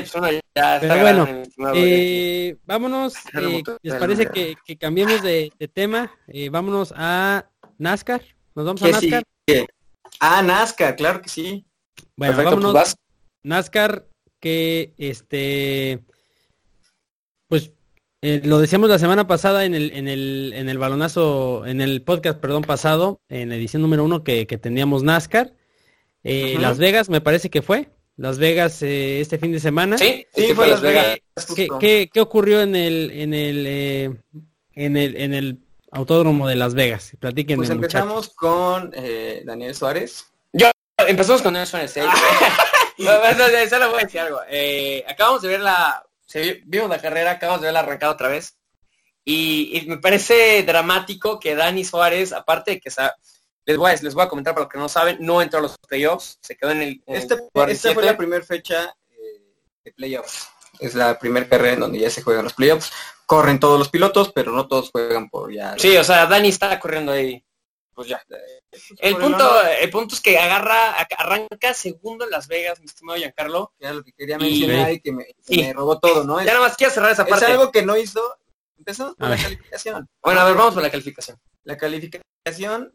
pues 0.00 0.14
uno 0.16 0.28
ya 0.32 0.40
está 0.56 0.80
Pero 0.80 0.94
grande 0.96 1.48
bueno. 1.56 1.72
Eh, 1.76 2.56
vámonos, 2.66 3.14
eh, 3.40 3.62
¿les 3.82 3.94
parece 3.94 4.26
que, 4.26 4.56
que 4.66 4.76
cambiemos 4.76 5.22
de, 5.22 5.52
de 5.56 5.68
tema? 5.68 6.10
Eh, 6.26 6.48
vámonos 6.48 6.92
a 6.96 7.46
NASCAR. 7.78 8.20
¿Nos 8.56 8.66
vamos 8.66 8.82
a 8.82 8.86
¿Qué 8.86 8.92
NASCAR? 8.92 9.22
sigue? 9.46 9.66
Ah, 10.18 10.42
NASCAR, 10.42 10.96
claro 10.96 11.22
que 11.22 11.28
sí. 11.28 11.64
Bueno, 12.16 12.34
Perfecto, 12.34 12.56
vámonos. 12.56 12.72
pues 12.72 12.84
vas. 12.84 12.96
NASCAR 13.44 14.08
que 14.40 14.92
este 14.98 16.00
pues 16.04 16.13
eh, 18.26 18.40
lo 18.44 18.58
decíamos 18.58 18.88
la 18.88 18.98
semana 18.98 19.26
pasada 19.26 19.64
en 19.64 19.74
el 19.74 19.92
en 19.92 20.08
el 20.08 20.52
en 20.56 20.68
el 20.68 20.78
balonazo 20.78 21.64
en 21.66 21.80
el 21.80 22.00
podcast 22.02 22.40
perdón 22.40 22.62
pasado 22.62 23.20
en 23.28 23.50
la 23.50 23.56
edición 23.56 23.82
número 23.82 24.02
uno 24.04 24.24
que, 24.24 24.46
que 24.46 24.58
teníamos 24.58 25.02
NASCAR 25.02 25.52
Eh. 26.24 26.56
Las 26.58 26.78
Vegas 26.78 27.08
me 27.10 27.20
parece 27.20 27.50
que 27.50 27.60
fue 27.60 27.90
Las 28.16 28.38
Vegas 28.38 28.80
eh, 28.82 29.20
este 29.20 29.36
fin 29.38 29.52
de 29.52 29.60
semana 29.60 29.98
Sí, 29.98 30.26
Sí, 30.34 30.54
fue 30.54 30.66
Las 30.68 30.80
Vegas. 30.80 31.18
¿Qué, 31.54 31.68
qué, 31.80 32.08
qué 32.12 32.20
ocurrió 32.20 32.62
en 32.62 32.74
el 32.74 33.10
en 33.10 33.34
el 33.34 33.66
eh, 33.66 34.10
en 34.74 34.96
el 34.96 35.16
en 35.16 35.34
el 35.34 35.58
autódromo 35.92 36.48
de 36.48 36.56
Las 36.56 36.72
Vegas 36.74 37.12
platíquenme 37.20 37.66
Pues 37.66 37.76
muchachos. 37.76 38.00
empezamos 38.00 38.28
con 38.30 38.90
eh, 38.94 39.42
Daniel 39.44 39.74
Suárez. 39.74 40.26
Empezamos 40.96 41.42
con 41.42 41.56
eso 41.56 41.76
en 41.76 41.82
el 41.82 41.88
seis. 41.88 42.06
No, 42.98 43.10
no, 43.10 43.68
solo 43.68 43.90
voy 43.90 44.00
a 44.00 44.04
decir 44.04 44.20
algo. 44.20 44.38
Eh, 44.48 45.04
acabamos 45.08 45.42
de 45.42 45.48
ver 45.48 45.60
la, 45.60 46.06
se- 46.42 46.62
vimos 46.64 46.88
la 46.88 47.00
carrera, 47.00 47.32
acabamos 47.32 47.60
de 47.60 47.66
verla 47.66 47.80
arrancada 47.80 48.12
otra 48.12 48.28
vez. 48.28 48.56
Y, 49.24 49.78
y 49.78 49.86
me 49.86 49.98
parece 49.98 50.62
dramático 50.64 51.38
que 51.38 51.54
Dani 51.54 51.84
Suárez, 51.84 52.32
aparte 52.32 52.72
de 52.72 52.80
que 52.80 52.90
les 53.64 53.76
voy, 53.78 53.90
a, 53.90 53.94
les 53.94 54.12
voy 54.14 54.24
a 54.24 54.28
comentar 54.28 54.52
para 54.52 54.64
los 54.64 54.72
que 54.72 54.78
no 54.78 54.88
saben, 54.88 55.16
no 55.20 55.40
entró 55.40 55.60
a 55.60 55.62
los 55.62 55.78
playoffs, 55.78 56.38
se 56.42 56.56
quedó 56.56 56.72
en 56.72 56.82
el, 56.82 57.02
en 57.06 57.14
el 57.14 57.22
Este, 57.22 57.36
lugar 57.36 57.70
esta 57.70 57.92
fue 57.94 58.02
17. 58.02 58.06
la 58.06 58.16
primera 58.16 58.44
fecha 58.44 58.94
eh, 59.10 59.40
de 59.84 59.92
playoffs. 59.92 60.48
Es 60.80 60.94
la 60.96 61.16
primera 61.18 61.48
carrera 61.48 61.74
en 61.74 61.80
donde 61.80 62.00
ya 62.00 62.10
se 62.10 62.22
juegan 62.22 62.44
los 62.44 62.54
playoffs. 62.54 62.90
Corren 63.26 63.60
todos 63.60 63.78
los 63.78 63.88
pilotos, 63.88 64.32
pero 64.34 64.50
no 64.50 64.66
todos 64.66 64.90
juegan 64.90 65.30
por 65.30 65.52
ya. 65.52 65.76
Sí, 65.78 65.96
o 65.96 66.02
sea, 66.04 66.26
Dani 66.26 66.48
está 66.48 66.78
corriendo 66.80 67.12
ahí. 67.12 67.43
Pues 67.94 68.08
ya. 68.08 68.20
El 68.98 69.12
por 69.12 69.22
punto, 69.22 69.62
el 69.80 69.90
punto 69.90 70.14
es 70.16 70.20
que 70.20 70.36
agarra, 70.38 70.92
arranca 71.16 71.72
segundo 71.74 72.24
en 72.24 72.30
Las 72.30 72.48
Vegas, 72.48 72.80
mi 72.80 72.86
estimado 72.86 73.18
Giancarlo. 73.18 73.72
que 73.78 73.84
era 73.84 73.94
lo 73.94 74.02
que 74.02 74.12
quería 74.12 74.36
mencionar 74.38 74.92
y 74.92 75.00
que 75.00 75.12
me, 75.12 75.24
que 75.26 75.34
Sí. 75.42 75.60
me 75.60 75.72
robó 75.72 75.98
todo, 76.00 76.24
¿no? 76.24 76.40
Es, 76.40 76.46
Ya 76.46 76.54
nada 76.54 76.66
más 76.66 76.76
quiero 76.76 76.92
cerrar 76.92 77.12
esa 77.12 77.22
es 77.22 77.28
parte. 77.30 77.46
algo 77.46 77.70
que 77.70 77.82
no 77.84 77.96
hizo. 77.96 78.20
Empezamos 78.76 79.12
A 79.12 79.16
con 79.16 79.30
la 79.30 79.36
ver. 79.36 79.44
calificación. 79.44 80.08
Bueno, 80.22 80.40
a 80.40 80.44
ver, 80.44 80.54
vamos 80.56 80.74
por 80.74 80.82
la 80.82 80.90
calificación. 80.90 81.38
La 81.62 81.76
calificación, 81.78 82.92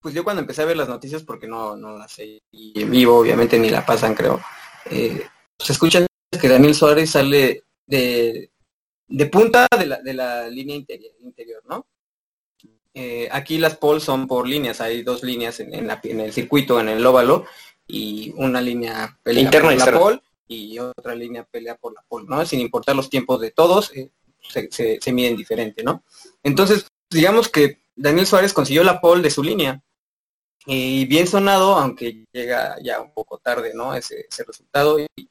pues 0.00 0.14
yo 0.14 0.24
cuando 0.24 0.40
empecé 0.40 0.62
a 0.62 0.66
ver 0.66 0.76
las 0.76 0.88
noticias, 0.88 1.22
porque 1.22 1.46
no, 1.46 1.76
no 1.76 1.96
las 1.96 2.10
sé 2.12 2.40
en 2.52 2.90
vivo, 2.90 3.16
obviamente 3.18 3.58
ni 3.58 3.70
la 3.70 3.86
pasan, 3.86 4.14
creo, 4.14 4.40
eh, 4.86 5.24
se 5.58 5.72
escucha 5.72 6.04
que 6.40 6.48
Daniel 6.48 6.74
Suárez 6.74 7.10
sale 7.10 7.62
de, 7.86 8.50
de 9.06 9.26
punta 9.26 9.68
de 9.78 9.86
la, 9.86 10.02
de 10.02 10.14
la 10.14 10.48
línea 10.48 10.74
interior, 10.74 11.12
interior 11.20 11.62
¿no? 11.66 11.86
Eh, 12.94 13.28
aquí 13.32 13.58
las 13.58 13.76
poles 13.76 14.02
son 14.02 14.26
por 14.26 14.46
líneas, 14.46 14.80
hay 14.80 15.02
dos 15.02 15.22
líneas 15.22 15.60
en, 15.60 15.74
en 15.74 15.86
la- 15.86 16.00
en 16.02 16.20
el 16.20 16.32
circuito, 16.32 16.78
en 16.78 16.88
el 16.90 17.04
óvalo, 17.06 17.46
y 17.86 18.32
una 18.36 18.60
línea 18.60 19.18
pelea 19.22 19.44
Interna 19.44 19.68
por 19.68 19.74
y 19.74 19.78
la 19.78 19.84
pole 19.98 20.22
y 20.48 20.78
otra 20.78 21.14
línea 21.14 21.44
pelea 21.44 21.76
por 21.76 21.94
la 21.94 22.02
pole, 22.06 22.26
¿no? 22.28 22.44
Sin 22.44 22.60
importar 22.60 22.94
los 22.94 23.08
tiempos 23.08 23.40
de 23.40 23.50
todos, 23.50 23.90
eh, 23.94 24.10
se, 24.46 24.70
se, 24.70 24.98
se 25.00 25.12
miden 25.12 25.36
diferente, 25.36 25.82
¿no? 25.82 26.04
Entonces, 26.42 26.86
digamos 27.10 27.48
que 27.48 27.80
Daniel 27.96 28.26
Suárez 28.26 28.52
consiguió 28.52 28.84
la 28.84 29.00
pole 29.00 29.22
de 29.22 29.30
su 29.30 29.42
línea. 29.42 29.82
Y 30.66 31.06
bien 31.06 31.26
sonado, 31.26 31.74
aunque 31.76 32.24
llega 32.32 32.76
ya 32.82 33.00
un 33.00 33.12
poco 33.12 33.38
tarde, 33.38 33.72
¿no? 33.74 33.94
Ese, 33.94 34.26
ese 34.30 34.44
resultado. 34.44 35.00
Y, 35.00 35.06
y 35.16 35.28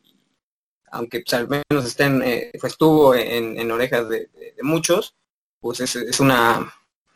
aunque 0.91 1.21
pues, 1.21 1.33
al 1.35 1.47
menos 1.47 1.85
estén, 1.87 2.21
eh, 2.21 2.51
pues, 2.59 2.73
estuvo 2.73 3.15
en, 3.15 3.57
en 3.57 3.71
orejas 3.71 4.09
de, 4.09 4.27
de- 4.33 4.53
de 4.57 4.63
muchos, 4.63 5.15
pues 5.61 5.79
es, 5.79 5.95
es 5.95 6.19
una 6.19 6.73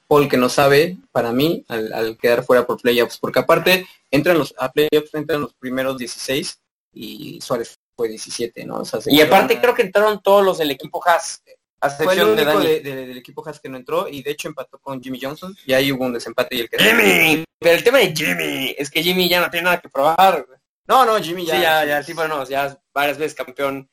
pole 0.08 0.28
que 0.30 0.38
no 0.38 0.50
sabe 0.50 0.98
para 1.12 1.32
mí 1.32 1.64
al, 1.68 1.92
al 1.94 2.18
quedar 2.18 2.44
fuera 2.44 2.66
por 2.66 2.82
playoffs. 2.82 3.18
Porque 3.18 3.40
aparte, 3.40 3.88
entran 4.12 4.38
los, 4.38 4.54
a 4.58 4.72
playoffs 4.72 5.14
entran 5.14 5.42
los 5.42 5.54
primeros 5.56 5.98
16 5.98 6.60
y 6.94 7.40
Suárez 7.42 7.76
fue 7.98 8.10
17, 8.10 8.66
¿no? 8.66 8.78
O 8.80 8.86
sea, 8.86 9.02
se 9.02 9.14
Y 9.14 9.22
aparte 9.22 9.60
creo 9.60 9.74
que 9.74 9.82
entraron 9.84 10.22
todos 10.22 10.44
los 10.46 10.58
del 10.58 10.72
equipo 10.72 11.02
Haas, 11.06 11.42
a 11.82 11.90
fue 11.90 12.14
el 12.14 12.20
excepción 12.20 12.36
de 12.36 12.46
Dani. 12.46 12.66
de- 12.68 12.80
de- 12.82 13.08
del 13.08 13.18
equipo 13.18 13.46
Haas 13.48 13.60
que 13.60 13.70
no 13.70 13.78
entró 13.78 14.08
y 14.08 14.22
de 14.24 14.32
hecho 14.32 14.48
empató 14.48 14.80
con 14.80 15.02
Jimmy 15.02 15.20
Johnson 15.22 15.56
y 15.66 15.74
ahí 15.74 15.92
hubo 15.92 16.06
un 16.06 16.14
desempate 16.14 16.56
y 16.56 16.60
el 16.62 16.70
que 16.70 16.78
Jimmy, 16.78 17.44
pero 17.60 17.76
el 17.76 17.84
tema 17.84 18.00
de 18.00 18.14
Jimmy 18.16 18.76
es 18.78 18.90
que 18.90 19.04
Jimmy 19.04 19.28
ya 19.30 19.42
no 19.42 19.50
tiene 19.50 19.66
nada 19.66 19.80
que 19.82 19.90
probar. 19.90 20.46
no 20.88 21.06
no 21.06 21.22
Jimmy 21.22 21.46
ya 21.46 21.56
sí, 21.56 21.62
ya, 21.62 21.86
ya, 21.86 21.98
el 22.00 22.06
tipo 22.06 22.28
no, 22.28 22.48
ya 22.48 22.78
varias 22.94 23.18
veces 23.18 23.36
campeón. 23.36 23.90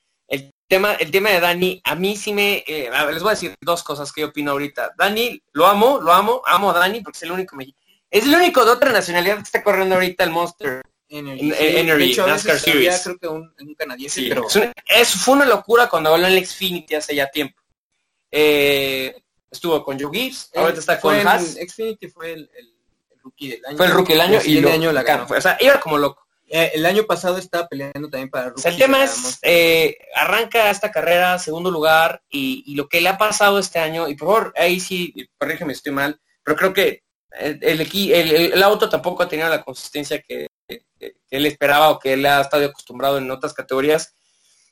El 0.72 0.78
tema, 0.78 0.94
el 0.94 1.10
tema 1.10 1.28
de 1.28 1.38
Dani, 1.40 1.82
a 1.84 1.94
mí 1.94 2.16
sí 2.16 2.32
me, 2.32 2.64
eh, 2.66 2.88
a 2.90 3.04
ver, 3.04 3.12
les 3.12 3.22
voy 3.22 3.28
a 3.32 3.34
decir 3.34 3.54
dos 3.60 3.82
cosas 3.82 4.10
que 4.10 4.22
yo 4.22 4.28
opino 4.28 4.52
ahorita. 4.52 4.92
Dani, 4.96 5.38
lo 5.52 5.66
amo, 5.66 6.00
lo 6.00 6.10
amo, 6.14 6.40
amo 6.46 6.70
a 6.70 6.78
Dani 6.78 7.02
porque 7.02 7.18
es 7.18 7.22
el 7.24 7.32
único, 7.32 7.54
es 8.10 8.24
el 8.24 8.34
único 8.34 8.64
de 8.64 8.70
otra 8.70 8.90
nacionalidad 8.90 9.36
que 9.36 9.42
está 9.42 9.62
corriendo 9.62 9.96
ahorita 9.96 10.24
el 10.24 10.30
Monster. 10.30 10.80
en 11.10 11.28
el, 11.28 11.38
En- 11.38 11.38
sí, 11.40 11.44
en- 11.58 11.86
de 11.86 11.92
en 11.92 12.00
hecho, 12.00 12.24
a 12.24 12.28
NASCAR 12.28 12.52
había, 12.56 12.62
Series. 12.72 13.00
creo 13.04 13.18
que 13.18 13.28
un, 13.28 13.54
un 13.60 13.74
canadiense 13.74 14.18
Sí, 14.22 14.28
pero 14.30 14.46
es 14.48 14.56
eso 14.86 15.18
fue 15.18 15.34
una 15.34 15.44
locura 15.44 15.90
cuando 15.90 16.14
habló 16.14 16.26
en 16.26 16.32
el 16.32 16.46
Xfinity 16.46 16.94
hace 16.94 17.14
ya 17.16 17.30
tiempo. 17.30 17.60
Eh, 18.30 19.14
estuvo 19.50 19.84
con 19.84 20.00
Joe 20.00 20.10
Gibbs, 20.10 20.50
ahorita 20.54 20.80
está 20.80 20.98
con 20.98 21.12
fue 21.14 21.22
Haas. 21.22 21.54
Xfinity 21.68 22.08
fue 22.08 22.32
el, 22.32 22.50
el- 22.56 22.74
el 23.10 23.20
rookie 23.22 23.48
del 23.50 23.66
año 23.66 23.76
Fue 23.76 23.86
el 23.86 23.92
rookie 23.92 24.12
del 24.14 24.20
año 24.22 24.34
el 24.36 24.40
y 24.40 24.44
siguiente 24.44 24.68
lo- 24.70 24.74
año 24.74 24.92
la 24.92 25.02
ganó 25.02 25.26
O 25.28 25.38
sea, 25.42 25.58
iba 25.60 25.78
como 25.80 25.98
loco. 25.98 26.26
Eh, 26.54 26.72
el 26.74 26.84
año 26.84 27.04
pasado 27.04 27.38
estaba 27.38 27.66
peleando 27.66 28.10
también 28.10 28.28
para 28.28 28.48
O 28.48 28.50
rookie 28.50 28.60
sea, 28.62 28.72
el 28.72 28.76
tema 28.78 29.02
es, 29.02 29.38
eh, 29.40 29.96
arranca 30.14 30.68
esta 30.70 30.90
carrera, 30.90 31.38
segundo 31.38 31.70
lugar, 31.70 32.22
y, 32.28 32.62
y 32.66 32.74
lo 32.74 32.88
que 32.88 33.00
le 33.00 33.08
ha 33.08 33.16
pasado 33.16 33.58
este 33.58 33.78
año, 33.78 34.06
y 34.06 34.14
por 34.16 34.28
favor, 34.28 34.52
ahí 34.56 34.78
sí, 34.78 35.14
corrígeme 35.38 35.72
si 35.72 35.78
estoy 35.78 35.92
mal, 35.92 36.20
pero 36.44 36.56
creo 36.58 36.72
que 36.74 37.04
el, 37.40 37.58
el, 37.62 37.80
el- 38.12 38.52
el 38.52 38.62
auto 38.62 38.88
tampoco 38.90 39.22
ha 39.22 39.28
tenido 39.28 39.48
la 39.48 39.62
consistencia 39.64 40.20
que, 40.20 40.48
que- 40.68 40.84
que 40.98 41.14
él 41.30 41.46
esperaba 41.46 41.88
o 41.88 41.98
que 41.98 42.12
él 42.12 42.26
ha 42.26 42.42
estado 42.42 42.66
acostumbrado 42.66 43.16
en 43.16 43.30
otras 43.30 43.54
categorías. 43.54 44.14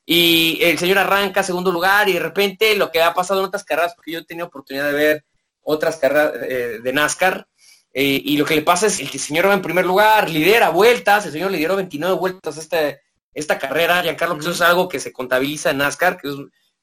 Y 0.04 0.58
el 0.62 0.78
señor 0.78 0.98
arranca 0.98 1.42
segundo 1.42 1.70
lugar 1.72 2.08
y 2.08 2.14
de 2.14 2.20
repente 2.20 2.74
lo 2.76 2.90
que 2.90 3.00
ha 3.02 3.14
pasado 3.14 3.40
en 3.40 3.46
otras 3.46 3.64
carreras, 3.64 3.94
porque 3.94 4.12
yo 4.12 4.18
he 4.20 4.24
tenido 4.24 4.46
oportunidad 4.48 4.86
de 4.88 4.92
ver 4.92 5.24
otras 5.62 5.96
carreras 5.96 6.32
eh, 6.42 6.78
de 6.82 6.92
NASCAR, 6.92 7.46
eh, 7.92 8.22
y 8.24 8.36
lo 8.36 8.44
que 8.44 8.54
le 8.54 8.62
pasa 8.62 8.86
es 8.86 8.98
que 8.98 9.04
el 9.04 9.20
señor 9.20 9.48
va 9.48 9.54
en 9.54 9.62
primer 9.62 9.84
lugar, 9.84 10.30
lidera 10.30 10.70
vueltas, 10.70 11.26
el 11.26 11.32
señor 11.32 11.50
lideró 11.50 11.76
29 11.76 12.16
vueltas 12.16 12.56
este, 12.56 13.00
esta 13.34 13.58
carrera, 13.58 14.02
Giancarlo, 14.02 14.36
que 14.36 14.42
eso 14.42 14.52
es 14.52 14.60
algo 14.60 14.88
que 14.88 15.00
se 15.00 15.12
contabiliza 15.12 15.70
en 15.70 15.78
NASCAR, 15.78 16.16
que 16.16 16.28
es 16.28 16.34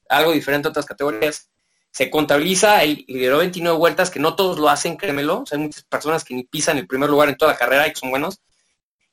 algo 0.08 0.32
diferente 0.32 0.68
a 0.68 0.70
otras 0.70 0.86
categorías. 0.86 1.50
Se 1.90 2.10
contabiliza, 2.10 2.84
él 2.84 3.04
lideró 3.08 3.38
29 3.38 3.78
vueltas, 3.78 4.10
que 4.10 4.20
no 4.20 4.36
todos 4.36 4.58
lo 4.58 4.68
hacen, 4.68 4.96
créemelo. 4.96 5.40
O 5.40 5.46
sea, 5.46 5.56
hay 5.56 5.64
muchas 5.64 5.84
personas 5.84 6.24
que 6.24 6.34
ni 6.34 6.44
pisan 6.44 6.76
el 6.76 6.86
primer 6.86 7.08
lugar 7.08 7.30
en 7.30 7.36
toda 7.36 7.52
la 7.52 7.58
carrera 7.58 7.86
y 7.86 7.92
que 7.92 8.00
son 8.00 8.10
buenos. 8.10 8.40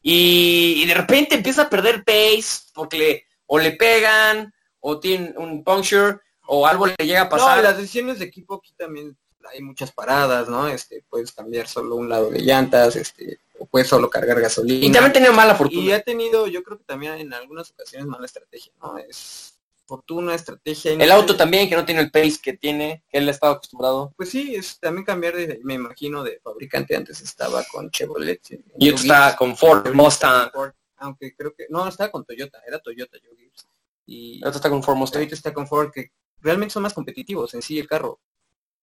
Y, 0.01 0.81
y 0.83 0.85
de 0.85 0.93
repente 0.93 1.35
empieza 1.35 1.63
a 1.63 1.69
perder 1.69 2.03
pace 2.03 2.69
porque 2.73 2.97
le, 2.97 3.25
o 3.47 3.57
le 3.57 3.71
pegan, 3.71 4.53
o 4.81 4.99
tiene 4.99 5.33
un 5.37 5.63
puncture, 5.63 6.17
o 6.47 6.67
algo 6.67 6.85
le 6.87 6.95
llega 6.99 7.21
a 7.21 7.29
pasar. 7.29 7.57
no 7.57 7.63
las 7.63 7.77
decisiones 7.77 8.19
de 8.19 8.25
equipo 8.25 8.55
aquí 8.55 8.73
también 8.77 9.17
hay 9.51 9.61
muchas 9.61 9.91
paradas 9.91 10.49
no 10.49 10.67
este 10.67 11.03
puedes 11.09 11.31
cambiar 11.31 11.67
solo 11.67 11.95
un 11.95 12.09
lado 12.09 12.29
de 12.29 12.39
llantas 12.39 12.95
este 12.95 13.39
o 13.59 13.65
puedes 13.65 13.87
solo 13.87 14.09
cargar 14.09 14.41
gasolina 14.41 14.85
y 14.85 14.91
también 14.91 15.13
tenía 15.13 15.31
mala 15.31 15.53
Y 15.53 15.57
fortuna. 15.57 15.95
ha 15.95 16.01
tenido, 16.01 16.47
yo 16.47 16.61
creo 16.63 16.77
que 16.77 16.83
también 16.83 17.13
en 17.13 17.33
algunas 17.33 17.71
ocasiones 17.71 18.07
mala 18.07 18.25
estrategia, 18.25 18.73
¿no? 18.81 18.97
Es 18.97 19.55
fortuna, 19.85 20.35
estrategia. 20.35 20.93
y 20.93 21.01
El 21.01 21.11
auto 21.11 21.35
también, 21.35 21.69
que 21.69 21.75
no 21.75 21.85
tiene 21.85 22.01
el 22.01 22.11
pace 22.11 22.39
que 22.41 22.53
tiene, 22.53 23.03
que 23.09 23.19
él 23.19 23.27
ha 23.27 23.31
estado 23.31 23.53
acostumbrado. 23.53 24.13
Pues 24.17 24.29
sí, 24.29 24.55
es 24.55 24.79
también 24.79 25.05
cambiar 25.05 25.35
de, 25.35 25.59
me 25.63 25.75
imagino, 25.75 26.23
de 26.23 26.39
fabricante. 26.43 26.95
Antes 26.95 27.21
estaba 27.21 27.63
con 27.71 27.89
Chevrolet. 27.91 28.41
Y 28.77 28.89
está 28.89 29.35
con 29.35 29.55
Ford, 29.55 29.93
Mustang. 29.93 30.51
Ford, 30.51 30.71
Aunque 30.97 31.35
creo 31.35 31.53
que, 31.55 31.67
no, 31.69 31.87
estaba 31.87 32.11
con 32.11 32.25
Toyota, 32.25 32.61
era 32.67 32.79
Toyota 32.79 33.17
Joe 33.23 33.37
Gibbs. 33.37 33.67
Y 34.07 34.39
Otro 34.43 34.57
está 34.57 34.69
con 34.69 34.83
Ford 34.83 34.97
Mustang. 34.97 35.19
ahorita 35.19 35.35
está 35.35 35.53
con 35.53 35.67
Ford, 35.67 35.91
que 35.91 36.11
realmente 36.39 36.73
son 36.73 36.83
más 36.83 36.93
competitivos 36.93 37.53
en 37.53 37.61
sí 37.61 37.79
el 37.79 37.87
carro. 37.87 38.19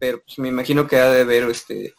Pero 0.03 0.21
pues 0.21 0.37
me 0.41 0.49
imagino 0.49 0.85
que 0.85 0.99
ha 0.99 1.11
de 1.11 1.21
haber 1.21 1.45
este 1.45 1.95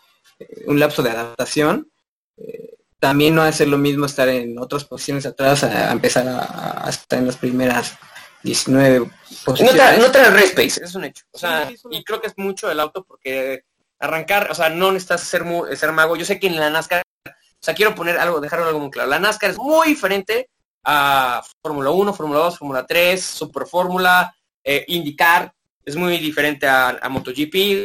un 0.65 0.77
lapso 0.77 1.01
de 1.01 1.11
adaptación. 1.11 1.89
eh, 2.35 2.75
también 2.99 3.33
no 3.33 3.41
hace 3.41 3.65
lo 3.65 3.77
mismo 3.77 4.05
estar 4.05 4.27
en 4.27 4.59
otras 4.59 4.83
posiciones 4.83 5.25
atrás 5.25 5.63
a, 5.63 5.89
empezar 5.91 6.25
a, 6.27 6.89
estar 6.89 7.19
en 7.19 7.27
las 7.27 7.37
primeras 7.37 7.97
19 8.43 9.09
posiciones. 9.45 9.99
No 9.99 10.11
trae, 10.11 10.31
no 10.31 10.37
space, 10.39 10.83
es 10.83 10.95
un 10.95 11.05
hecho. 11.05 11.23
O 11.31 11.37
sea, 11.37 11.71
y 11.91 12.03
creo 12.03 12.19
que 12.19 12.27
es 12.27 12.33
mucho 12.37 12.69
el 12.69 12.81
auto 12.81 13.05
porque 13.05 13.63
arrancar, 13.99 14.51
o 14.51 14.55
sea, 14.55 14.69
no 14.69 14.91
necesitas 14.91 15.21
ser, 15.21 15.43
ser 15.77 15.91
mago. 15.93 16.17
Yo 16.17 16.25
sé 16.25 16.41
que 16.41 16.47
en 16.47 16.59
la 16.59 16.69
NASCAR, 16.69 17.03
o 17.25 17.31
sea, 17.61 17.73
quiero 17.73 17.95
poner 17.95 18.17
algo, 18.17 18.41
dejarlo 18.41 18.65
algo 18.65 18.79
muy 18.79 18.91
claro. 18.91 19.09
La 19.09 19.19
NASCAR 19.19 19.51
es 19.51 19.57
muy 19.57 19.87
diferente 19.87 20.49
a 20.83 21.41
Fórmula 21.61 21.89
1, 21.91 22.13
Fórmula 22.13 22.39
2, 22.39 22.57
Fórmula 22.57 22.85
3, 22.85 23.23
Super 23.23 23.65
Fórmula, 23.65 24.35
eh, 24.61 24.83
IndyCar, 24.87 25.53
es 25.85 25.95
muy 25.95 26.17
diferente 26.17 26.67
a, 26.67 26.99
MotoGP. 27.09 27.83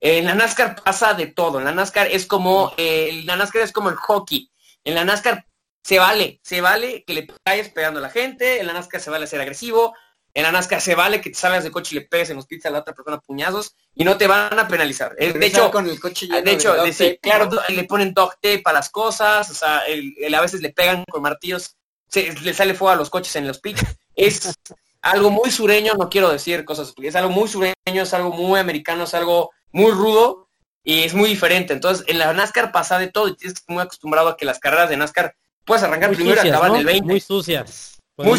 En 0.00 0.26
la 0.26 0.34
NASCAR 0.34 0.76
pasa 0.82 1.14
de 1.14 1.28
todo. 1.28 1.58
En 1.58 1.64
la 1.64 1.72
NASCAR 1.72 2.08
es 2.08 2.26
como, 2.26 2.72
eh, 2.76 3.22
la 3.24 3.36
NASCAR 3.36 3.62
es 3.62 3.72
como 3.72 3.88
el 3.88 3.96
hockey. 3.96 4.50
En 4.84 4.94
la 4.94 5.04
NASCAR 5.04 5.46
se 5.82 5.98
vale, 5.98 6.40
se 6.42 6.60
vale 6.60 7.04
que 7.04 7.14
le 7.14 7.26
caigas 7.44 7.68
pegando 7.68 7.98
a 7.98 8.02
la 8.02 8.10
gente, 8.10 8.60
en 8.60 8.66
la 8.66 8.72
NASCAR 8.72 9.00
se 9.00 9.10
vale 9.10 9.26
ser 9.26 9.40
agresivo, 9.40 9.94
en 10.34 10.44
la 10.44 10.52
NASCAR 10.52 10.80
se 10.80 10.94
vale 10.94 11.20
que 11.20 11.30
te 11.30 11.38
salgas 11.38 11.64
de 11.64 11.70
coche 11.70 11.94
y 11.94 12.00
le 12.00 12.06
pegues 12.06 12.30
en 12.30 12.36
los 12.36 12.46
pies 12.46 12.64
a 12.66 12.70
la 12.70 12.80
otra 12.80 12.94
persona 12.94 13.20
puñazos 13.20 13.76
y 13.94 14.04
no 14.04 14.16
te 14.16 14.26
van 14.26 14.58
a 14.58 14.66
penalizar. 14.66 15.14
De 15.14 15.46
hecho, 15.46 15.70
con 15.70 15.88
el 15.88 16.00
coche 16.00 16.26
de 16.26 16.52
hecho, 16.52 16.74
claro, 17.20 17.50
le 17.68 17.84
ponen 17.84 18.14
dog 18.14 18.34
para 18.62 18.78
las 18.78 18.90
cosas, 18.90 19.50
o 19.50 19.54
sea, 19.54 19.82
a 19.82 20.40
veces 20.40 20.62
le 20.62 20.70
pegan 20.70 21.04
con 21.04 21.22
martillos, 21.22 21.76
se, 22.08 22.32
le 22.32 22.54
sale 22.54 22.74
fuego 22.74 22.90
a 22.90 22.96
los 22.96 23.10
coches 23.10 23.36
en 23.36 23.46
los 23.46 23.60
pits. 23.60 23.84
Es 24.14 24.52
algo 25.02 25.30
muy 25.30 25.50
sureño, 25.50 25.94
no 25.94 26.08
quiero 26.08 26.30
decir 26.30 26.64
cosas, 26.64 26.94
es 27.02 27.16
algo 27.16 27.30
muy 27.30 27.48
sureño, 27.48 27.74
es 27.86 28.14
algo 28.14 28.30
muy 28.30 28.60
americano, 28.60 29.04
es 29.04 29.14
algo 29.14 29.50
muy 29.72 29.90
rudo 29.90 30.48
y 30.84 31.00
es 31.02 31.14
muy 31.14 31.28
diferente. 31.28 31.72
Entonces, 31.72 32.04
en 32.08 32.18
la 32.18 32.32
NASCAR 32.32 32.72
pasa 32.72 32.98
de 32.98 33.08
todo 33.08 33.28
y 33.28 33.36
tienes 33.36 33.54
que 33.54 33.60
estar 33.60 33.74
muy 33.74 33.82
acostumbrado 33.82 34.28
a 34.28 34.36
que 34.36 34.44
las 34.44 34.60
carreras 34.60 34.88
de 34.88 34.96
NASCAR 34.96 35.34
puedes 35.64 35.82
arrancar 35.82 36.12
primero 36.12 36.44
y 36.44 36.48
acabar 36.48 36.70
en 36.70 36.76
el 36.76 36.84
20. 36.84 37.04
Muy 37.04 37.20
sucias. 37.20 37.98
Muy, 38.22 38.38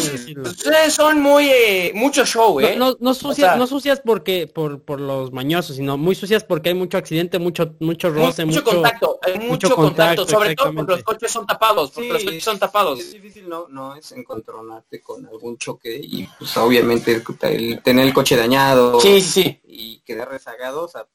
son 0.90 1.20
muy 1.20 1.48
eh, 1.48 1.92
mucho 1.94 2.24
show, 2.24 2.60
¿eh? 2.60 2.76
No, 2.76 2.96
no, 3.00 3.14
sucias, 3.14 3.56
no 3.56 3.66
sucias 3.66 4.00
porque 4.00 4.46
por, 4.46 4.82
por 4.82 5.00
los 5.00 5.32
mañosos, 5.32 5.76
sino 5.76 5.96
muy 5.96 6.14
sucias 6.14 6.44
porque 6.44 6.70
hay 6.70 6.74
mucho 6.74 6.98
accidente, 6.98 7.38
mucho 7.38 7.74
mucho 7.80 8.10
roce, 8.10 8.44
mucho, 8.44 8.64
contacto, 8.64 9.18
hay 9.22 9.38
mucho, 9.38 9.74
contacto, 9.74 10.26
sobre 10.26 10.54
todo 10.54 10.74
porque 10.74 10.92
los 10.92 11.02
coches 11.02 11.30
son 11.30 11.46
tapados, 11.46 11.90
porque 11.90 12.12
los 12.12 12.24
coches 12.24 12.44
son 12.44 12.58
tapados. 12.58 13.00
Es 13.00 13.12
difícil 13.12 13.48
no, 13.48 13.68
no 13.68 13.94
es 13.94 14.12
encontronarte 14.12 15.00
con 15.00 15.26
algún 15.26 15.58
choque 15.58 16.00
y 16.02 16.26
pues 16.38 16.56
obviamente 16.56 17.22
el, 17.42 17.82
tener 17.82 18.06
el 18.06 18.14
coche 18.14 18.36
dañado 18.36 19.00
sí, 19.00 19.20
sí, 19.20 19.60
y 19.64 20.00
quedar 20.00 20.28
rezagado, 20.30 20.84
o 20.84 20.88
sea, 20.88 21.06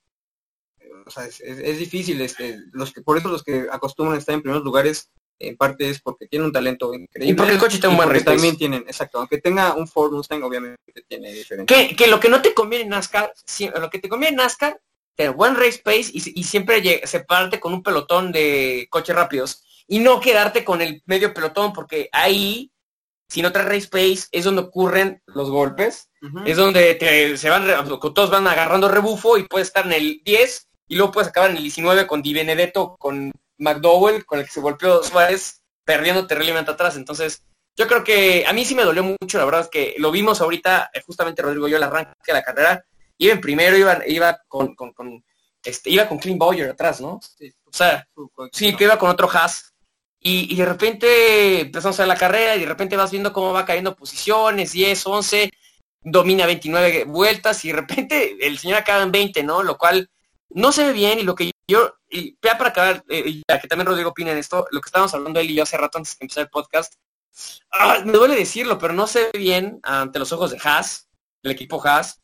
o 1.05 1.09
sea 1.09 1.25
es, 1.25 1.39
es, 1.41 1.79
difícil, 1.79 2.21
este, 2.21 2.59
los 2.71 2.93
que 2.93 3.01
por 3.01 3.17
eso 3.17 3.29
los 3.29 3.43
que 3.43 3.67
acostumbran 3.71 4.15
a 4.15 4.19
estar 4.19 4.35
en 4.35 4.41
primeros 4.41 4.63
lugares 4.63 5.09
en 5.39 5.57
parte 5.57 5.89
es 5.89 6.01
porque 6.01 6.27
tiene 6.27 6.45
un 6.45 6.51
talento 6.51 6.93
increíble. 6.93 7.31
Y 7.31 7.35
porque 7.35 7.53
el 7.53 7.59
coche 7.59 7.79
tiene 7.79 7.89
un 7.89 7.97
buen 7.97 8.09
race 8.09 8.25
también 8.25 8.57
tienen, 8.57 8.81
exacto, 8.81 9.19
aunque 9.19 9.39
tenga 9.39 9.73
un 9.73 9.87
Ford 9.87 10.11
Mustang, 10.11 10.43
obviamente 10.43 10.77
tiene 11.07 11.31
diferente. 11.31 11.73
Que, 11.73 11.95
que 11.95 12.07
lo 12.07 12.19
que 12.19 12.29
no 12.29 12.41
te 12.41 12.53
conviene 12.53 12.83
en 12.83 12.89
NASCAR, 12.89 13.31
lo 13.79 13.89
que 13.89 13.99
te 13.99 14.09
conviene 14.09 14.31
en 14.31 14.37
NASCAR, 14.37 14.79
tener 15.15 15.33
buen 15.33 15.55
race 15.55 15.81
pace 15.83 16.11
y, 16.13 16.39
y 16.39 16.43
siempre 16.43 17.05
separarte 17.05 17.59
con 17.59 17.73
un 17.73 17.83
pelotón 17.83 18.31
de 18.31 18.87
coches 18.89 19.15
rápidos 19.15 19.63
y 19.87 19.99
no 19.99 20.19
quedarte 20.19 20.63
con 20.63 20.81
el 20.81 21.01
medio 21.05 21.33
pelotón 21.33 21.73
porque 21.73 22.09
ahí, 22.11 22.71
si 23.27 23.41
no 23.41 23.51
traes 23.51 23.67
race 23.67 23.87
pace, 23.87 24.27
es 24.31 24.45
donde 24.45 24.61
ocurren 24.61 25.21
los 25.25 25.49
golpes, 25.49 26.09
es 26.45 26.57
donde 26.57 27.37
se 27.37 27.49
van, 27.49 27.65
todos 27.99 28.29
van 28.29 28.47
agarrando 28.47 28.87
rebufo 28.87 29.37
y 29.37 29.43
puedes 29.43 29.69
estar 29.69 29.85
en 29.85 29.93
el 29.93 30.21
10 30.23 30.67
y 30.89 30.95
luego 30.95 31.11
puedes 31.11 31.29
acabar 31.29 31.51
en 31.51 31.57
el 31.57 31.63
19 31.63 32.07
con 32.07 32.21
Di 32.21 32.33
Benedetto, 32.33 32.95
con 32.97 33.31
McDowell, 33.59 34.25
con 34.25 34.39
el 34.39 34.45
que 34.45 34.51
se 34.51 34.61
golpeó 34.61 35.03
Suárez, 35.03 35.61
perdiendo 35.83 36.25
terriblemente 36.27 36.71
atrás. 36.71 36.95
Entonces, 36.95 37.43
yo 37.75 37.87
creo 37.87 38.03
que 38.03 38.45
a 38.45 38.53
mí 38.53 38.65
sí 38.65 38.75
me 38.75 38.83
dolió 38.83 39.03
mucho, 39.03 39.37
la 39.37 39.45
verdad 39.45 39.61
es 39.61 39.69
que 39.69 39.95
lo 39.99 40.11
vimos 40.11 40.41
ahorita, 40.41 40.89
eh, 40.93 41.01
justamente 41.05 41.41
Rodrigo, 41.41 41.67
yo 41.67 41.77
el 41.77 41.83
arranque 41.83 42.11
de 42.27 42.33
la 42.33 42.43
carrera, 42.43 42.85
iba 43.17 43.33
en 43.33 43.41
primero, 43.41 43.77
iba, 43.77 43.99
iba 44.05 44.41
con, 44.47 44.75
con, 44.75 45.23
este, 45.63 45.89
iba 45.89 46.07
con 46.07 46.17
Clean 46.17 46.37
Boyer 46.37 46.69
atrás, 46.69 46.99
¿no? 47.01 47.13
o 47.13 47.71
sea, 47.71 48.07
sí, 48.51 48.75
que 48.75 48.85
iba 48.85 48.97
con 48.97 49.09
otro 49.09 49.29
Haas. 49.31 49.73
Y, 50.21 50.53
de 50.53 50.65
repente 50.65 51.61
empezamos 51.61 51.97
a 51.97 52.03
ver 52.03 52.09
la 52.09 52.17
carrera 52.17 52.55
y 52.57 52.59
de 52.59 52.65
repente 52.65 52.97
vas 52.97 53.11
viendo 53.11 53.31
cómo 53.31 53.53
va 53.53 53.65
cayendo 53.65 53.95
posiciones, 53.95 54.73
10, 54.73 55.07
11, 55.07 55.51
domina 56.01 56.45
29 56.45 57.05
vueltas 57.05 57.63
y 57.63 57.69
de 57.69 57.75
repente 57.75 58.37
el 58.41 58.57
señor 58.59 58.79
acaba 58.79 59.03
en 59.03 59.11
20, 59.13 59.43
¿no? 59.43 59.63
Lo 59.63 59.77
cual 59.77 60.09
no 60.49 60.71
se 60.71 60.85
ve 60.85 60.93
bien 60.93 61.19
y 61.19 61.23
lo 61.23 61.35
que 61.35 61.51
yo, 61.67 61.93
y 62.09 62.37
ya 62.41 62.57
para 62.57 62.71
acabar, 62.71 63.03
eh, 63.09 63.41
ya 63.47 63.59
que 63.59 63.67
también 63.67 63.87
Rodrigo 63.87 64.09
opina 64.09 64.31
en 64.31 64.37
esto, 64.37 64.65
lo 64.71 64.81
que 64.81 64.87
estábamos 64.87 65.13
hablando 65.13 65.39
él 65.39 65.51
y 65.51 65.55
yo 65.55 65.63
hace 65.63 65.77
rato 65.77 65.97
antes 65.97 66.17
de 66.17 66.25
empezar 66.25 66.43
el 66.43 66.49
podcast, 66.49 66.95
ah, 67.71 68.01
me 68.05 68.13
duele 68.13 68.35
decirlo, 68.35 68.77
pero 68.77 68.93
no 68.93 69.07
se 69.07 69.29
ve 69.31 69.39
bien 69.39 69.79
ante 69.83 70.19
los 70.19 70.31
ojos 70.31 70.51
de 70.51 70.59
Haas, 70.63 71.09
el 71.43 71.51
equipo 71.51 71.85
Haas, 71.85 72.21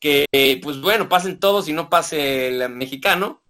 que 0.00 0.26
pues 0.62 0.80
bueno, 0.80 1.08
pasen 1.08 1.38
todos 1.38 1.68
y 1.68 1.72
no 1.72 1.88
pase 1.88 2.48
el 2.48 2.68
mexicano, 2.70 3.42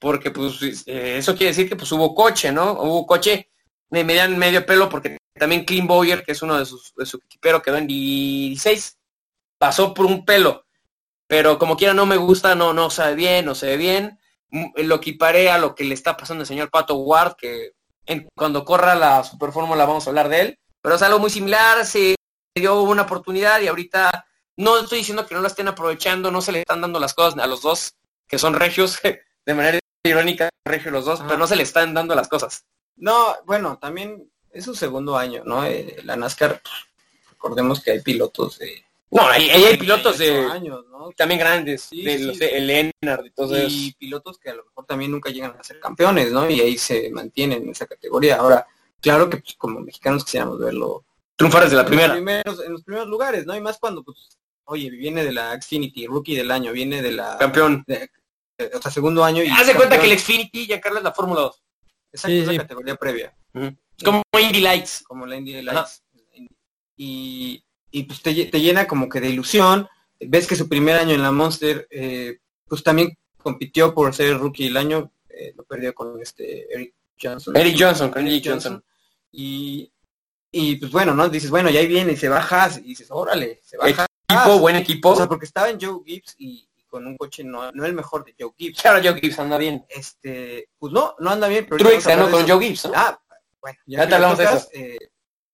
porque 0.00 0.32
pues 0.32 0.60
eh, 0.86 1.18
eso 1.18 1.36
quiere 1.36 1.52
decir 1.52 1.68
que 1.68 1.76
pues 1.76 1.92
hubo 1.92 2.14
coche, 2.14 2.50
¿no? 2.50 2.72
Hubo 2.72 3.06
coche, 3.06 3.50
me 3.90 4.02
median 4.02 4.36
medio 4.36 4.66
pelo 4.66 4.88
porque 4.88 5.18
también 5.34 5.64
Clean 5.64 5.86
Boyer, 5.86 6.24
que 6.24 6.32
es 6.32 6.42
uno 6.42 6.58
de 6.58 6.64
sus 6.64 6.92
de 6.96 7.06
su 7.06 7.18
equipero, 7.18 7.62
quedó 7.62 7.76
en 7.76 7.86
16, 7.86 8.98
pasó 9.58 9.94
por 9.94 10.06
un 10.06 10.24
pelo, 10.24 10.64
pero 11.30 11.60
como 11.60 11.76
quiera 11.76 11.94
no 11.94 12.06
me 12.06 12.16
gusta, 12.16 12.56
no, 12.56 12.72
no 12.72 12.90
sabe 12.90 13.14
bien, 13.14 13.44
no 13.44 13.54
se 13.54 13.66
ve 13.66 13.76
bien, 13.76 14.18
lo 14.50 14.96
equiparé 14.96 15.48
a 15.48 15.58
lo 15.58 15.76
que 15.76 15.84
le 15.84 15.94
está 15.94 16.16
pasando 16.16 16.42
al 16.42 16.46
señor 16.48 16.70
Pato 16.70 16.96
Ward, 16.96 17.36
que 17.36 17.74
en, 18.04 18.28
cuando 18.34 18.64
corra 18.64 18.96
la 18.96 19.22
Super 19.22 19.52
Fórmula 19.52 19.86
vamos 19.86 20.04
a 20.04 20.10
hablar 20.10 20.28
de 20.28 20.40
él, 20.40 20.58
pero 20.82 20.96
es 20.96 21.02
algo 21.02 21.20
muy 21.20 21.30
similar, 21.30 21.86
se 21.86 22.16
dio 22.56 22.82
una 22.82 23.02
oportunidad 23.02 23.60
y 23.60 23.68
ahorita 23.68 24.26
no 24.56 24.80
estoy 24.80 24.98
diciendo 24.98 25.24
que 25.24 25.36
no 25.36 25.40
la 25.40 25.46
estén 25.46 25.68
aprovechando, 25.68 26.32
no 26.32 26.42
se 26.42 26.50
le 26.50 26.62
están 26.62 26.80
dando 26.80 26.98
las 26.98 27.14
cosas 27.14 27.38
a 27.38 27.46
los 27.46 27.62
dos, 27.62 27.94
que 28.26 28.36
son 28.36 28.54
regios, 28.54 28.98
de 29.46 29.54
manera 29.54 29.78
irónica, 30.04 30.48
regios 30.64 30.92
los 30.92 31.04
dos, 31.04 31.20
pero 31.20 31.38
no 31.38 31.46
se 31.46 31.54
le 31.54 31.62
están 31.62 31.94
dando 31.94 32.16
las 32.16 32.26
cosas. 32.26 32.64
No, 32.96 33.36
bueno, 33.46 33.78
también 33.80 34.28
es 34.50 34.64
su 34.64 34.74
segundo 34.74 35.16
año, 35.16 35.44
¿no? 35.44 35.64
Eh, 35.64 35.98
la 36.02 36.16
NASCAR, 36.16 36.60
recordemos 37.30 37.80
que 37.84 37.92
hay 37.92 38.00
pilotos 38.00 38.58
de 38.58 38.84
no, 39.10 39.28
ahí, 39.28 39.50
hay 39.50 39.76
pilotos 39.76 40.18
de 40.18 40.38
años, 40.46 40.84
¿no? 40.88 41.10
también 41.16 41.40
grandes, 41.40 41.90
de 41.90 42.18
los 42.20 42.38
de 42.38 43.66
y 43.68 43.92
pilotos 43.92 44.38
que 44.38 44.50
a 44.50 44.54
lo 44.54 44.64
mejor 44.64 44.86
también 44.86 45.10
nunca 45.10 45.30
llegan 45.30 45.56
a 45.58 45.64
ser 45.64 45.80
campeones, 45.80 46.30
¿no? 46.30 46.48
Y 46.48 46.60
ahí 46.60 46.78
se 46.78 47.10
mantienen 47.10 47.64
en 47.64 47.70
esa 47.70 47.86
categoría. 47.86 48.36
Ahora, 48.36 48.66
claro 49.00 49.28
que 49.28 49.38
pues, 49.38 49.54
como 49.56 49.80
mexicanos 49.80 50.24
quisiéramos 50.24 50.60
verlo 50.60 51.04
triunfar 51.34 51.64
desde 51.64 51.76
la 51.76 51.86
primera. 51.86 52.16
en 52.16 52.72
los 52.72 52.84
primeros 52.84 53.08
lugares, 53.08 53.46
¿no? 53.46 53.56
Y 53.56 53.60
más 53.60 53.78
cuando, 53.78 54.04
pues, 54.04 54.38
oye, 54.64 54.90
viene 54.90 55.24
de 55.24 55.32
la 55.32 55.60
Xfinity, 55.60 56.06
rookie 56.06 56.36
del 56.36 56.50
año, 56.50 56.70
viene 56.70 57.02
de 57.02 57.12
la... 57.12 57.36
Campeón. 57.38 57.84
o 57.88 58.82
sea, 58.82 58.90
segundo 58.92 59.24
año. 59.24 59.42
Y 59.42 59.48
Haz 59.48 59.66
de 59.66 59.74
cuenta 59.74 59.98
que 60.00 60.10
el 60.10 60.18
Xfinity 60.18 60.66
ya 60.66 60.80
Carlos 60.80 61.00
es 61.00 61.04
la 61.04 61.12
Fórmula 61.12 61.40
2. 61.40 61.62
Exacto, 62.12 62.36
es 62.36 62.46
la 62.46 62.56
categoría 62.58 62.94
previa. 62.94 63.34
Como 64.04 64.22
Indy 64.38 64.60
Lights. 64.60 65.02
Como 65.02 65.26
la 65.26 65.36
Indy 65.36 65.62
Lights. 65.62 66.04
Y 66.96 67.64
y 67.90 68.04
pues 68.04 68.22
te, 68.22 68.34
llena 68.34 68.86
como 68.86 69.08
que 69.08 69.20
de 69.20 69.28
ilusión. 69.28 69.88
Ves 70.18 70.46
que 70.46 70.56
su 70.56 70.68
primer 70.68 70.96
año 70.96 71.14
en 71.14 71.22
la 71.22 71.32
Monster, 71.32 71.88
eh, 71.90 72.38
pues 72.66 72.82
también 72.82 73.16
compitió 73.42 73.94
por 73.94 74.14
ser 74.14 74.38
rookie 74.38 74.64
del 74.64 74.76
año, 74.76 75.12
eh, 75.28 75.54
lo 75.56 75.64
perdió 75.64 75.94
con 75.94 76.20
este 76.20 76.72
Eric 76.72 76.94
Johnson. 77.20 77.56
Eric 77.56 77.76
Johnson, 77.78 78.10
con 78.10 78.26
Eric 78.26 78.44
Johnson. 78.46 78.84
Y, 79.32 79.90
y 80.52 80.76
pues 80.76 80.92
bueno, 80.92 81.14
¿no? 81.14 81.28
Dices, 81.28 81.50
bueno, 81.50 81.70
ya 81.70 81.80
ahí 81.80 81.86
viene 81.86 82.12
y 82.12 82.16
se 82.16 82.28
baja 82.28 82.68
y 82.78 82.88
dices, 82.88 83.08
órale, 83.10 83.60
se 83.64 83.76
baja. 83.76 84.06
Equipo, 84.28 84.58
buen 84.58 84.76
equipo. 84.76 85.10
O 85.10 85.16
sea, 85.16 85.26
porque 85.26 85.46
estaba 85.46 85.70
en 85.70 85.80
Joe 85.80 86.00
Gibbs 86.04 86.36
y, 86.38 86.68
con 86.90 87.06
un 87.06 87.16
coche 87.16 87.44
no, 87.44 87.70
no 87.72 87.86
el 87.86 87.94
mejor 87.94 88.24
de 88.24 88.34
Joe 88.38 88.52
Gibbs. 88.56 88.82
Claro, 88.82 89.00
Joe 89.02 89.18
Gibbs 89.18 89.38
anda 89.38 89.56
bien. 89.56 89.86
Este, 89.88 90.68
pues 90.78 90.92
no, 90.92 91.14
no 91.18 91.30
anda 91.30 91.48
bien. 91.48 91.64
Pero 91.68 91.78
Truex 91.78 92.06
ganó 92.06 92.30
con 92.30 92.46
Joe 92.46 92.64
Gibbs, 92.64 92.88
Ah, 92.94 93.18
bueno, 93.60 93.78
ya, 93.86 94.08
te 94.08 94.14
hablamos 94.14 94.38
de 94.38 94.44
eso. 94.44 94.68
Eh, 94.72 94.98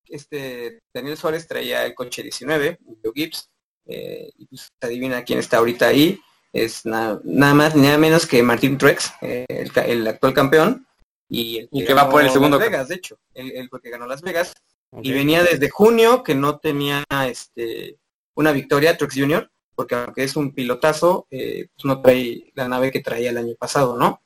este 0.09 0.81
Daniel 0.93 1.17
Suárez 1.17 1.47
traía 1.47 1.85
el 1.85 1.95
coche 1.95 2.23
19, 2.23 2.79
Joe 3.03 3.13
Gibbs, 3.15 3.51
eh, 3.87 4.31
y 4.37 4.47
pues 4.47 4.73
adivina 4.81 5.25
quién 5.25 5.39
está 5.39 5.59
ahorita 5.59 5.89
ahí, 5.89 6.21
es 6.53 6.85
nada 6.85 7.21
más 7.25 7.75
ni 7.75 7.83
nada 7.83 7.99
menos 7.99 8.27
que 8.27 8.43
Martín 8.43 8.79
Truex, 8.79 9.13
eh, 9.23 9.47
el, 9.49 10.07
actual 10.07 10.35
campeón, 10.35 10.87
y 11.29 11.69
el 11.73 11.87
que, 11.87 11.95
va 11.95 12.09
por 12.09 12.23
el 12.23 12.31
segundo 12.31 12.59
Las 12.59 12.69
Vegas, 12.69 12.89
de 12.89 12.95
hecho, 12.97 13.19
el, 13.35 13.69
que 13.83 13.91
ganó 13.91 14.07
Las 14.07 14.23
Vegas, 14.23 14.55
y 15.03 15.13
venía 15.13 15.43
desde 15.43 15.69
junio 15.69 16.23
que 16.23 16.35
no 16.35 16.59
tenía 16.59 17.05
este 17.27 17.99
una 18.35 18.53
victoria 18.53 18.97
Truex 18.97 19.15
Junior, 19.15 19.51
porque 19.75 19.95
aunque 19.95 20.25
es 20.25 20.37
un 20.37 20.53
pilotazo, 20.53 21.27
eh, 21.31 21.69
pues 21.75 21.85
no 21.85 22.01
trae 22.01 22.53
la 22.55 22.69
nave 22.69 22.91
que 22.91 23.01
traía 23.01 23.31
el 23.31 23.39
año 23.39 23.55
pasado, 23.59 23.97
¿no? 23.97 24.23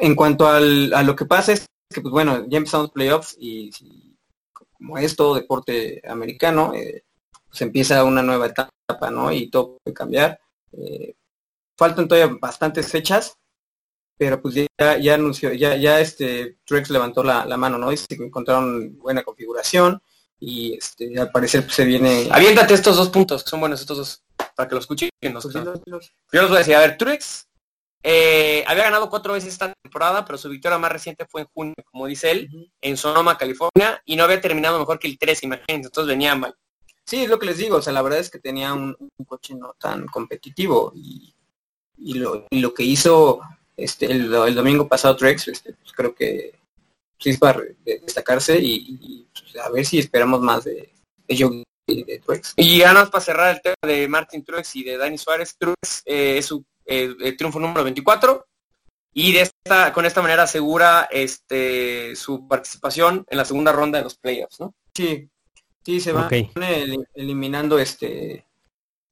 en 0.00 0.14
cuanto 0.14 0.46
al, 0.46 0.92
a 0.92 1.02
lo 1.02 1.16
que 1.16 1.24
pasa 1.24 1.52
es 1.52 1.66
que 1.92 2.00
pues 2.00 2.12
bueno, 2.12 2.44
ya 2.48 2.58
empezamos 2.58 2.90
playoffs 2.90 3.36
y, 3.38 3.70
como 4.76 4.98
es 4.98 5.16
todo 5.16 5.34
deporte 5.34 6.02
americano, 6.08 6.72
eh, 6.74 7.04
pues 7.48 7.62
empieza 7.62 8.04
una 8.04 8.22
nueva 8.22 8.46
etapa, 8.46 9.10
¿no? 9.10 9.32
Y 9.32 9.48
todo 9.50 9.78
puede 9.82 9.94
cambiar. 9.94 10.38
Eh, 10.72 11.14
faltan 11.76 12.06
todavía 12.06 12.36
bastantes 12.40 12.88
fechas, 12.88 13.36
pero 14.18 14.40
pues 14.40 14.54
ya, 14.54 14.98
ya 14.98 15.14
anunció, 15.14 15.52
ya, 15.54 15.76
ya 15.76 16.00
este 16.00 16.58
Trex 16.64 16.90
levantó 16.90 17.22
la, 17.24 17.46
la 17.46 17.56
mano, 17.56 17.78
¿no? 17.78 17.90
Dice 17.90 18.06
que 18.08 18.16
encontraron 18.24 18.98
buena 18.98 19.22
configuración 19.22 20.02
y 20.38 20.74
este 20.74 21.18
al 21.18 21.30
parecer 21.30 21.62
pues, 21.62 21.74
se 21.74 21.84
viene. 21.84 22.28
Aviéntate 22.30 22.74
estos 22.74 22.96
dos 22.96 23.08
puntos, 23.08 23.42
que 23.44 23.50
son 23.50 23.60
buenos 23.60 23.80
estos 23.80 23.96
dos, 23.96 24.22
para 24.54 24.68
que 24.68 24.74
los 24.74 24.84
escuchen. 24.84 25.08
No, 25.22 25.40
Pues, 25.40 25.54
sí, 25.54 25.60
los- 25.86 26.12
Yo 26.32 26.42
les 26.42 26.48
voy 26.48 26.56
a 26.56 26.58
decir, 26.58 26.74
a 26.74 26.80
ver, 26.80 26.98
Truex 26.98 27.47
eh, 28.02 28.64
había 28.66 28.84
ganado 28.84 29.10
cuatro 29.10 29.32
veces 29.32 29.52
esta 29.52 29.72
temporada, 29.82 30.24
pero 30.24 30.38
su 30.38 30.48
victoria 30.48 30.78
más 30.78 30.92
reciente 30.92 31.26
fue 31.28 31.42
en 31.42 31.48
junio, 31.48 31.74
como 31.90 32.06
dice 32.06 32.30
él, 32.30 32.70
en 32.80 32.96
Sonoma, 32.96 33.36
California, 33.38 34.00
y 34.04 34.16
no 34.16 34.24
había 34.24 34.40
terminado 34.40 34.78
mejor 34.78 34.98
que 34.98 35.08
el 35.08 35.18
3, 35.18 35.42
imagínense, 35.44 35.88
entonces 35.88 36.08
venía 36.08 36.34
mal. 36.34 36.54
Sí, 37.04 37.22
es 37.24 37.28
lo 37.30 37.38
que 37.38 37.46
les 37.46 37.58
digo, 37.58 37.76
o 37.78 37.82
sea, 37.82 37.92
la 37.92 38.02
verdad 38.02 38.20
es 38.20 38.30
que 38.30 38.38
tenía 38.38 38.72
un, 38.74 38.94
un 38.98 39.24
coche 39.26 39.54
no 39.54 39.74
tan 39.80 40.06
competitivo 40.06 40.92
y, 40.94 41.34
y, 41.96 42.14
lo, 42.14 42.46
y 42.50 42.60
lo 42.60 42.74
que 42.74 42.82
hizo 42.82 43.40
este 43.76 44.06
el, 44.06 44.32
el 44.34 44.54
domingo 44.54 44.86
pasado 44.88 45.16
Trex, 45.16 45.48
este, 45.48 45.72
pues 45.72 45.92
creo 45.92 46.14
que 46.14 46.54
sí 47.18 47.30
es 47.30 47.38
para 47.38 47.60
de- 47.60 48.00
destacarse 48.00 48.58
y, 48.58 48.98
y, 49.00 49.26
pues, 49.32 49.56
a 49.64 49.70
ver 49.70 49.86
si 49.86 49.98
esperamos 49.98 50.40
más 50.40 50.64
de, 50.64 50.92
de 51.26 51.36
Joe 51.38 51.62
y 51.86 52.04
de 52.04 52.18
Trex. 52.18 52.52
Y 52.56 52.78
ya 52.78 52.88
nada 52.88 53.00
más 53.00 53.10
para 53.10 53.24
cerrar 53.24 53.54
el 53.54 53.62
tema 53.62 53.76
de 53.82 54.06
Martin 54.06 54.44
Truex 54.44 54.76
y 54.76 54.84
de 54.84 54.98
Dani 54.98 55.16
Suárez, 55.16 55.56
Truex 55.58 56.02
eh, 56.04 56.38
es 56.38 56.46
su 56.46 56.62
eh, 56.88 57.32
triunfo 57.36 57.60
número 57.60 57.84
24 57.84 58.46
y 59.12 59.32
de 59.32 59.42
esta, 59.42 59.92
con 59.92 60.06
esta 60.06 60.22
manera 60.22 60.44
asegura 60.44 61.08
este, 61.10 62.14
su 62.16 62.46
participación 62.48 63.24
en 63.28 63.38
la 63.38 63.44
segunda 63.44 63.72
ronda 63.72 63.98
de 63.98 64.04
los 64.04 64.16
playoffs, 64.16 64.60
¿no? 64.60 64.74
Sí, 64.94 65.28
sí, 65.84 66.00
se 66.00 66.12
van 66.12 66.26
Ok. 66.26 66.32
el- 66.56 67.06
eliminando 67.14 67.78
este 67.78 68.44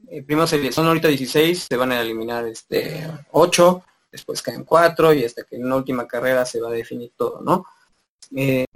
eh, 0.09 0.23
primero 0.23 0.47
se, 0.47 0.71
son 0.73 0.87
ahorita 0.87 1.09
16, 1.09 1.67
se 1.69 1.77
van 1.77 1.91
a 1.93 2.01
eliminar 2.01 2.47
este 2.47 3.07
8, 3.33 3.83
después 4.13 4.41
caen 4.43 4.65
4 4.65 5.13
y 5.15 5.25
hasta 5.25 5.43
que 5.45 5.57
en 5.57 5.65
una 5.65 5.77
última 5.77 6.07
carrera 6.07 6.45
se 6.47 6.61
va 6.61 6.69
a 6.69 6.73
definir 6.73 7.13
todo, 7.17 7.41
¿no? 7.41 7.65
Eh, 8.37 8.67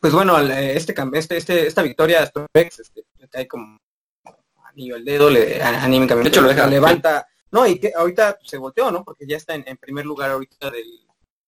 pues 0.00 0.12
bueno, 0.12 0.36
al- 0.36 0.50
este, 0.50 0.94
este, 1.14 1.36
este, 1.36 1.66
esta 1.66 1.82
victoria 1.82 2.30
Truex, 2.30 2.80
este, 2.80 3.04
cae 3.30 3.48
como 3.48 3.78
anillo 4.64 4.96
al 4.96 5.04
dedo, 5.04 5.30
le, 5.30 5.62
anímicamente 5.62 6.28
De 6.28 6.34
hecho, 6.34 6.42
lo 6.42 6.48
deja- 6.48 6.66
levanta, 6.66 7.26
no, 7.54 7.64
y 7.68 7.78
que 7.78 7.92
ahorita 7.96 8.40
se 8.42 8.58
volteó, 8.58 8.90
¿no? 8.90 9.04
Porque 9.04 9.26
ya 9.28 9.36
está 9.36 9.54
en, 9.54 9.62
en 9.64 9.76
primer 9.76 10.04
lugar 10.04 10.32
ahorita 10.32 10.72
del, 10.72 11.06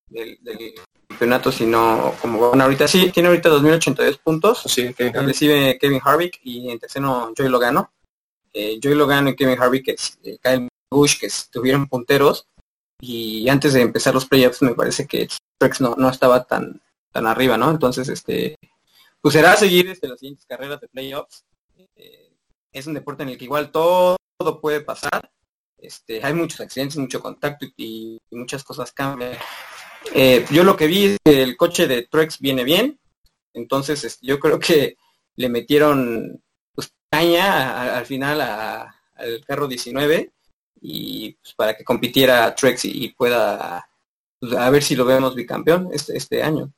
del, 0.09 0.39
del 0.41 0.75
campeonato, 1.09 1.51
si 1.51 1.67
no, 1.67 2.15
como 2.23 2.51
van 2.51 2.61
ahorita, 2.61 2.87
sí, 2.87 3.11
tiene 3.11 3.29
ahorita 3.29 3.49
2082 3.49 4.19
puntos, 4.19 4.63
Sí, 4.67 4.95
recibe 4.97 5.77
Kevin 5.81 6.01
Harvick 6.05 6.39
y 6.45 6.71
en 6.71 6.79
tercero 6.79 7.33
Joey 7.37 7.49
Logano. 7.49 7.93
Eh, 8.53 8.79
Joey 8.81 8.95
Logano 8.95 9.31
y 9.31 9.35
Kevin 9.35 9.61
Harvick, 9.61 9.87
que 9.87 9.91
es, 9.93 10.17
eh, 10.23 10.39
Kyle 10.41 10.69
Busch, 10.93 11.19
que 11.19 11.27
estuvieron 11.27 11.89
punteros. 11.89 12.47
Y 13.01 13.49
antes 13.49 13.73
de 13.73 13.83
empezar 13.83 14.15
los 14.15 14.27
playoffs 14.27 14.63
me 14.63 14.75
parece 14.75 15.09
que 15.09 15.27
Trex 15.59 15.81
no, 15.81 15.97
no 15.99 16.09
estaba 16.09 16.45
tan, 16.45 16.81
tan 17.13 17.27
arriba, 17.27 17.59
¿no? 17.59 17.69
Entonces, 17.69 18.09
este, 18.09 18.55
pues 19.21 19.35
será 19.35 19.57
seguir 19.57 19.89
este, 19.89 20.07
las 20.07 20.21
siguientes 20.21 20.47
carreras 20.47 20.81
de 20.81 20.87
playoffs. 20.87 21.45
Eh, 21.97 22.33
es 22.73 22.87
un 22.87 22.95
deporte 22.95 23.25
en 23.25 23.31
el 23.31 23.39
que 23.39 23.45
igual 23.47 23.73
todo, 23.73 24.17
todo 24.39 24.61
puede 24.61 24.81
pasar. 24.81 25.31
Este, 25.79 26.25
hay 26.25 26.35
muchos 26.35 26.61
accidentes, 26.61 26.97
mucho 26.97 27.21
contacto 27.21 27.67
y, 27.77 28.19
muchas 28.31 28.65
cosas 28.65 28.93
cambian. 28.93 29.33
Eh, 30.15 30.45
yo 30.51 30.65
lo 30.65 30.77
que 30.77 30.87
vi 30.87 31.05
es 31.07 31.19
que 31.25 31.43
el 31.43 31.57
coche 31.57 31.87
de 31.87 32.03
Trex 32.03 32.39
viene 32.39 32.65
bien, 32.65 32.99
entonces 33.55 34.05
este, 34.05 34.27
yo 34.27 34.39
creo 34.39 34.59
que 34.59 34.97
le 35.37 35.49
metieron 35.49 36.43
pues, 36.75 36.93
caña 37.11 37.97
al 37.97 38.07
final 38.07 38.41
al 38.41 39.45
carro 39.45 39.67
19 39.67 40.33
y 40.81 41.33
pues, 41.33 41.55
para 41.55 41.77
que 41.77 41.85
compitiera 41.85 42.55
Trex 42.55 42.85
y, 42.85 43.09
pueda 43.11 43.89
pues, 44.39 44.53
a 44.53 44.71
ver 44.71 44.83
si 44.83 44.95
lo 44.95 45.05
vemos 45.05 45.35
bicampeón 45.35 45.91
este, 45.93 46.17
este 46.17 46.43
año. 46.43 46.73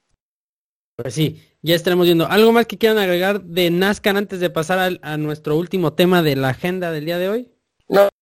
Pues 0.96 1.14
sí, 1.14 1.40
ya 1.62 1.76
estaremos 1.76 2.06
viendo. 2.06 2.26
¿Algo 2.26 2.50
más 2.50 2.66
que 2.66 2.76
quieran 2.76 2.98
agregar 2.98 3.42
de 3.42 3.70
NASCAR 3.70 4.16
antes 4.16 4.40
de 4.40 4.50
pasar 4.50 4.98
a, 5.00 5.16
nuestro 5.16 5.56
último 5.56 5.92
tema 5.92 6.22
de 6.22 6.34
la 6.34 6.48
agenda 6.48 6.90
del 6.90 7.04
día 7.04 7.18
de 7.18 7.28
hoy? 7.28 7.48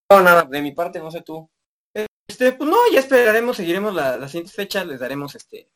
No, 0.09 0.21
nada, 0.21 0.43
de 0.45 0.61
mi 0.61 0.71
parte, 0.71 0.99
no 0.99 1.11
sé 1.11 1.21
tú. 1.21 1.49
Este, 2.29 2.51
pues 2.53 2.69
no, 2.69 2.77
ya 2.91 2.99
esperaremos, 2.99 3.57
seguiremos 3.57 3.93
la- 3.93 4.17
las 4.17 4.31
siguientes 4.31 4.53
fechas, 4.55 4.85
les 4.85 4.99
daremos 4.99 5.35
este 5.35 5.69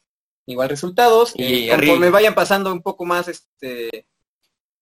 igual 0.46 0.70
resultados 0.70 1.34
Y 1.36 1.44
y 1.44 1.70
arri- 1.70 1.88
conforme 1.88 2.10
vayan 2.10 2.36
pasando 2.36 2.72
un 2.74 2.82
poco 2.82 3.06
más 3.06 3.28
este 3.28 4.06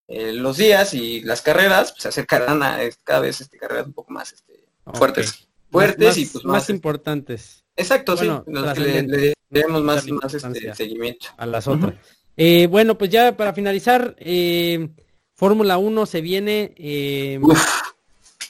eh, 0.08 0.34
los 0.34 0.58
días 0.58 0.93
y 0.95 1.22
las 1.22 1.41
carreras, 1.43 1.91
pues 1.91 2.04
se 2.04 2.08
acercarán 2.10 2.64
a 2.64 2.80
cada 3.04 3.20
vez 3.20 3.41
este 3.41 3.58
carreras 3.58 3.86
un 3.86 3.93
poco 3.93 4.12
más 4.12 4.34
este 4.34 4.66
Fuertes. 4.93 5.47
Fuertes 5.72 6.08
más, 6.08 6.18
y 6.18 6.26
pues 6.26 6.43
más 6.45 6.54
más, 6.54 6.62
este, 6.64 6.74
importantes 6.74 7.64
exacto, 7.76 8.16
bueno, 8.16 8.43
sí, 8.45 8.52
los 8.52 8.74
que 8.74 8.80
le, 8.80 9.04
le 9.04 9.34
daremos 9.50 9.84
más, 9.84 10.08
más 10.08 10.34
este 10.34 10.74
seguimiento. 10.74 11.28
a 11.38 11.45
las 11.45 11.68
otras. 11.68 11.93
Eh, 12.36 12.66
bueno, 12.68 12.97
pues 12.97 13.12
ya 13.12 13.38
para 13.38 13.54
finalizar, 13.54 14.16
eh, 14.18 14.89
Fórmula 15.36 15.78
1 15.78 16.06
se 16.08 16.22
viene, 16.22 16.74
eh, 16.78 17.38
Uf, 17.41 17.64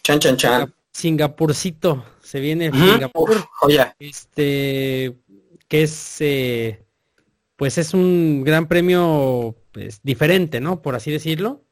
chan 0.03 0.19
chan 0.19 0.37
chan. 0.37 0.73
Singapurcito, 0.99 2.05
se 2.21 2.39
viene. 2.39 2.71
Singapur, 2.71 3.31
Uf, 3.31 3.71
este, 3.99 5.17
que 5.67 5.83
es, 5.83 6.17
eh, 6.19 6.85
pues 7.55 7.77
es 7.77 7.93
un 7.93 8.43
gran 8.43 8.67
premio 8.67 9.55
pues, 9.71 10.01
diferente, 10.03 10.59
¿no? 10.59 10.81
Por 10.81 10.95
así 10.95 11.09
decirlo. 11.11 11.63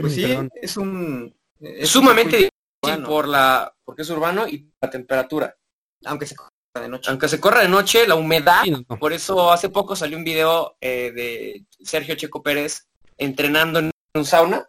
Pues 0.00 0.12
sí, 0.14 0.22
Perdón. 0.22 0.50
es 0.60 0.76
un 0.76 1.34
es 1.60 1.88
Sumamente 1.88 2.36
difícil 2.36 3.04
por 3.04 3.28
la, 3.28 3.74
porque 3.84 4.02
es 4.02 4.10
urbano 4.10 4.46
y 4.48 4.70
la 4.80 4.90
temperatura. 4.90 5.56
aunque 6.04 6.26
se 6.26 6.36
corra 6.36 6.50
de 6.80 6.88
noche. 6.88 7.10
Aunque 7.10 7.28
se 7.28 7.40
corra 7.40 7.62
de 7.62 7.68
noche, 7.68 8.06
la 8.06 8.14
humedad 8.14 8.62
Sí, 8.64 8.70
no, 8.70 8.84
no. 8.88 8.98
Por 8.98 9.12
eso 9.12 9.52
hace 9.52 9.68
poco 9.68 9.96
salió 9.96 10.16
un 10.16 10.24
video 10.24 10.76
eh, 10.80 11.12
de 11.12 11.64
Sergio 11.84 12.14
Checo 12.14 12.42
Pérez 12.42 12.88
entrenando 13.16 13.80
en 13.80 13.90
un 14.14 14.24
sauna, 14.24 14.68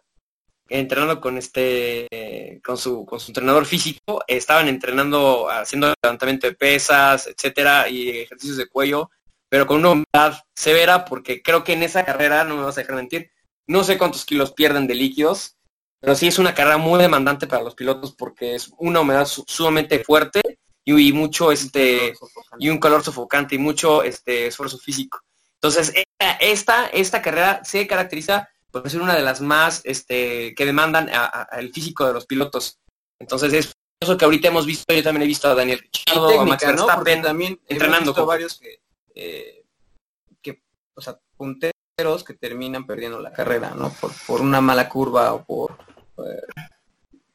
entrenando 0.70 1.20
con 1.20 1.36
este 1.36 2.06
eh, 2.10 2.60
con 2.64 2.78
su 2.78 3.04
con 3.04 3.20
su 3.20 3.30
entrenador 3.30 3.66
físico, 3.66 4.22
estaban 4.26 4.68
entrenando 4.68 5.50
haciendo 5.50 5.92
levantamiento 6.02 6.46
de 6.46 6.54
pesas, 6.54 7.26
etcétera, 7.26 7.88
y 7.88 8.08
ejercicios 8.20 8.56
de 8.56 8.68
cuello, 8.68 9.10
pero 9.48 9.66
con 9.66 9.78
una 9.80 9.90
humedad 9.90 10.42
severa, 10.54 11.04
porque 11.04 11.42
creo 11.42 11.64
que 11.64 11.72
en 11.74 11.82
esa 11.82 12.04
carrera, 12.04 12.44
no 12.44 12.56
me 12.56 12.62
vas 12.64 12.78
a 12.78 12.80
dejar 12.82 12.96
mentir, 12.96 13.30
no 13.66 13.84
sé 13.84 13.98
cuántos 13.98 14.24
kilos 14.24 14.52
pierden 14.52 14.86
de 14.86 14.94
líquidos, 14.94 15.56
pero 16.00 16.14
sí 16.14 16.28
es 16.28 16.38
una 16.38 16.54
carrera 16.54 16.78
muy 16.78 16.98
demandante 17.00 17.46
para 17.46 17.62
los 17.62 17.74
pilotos 17.74 18.14
porque 18.16 18.54
es 18.54 18.70
una 18.78 19.00
humedad 19.00 19.26
su- 19.26 19.44
sumamente 19.46 20.02
fuerte 20.04 20.40
y, 20.84 21.08
y 21.08 21.12
mucho 21.12 21.52
este 21.52 22.14
y 22.58 22.68
un 22.68 22.78
calor 22.78 23.02
sofocante 23.02 23.56
y 23.56 23.58
mucho 23.58 24.02
este 24.02 24.46
esfuerzo 24.46 24.78
físico. 24.78 25.20
Entonces, 25.54 25.92
esta, 25.94 26.32
esta, 26.40 26.86
esta 26.86 27.20
carrera 27.20 27.60
se 27.64 27.86
caracteriza 27.86 28.48
por 28.70 28.88
ser 28.88 29.00
una 29.02 29.14
de 29.16 29.22
las 29.22 29.40
más 29.40 29.80
este, 29.84 30.54
que 30.54 30.64
demandan 30.66 31.08
al 31.10 31.70
físico 31.72 32.06
de 32.06 32.12
los 32.12 32.26
pilotos. 32.26 32.78
Entonces, 33.18 33.52
es 33.52 33.72
eso 34.00 34.16
que 34.16 34.24
ahorita 34.24 34.48
hemos 34.48 34.64
visto, 34.66 34.94
yo 34.94 35.02
también 35.02 35.22
he 35.22 35.26
visto 35.26 35.48
a 35.48 35.54
Daniel 35.54 35.80
Ricciardo, 35.80 36.40
a 36.40 36.44
Max 36.44 36.62
¿no? 36.64 36.68
Verstappen, 36.86 37.22
también 37.22 37.52
hemos 37.52 37.70
entrenando 37.70 38.14
con- 38.14 38.26
varios 38.26 38.58
que, 38.58 38.80
eh, 39.14 39.64
que, 40.40 40.62
o 40.94 41.00
sea, 41.02 41.18
punteros 41.36 42.24
que 42.24 42.34
terminan 42.34 42.86
perdiendo 42.86 43.20
la 43.20 43.32
carrera, 43.32 43.74
¿no? 43.76 43.90
Por, 44.00 44.10
por 44.26 44.40
una 44.40 44.60
mala 44.62 44.88
curva 44.88 45.34
o 45.34 45.44
por, 45.44 45.72
eh, 46.18 46.62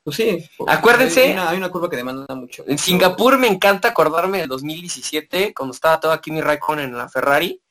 pues 0.03 0.15
sí. 0.15 0.49
por- 0.57 0.67
Acuérdense- 0.71 1.21
hay 1.25 1.31
una, 1.33 1.49
hay 1.49 1.57
una 1.57 1.69
curva 1.69 1.87
que 1.89 1.97
demanda 1.97 2.33
mucho. 2.33 2.63
En 2.67 2.79
Singapur 2.79 3.37
me 3.37 3.47
encanta 3.47 3.89
acordarme 3.89 4.39
del 4.39 4.47
2017, 4.49 5.53
cuando 5.53 5.75
estaba 5.75 5.99
todo 5.99 6.19
Kimi 6.19 6.41
Raikkonen 6.41 6.85
en 6.89 6.97
la 6.97 7.09
Ferrari, 7.09 7.61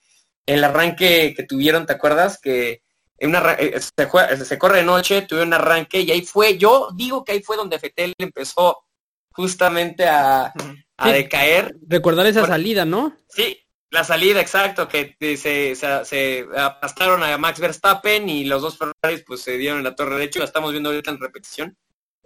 el 0.47 0.63
arranque 0.63 1.35
que 1.37 1.43
tuvieron, 1.43 1.87
¿te 1.87 1.95
acuerdas? 1.95 2.39
Que 2.41 2.84
una, 3.21 3.39
arra- 3.39 3.57
eh, 3.59 3.81
se, 3.81 4.59
corre 4.59 4.79
de 4.79 4.85
noche, 4.85 5.23
tuvieron 5.23 5.49
un 5.49 5.55
arranque 5.55 6.01
y 6.01 6.11
ahí 6.11 6.23
fue, 6.23 6.59
yo 6.59 6.89
digo 6.95 7.25
que 7.25 7.33
ahí 7.33 7.43
fue 7.43 7.57
donde 7.57 7.79
Fetel 7.79 8.13
empezó 8.19 8.85
justamente 9.33 10.07
a, 10.07 10.53
a 10.97 11.07
Sí. 11.09 11.13
decaer. 11.13 11.75
Recordar 11.89 12.27
esa 12.27 12.41
Por- 12.41 12.49
salida, 12.51 12.85
¿no? 12.85 13.17
Sí, 13.29 13.59
la 13.91 14.05
salida, 14.05 14.41
exacto, 14.41 14.89
que 14.89 15.17
eh, 15.21 15.37
se, 15.37 15.75
se, 15.77 16.05
se 16.05 16.47
aplastaron 16.57 17.23
a 17.23 17.39
Max 17.39 17.61
Verstappen 17.61 18.29
y 18.29 18.45
los 18.45 18.63
dos 18.63 18.77
Ferraris 18.79 19.25
pues 19.27 19.41
se 19.43 19.57
dieron 19.59 19.79
en 19.79 19.85
la 19.85 19.95
torre. 19.95 20.17
De 20.19 20.25
hecho, 20.25 20.39
la 20.41 20.45
estamos 20.47 20.73
viendo 20.73 20.91
ahorita 20.91 21.11
en 21.11 21.21
repetición. 21.21 21.77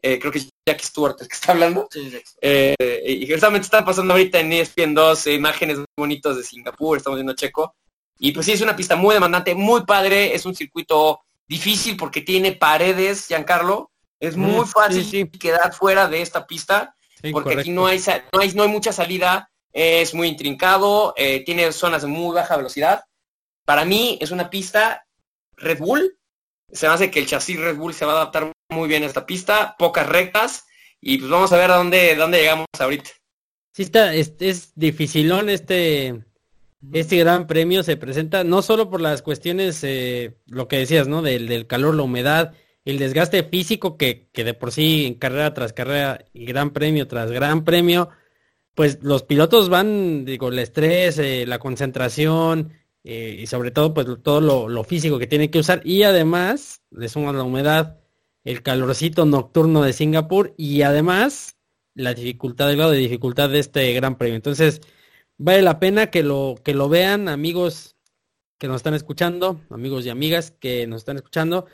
Eh, 0.01 0.19
creo 0.19 0.31
que 0.31 0.39
es 0.39 0.49
Jackie 0.67 0.85
Stewart 0.87 1.17
el 1.21 1.29
que 1.29 1.35
está 1.35 1.53
hablando. 1.53 1.89
Sí, 1.91 2.11
sí. 2.11 2.23
Eh, 2.41 3.03
y 3.07 3.31
justamente 3.31 3.65
está 3.65 3.85
pasando 3.85 4.15
ahorita 4.15 4.39
en 4.39 4.53
ESPN 4.53 4.95
2 4.95 5.27
eh, 5.27 5.35
imágenes 5.35 5.79
muy 5.79 5.87
bonitos 5.97 6.37
de 6.37 6.45
Singapur, 6.45 6.97
estamos 6.97 7.17
viendo 7.19 7.35
Checo. 7.35 7.75
Y 8.19 8.33
pues 8.33 8.47
sí, 8.47 8.53
es 8.53 8.61
una 8.61 8.77
pista 8.77 8.97
muy 8.97 9.15
demandante, 9.15 9.55
muy 9.55 9.85
padre, 9.85 10.35
es 10.35 10.45
un 10.45 10.55
circuito 10.55 11.21
difícil 11.47 11.97
porque 11.97 12.21
tiene 12.23 12.53
paredes, 12.53 13.27
Giancarlo. 13.29 13.91
Es 14.21 14.37
Mm, 14.37 14.41
muy 14.41 14.67
sí, 14.67 14.73
fácil 14.73 15.05
sí. 15.05 15.29
quedar 15.39 15.73
fuera 15.73 16.09
de 16.09 16.21
esta 16.23 16.47
pista 16.47 16.95
Sí, 17.23 17.31
porque 17.33 17.55
aquí 17.59 17.71
no 17.71 17.87
hay, 17.87 18.01
no 18.33 18.41
hay 18.41 18.53
no 18.53 18.63
hay 18.63 18.69
mucha 18.69 18.93
salida, 18.93 19.51
es 19.73 20.15
muy 20.15 20.29
intrincado, 20.29 21.15
eh, 21.17 21.45
tiene 21.45 21.73
zonas 21.73 22.03
de 22.03 22.09
muy 22.09 22.35
baja 22.35 22.57
velocidad. 22.57 23.05
Para 23.65 23.85
mí 23.85 24.19
es 24.21 24.31
una 24.31 24.51
pista 24.51 25.05
Red 25.57 25.79
Bull. 25.79 26.17
Se 26.73 26.87
me 26.87 26.95
hace 26.95 27.11
que 27.11 27.19
el 27.21 27.27
chasis 27.27 27.59
Red 27.59 27.77
Bull 27.77 27.95
se 27.95 28.05
va 28.05 28.13
a 28.13 28.17
adaptar 28.17 28.53
muy 28.71 28.89
bien 28.89 29.03
a 29.03 29.07
esta 29.07 29.27
pista, 29.27 29.75
pocas 29.79 30.07
rectas 30.09 30.65
y 31.01 31.19
pues 31.19 31.31
vamos 31.31 31.53
a 31.53 31.57
ver 31.57 31.71
a 31.71 31.77
dónde, 31.77 32.15
dónde 32.17 32.39
llegamos 32.39 32.67
ahorita. 32.79 33.11
sí 33.73 33.83
está, 33.83 34.15
es, 34.15 34.35
es 34.41 34.73
dificilón 34.75 35.49
este, 35.49 36.25
este 36.93 37.17
gran 37.19 37.47
premio 37.47 37.83
se 37.83 37.97
presenta 37.97 38.45
no 38.45 38.63
solo 38.63 38.91
por 38.91 39.01
las 39.01 39.23
cuestiones, 39.23 39.83
eh, 39.85 40.37
lo 40.47 40.69
que 40.69 40.79
decías, 40.79 41.09
¿no? 41.09 41.23
Del, 41.23 41.49
del 41.49 41.67
calor, 41.67 41.95
la 41.95 42.03
humedad, 42.03 42.55
el 42.85 42.99
desgaste 42.99 43.43
físico 43.45 43.97
que, 43.97 44.29
que 44.33 44.45
de 44.45 44.55
por 44.55 44.73
sí 44.73 45.07
en 45.07 45.15
carrera 45.15 45.55
tras 45.55 45.73
carrera 45.73 46.25
y 46.33 46.47
gran 46.47 46.71
premio 46.71 47.07
tras 47.07 47.31
gran 47.31 47.65
premio, 47.65 48.11
pues 48.75 49.01
los 49.03 49.25
pilotos 49.25 49.69
van, 49.69 50.25
digo, 50.25 50.51
el 50.51 50.59
estrés, 50.61 51.19
eh, 51.19 51.45
la 51.47 51.59
concentración 51.59 52.73
eh, 53.03 53.37
y 53.41 53.47
sobre 53.49 53.73
todo 53.73 53.93
pues 53.93 54.07
todo 54.23 54.41
lo, 54.41 54.85
físico 54.85 55.19
que 55.19 55.27
tienen 55.27 55.51
que 55.51 55.59
usar 55.59 55.81
y 55.85 56.05
además 56.05 56.83
le 56.91 57.09
suman 57.09 57.37
la 57.37 57.43
humedad, 57.43 57.99
el 58.45 58.63
calorcito 58.63 59.27
nocturno 59.27 59.83
de 59.83 59.93
Singapur 59.93 60.55
y 60.57 60.83
además 60.83 61.57
la 61.95 62.15
dificultad, 62.15 62.71
el 62.71 62.77
grado 62.77 62.93
de 62.93 62.99
dificultad 62.99 63.51
de 63.51 63.59
este 63.59 63.93
gran 63.95 64.17
premio. 64.17 64.37
Entonces, 64.37 64.81
vale 65.39 65.63
la 65.63 65.79
pena 65.81 66.09
que 66.11 66.23
lo, 66.23 66.57
que 66.65 66.75
lo 66.75 66.89
vean, 66.89 67.29
amigos 67.29 67.97
que 68.59 68.69
nos 68.69 68.77
están 68.77 68.95
escuchando, 68.95 69.61
amigos 69.71 70.05
y 70.07 70.11
amigas 70.11 70.51
que 70.51 70.87
nos 70.87 70.99
están 71.03 71.17
escuchando, 71.17 71.67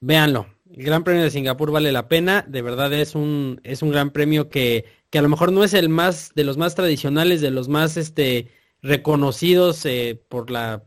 véanlo. 0.00 0.46
El 0.70 0.84
Gran 0.84 1.04
Premio 1.04 1.22
de 1.22 1.30
Singapur 1.30 1.70
vale 1.70 1.92
la 1.92 2.08
pena, 2.08 2.44
de 2.46 2.62
verdad 2.62 2.92
es 2.92 3.14
un, 3.14 3.60
es 3.64 3.82
un 3.82 3.90
gran 3.90 4.10
premio 4.10 4.48
que, 4.50 4.84
que 5.10 5.18
a 5.18 5.22
lo 5.22 5.28
mejor 5.30 5.52
no 5.52 5.64
es 5.64 5.74
el 5.74 5.88
más, 5.88 6.32
de 6.34 6.44
los 6.44 6.58
más 6.58 6.74
tradicionales, 6.74 7.40
de 7.40 7.50
los 7.50 7.68
más 7.68 7.96
este 7.96 8.50
reconocidos 8.82 9.84
eh, 9.86 10.20
por 10.28 10.50
la 10.50 10.84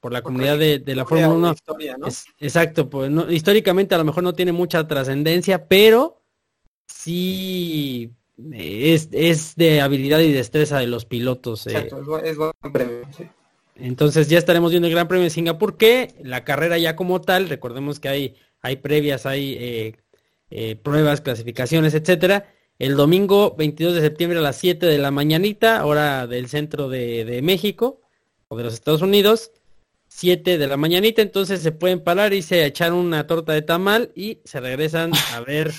por 0.00 0.12
la 0.12 0.22
comunidad 0.22 0.58
de, 0.58 0.80
de 0.80 0.94
la 0.96 1.04
Fórmula 1.06 1.28
1. 1.30 1.52
Historia, 1.52 1.96
¿no? 1.96 2.08
Es- 2.08 2.24
exacto, 2.40 2.90
pues 2.90 3.08
no- 3.10 3.30
históricamente 3.30 3.94
a 3.94 3.98
lo 3.98 4.04
mejor 4.04 4.24
no 4.24 4.32
tiene 4.32 4.50
mucha 4.52 4.86
trascendencia, 4.88 5.68
pero 5.68 6.22
sí 6.86 8.12
es, 8.52 9.08
es 9.12 9.56
de 9.56 9.80
habilidad 9.80 10.20
y 10.20 10.32
destreza 10.32 10.78
de 10.78 10.86
los 10.86 11.04
pilotos. 11.04 11.66
eh. 11.66 11.70
Exacto, 11.70 12.00
es 12.00 12.06
buen, 12.06 12.26
es 12.26 12.36
buen 12.36 12.52
premio. 12.72 13.06
sí. 13.16 13.24
Entonces 13.74 14.28
ya 14.28 14.38
estaremos 14.38 14.70
viendo 14.70 14.86
el 14.86 14.94
Gran 14.94 15.08
Premio 15.08 15.24
de 15.24 15.30
Singapur, 15.30 15.76
que 15.76 16.14
la 16.22 16.44
carrera 16.44 16.76
ya 16.78 16.94
como 16.94 17.20
tal, 17.20 17.48
recordemos 17.48 18.00
que 18.00 18.08
hay, 18.08 18.34
hay 18.60 18.76
previas, 18.76 19.24
hay 19.24 19.56
eh, 19.58 19.96
eh, 20.50 20.76
pruebas, 20.76 21.22
clasificaciones, 21.22 21.94
etcétera. 21.94 22.52
El 22.78 22.96
domingo 22.96 23.54
22 23.56 23.94
de 23.94 24.00
septiembre 24.02 24.38
a 24.38 24.42
las 24.42 24.56
7 24.56 24.86
de 24.86 24.98
la 24.98 25.10
mañanita, 25.10 25.84
hora 25.86 26.26
del 26.26 26.48
centro 26.48 26.88
de, 26.88 27.24
de 27.24 27.40
México 27.42 28.00
o 28.48 28.56
de 28.56 28.64
los 28.64 28.74
Estados 28.74 29.02
Unidos, 29.02 29.52
7 30.14 30.58
de 30.58 30.66
la 30.66 30.76
mañanita, 30.76 31.22
entonces 31.22 31.60
se 31.62 31.72
pueden 31.72 32.00
parar 32.00 32.32
y 32.32 32.42
se 32.42 32.64
echar 32.66 32.92
una 32.92 33.26
torta 33.26 33.52
de 33.52 33.62
tamal 33.62 34.12
y 34.14 34.38
se 34.44 34.60
regresan 34.60 35.10
a 35.34 35.40
ver 35.40 35.72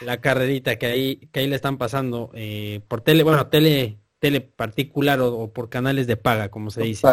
la 0.00 0.20
carrerita 0.20 0.76
que 0.76 0.86
ahí, 0.86 1.16
que 1.30 1.40
ahí 1.40 1.46
le 1.46 1.56
están 1.56 1.76
pasando 1.78 2.30
eh, 2.34 2.80
por 2.88 3.02
tele, 3.02 3.22
bueno, 3.22 3.46
tele, 3.48 3.98
tele 4.18 4.40
particular 4.40 5.20
o, 5.20 5.34
o 5.36 5.52
por 5.52 5.68
canales 5.68 6.06
de 6.06 6.16
paga, 6.16 6.50
como 6.50 6.70
se 6.70 6.80
dice. 6.82 7.06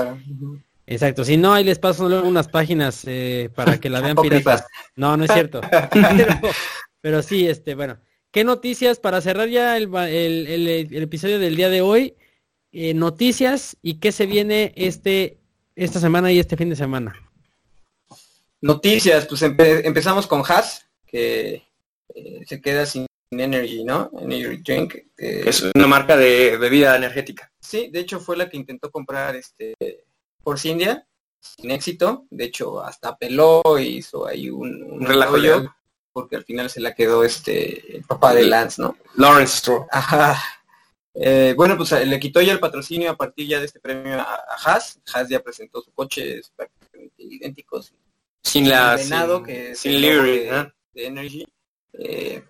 Exacto, 0.88 1.24
si 1.24 1.38
no, 1.38 1.54
ahí 1.54 1.64
les 1.64 1.78
paso 1.78 2.06
unas 2.24 2.48
páginas 2.48 3.04
eh, 3.06 3.50
para 3.54 3.78
que 3.80 3.90
la 3.90 4.00
vean 4.02 4.16
piratas. 4.24 4.66
No, 4.96 5.16
no 5.18 5.26
es 5.26 5.32
cierto. 5.32 5.62
pero, 5.92 6.36
pero 7.02 7.22
sí, 7.22 7.48
este, 7.48 7.76
bueno. 7.76 8.00
¿Qué 8.32 8.46
noticias 8.46 9.00
para 9.00 9.20
cerrar 9.20 9.50
ya 9.50 9.76
el, 9.78 9.94
el- 9.94 10.48
el- 10.48 10.68
el 10.96 11.04
episodio 11.04 11.38
del 11.38 11.58
día 11.58 11.70
de 11.70 11.82
hoy? 11.82 12.16
Eh, 12.72 12.94
noticias 12.94 13.76
y 13.82 13.96
qué 13.96 14.14
se 14.14 14.26
viene 14.26 14.72
este 14.78 15.41
esta 15.76 16.00
semana 16.00 16.32
y 16.32 16.40
este 16.40 16.58
fin 16.58 16.70
de 16.70 16.76
semana. 16.76 17.16
Noticias, 18.62 19.26
pues 19.26 19.42
empe- 19.42 19.82
empezamos 19.84 20.28
con 20.28 20.44
Haas, 20.48 20.86
que 21.06 21.64
eh, 22.14 22.42
se 22.46 22.62
queda 22.62 22.86
sin 22.86 23.06
Energy, 23.32 23.84
¿no? 23.84 24.12
Energy 24.20 24.58
Drink. 24.58 24.96
eh, 25.18 25.44
Es 25.46 25.64
una 25.74 25.88
marca 25.88 26.18
de 26.18 26.58
bebida 26.58 26.96
energética. 26.96 27.52
Sí, 27.60 27.90
de 27.92 28.02
hecho 28.02 28.20
fue 28.20 28.36
la 28.38 28.50
que 28.50 28.58
intentó 28.58 28.92
comprar 28.92 29.36
este 29.36 29.74
Force 30.44 30.68
India 30.68 31.08
sin 31.40 31.72
éxito. 31.72 32.26
De 32.30 32.44
hecho, 32.46 32.82
hasta 32.84 33.18
peló 33.18 33.62
e 33.78 33.84
hizo 33.84 34.28
ahí 34.28 34.50
un, 34.50 34.84
un 34.84 35.02
relajo 35.06 35.38
porque 36.14 36.36
al 36.36 36.44
final 36.44 36.70
se 36.70 36.82
la 36.82 36.94
quedó 36.94 37.24
este 37.24 37.96
el 37.96 38.04
papá 38.04 38.34
de 38.34 38.44
Lance, 38.44 38.82
¿no? 38.82 38.98
Lawrence 39.16 39.58
Stroll. 39.60 39.86
Ajá. 39.92 40.38
Eh, 41.14 41.54
bueno, 41.58 41.76
pues 41.78 41.92
le 41.92 42.20
quitó 42.20 42.42
ya 42.42 42.54
el 42.54 42.60
patrocinio 42.60 43.12
a 43.12 43.18
partir 43.18 43.48
ya 43.48 43.60
de 43.60 43.66
este 43.66 43.80
premio 43.80 44.16
a, 44.20 44.24
a 44.24 44.56
Haas. 44.66 45.00
Haas 45.14 45.28
ya 45.30 45.40
presentó 45.42 45.82
su 45.82 45.92
coche, 45.92 46.40
es 46.40 46.52
prácticamente 46.56 47.14
idéntico. 47.24 47.82
sin- 47.82 47.98
Sin 48.44 48.70
la... 48.70 48.98
sin 48.98 49.10
venado, 49.10 49.38
sin- 49.38 49.46
que 49.46 49.72
es 49.72 49.80
sin 49.80 49.92
el 49.94 50.02
livery, 50.02 50.40
de, 50.40 50.52
¿no? 50.52 50.74
de 50.94 51.06
Energy. 51.06 51.46
Eh, 51.94 52.44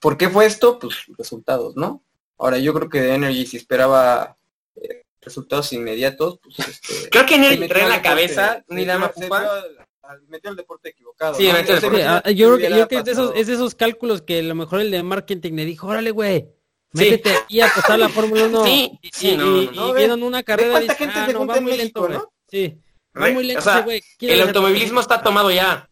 ¿Por 0.00 0.16
qué 0.16 0.28
fue 0.28 0.46
esto? 0.46 0.78
Pues 0.78 1.04
resultados, 1.18 1.76
¿no? 1.76 2.02
Ahora 2.38 2.58
yo 2.58 2.72
creo 2.74 2.88
que 2.88 3.00
de 3.00 3.14
Energy 3.14 3.46
si 3.46 3.56
esperaba 3.58 4.36
eh, 4.76 5.04
resultados 5.20 5.72
inmediatos, 5.72 6.40
pues 6.42 6.58
este, 6.66 7.08
Creo 7.10 7.26
que 7.26 7.34
Energy 7.36 7.68
trae 7.68 7.82
en 7.84 7.88
la 7.90 8.02
cabeza 8.02 8.54
se 8.66 8.72
una 8.72 8.80
idea 8.82 8.98
metió- 8.98 10.50
al 10.50 10.56
deporte 10.56 10.88
equivocado. 10.88 11.34
Sí, 11.34 11.46
¿no? 11.46 11.52
metió 11.52 11.76
sé 11.76 11.86
deporte- 11.86 12.34
yo 12.34 12.46
creo 12.48 12.58
que, 12.58 12.66
hubiera 12.66 12.76
yo 12.78 12.88
creo 12.88 12.88
que 12.88 12.96
es, 12.96 13.04
de 13.04 13.12
esos, 13.12 13.26
pasado- 13.26 13.40
es 13.40 13.46
de 13.46 13.52
esos 13.54 13.74
cálculos 13.76 14.22
que 14.22 14.38
a 14.40 14.42
lo 14.42 14.54
mejor 14.56 14.80
el 14.80 14.90
de 14.90 15.02
marketing 15.04 15.52
le 15.52 15.64
dijo, 15.66 15.86
órale, 15.86 16.10
güey, 16.10 16.48
Sí. 16.94 17.10
métete 17.10 17.32
aquí 17.36 17.60
a 17.60 17.66
apostar 17.66 17.98
la 17.98 18.08
Fórmula 18.08 18.44
1. 18.46 18.64
Sí, 18.64 18.98
y, 19.02 19.10
sí, 19.12 19.28
y- 19.30 19.36
no, 19.36 19.62
y- 19.62 19.66
no, 19.74 19.88
y 19.90 19.92
vieron 19.94 20.22
una 20.22 20.42
carrera 20.42 20.68
y 20.82 20.86
cuánta 20.86 20.92
dicen, 20.92 20.96
gente 21.08 21.20
ah, 21.20 21.26
se 21.26 21.32
no, 21.32 21.46
va 21.46 21.54
muy 21.60 21.72
México, 21.72 21.82
lento, 21.82 22.00
güey. 22.00 22.12
¿no? 22.12 22.32
Sí, 22.48 22.78
va 23.20 23.28
muy 23.30 23.44
lento 23.44 23.60
o 23.60 23.62
sea, 23.62 23.80
güey. 23.80 24.02
El 24.20 24.40
automovilismo 24.42 25.00
está 25.00 25.22
tomado 25.22 25.50
ya. 25.50 25.88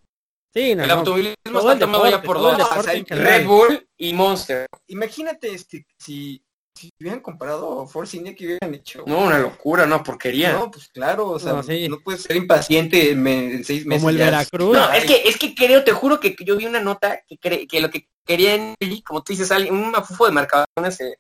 Sí, 0.53 0.75
no, 0.75 0.85
El 0.85 0.91
automovilismo 0.91 1.59
está 1.61 1.73
el 1.73 1.79
tomado 1.79 2.05
ya 2.05 2.11
deporte, 2.19 2.27
por 2.27 2.37
todo 2.37 2.51
el 2.53 3.05
dos. 3.05 3.19
Red 3.19 3.47
Bull 3.47 3.89
y 3.97 4.13
Monster. 4.13 4.67
Imagínate 4.89 5.55
este, 5.55 5.87
si, 5.97 6.43
si 6.87 6.91
hubieran 7.01 7.21
comprado 7.21 7.87
Force 7.87 8.17
India 8.17 8.35
que 8.35 8.47
hubieran 8.47 8.75
hecho. 8.75 9.05
No, 9.07 9.19
una 9.21 9.39
locura, 9.39 9.85
una 9.85 10.03
porquería. 10.03 10.53
No, 10.53 10.71
pues 10.71 10.89
claro, 10.89 11.29
o 11.29 11.39
sea, 11.39 11.53
No, 11.89 11.99
puedes 12.01 12.23
ser 12.23 12.37
impaciente 12.37 13.11
en, 13.11 13.65
seis 13.65 13.85
meses. 13.87 14.01
Como 14.03 14.11
el 14.11 14.19
ya. 14.19 14.27
Veracruz. 14.27 14.73
No, 14.77 14.93
es 14.93 15.05
que, 15.05 15.23
es 15.29 15.37
que 15.37 15.55
creo, 15.55 15.85
te 15.85 15.93
juro 15.93 16.19
que 16.21 16.37
yo 16.45 16.57
vi 16.57 16.67
una 16.67 16.81
nota 16.81 17.21
que, 17.29 17.37
cre- 17.39 17.69
que 17.69 17.81
lo 17.81 17.91
que 17.91 18.09
querían, 18.25 18.75
como 19.07 19.23
tú 19.23 19.33
dices, 19.33 19.51
alguien- 19.51 19.75
un 19.75 19.91
mafufo 19.91 20.27
de 20.27 20.33
mercadona 20.33 20.91
se, 20.91 21.17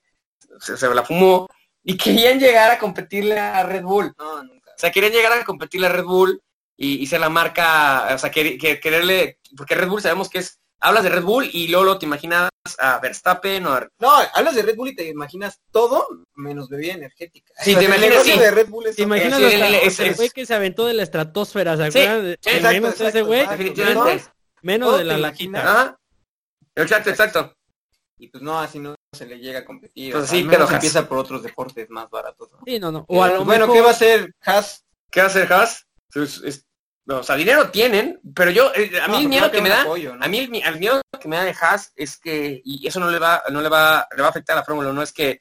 se, 0.60 0.76
se 0.76 0.94
la 0.94 1.02
fumó 1.04 1.48
y 1.82 1.96
querían 1.96 2.38
llegar 2.38 2.70
a 2.70 2.78
competirle 2.78 3.38
a 3.38 3.62
Red 3.62 3.82
Bull. 3.82 4.12
No, 4.18 4.42
nunca. 4.44 4.70
O 4.70 4.78
sea, 4.78 4.90
querían 4.90 5.12
llegar 5.12 5.32
a 5.32 5.44
competirle 5.44 5.86
a 5.86 5.90
Red 5.90 6.04
Bull 6.04 6.40
y, 6.76 6.94
y 7.02 7.06
ser 7.06 7.20
la 7.20 7.28
marca, 7.28 8.08
o 8.14 8.18
sea, 8.18 8.30
que, 8.30 8.56
que- 8.58 8.80
quererle, 8.80 9.38
porque 9.56 9.74
Red 9.74 9.88
Bull 9.88 10.00
sabemos 10.02 10.28
que 10.30 10.38
es, 10.38 10.58
hablas 10.80 11.02
de 11.04 11.10
Red 11.10 11.22
Bull 11.24 11.48
y 11.52 11.68
luego 11.68 11.98
te 11.98 12.06
imaginas 12.06 12.48
a 12.78 12.98
Verstappen 12.98 13.66
o 13.66 13.72
a... 13.72 13.88
No, 13.98 14.10
hablas 14.34 14.54
de 14.54 14.62
Red 14.62 14.76
Bull 14.76 14.88
y 14.88 14.96
te 14.96 15.08
imaginas 15.08 15.60
todo 15.70 16.06
menos 16.34 16.68
bebida 16.68 16.94
energética. 16.94 17.52
Sí, 17.62 17.70
O 17.70 17.78
sea, 17.78 17.80
te 17.80 17.84
imaginas, 17.86 18.22
sí. 18.24 18.38
de 18.38 18.50
Red 18.50 18.68
Bull 18.68 18.86
es 18.86 18.96
¿Te 18.96 19.02
imaginas 19.02 19.38
Sí, 19.38 19.44
el- 19.44 19.62
el- 20.08 20.14
güey 20.14 20.30
que 20.30 20.46
se 20.46 20.54
aventó 20.54 20.86
de 20.86 20.94
la 20.94 21.02
estratosfera? 21.02 21.76
¿Se 21.76 21.84
acuerdan? 21.84 22.26
exacto, 22.42 22.68
menos 22.68 22.90
exacto, 22.92 23.08
ese 23.18 23.22
güey, 23.22 23.46
menos, 23.76 24.30
menos 24.62 24.98
de 24.98 25.04
la. 25.04 25.34
Ajá. 25.58 25.96
Exacto, 26.74 27.10
exacto. 27.10 27.54
Y 28.18 28.28
pues 28.28 28.42
no, 28.42 28.58
así 28.58 28.78
no 28.78 28.94
se 29.12 29.26
le 29.26 29.38
llega 29.38 29.60
a 29.60 29.64
competir. 29.64 30.12
Pues 30.12 30.28
sí, 30.28 30.46
pero 30.48 30.64
Haas- 30.64 30.74
empieza 30.74 31.08
por 31.08 31.18
otros 31.18 31.42
deportes 31.42 31.88
más 31.90 32.08
baratos. 32.10 32.50
¿no? 32.52 32.58
Sí, 32.66 32.78
no, 32.78 32.92
no. 32.92 33.04
O 33.08 33.22
a 33.24 33.28
lo 33.28 33.44
bueno, 33.44 33.66
mejor- 33.66 33.74
¿qué 33.76 33.80
va 33.82 33.88
a 33.88 33.92
hacer 33.92 34.34
Haas? 34.42 34.84
¿Qué 35.10 35.20
va 35.20 35.26
a 35.26 35.30
hacer 35.30 35.52
Haas? 35.52 35.86
Pues, 36.12 36.40
es- 36.44 36.66
no, 37.10 37.18
o 37.18 37.22
sea, 37.24 37.34
dinero 37.36 37.70
tienen, 37.70 38.20
pero 38.34 38.50
yo, 38.52 38.72
eh, 38.74 38.90
a 39.02 39.08
mí 39.08 39.14
No, 39.14 39.18
el 39.20 39.28
miedo 39.28 39.50
que 39.50 39.60
me 39.60 39.68
da, 39.68 39.82
a 39.82 40.28
mí 40.28 40.38
el, 40.38 40.48
mi- 40.48 40.62
el 40.62 40.78
miedo 40.78 41.00
que 41.20 41.26
me 41.28 41.36
da 41.36 41.44
de 41.44 41.54
Haas 41.60 41.92
es 41.96 42.16
que, 42.18 42.62
y 42.64 42.86
eso 42.86 43.00
no 43.00 43.10
le 43.10 43.18
va, 43.18 43.42
no 43.50 43.60
le 43.60 43.68
va, 43.68 44.06
le 44.16 44.22
va 44.22 44.28
a 44.28 44.30
afectar 44.30 44.56
a 44.56 44.60
la 44.60 44.64
Fórmula 44.64 44.90
1, 44.90 45.02
es 45.02 45.12
que 45.12 45.38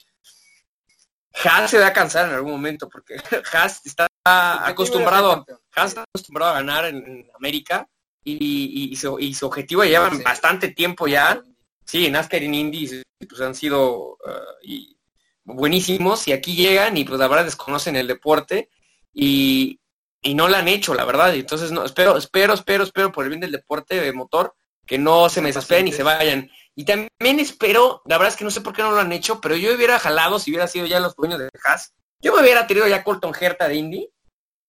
Haas 1.44 1.70
se 1.72 1.78
va 1.80 1.88
a 1.88 1.94
cansar 1.94 2.28
en 2.28 2.34
algún 2.36 2.52
momento, 2.52 2.90
porque 2.90 3.16
Haas 3.54 3.86
está 3.86 4.08
acostumbrado, 4.26 5.46
Haas 5.76 5.90
está 5.90 6.04
acostumbrado 6.04 6.52
a 6.52 6.56
ganar 6.56 6.86
en, 6.86 6.98
en 7.06 7.32
América 7.36 7.88
y, 8.24 8.34
y- 8.34 8.92
y 8.92 8.96
su, 8.96 9.20
y 9.20 9.34
su 9.34 9.46
objetivo 9.46 9.84
ya 9.84 9.90
llevan 9.92 10.18
Sí. 10.18 10.24
bastante 10.24 10.70
tiempo 10.70 11.08
ya, 11.08 11.42
sí, 11.86 12.08
en 12.08 12.14
NASCAR 12.14 12.42
y 12.44 12.46
en 12.46 12.54
Indy 12.56 13.02
pues 13.28 13.42
han 13.42 13.54
sido 13.56 14.18
y 14.64 14.98
buenísimos 15.44 16.28
y 16.28 16.32
aquí 16.32 16.56
llegan 16.56 16.98
y 16.98 17.06
pues 17.06 17.20
la 17.20 17.28
verdad 17.28 17.46
desconocen 17.46 17.96
el 17.96 18.08
deporte 18.08 18.70
y, 19.14 19.80
y 20.22 20.34
no 20.36 20.48
la 20.48 20.60
han 20.60 20.68
hecho, 20.68 20.94
la 20.94 21.06
verdad. 21.06 21.34
Y 21.34 21.40
entonces 21.40 21.72
no, 21.72 21.86
espero, 21.86 22.18
espero, 22.18 22.54
espero, 22.54 22.84
espero 22.84 23.12
por 23.12 23.24
el 23.26 23.30
bien 23.30 23.42
del 23.42 23.52
deporte 23.52 24.00
de 24.00 24.14
motor 24.14 24.54
que 24.86 24.98
no 24.98 25.30
se 25.30 25.42
me 25.42 25.50
desesperen 25.50 25.88
y 25.88 25.92
se 25.92 26.04
vayan. 26.04 26.50
Y 26.76 26.86
también 26.86 27.40
espero, 27.40 28.02
la 28.06 28.18
verdad 28.18 28.34
es 28.34 28.38
que 28.38 28.44
no 28.46 28.52
sé 28.52 28.62
por 28.62 28.74
qué 28.74 28.82
no 28.82 28.92
lo 28.92 29.00
han 29.00 29.12
hecho, 29.12 29.40
pero 29.42 29.56
yo 29.56 29.76
hubiera 29.76 30.00
jalado 30.00 30.40
si 30.40 30.52
hubiera 30.52 30.68
sido 30.68 30.86
ya 30.86 31.00
los 31.00 31.16
dueños 31.16 31.40
de 31.40 31.50
Haas. 31.64 31.94
Yo 32.22 32.34
me 32.34 32.42
hubiera 32.42 32.66
traído 32.68 32.88
ya 32.88 33.04
Colton 33.04 33.34
Herta 33.40 33.68
de 33.68 33.76
Indy, 33.76 34.10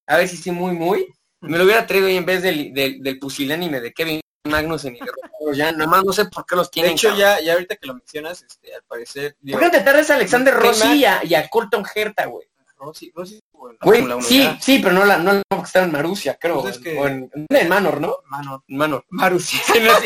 a 0.06 0.16
ver 0.18 0.28
si 0.28 0.36
sí 0.36 0.50
muy, 0.50 0.72
muy. 0.72 1.06
Me 1.40 1.56
lo 1.56 1.64
hubiera 1.64 1.86
traído 1.86 2.08
ahí 2.08 2.16
en 2.16 2.26
vez 2.26 2.42
del, 2.42 2.74
del, 2.74 3.02
del 3.02 3.18
pusilánime 3.18 3.80
de 3.80 3.92
Kevin 3.92 4.20
Magnussen 4.46 4.96
y 4.96 5.00
de 5.00 5.56
ya, 5.56 5.72
nada 5.72 5.86
más 5.86 6.04
no 6.04 6.12
sé 6.12 6.26
por 6.26 6.44
qué 6.44 6.54
los 6.56 6.66
De 6.66 6.72
tienen. 6.72 6.92
hecho, 6.92 7.08
cabrón. 7.08 7.20
ya, 7.20 7.40
ya 7.40 7.52
ahorita 7.54 7.76
que 7.76 7.86
lo 7.86 7.94
mencionas, 7.94 8.42
este, 8.42 8.74
al 8.74 8.82
parecer... 8.82 9.36
digo, 9.40 9.58
¿Por 9.58 9.70
qué 9.70 9.76
no 9.76 9.78
te 9.80 9.84
tardes 9.84 10.10
a 10.10 10.14
Alexander 10.16 10.54
Rossi 10.54 10.98
y 10.98 11.04
a, 11.06 11.24
y 11.24 11.34
a 11.34 11.48
Colton 11.48 11.84
Herta, 11.94 12.26
güey? 12.26 12.46
Rossi, 12.80 13.12
Rossi 13.14 13.34
estuvo 13.36 13.70
en 13.70 13.76
la 13.80 13.84
Güey, 13.86 13.98
Fórmula 14.00 14.16
1 14.16 14.26
sí, 14.26 14.42
ya. 14.42 14.60
sí, 14.60 14.78
pero 14.82 14.94
no 14.94 15.04
la, 15.04 15.18
no 15.18 15.32
la 15.34 15.42
porque 15.48 15.66
estaba 15.66 15.84
en 15.86 15.92
Marusia, 15.92 16.36
creo. 16.40 16.62
Pues 16.62 16.76
es 16.76 16.82
que- 16.82 16.98
O 16.98 17.06
en, 17.06 17.30
en 17.48 17.68
Manor, 17.68 18.00
¿no? 18.00 18.16
Mano, 18.26 18.64
En 18.66 18.76
Manor. 18.76 19.04
Marusi. 19.10 19.58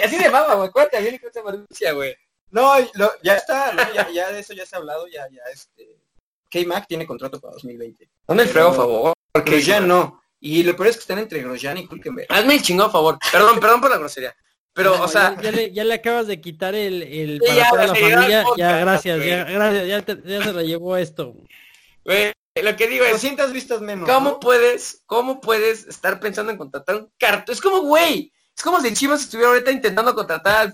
Así 0.05 0.16
de 0.18 0.28
baba, 0.28 0.55
güey. 0.55 0.68
Acuérdate, 0.68 1.01
bien 1.01 1.18
que 1.18 1.42
Marusia, 1.42 1.92
güey. 1.92 2.14
No, 2.51 2.72
lo- 2.94 3.12
ya 3.22 3.36
está, 3.36 3.72
¿no? 3.72 3.82
ya, 3.94 4.09
ya 4.10 4.30
de 4.32 4.40
eso 4.40 4.52
ya 4.52 4.66
se 4.66 4.76
ha 4.76 4.78
hablado, 4.78 5.06
ya, 5.09 5.26
ya 5.30 5.42
este, 5.52 5.96
K-Mac 6.51 6.86
tiene 6.86 7.06
contrato 7.06 7.40
para 7.40 7.55
2020. 7.55 8.09
Hazme 8.28 8.42
el 8.42 8.48
fregado 8.48 8.72
favor. 8.74 9.12
Porque 9.32 9.60
ya 9.62 9.80
no. 9.80 10.20
Y 10.40 10.62
lo 10.62 10.76
peor 10.76 10.88
es 10.88 10.96
que 10.96 11.01
están 11.01 11.18
entre 11.18 11.42
Grosjean 11.42 11.78
y 11.78 11.88
Hulkenberg. 11.90 12.26
Hazme 12.30 12.55
el 12.55 12.62
chingado 12.62 12.90
favor. 12.90 13.18
Perdón, 13.32 13.59
perdón 13.60 13.80
por 13.80 13.90
la 13.90 13.96
grosería. 13.98 14.34
Pero, 14.72 14.96
No, 14.96 15.05
o 15.05 15.09
sea, 15.09 15.34
ya, 15.36 15.42
ya 15.42 15.51
le, 15.52 15.72
ya 15.72 15.84
le 15.84 15.94
acabas 15.94 16.26
de 16.26 16.40
quitar 16.40 16.74
el, 16.74 17.02
el 17.02 17.38
para 17.40 17.55
ya, 17.55 17.70
toda 17.70 17.86
la 17.86 17.94
familia. 17.94 18.44
Ya, 18.56 18.76
gracias, 18.78 19.24
ya, 19.24 19.44
gracias, 19.44 19.86
ya, 19.88 20.02
te- 20.02 20.22
ya 20.24 20.42
se 20.42 20.52
la 20.52 20.62
llevó 20.62 20.96
esto. 20.96 21.32
güey, 22.05 22.32
lo 22.62 22.76
que 22.76 22.86
digo 22.86 23.05
es, 23.05 23.12
200 23.12 23.52
vistas 23.52 23.81
menos. 23.81 24.09
¿cómo 24.09 24.31
¿no? 24.32 24.40
puedes, 24.40 25.02
cómo 25.06 25.40
puedes 25.40 25.86
estar 25.86 26.20
pensando 26.20 26.52
en 26.52 26.59
contratar 26.59 26.97
un 26.97 27.12
carto? 27.18 27.51
Es 27.52 27.60
como, 27.60 27.81
güey, 27.81 28.32
es 28.56 28.62
como 28.62 28.81
si 28.81 28.94
Chivas 28.94 29.22
estuviera 29.22 29.51
ahorita 29.51 29.72
intentando 29.72 30.14
contratar 30.14 30.56
al, 30.59 30.72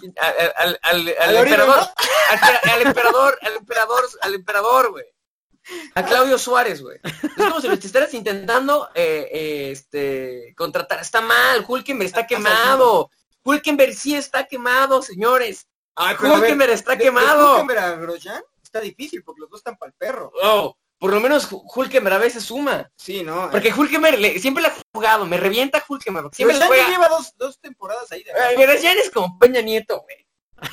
al, 0.57 0.79
al, 0.83 1.15
al- 1.19 1.37
emperador, 1.37 1.77
¿no? 1.77 1.91
al, 2.73 2.83
emperador, 2.83 3.39
al 3.41 3.57
emperador, 3.57 4.05
al 4.21 4.35
emperador, 4.35 4.91
güey. 4.91 5.05
A 5.95 6.05
Claudio 6.05 6.39
Suárez, 6.39 6.83
güey. 6.83 6.99
Es 7.05 7.35
como 7.37 7.61
si 7.61 7.69
lo 7.69 7.75
estuvieras 7.75 8.13
intentando 8.15 8.89
eh, 8.95 9.29
eh, 9.33 9.71
este, 9.71 10.55
contratar. 10.57 11.01
Está 11.01 11.21
mal, 11.21 11.65
Hulkenberg 11.67 12.09
está 12.09 12.27
quemado. 12.27 13.11
Hulkenberg 13.45 13.95
sí 13.95 14.15
está 14.17 14.45
quemado, 14.47 15.01
señores. 15.03 15.67
Ay, 15.95 16.17
pero 16.19 16.29
a 16.29 16.37
ver, 16.37 16.43
Hulkenberg 16.45 16.73
está 16.73 16.93
de- 16.93 16.97
de 16.99 17.05
quemado. 17.05 17.53
Hulkenberg 17.53 17.79
a 17.81 17.91
Grosjean 17.97 18.43
está 18.63 18.81
difícil 18.81 19.23
porque 19.23 19.41
los 19.43 19.51
dos 19.51 19.61
están 19.61 19.77
para 19.77 19.91
el 19.91 19.95
perro. 19.97 20.33
Oh, 20.43 20.77
por 21.01 21.13
lo 21.13 21.19
menos 21.21 21.51
Hu- 21.51 21.63
Hulkenberg 21.75 22.15
a 22.15 22.19
veces 22.19 22.45
suma. 22.45 22.89
Sí, 22.97 23.23
¿no? 23.25 23.51
Porque 23.51 23.73
Hulkenberg 23.73 24.19
le- 24.21 24.39
siempre 24.39 24.63
le 24.63 24.69
ha 24.69 24.75
jugado, 24.95 25.27
me 25.27 25.39
revienta 25.39 25.83
porque 25.89 26.11
Siempre 26.33 26.59
ya 26.59 26.67
juega. 26.67 26.89
lleva 26.89 27.09
dos, 27.09 27.33
dos 27.37 27.59
temporadas 27.59 28.13
ahí 28.13 28.23
de 28.23 28.33
Ay, 28.33 28.55
Grosjean 28.57 28.99
es 28.99 29.11
como 29.11 29.39
Peña 29.39 29.63
Nieto, 29.63 30.03
güey. 30.03 30.27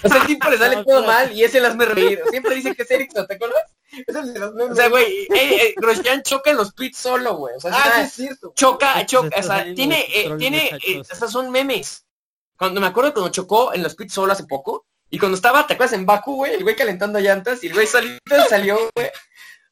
O 0.03 0.09
sea, 0.09 0.21
el 0.21 0.27
tipo 0.27 0.49
le 0.49 0.57
sale 0.57 0.75
No, 0.75 0.83
todo 0.85 1.03
claro. 1.03 1.25
mal 1.27 1.31
y 1.35 1.43
ese 1.45 1.59
el 1.59 1.65
hazme 1.65 1.85
reír. 1.85 2.21
Siempre 2.29 2.55
dice 2.55 2.75
que 2.75 2.83
es 2.83 2.91
Erickson, 2.91 3.25
¿te 3.25 3.35
acuerdas? 3.35 3.63
Es 4.05 4.13
el 4.15 4.33
de 4.33 4.39
los 4.39 4.53
O 4.71 4.75
sea, 4.75 4.89
güey, 4.89 5.05
eh, 5.05 5.27
eh, 5.33 5.73
Grosjean 5.77 6.21
choca 6.23 6.51
en 6.51 6.57
los 6.57 6.73
pits 6.73 6.97
solo, 6.97 7.37
güey. 7.37 7.55
O 7.55 7.59
sea, 7.61 7.71
Ah, 7.73 7.91
sí 7.95 8.01
es 8.01 8.13
cierto. 8.13 8.51
choca, 8.53 9.05
choca, 9.05 9.39
o 9.39 9.43
sea, 9.43 9.73
tiene, 9.73 10.05
eh, 10.13 10.29
tiene, 10.37 10.71
eh, 10.85 10.99
o 10.99 11.03
sea, 11.15 11.29
son 11.29 11.49
memes. 11.51 12.03
Cuando 12.57 12.81
me 12.81 12.87
acuerdo 12.87 13.13
cuando 13.13 13.31
chocó 13.31 13.73
en 13.73 13.81
los 13.81 13.95
pits 13.95 14.13
solo 14.13 14.33
hace 14.33 14.43
poco, 14.43 14.85
y 15.09 15.17
cuando 15.19 15.37
estaba, 15.37 15.65
¿te 15.65 15.75
acuerdas 15.75 15.93
en 15.97 16.05
Baku, 16.05 16.35
güey? 16.35 16.55
El 16.55 16.63
güey 16.63 16.75
calentando 16.75 17.17
llantas, 17.19 17.63
y 17.63 17.67
el 17.67 17.73
güey 17.73 17.87
solito 17.87 18.19
salió, 18.49 18.77
güey. 18.93 19.09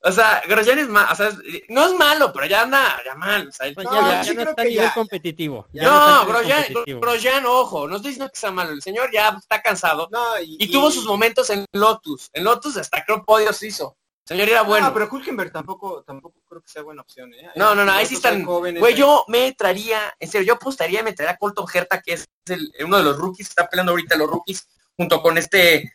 O 0.07 0.11
sea, 0.11 0.41
Grosjean 0.47 0.77
es 0.77 0.87
malo, 0.87 1.07
o 1.11 1.15
sea, 1.15 1.27
es- 1.29 1.37
no 1.69 1.85
es 1.87 1.93
malo, 1.95 2.31
pero 2.31 2.45
ya 2.45 2.61
anda, 2.61 3.01
ya 3.03 3.15
mal, 3.15 3.47
o 3.47 3.51
sea, 3.51 3.71
No, 3.71 3.83
ya, 3.83 4.01
ya- 4.11 4.23
sí 4.23 4.35
ya 4.35 4.43
no 4.43 4.49
está 4.51 4.61
a 4.61 4.65
que 4.65 4.69
nivel 4.69 4.85
ya. 4.87 4.93
competitivo. 4.93 5.67
Ya 5.73 5.83
no, 5.83 6.07
nivel 6.19 6.27
Grosjean, 6.27 6.63
competitivo. 6.65 6.99
Grosjean, 7.01 7.45
ojo, 7.47 7.87
no 7.87 7.95
estoy 7.95 8.11
diciendo 8.11 8.31
que 8.31 8.39
sea 8.39 8.51
malo, 8.51 8.71
el 8.71 8.81
señor 8.83 9.09
ya 9.11 9.29
está 9.29 9.61
cansado. 9.63 10.07
No, 10.11 10.39
y, 10.39 10.57
Y 10.59 10.71
tuvo 10.71 10.91
sus 10.91 11.05
momentos 11.05 11.49
en 11.49 11.65
Lotus. 11.73 12.29
En 12.33 12.43
Lotus 12.43 12.77
hasta 12.77 13.03
creo 13.03 13.23
podios 13.25 13.61
hizo. 13.63 13.97
Señor 14.27 14.47
era 14.49 14.61
bueno. 14.63 14.87
No, 14.87 14.93
pero 14.93 15.07
Hulkenberg 15.11 15.51
tampoco, 15.51 16.03
tampoco 16.03 16.39
creo 16.49 16.61
que 16.61 16.67
sea 16.69 16.81
buena 16.83 17.01
opción, 17.03 17.31
¿eh? 17.33 17.49
No, 17.55 17.73
no, 17.75 17.83
no, 17.85 17.91
ahí 17.91 18.05
sí 18.05 18.15
están. 18.15 18.43
jóvenes, 18.45 18.79
Güey, 18.79 18.93
ahí. 18.93 18.99
yo 18.99 19.23
me 19.27 19.51
traería, 19.53 20.15
en 20.19 20.29
serio, 20.29 20.47
yo 20.47 20.53
apostaría, 20.55 21.03
me 21.03 21.13
traería 21.13 21.33
a 21.35 21.37
Colton 21.37 21.65
Herta, 21.71 22.01
que 22.01 22.13
es 22.13 22.25
el- 22.47 22.71
uno 22.83 22.97
de 22.97 23.03
los 23.03 23.17
rookies, 23.17 23.47
que 23.47 23.51
está 23.51 23.67
peleando 23.69 23.91
ahorita 23.91 24.15
los 24.17 24.27
rookies, 24.29 24.67
junto 24.97 25.21
con 25.21 25.37
este 25.37 25.91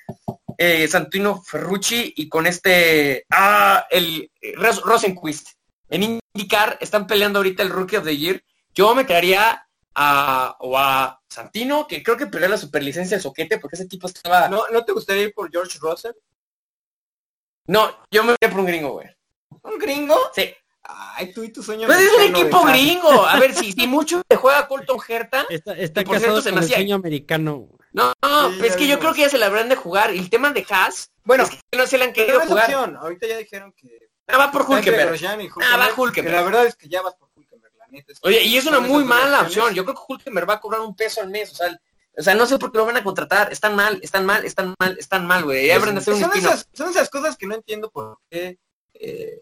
eh, 0.62 0.86
Santino 0.88 1.42
Ferrucci 1.42 2.12
y 2.18 2.28
con 2.28 2.46
este, 2.46 3.24
ah, 3.30 3.86
el 3.90 4.30
eh, 4.42 4.52
Ros- 4.56 4.82
Rosenquist. 4.82 5.52
En 5.88 6.20
IndyCar 6.34 6.76
están 6.82 7.06
peleando 7.06 7.38
ahorita 7.38 7.62
el 7.62 7.70
Rookie 7.70 7.96
of 7.96 8.04
the 8.04 8.14
Year. 8.14 8.44
Yo 8.74 8.94
me 8.94 9.04
traería 9.04 9.66
a, 9.94 10.56
o 10.60 10.76
a 10.76 11.18
Santino, 11.28 11.86
que 11.86 12.02
creo 12.02 12.18
que 12.18 12.26
perdió 12.26 12.48
la 12.50 12.58
superlicencia 12.58 13.16
de 13.16 13.22
soquete, 13.22 13.58
porque 13.58 13.76
ese 13.76 13.86
tipo 13.88 14.06
estaba... 14.06 14.48
No, 14.48 14.58
¿No, 14.66 14.70
¿No 14.80 14.84
te 14.84 14.92
gustaría 14.92 15.22
ir 15.22 15.32
por 15.34 15.50
George 15.50 15.78
Russell? 15.80 16.12
yo 18.10 18.24
me 18.24 18.34
iría 18.40 18.50
por 18.50 18.60
un 18.60 18.66
gringo, 18.66 18.92
güey. 18.92 19.08
¿Un 19.62 19.78
gringo? 19.78 20.16
Sí. 20.34 20.52
Ay, 21.16 21.32
tú 21.32 21.42
y 21.42 21.50
tu 21.50 21.62
sueño 21.62 21.86
Pues 21.86 22.00
es 22.00 22.12
un 22.12 22.22
equipo 22.22 22.62
gringo. 22.64 23.26
A 23.26 23.38
ver, 23.38 23.54
si, 23.54 23.72
si 23.72 23.86
mucho 23.86 24.22
te 24.26 24.36
juega 24.36 24.66
Colton 24.68 24.98
Herta, 25.06 25.46
Está, 25.48 25.72
está 25.74 26.00
Que 26.02 26.06
por 26.06 26.14
casado 26.16 26.40
cierto 26.40 26.42
se 26.42 26.50
con 26.50 26.54
me 26.54 26.60
el 26.60 26.64
hacía- 26.64 26.76
sueño 26.76 26.94
americano. 26.96 27.68
No, 27.92 28.12
no, 28.22 28.50
Sí, 28.50 28.56
pero 28.60 28.70
es 28.72 28.76
que 28.76 28.86
yo 28.86 28.98
creo 29.00 29.12
que 29.14 29.20
ya 29.22 29.28
se 29.28 29.38
la 29.38 29.46
habrán 29.46 29.68
de 29.68 29.76
jugar. 29.76 30.14
Y 30.14 30.18
el 30.18 30.30
tema 30.30 30.50
de 30.52 30.64
Haas, 30.68 31.10
Bueno, 31.24 31.44
es 31.44 31.50
que 31.50 31.58
no 31.76 31.86
se 31.86 31.98
le 31.98 32.04
han 32.04 32.12
pero 32.12 32.26
querido 32.26 32.40
jugar. 32.46 32.64
opción. 32.64 32.96
Ahorita 32.96 33.26
ya 33.26 33.36
dijeron 33.36 33.72
que... 33.76 34.08
Ah, 34.28 34.38
va 34.38 34.52
por 34.52 34.62
Hulkenberg. 34.62 35.18
Ah, 35.62 35.76
va 35.76 35.86
que 35.88 36.00
Hulkenberg. 36.00 36.34
La 36.36 36.42
verdad 36.42 36.66
es 36.66 36.76
que 36.76 36.88
ya 36.88 37.02
vas 37.02 37.14
por 37.16 37.28
Hulkenberg, 37.34 37.72
la 37.76 37.86
neta. 37.88 38.12
es 38.12 38.20
que 38.20 38.28
Oye, 38.28 38.42
y 38.44 38.56
es 38.56 38.64
una 38.66 38.78
muy 38.80 39.02
mala 39.04 39.40
opción. 39.42 39.74
Yo 39.74 39.84
creo 39.84 39.96
que 39.96 40.02
Hulkenberg 40.08 40.48
va 40.48 40.54
a 40.54 40.60
cobrar 40.60 40.80
un 40.82 40.94
peso 40.94 41.20
al 41.20 41.30
mes. 41.30 41.50
O 41.50 41.54
sea, 41.56 41.80
o 42.16 42.22
sea, 42.22 42.34
no 42.36 42.46
sé 42.46 42.58
por 42.58 42.70
qué 42.70 42.78
lo 42.78 42.86
van 42.86 42.96
a 42.96 43.02
contratar. 43.04 43.52
Están 43.52 43.74
mal, 43.74 43.98
están 44.02 44.24
mal, 44.24 44.44
están 44.44 44.74
mal, 44.78 44.96
están 44.98 45.26
mal, 45.26 45.42
güey. 45.44 45.66
Ya 45.66 45.74
habrán 45.76 45.94
de 45.96 46.00
hacer 46.00 46.14
un 46.14 46.20
son, 46.20 46.30
spin-off. 46.30 46.52
esas, 46.54 46.68
son 46.72 46.90
esas 46.90 47.10
cosas 47.10 47.36
que 47.36 47.46
no 47.48 47.56
entiendo 47.56 47.90
por 47.90 48.18
qué 48.30 48.58
eh, 48.94 49.40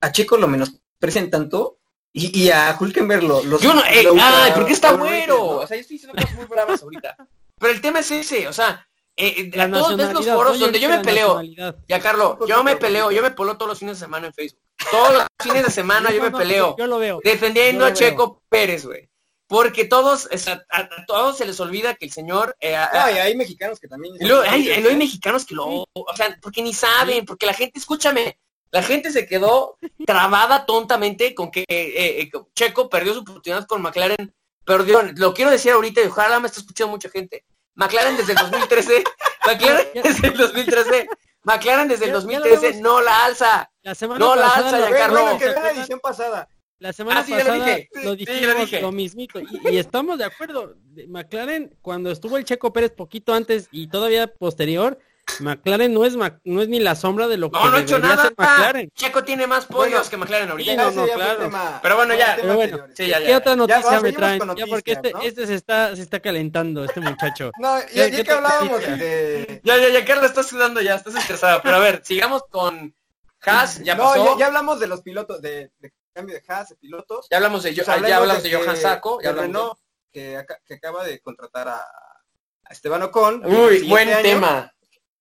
a 0.00 0.12
Chico 0.12 0.36
lo 0.36 0.48
menosprecian 0.48 1.30
tanto 1.30 1.78
y, 2.12 2.36
y 2.38 2.50
a 2.50 2.76
Hulkenberg 2.78 3.22
lo, 3.22 3.42
los, 3.44 3.60
Yo 3.60 3.72
no, 3.74 3.84
eh, 3.84 4.02
lo 4.02 4.14
ay, 4.18 4.52
porque 4.54 4.72
está. 4.72 4.96
¿no? 4.96 5.04
O 5.04 5.66
sea, 5.66 5.76
yo 5.76 5.80
estoy 5.80 5.96
diciendo 5.96 6.14
cosas 6.20 6.34
muy 6.36 6.46
bravas 6.46 6.82
ahorita. 6.82 7.16
Pero 7.58 7.72
el 7.72 7.80
tema 7.80 8.00
es 8.00 8.10
ese, 8.10 8.48
o 8.48 8.52
sea, 8.52 8.86
eh, 9.16 9.34
eh, 9.36 9.50
La 9.54 9.70
todos 9.70 9.96
ves 9.96 10.12
los 10.14 10.26
foros 10.26 10.52
oye, 10.52 10.60
donde 10.60 10.80
yo 10.80 10.88
me 10.88 11.00
peleo. 11.00 11.42
Ya, 11.86 12.00
Carlos, 12.00 12.38
yo 12.48 12.64
me 12.64 12.76
peleo, 12.76 13.10
yo 13.10 13.22
me 13.22 13.30
peleo 13.30 13.56
todos 13.56 13.68
los 13.68 13.78
fines 13.78 13.96
de 13.98 14.04
semana 14.06 14.28
en 14.28 14.32
Facebook. 14.32 14.62
Todos 14.90 15.12
los 15.12 15.26
fines 15.42 15.64
de 15.64 15.70
semana 15.70 16.10
yo 16.10 16.22
me 16.22 16.30
no, 16.30 16.38
peleo. 16.38 16.74
Yo 16.78 16.86
lo 16.86 16.98
veo. 16.98 17.20
defendiendo 17.22 17.84
a 17.84 17.90
lo 17.90 17.94
Checo 17.94 18.42
Pérez, 18.48 18.86
güey. 18.86 19.10
Porque 19.46 19.84
todos, 19.84 20.28
o 20.32 20.38
sea, 20.38 20.64
a, 20.70 20.78
a 20.78 21.06
todos 21.06 21.36
se 21.36 21.44
les 21.44 21.58
olvida 21.60 21.96
que 21.96 22.06
el 22.06 22.12
señor... 22.12 22.56
eh, 22.60 22.76
a- 22.76 22.88
No, 22.94 23.10
y 23.14 23.18
hay 23.18 23.36
mexicanos 23.36 23.78
que 23.80 23.88
también... 23.88 24.14
luego 24.20 24.42
hay, 24.42 24.64
luego 24.76 24.90
hay 24.90 24.96
mexicanos 24.96 25.44
que 25.44 25.56
lo... 25.56 25.66
O 25.92 26.16
sea, 26.16 26.38
porque 26.40 26.62
ni 26.62 26.72
saben, 26.72 27.24
porque 27.26 27.46
la 27.46 27.52
gente, 27.52 27.78
escúchame, 27.80 28.38
la 28.72 28.82
gente 28.82 29.10
se 29.10 29.26
quedó 29.26 29.76
trabada 30.06 30.64
tontamente 30.66 31.34
con 31.34 31.50
que 31.50 31.60
eh, 31.68 32.20
eh, 32.22 32.30
Checo 32.54 32.88
perdió 32.88 33.14
su 33.14 33.20
oportunidad 33.20 33.66
con 33.66 33.82
McLaren. 33.82 34.34
Perdió, 34.64 35.02
lo 35.16 35.34
quiero 35.34 35.50
decir 35.50 35.72
ahorita 35.72 36.02
y 36.02 36.06
ojalá 36.06 36.38
me 36.38 36.46
está 36.46 36.60
escuchando 36.60 36.92
mucha 36.92 37.08
gente. 37.10 37.44
McLaren 37.74 38.16
desde 38.16 38.32
el 38.32 38.38
2013, 38.38 39.04
McLaren 39.46 39.88
desde 39.94 40.28
el 40.28 40.36
2013, 40.36 41.08
McLaren 41.44 41.88
desde 41.88 42.04
el 42.04 42.10
Ya- 42.12 42.18
ya 42.20 42.20
lo 42.20 42.20
2013 42.20 42.66
vemos. 42.68 42.82
no 42.82 43.00
la 43.00 43.24
alza. 43.24 43.70
La 43.82 43.94
semana 43.94 44.18
No, 44.18 44.36
la 44.36 44.48
alza, 44.48 44.78
lo- 44.78 44.86
Giancarlo. 44.86 45.22
Bueno, 45.22 45.38
que 45.38 45.44
¿se 45.46 45.50
vean 45.50 45.62
la 45.64 45.70
edición 45.72 46.00
pasada. 46.00 46.48
La 46.78 46.92
semana 46.92 47.20
Ah, 47.20 47.24
sí, 47.24 47.32
lo 47.32 47.52
dije. 47.54 47.88
lo 48.04 48.12
Sí, 48.14 48.24
dije. 48.24 48.80
lo 48.80 48.92
mismito. 48.92 49.38
Y, 49.40 49.46
y 49.70 49.78
estamos 49.78 50.18
de 50.18 50.24
acuerdo. 50.24 50.76
McLaren, 51.08 51.76
cuando 51.82 52.10
estuvo 52.10 52.36
el 52.38 52.44
Checo 52.44 52.72
Pérez 52.72 52.92
poquito 52.92 53.34
antes 53.34 53.68
y 53.70 53.88
todavía 53.88 54.26
posterior, 54.32 54.98
McLaren 55.40 55.94
no 55.94 56.04
es 56.04 56.16
Mac- 56.16 56.40
no 56.44 56.60
es 56.60 56.68
ni 56.68 56.80
la 56.80 56.94
sombra 56.94 57.28
de 57.28 57.36
lo 57.36 57.50
que 57.50 57.58
No, 57.58 57.70
no 57.70 57.76
ha 57.76 57.80
hecho 57.80 57.94
debería 57.96 58.16
nada. 58.16 58.28
ser 58.28 58.34
McLaren. 58.36 58.90
Checo 58.94 59.24
tiene 59.24 59.46
más 59.46 59.66
podios 59.66 59.90
Bueno, 59.92 60.10
que 60.10 60.16
McLaren 60.16 60.50
ahorita. 60.50 60.70
Sí, 60.70 60.76
Ya 60.76 60.84
no, 60.84 60.90
no, 60.90 61.06
ya 61.06 61.14
claro. 61.14 61.38
tema- 61.40 61.78
Pero 61.82 61.96
bueno, 61.96 62.14
ya, 62.14 62.36
pero 62.40 62.54
bueno. 62.56 62.86
Sí, 62.94 63.06
ya, 63.08 63.18
¿Qué 63.20 63.28
ya. 63.28 63.38
otra 63.38 63.56
noticia 63.56 63.82
vamos, 63.84 64.02
me 64.02 64.12
traen? 64.12 64.38
con 64.40 64.56
Ya 64.56 64.66
porque 64.66 64.92
este, 64.92 65.12
noticias, 65.12 65.22
¿no? 65.22 65.28
este 65.42 65.46
se 65.46 65.54
está 65.54 65.96
se 65.96 66.02
está 66.02 66.20
calentando, 66.20 66.84
este 66.84 67.00
muchacho. 67.00 67.50
No, 67.58 67.78
ya, 67.80 67.86
¿Qué- 67.86 67.94
ya 68.10 68.16
qué 68.16 68.24
que 68.24 68.30
hablábamos 68.32 68.80
de... 68.82 69.60
Ya, 69.64 69.76
ya, 69.78 69.88
ya, 69.88 70.04
Carla, 70.04 70.26
estás 70.26 70.46
sudando 70.48 70.80
ya, 70.80 70.96
estás 70.96 71.14
estresada. 71.14 71.62
Pero 71.62 71.76
a 71.76 71.80
ver, 71.80 72.02
sigamos 72.04 72.42
con 72.50 72.94
Haas, 73.42 73.82
ya 73.82 73.94
no, 73.94 74.04
pasó. 74.04 74.24
ya, 74.24 74.30
Ya, 74.32 74.38
ya 74.40 74.46
hablamos 74.46 74.80
de 74.80 74.86
los 74.88 75.00
pilotos, 75.02 75.40
de, 75.40 75.70
de 75.78 75.92
cambio 76.12 76.34
de 76.34 76.42
Haas, 76.46 76.68
de 76.70 76.76
pilotos. 76.76 77.26
hablamos 77.30 77.62
de, 77.62 77.70
yo, 77.72 77.76
Pues 77.84 77.86
ya 77.86 77.92
hablemos 77.94 78.18
hablamos 78.20 78.42
de, 78.42 78.52
Johan 78.54 78.76
Saco. 78.76 79.18
de 79.18 79.24
Ya 79.24 79.30
hablamos 79.30 79.52
de- 79.52 79.58
Renault, 79.58 79.78
que, 80.12 80.36
aca- 80.36 80.60
que 80.66 80.74
acaba 80.74 81.04
de 81.04 81.20
contratar 81.20 81.68
a, 81.68 81.76
a 81.78 82.72
Esteban 82.72 83.02
Ocon. 83.04 83.42
Uy, 83.46 83.88
buen 83.88 84.08
año, 84.08 84.22
tema. 84.22 84.72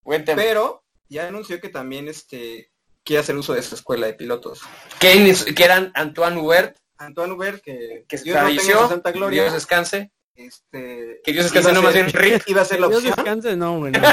Buen 0.03 0.25
tema. 0.25 0.41
Pero 0.41 0.83
ya 1.07 1.27
anunció 1.27 1.59
que 1.59 1.69
también 1.69 2.07
este 2.07 2.71
quiere 3.03 3.21
hacer 3.21 3.35
uso 3.35 3.53
de 3.53 3.59
esta 3.59 3.75
escuela 3.75 4.07
de 4.07 4.13
pilotos. 4.13 4.61
Que, 4.99 5.35
que 5.55 5.63
eran 5.63 5.91
Antoine 5.95 6.37
Hubert, 6.39 6.77
Antoine 6.97 7.33
Hubert, 7.33 7.63
que, 7.63 8.05
que 8.07 8.17
Dios 8.17 8.35
no 8.37 8.43
falleció. 8.43 8.81
su 8.83 8.87
santa 8.89 9.11
gloria, 9.11 9.43
Dios 9.43 9.53
descanse. 9.53 10.11
este, 10.35 11.21
Que 11.23 11.31
Dios 11.31 11.45
descanse, 11.45 11.73
no 11.73 11.81
más 11.81 11.93
bien 11.93 12.07
Rick. 12.11 12.43
Iba 12.47 12.61
a 12.61 12.65
ser 12.65 12.79
la 12.79 12.87
Dios 12.87 12.99
opción. 12.99 13.15
descanse, 13.15 13.55
no, 13.55 13.79
bueno. 13.79 13.99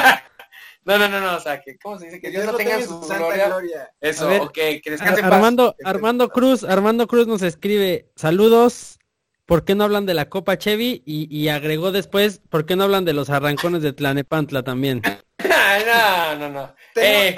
No, 0.84 0.96
no, 0.98 1.08
no, 1.08 1.20
no, 1.20 1.36
o 1.36 1.40
sea, 1.40 1.60
que, 1.60 1.76
¿cómo 1.78 1.98
se 1.98 2.04
dice? 2.04 2.20
Que 2.20 2.30
Dios 2.30 2.44
no 2.46 2.54
tenga 2.54 2.80
su 2.80 3.00
santa 3.02 3.18
gloria. 3.18 3.46
gloria. 3.48 3.90
Eso, 4.00 4.28
ver, 4.28 4.42
ok, 4.42 4.52
que 4.54 4.82
descanse 4.84 5.20
Ar- 5.20 5.30
paz. 5.30 5.32
Armando, 5.32 5.64
Perfecto. 5.72 5.88
Armando 5.90 6.28
Cruz, 6.28 6.62
Armando 6.62 7.06
Cruz 7.08 7.26
nos 7.26 7.42
escribe, 7.42 8.12
saludos, 8.14 9.00
¿por 9.46 9.64
qué 9.64 9.74
no 9.74 9.82
hablan 9.82 10.06
de 10.06 10.14
la 10.14 10.28
Copa 10.28 10.56
Chevy? 10.58 11.02
Y, 11.04 11.26
y 11.36 11.48
agregó 11.48 11.90
después, 11.90 12.40
¿por 12.48 12.66
qué 12.66 12.76
no 12.76 12.84
hablan 12.84 13.04
de 13.04 13.14
los 13.14 13.30
arrancones 13.30 13.82
de 13.82 13.94
Tlanepantla 13.94 14.62
también? 14.62 15.02
No, 15.48 16.36
no, 16.36 16.48
no. 16.48 16.74
Tengo- 16.94 17.06
Eh, 17.08 17.36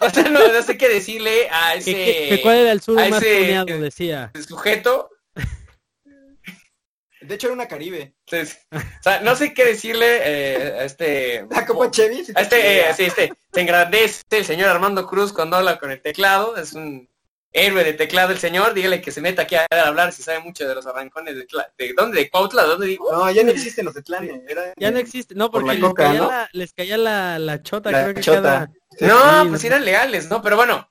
o 0.00 0.10
sea, 0.10 0.22
no, 0.24 0.48
no 0.52 0.62
sé 0.62 0.76
qué 0.78 0.88
decirle 0.88 1.48
a 1.50 1.74
ese 1.74 1.94
que- 1.94 2.26
que 2.30 2.42
cuál 2.42 2.56
era 2.58 2.72
el 2.72 2.80
sur 2.80 2.96
más 2.96 3.22
ese- 3.22 3.38
tuneado, 3.40 3.80
decía. 3.80 4.30
sujeto. 4.46 5.10
De 7.22 7.34
hecho 7.34 7.48
era 7.48 7.54
una 7.54 7.68
Caribe. 7.68 8.14
Entonces, 8.26 8.58
o 8.72 9.02
sea, 9.02 9.20
no 9.20 9.36
sé 9.36 9.52
qué 9.52 9.66
decirle 9.66 10.06
eh, 10.24 10.72
a 10.80 10.84
este... 10.84 11.46
La 11.50 11.66
Copa 11.66 11.90
Chevy. 11.90 12.22
A 12.22 12.24
te 12.34 12.40
este, 12.42 12.80
eh, 12.80 12.94
sí, 12.96 13.04
este, 13.04 13.32
se 13.52 13.60
engrandece 13.60 14.22
el 14.30 14.44
señor 14.46 14.70
Armando 14.70 15.06
Cruz 15.06 15.32
cuando 15.32 15.56
habla 15.56 15.78
con 15.78 15.90
el 15.90 16.00
teclado, 16.00 16.56
es 16.56 16.72
un 16.72 17.08
héroe 17.52 17.82
de 17.84 17.92
teclado 17.94 18.30
el 18.32 18.38
señor, 18.38 18.74
dígale 18.74 19.00
que 19.02 19.10
se 19.10 19.20
meta 19.20 19.42
aquí 19.42 19.56
a 19.56 19.66
hablar 19.84 20.12
si 20.12 20.22
sabe 20.22 20.40
mucho 20.40 20.68
de 20.68 20.74
los 20.74 20.86
arrancones 20.86 21.34
de, 21.36 21.46
Tla- 21.46 21.70
de 21.76 21.92
dónde, 21.96 22.18
de 22.20 22.30
Cuautla, 22.30 22.62
de 22.62 22.68
dónde 22.68 22.86
digo. 22.86 23.10
No, 23.12 23.30
ya 23.30 23.42
no 23.42 23.50
existen 23.50 23.84
los 23.84 23.94
de 23.94 24.02
Tlane. 24.02 24.42
Era, 24.48 24.72
Ya 24.76 24.90
no 24.90 24.98
existe, 24.98 25.34
no, 25.34 25.50
Por 25.50 25.62
porque 25.62 25.66
la 25.68 25.80
les, 25.80 25.88
coca, 25.88 26.04
caía 26.04 26.20
¿no? 26.20 26.28
la, 26.28 26.48
les 26.52 26.72
caía 26.72 26.96
la, 26.98 27.38
la 27.38 27.62
chota, 27.62 27.90
La 27.90 28.02
creo 28.04 28.14
que 28.14 28.20
chota. 28.20 28.42
cada... 28.42 28.66
No, 29.00 29.42
Sí, 29.44 29.48
pues 29.50 29.62
no. 29.62 29.66
eran 29.68 29.84
legales, 29.84 30.28
¿no? 30.30 30.42
Pero 30.42 30.56
bueno, 30.56 30.88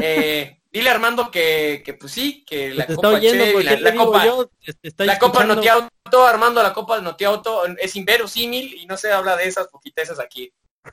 eh, 0.00 0.60
dile 0.72 0.88
a 0.90 0.92
Armando 0.94 1.30
que, 1.30 1.82
que 1.84 1.94
pues 1.94 2.12
sí, 2.12 2.44
que 2.44 2.72
la 2.74 2.86
te 2.86 2.94
Copa 2.94 3.08
está 3.08 3.18
oyendo 3.18 3.44
Che, 3.60 3.64
la, 3.64 3.80
la 3.80 3.94
Copa, 3.94 4.24
yo, 4.24 4.50
te 4.92 5.04
la 5.04 5.18
Copa 5.18 5.40
escuchando. 5.40 5.54
Notiauto, 5.56 6.26
Armando, 6.26 6.62
la 6.62 6.72
Copa 6.72 7.00
Notiauto 7.00 7.66
es 7.76 7.96
inverosímil 7.96 8.74
y 8.74 8.86
no 8.86 8.96
se 8.96 9.10
habla 9.12 9.36
de 9.36 9.46
esas 9.48 9.68
poquitezas 9.68 10.18
aquí. 10.20 10.52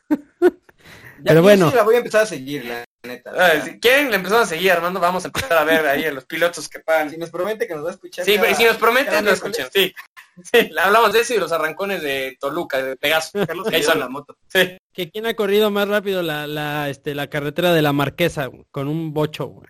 Ya, 0.09 0.49
Pero 1.23 1.35
yo 1.35 1.41
bueno. 1.43 1.69
sí 1.69 1.75
la 1.75 1.83
voy 1.83 1.95
a 1.95 1.99
empezar 1.99 2.23
a 2.23 2.25
seguir, 2.25 2.65
la 2.65 2.83
neta. 3.07 3.31
Ah, 3.35 3.61
si 3.63 3.79
quieren, 3.79 4.09
le 4.11 4.17
empezamos 4.17 4.43
a 4.43 4.47
seguir, 4.47 4.71
Armando, 4.71 4.99
vamos 4.99 5.23
a 5.25 5.27
empezar 5.29 5.57
a 5.57 5.63
ver 5.63 5.85
ahí 5.87 6.05
a 6.05 6.11
los 6.11 6.25
pilotos 6.25 6.69
que 6.69 6.79
pagan. 6.79 7.09
Si 7.09 7.17
nos 7.17 7.29
promete 7.29 7.67
que 7.67 7.73
nos 7.75 7.83
va 7.85 7.89
a 7.89 7.93
escuchar. 7.93 8.23
Sí, 8.25 8.35
cada- 8.35 8.53
si 8.53 8.63
nos 8.65 8.79
lo 8.79 8.91
miércoles, 8.91 9.33
escuchen. 9.33 9.67
Sí. 9.73 9.93
sí, 10.43 10.69
hablamos 10.77 11.13
de 11.13 11.21
eso 11.21 11.33
y 11.33 11.37
los 11.37 11.51
arrancones 11.51 12.01
de 12.01 12.37
Toluca, 12.39 12.81
de 12.81 12.95
Pegaso. 12.95 13.31
Carlos 13.47 13.67
Ahí 13.67 13.73
que 13.79 13.83
son. 13.83 13.93
lleva 13.95 14.05
la 14.05 14.09
moto. 14.09 14.35
Sí. 14.47 14.77
Que 14.93 15.09
quién 15.09 15.25
ha 15.25 15.33
corrido 15.35 15.71
más 15.71 15.87
rápido 15.87 16.21
la, 16.21 16.45
la, 16.47 16.89
este, 16.89 17.15
la 17.15 17.27
carretera 17.27 17.73
de 17.73 17.81
la 17.81 17.93
Marquesa 17.93 18.45
güey, 18.47 18.65
con 18.71 18.87
un 18.87 19.13
bocho, 19.13 19.45
güey. 19.47 19.67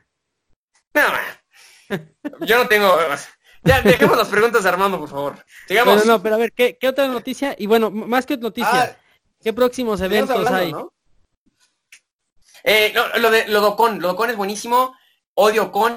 No, 0.94 1.02
man. 1.02 2.14
yo 2.42 2.58
no 2.58 2.68
tengo... 2.68 2.98
Ya, 3.64 3.82
dejemos 3.82 4.18
las 4.18 4.30
preguntas 4.30 4.64
de 4.64 4.70
Armando, 4.70 4.98
por 5.00 5.10
favor. 5.10 5.46
Sigamos. 5.68 5.96
Pero 6.02 6.06
no, 6.06 6.24
pero 6.24 6.36
a 6.36 6.38
ver, 6.38 6.54
¿qué, 6.54 6.78
qué 6.80 6.88
otra 6.88 7.08
noticia? 7.08 7.54
Y 7.58 7.66
bueno, 7.68 7.92
más 7.92 8.26
que 8.26 8.38
noticia, 8.38 8.70
Ah, 8.96 8.98
¿qué 9.44 9.52
próximos 9.52 10.00
eventos 10.00 10.36
hablando, 10.38 10.58
hay? 10.58 10.72
¿no? 10.72 10.94
Eh, 12.70 12.92
no, 12.94 13.08
lo 13.20 13.32
de 13.32 13.48
lo 13.48 13.62
de 13.62 13.68
Ocon, 13.68 14.02
lo 14.02 14.10
de 14.10 14.14
Ocon 14.14 14.30
es 14.30 14.36
buenísimo. 14.36 14.94
Odio 15.36 15.68
Ocon, 15.68 15.96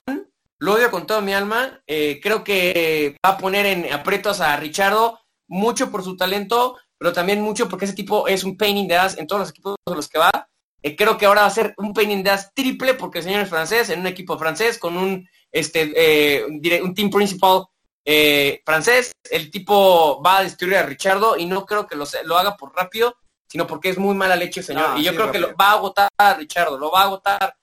lo 0.59 0.75
odio 0.75 0.89
con 0.93 1.05
todo 1.05 1.21
mi 1.21 1.35
alma. 1.35 1.83
Eh, 1.85 2.21
creo 2.23 2.45
que 2.45 3.17
va 3.27 3.31
a 3.31 3.39
poner 3.39 3.67
en 3.67 3.93
aprietos 3.93 4.41
a 4.41 4.57
Richardo, 4.57 5.19
mucho 5.49 5.91
por 5.91 6.05
su 6.05 6.17
talento, 6.17 6.79
pero 6.97 7.13
también 7.13 7.43
mucho 7.43 7.69
porque 7.69 7.87
ese 7.87 7.95
tipo 7.95 8.29
es 8.29 8.45
un 8.45 8.57
pain 8.57 8.77
in 8.77 8.87
the 8.87 8.97
ass 8.97 9.19
en 9.19 9.27
todos 9.27 9.41
los 9.41 9.51
equipos 9.51 9.75
a 9.85 9.91
los 9.91 10.09
que 10.09 10.21
va. 10.21 10.31
Eh, 10.81 10.95
creo 10.95 11.19
que 11.19 11.27
ahora 11.27 11.41
va 11.41 11.49
a 11.49 11.51
ser 11.51 11.75
un 11.77 11.93
pain 11.93 12.13
in 12.13 12.23
the 12.23 12.31
ass 12.31 12.53
triple 12.55 12.95
porque 12.95 13.19
el 13.19 13.25
señor 13.25 13.41
es 13.41 13.49
francés, 13.49 13.91
en 13.91 13.99
un 13.99 14.07
equipo 14.07 14.39
francés, 14.39 14.79
con 14.79 14.97
un, 14.97 15.29
este, 15.51 15.93
eh, 15.97 16.45
un 16.45 16.95
team 16.95 17.11
principal 17.11 17.65
francés. 18.65 19.11
El 19.29 19.51
tipo 19.51 20.23
va 20.23 20.39
a 20.39 20.43
destruir 20.45 20.77
a 20.77 20.85
Richardo 20.85 21.37
y 21.37 21.47
no 21.47 21.67
creo 21.67 21.89
que 21.89 21.97
lo 21.97 22.39
haga 22.39 22.57
por 22.57 22.77
rápido, 22.77 23.17
sino 23.51 23.67
porque 23.67 23.89
es 23.91 23.99
muy 23.99 24.15
mala 24.15 24.37
leche 24.37 24.63
señor. 24.63 24.91
No, 24.91 24.99
y 24.99 25.03
yo 25.05 25.11
sí, 25.11 25.17
creo 25.17 25.33
que 25.33 25.39
lo 25.41 25.57
va 25.57 25.71
a 25.71 25.73
agotar 25.73 26.09
a 26.17 26.35
Richardo, 26.35 26.79
lo 26.79 26.91
va 26.91 27.01
a 27.01 27.05
agotar. 27.05 27.55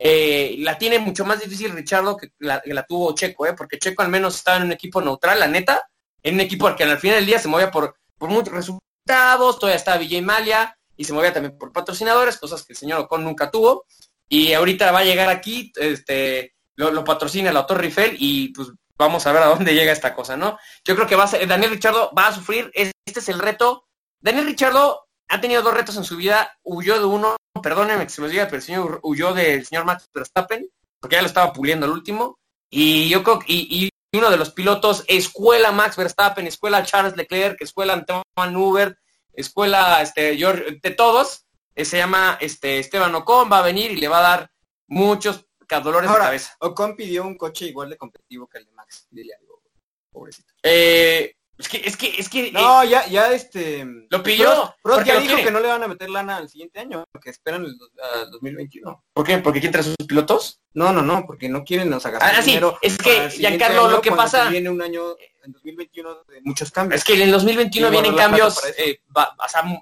Eh, 0.00 0.56
la 0.58 0.78
tiene 0.78 0.98
mucho 0.98 1.24
más 1.24 1.40
difícil 1.40 1.72
Richardo 1.72 2.16
que 2.16 2.28
la, 2.38 2.60
que 2.60 2.72
la 2.72 2.84
tuvo 2.84 3.14
Checo, 3.14 3.46
¿eh? 3.46 3.54
porque 3.54 3.78
Checo 3.78 4.02
al 4.02 4.08
menos 4.08 4.36
estaba 4.36 4.56
en 4.58 4.64
un 4.64 4.72
equipo 4.72 5.00
neutral, 5.00 5.40
la 5.40 5.48
neta, 5.48 5.88
en 6.22 6.34
un 6.34 6.40
equipo 6.40 6.74
que 6.76 6.84
al 6.84 6.98
final 6.98 7.16
del 7.18 7.26
día 7.26 7.38
se 7.38 7.48
movía 7.48 7.70
por, 7.70 7.96
por 8.16 8.30
muchos 8.30 8.54
resultados, 8.54 9.58
todavía 9.58 9.76
estaba 9.76 9.96
Villa 9.98 10.18
y 10.18 10.22
Malia, 10.22 10.76
y 10.96 11.04
se 11.04 11.12
movía 11.12 11.32
también 11.32 11.56
por 11.58 11.72
patrocinadores, 11.72 12.38
cosas 12.38 12.64
que 12.64 12.72
el 12.74 12.76
señor 12.76 13.00
Ocon 13.00 13.24
nunca 13.24 13.50
tuvo, 13.50 13.86
y 14.28 14.52
ahorita 14.52 14.92
va 14.92 15.00
a 15.00 15.04
llegar 15.04 15.28
aquí, 15.30 15.72
este, 15.76 16.54
lo, 16.76 16.90
lo 16.92 17.02
patrocina 17.04 17.50
el 17.50 17.56
autor 17.56 17.80
Riffel, 17.80 18.16
y 18.20 18.48
pues 18.52 18.68
vamos 18.96 19.26
a 19.26 19.32
ver 19.32 19.42
a 19.42 19.46
dónde 19.46 19.74
llega 19.74 19.90
esta 19.92 20.14
cosa, 20.14 20.36
¿no? 20.36 20.58
Yo 20.84 20.94
creo 20.94 21.06
que 21.08 21.16
va 21.16 21.24
a 21.24 21.28
ser, 21.28 21.46
Daniel 21.48 21.70
Richardo 21.72 22.12
va 22.16 22.28
a 22.28 22.34
sufrir, 22.34 22.70
es- 22.74 22.92
este 23.04 23.20
es 23.20 23.28
el 23.28 23.38
reto. 23.38 23.86
Daniel 24.20 24.46
Richardo 24.46 25.07
ha 25.28 25.40
tenido 25.40 25.62
dos 25.62 25.74
retos 25.74 25.96
en 25.96 26.04
su 26.04 26.16
vida, 26.16 26.58
huyó 26.62 26.98
de 26.98 27.04
uno, 27.04 27.36
perdónenme 27.62 28.04
que 28.04 28.10
se 28.10 28.20
los 28.22 28.30
diga, 28.30 28.44
pero 28.46 28.56
el 28.56 28.62
señor 28.62 29.00
huyó 29.02 29.32
del 29.34 29.66
señor 29.66 29.84
Max 29.84 30.08
Verstappen, 30.12 30.68
porque 31.00 31.16
ya 31.16 31.22
lo 31.22 31.28
estaba 31.28 31.52
puliendo 31.52 31.86
el 31.86 31.92
último, 31.92 32.38
y 32.70 33.08
yo 33.08 33.22
creo 33.22 33.38
que, 33.38 33.52
y, 33.52 33.90
y 34.12 34.16
uno 34.18 34.30
de 34.30 34.36
los 34.38 34.50
pilotos, 34.52 35.04
escuela 35.06 35.70
Max 35.72 35.96
Verstappen, 35.96 36.46
escuela 36.46 36.82
Charles 36.84 37.16
Leclerc, 37.16 37.60
escuela 37.60 37.92
Antoine 37.92 38.56
Hubert, 38.56 38.98
escuela 39.32 40.00
este 40.02 40.36
George- 40.36 40.78
de 40.82 40.90
todos, 40.90 41.44
eh, 41.74 41.84
se 41.84 41.98
llama 41.98 42.38
este 42.40 42.78
Esteban 42.78 43.14
Ocon, 43.14 43.50
va 43.52 43.58
a 43.58 43.62
venir 43.62 43.92
y 43.92 43.96
le 43.96 44.08
va 44.08 44.18
a 44.18 44.22
dar 44.22 44.50
muchos 44.88 45.44
dolores 45.68 46.08
de 46.08 46.14
Ahora, 46.14 46.24
cabeza. 46.24 46.56
Ocon 46.60 46.96
pidió 46.96 47.22
un 47.24 47.36
coche 47.36 47.66
igual 47.66 47.90
de 47.90 47.98
competitivo 47.98 48.48
que 48.48 48.58
el 48.58 48.64
de 48.64 48.72
Max. 48.72 49.06
Dile 49.10 49.34
algo, 49.38 49.62
pobrecito. 50.10 50.54
Eh, 50.62 51.36
es 51.58 51.68
que, 51.68 51.76
es 51.84 51.96
que, 51.96 52.14
es 52.18 52.28
que, 52.28 52.46
eh, 52.48 52.52
No, 52.52 52.84
ya, 52.84 53.06
ya 53.08 53.32
este... 53.32 53.84
Lo 54.10 54.22
pidió, 54.22 54.74
Prost, 54.82 55.04
ya 55.04 55.14
lo 55.14 55.20
dijo 55.20 55.34
quiere. 55.34 55.44
que 55.48 55.50
no 55.52 55.60
le 55.60 55.68
van 55.68 55.82
a 55.82 55.88
meter 55.88 56.08
lana 56.08 56.36
al 56.36 56.48
siguiente 56.48 56.78
año, 56.80 57.04
que 57.22 57.30
esperan 57.30 57.64
el 57.64 57.76
dos- 57.76 57.90
al 58.14 58.30
2021. 58.30 59.04
¿por 59.12 59.26
qué? 59.26 59.38
Porque 59.38 59.60
quién 59.60 59.72
trae 59.72 59.82
sus 59.84 59.96
pilotos. 60.06 60.60
No, 60.74 60.92
no, 60.92 61.02
no, 61.02 61.24
porque 61.26 61.48
no 61.48 61.64
quieren 61.64 61.92
o 61.92 61.98
sea, 62.00 62.12
gastar 62.12 62.34
Ah, 62.36 62.42
sí, 62.42 62.50
dinero 62.50 62.78
es 62.82 62.96
que, 62.98 63.28
Giancarlo, 63.30 63.82
año 63.86 63.90
lo 63.90 64.00
que 64.00 64.12
pasa- 64.12 64.48
Viene 64.48 64.70
un 64.70 64.80
año 64.80 65.02
en 65.42 65.50
2021 65.52 66.22
de 66.28 66.40
muchos 66.42 66.70
cambios. 66.70 67.00
Es 67.00 67.04
que 67.04 67.14
en 67.14 67.22
el 67.22 67.32
2021 67.32 67.88
Sí, 67.88 67.92
vienen 67.92 68.14
cambios 68.16 68.60
eh, 68.78 69.00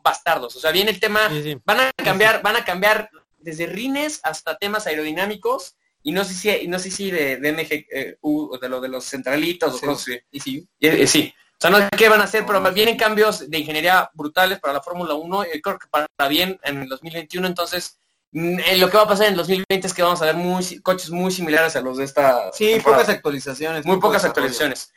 bastardos. 0.02 0.56
O 0.56 0.60
sea, 0.60 0.70
viene 0.70 0.90
el 0.90 1.00
tema, 1.00 1.28
Sí, 1.28 1.42
sí. 1.42 1.58
van 1.64 1.80
a 1.80 1.92
cambiar, 1.92 2.42
van 2.42 2.56
a 2.56 2.64
cambiar 2.64 3.10
desde 3.38 3.66
rines 3.66 4.20
hasta 4.22 4.56
temas 4.56 4.86
aerodinámicos 4.86 5.76
y 6.02 6.12
no 6.12 6.24
sé 6.24 6.34
si, 6.34 6.68
no 6.68 6.78
sé 6.78 6.90
si 6.90 7.10
de, 7.10 7.36
de 7.38 7.52
MG, 7.52 7.86
eh, 7.90 8.16
U, 8.20 8.48
o 8.54 8.58
de 8.58 8.68
lo 8.68 8.80
de 8.80 8.88
los 8.88 9.04
centralitos 9.04 9.74
o 9.74 9.78
Sí. 9.78 9.86
cosas 9.86 10.02
así. 10.02 10.20
Y 10.30 10.40
sí, 10.40 10.68
Y, 10.78 10.86
eh, 10.86 11.06
sí. 11.06 11.34
O 11.56 11.60
sea, 11.60 11.70
no 11.70 11.78
sé 11.78 11.88
qué 11.96 12.08
van 12.08 12.20
a 12.20 12.24
hacer, 12.24 12.44
pero 12.46 12.60
vienen 12.72 12.98
cambios 12.98 13.48
de 13.48 13.58
ingeniería 13.58 14.10
brutales 14.12 14.60
para 14.60 14.74
la 14.74 14.82
Fórmula 14.82 15.14
1. 15.14 15.44
Yo 15.44 15.60
creo 15.62 15.78
que 15.78 15.88
para 15.88 16.28
bien 16.28 16.60
en 16.62 16.82
el 16.82 16.88
2021. 16.88 17.46
Entonces, 17.46 17.98
mm, 18.32 18.58
eh, 18.58 18.76
lo 18.76 18.90
que 18.90 18.98
va 18.98 19.04
a 19.04 19.08
pasar 19.08 19.26
en 19.26 19.32
el 19.32 19.38
2020 19.38 19.86
es 19.86 19.94
que 19.94 20.02
vamos 20.02 20.20
a 20.20 20.26
ver 20.26 20.34
muy, 20.36 20.80
coches 20.80 21.10
muy 21.10 21.32
similares 21.32 21.74
a 21.76 21.80
los 21.80 21.96
de 21.96 22.04
esta 22.04 22.52
sí 22.52 22.72
temporada. 22.72 23.02
pocas 23.02 23.14
actualizaciones. 23.16 23.86
muy 23.86 23.98
pocas 23.98 24.24
actualizaciones. 24.24 24.92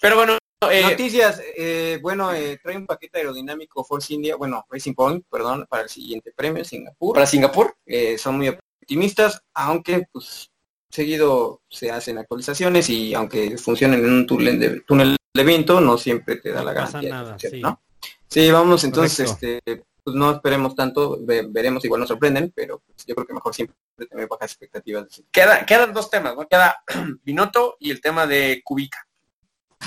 Pero 0.00 0.16
bueno, 0.16 0.38
eh, 0.70 0.82
Noticias, 0.82 1.42
eh, 1.56 1.98
bueno, 2.00 2.32
eh, 2.32 2.58
trae 2.62 2.76
un 2.76 2.86
paquete 2.86 3.18
aerodinámico 3.18 3.84
Force 3.84 4.12
India, 4.14 4.36
bueno, 4.36 4.64
Racing 4.70 4.94
Point, 4.94 5.24
perdón, 5.30 5.66
para 5.68 5.84
el 5.84 5.88
siguiente 5.88 6.32
premio, 6.34 6.64
Singapur. 6.64 7.14
para 7.14 7.26
Singapur, 7.26 7.76
son 8.18 8.36
muy 8.36 8.48
optimistas, 8.48 9.42
aunque 9.52 10.06
pues 10.10 10.50
seguido 10.88 11.60
se 11.68 11.90
hacen 11.90 12.18
actualizaciones 12.18 12.88
y 12.88 13.14
aunque 13.14 13.58
funcionen 13.58 14.04
en 14.04 14.12
un 14.12 14.26
túnel 14.26 14.60
de, 14.60 14.80
túnel 14.82 15.16
de 15.34 15.44
viento, 15.44 15.80
no 15.80 15.98
siempre 15.98 16.36
te 16.36 16.50
da 16.52 16.62
la 16.62 16.72
No 16.72 16.80
pasa 16.80 17.00
garantía. 17.00 17.00
de 17.00 17.10
nada, 17.10 17.30
función, 17.30 17.52
sí. 17.52 17.60
¿no? 17.60 17.80
Sí, 18.28 18.50
vamos 18.50 18.84
entonces, 18.84 19.32
Correcto. 19.32 19.46
este, 19.68 19.84
pues 20.04 20.14
no 20.16 20.30
esperemos 20.32 20.74
tanto, 20.76 21.18
ve- 21.22 21.46
veremos, 21.48 21.84
igual 21.84 22.00
nos 22.00 22.08
sorprenden, 22.08 22.52
pero 22.54 22.80
pues, 22.86 23.04
yo 23.06 23.14
creo 23.16 23.26
que 23.26 23.34
mejor 23.34 23.54
siempre 23.54 23.76
tener 24.08 24.28
bajas 24.28 24.52
expectativas. 24.52 25.22
queda, 25.32 25.66
quedan 25.66 25.92
dos 25.92 26.08
temas, 26.10 26.36
¿no? 26.36 26.46
Queda 26.46 26.82
Binotto 27.24 27.76
y 27.80 27.90
el 27.90 28.00
tema 28.00 28.26
de 28.26 28.60
Kubica. 28.64 29.06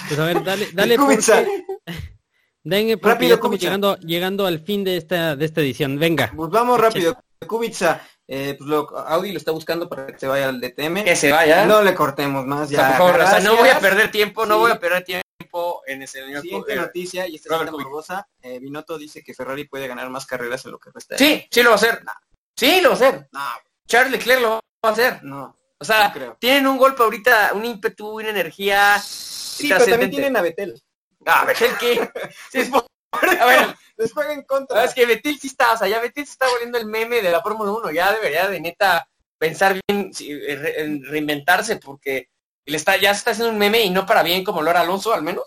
Pues 0.08 0.20
a 0.20 0.26
ver, 0.26 0.44
dale, 0.44 0.68
dale 0.74 0.98
Kubica. 0.98 1.36
porque, 1.46 1.64
dengue 2.64 2.98
porque 2.98 3.14
Rápido, 3.14 3.36
estamos 3.36 3.60
llegando, 3.60 3.98
llegando 4.00 4.46
al 4.46 4.60
fin 4.60 4.84
de 4.84 4.98
esta, 4.98 5.36
de 5.38 5.46
esta 5.46 5.62
edición. 5.62 5.98
Venga. 5.98 6.32
Pues 6.36 6.50
vamos 6.52 6.80
rápido, 6.80 7.18
Kubica, 7.48 8.06
eh, 8.28 8.56
pues 8.58 8.70
lo, 8.70 8.90
Audi 8.98 9.32
lo 9.32 9.38
está 9.38 9.52
buscando 9.52 9.88
para 9.88 10.08
que 10.08 10.20
se 10.20 10.28
vaya 10.28 10.50
al 10.50 10.60
DTM. 10.60 11.04
Que 11.06 11.16
se 11.16 11.32
vaya. 11.32 11.66
No 11.66 11.82
le 11.84 11.94
cortemos 11.96 12.46
más 12.46 12.66
O 12.68 12.68
sea, 12.68 12.78
ya. 12.78 12.88
por 12.98 12.98
favor, 12.98 13.22
o 13.22 13.28
sea, 13.30 13.40
no 13.40 13.56
voy 13.56 13.70
a 13.70 13.80
perder 13.80 14.12
tiempo, 14.12 14.46
no 14.46 14.58
voy 14.58 14.72
a 14.72 14.80
perder 14.80 15.04
tiempo 15.06 15.22
en 15.86 16.02
ese 16.02 16.22
señor. 16.24 16.42
Siguiente 16.42 16.74
eh, 16.74 16.76
noticia, 16.78 17.28
y 17.28 17.36
esta 17.36 17.50
Robert 17.54 17.70
es 17.70 17.74
morbosa. 17.74 18.28
Eh, 18.42 18.60
Binotto 18.60 18.98
dice 18.98 19.24
que 19.24 19.34
Ferrari 19.34 19.68
puede 19.68 19.88
ganar 19.88 20.10
más 20.10 20.26
carreras 20.26 20.64
en 20.66 20.72
lo 20.72 20.80
que 20.80 20.90
resta. 20.94 21.18
Sí, 21.18 21.46
sí 21.52 21.64
lo 21.64 21.70
va 21.70 21.76
a 21.76 21.78
hacer. 21.78 22.02
Sí, 22.56 22.82
lo 22.82 22.90
va 22.90 22.94
a 22.96 22.98
hacer. 22.98 23.30
Charles 23.88 24.12
Leclerc 24.12 24.42
lo 24.42 24.50
va 24.52 24.60
a 24.84 24.90
hacer. 24.90 25.24
no, 25.24 25.56
O 25.80 25.86
sea, 25.86 26.08
no 26.10 26.14
creo. 26.14 26.38
tienen 26.40 26.68
un 26.68 26.78
golpe 26.78 27.04
ahorita, 27.04 27.52
un 27.54 27.66
ímpetu, 27.66 28.10
una 28.20 28.30
energía. 28.30 28.98
Sí, 29.00 29.70
pero 29.70 29.86
también 29.86 30.12
tienen 30.12 30.36
a 30.38 30.42
Betel. 30.42 30.82
Ah, 31.26 31.46
Betel, 31.46 31.72
¿qué? 31.80 32.10
Sí, 32.52 32.60
es 32.60 32.70
por- 32.70 32.86
A 33.12 33.46
ver, 33.46 33.76
Les 33.98 34.12
juega 34.14 34.34
en 34.34 34.44
contra. 34.44 34.76
verdad 34.76 34.90
es 34.90 34.96
que 34.96 35.06
Betel 35.06 35.40
sí 35.40 35.48
está, 35.48 35.74
o 35.74 35.78
sea, 35.78 35.88
ya 35.88 36.00
Betel 36.00 36.26
se 36.26 36.34
está 36.34 36.48
volviendo 36.50 36.78
el 36.78 36.86
meme 36.86 37.22
de 37.22 37.32
la 37.32 37.42
Fórmula 37.42 37.72
1. 37.72 37.92
Ya 37.92 38.12
debería 38.14 38.48
de 38.48 38.60
neta 38.62 39.10
pensar 39.40 39.80
bien, 39.88 40.12
re- 40.14 40.82
en 40.82 41.04
reinventarse, 41.04 41.78
porque 41.78 42.30
él 42.68 42.76
está, 42.76 42.98
ya 42.98 43.14
se 43.14 43.20
está 43.20 43.32
haciendo 43.32 43.52
un 43.52 43.58
meme 43.58 43.82
y 43.82 43.90
no 43.90 44.06
para 44.06 44.22
bien 44.24 44.44
como 44.44 44.62
Laura 44.62 44.82
Alonso, 44.82 45.14
al 45.14 45.24
menos. 45.24 45.44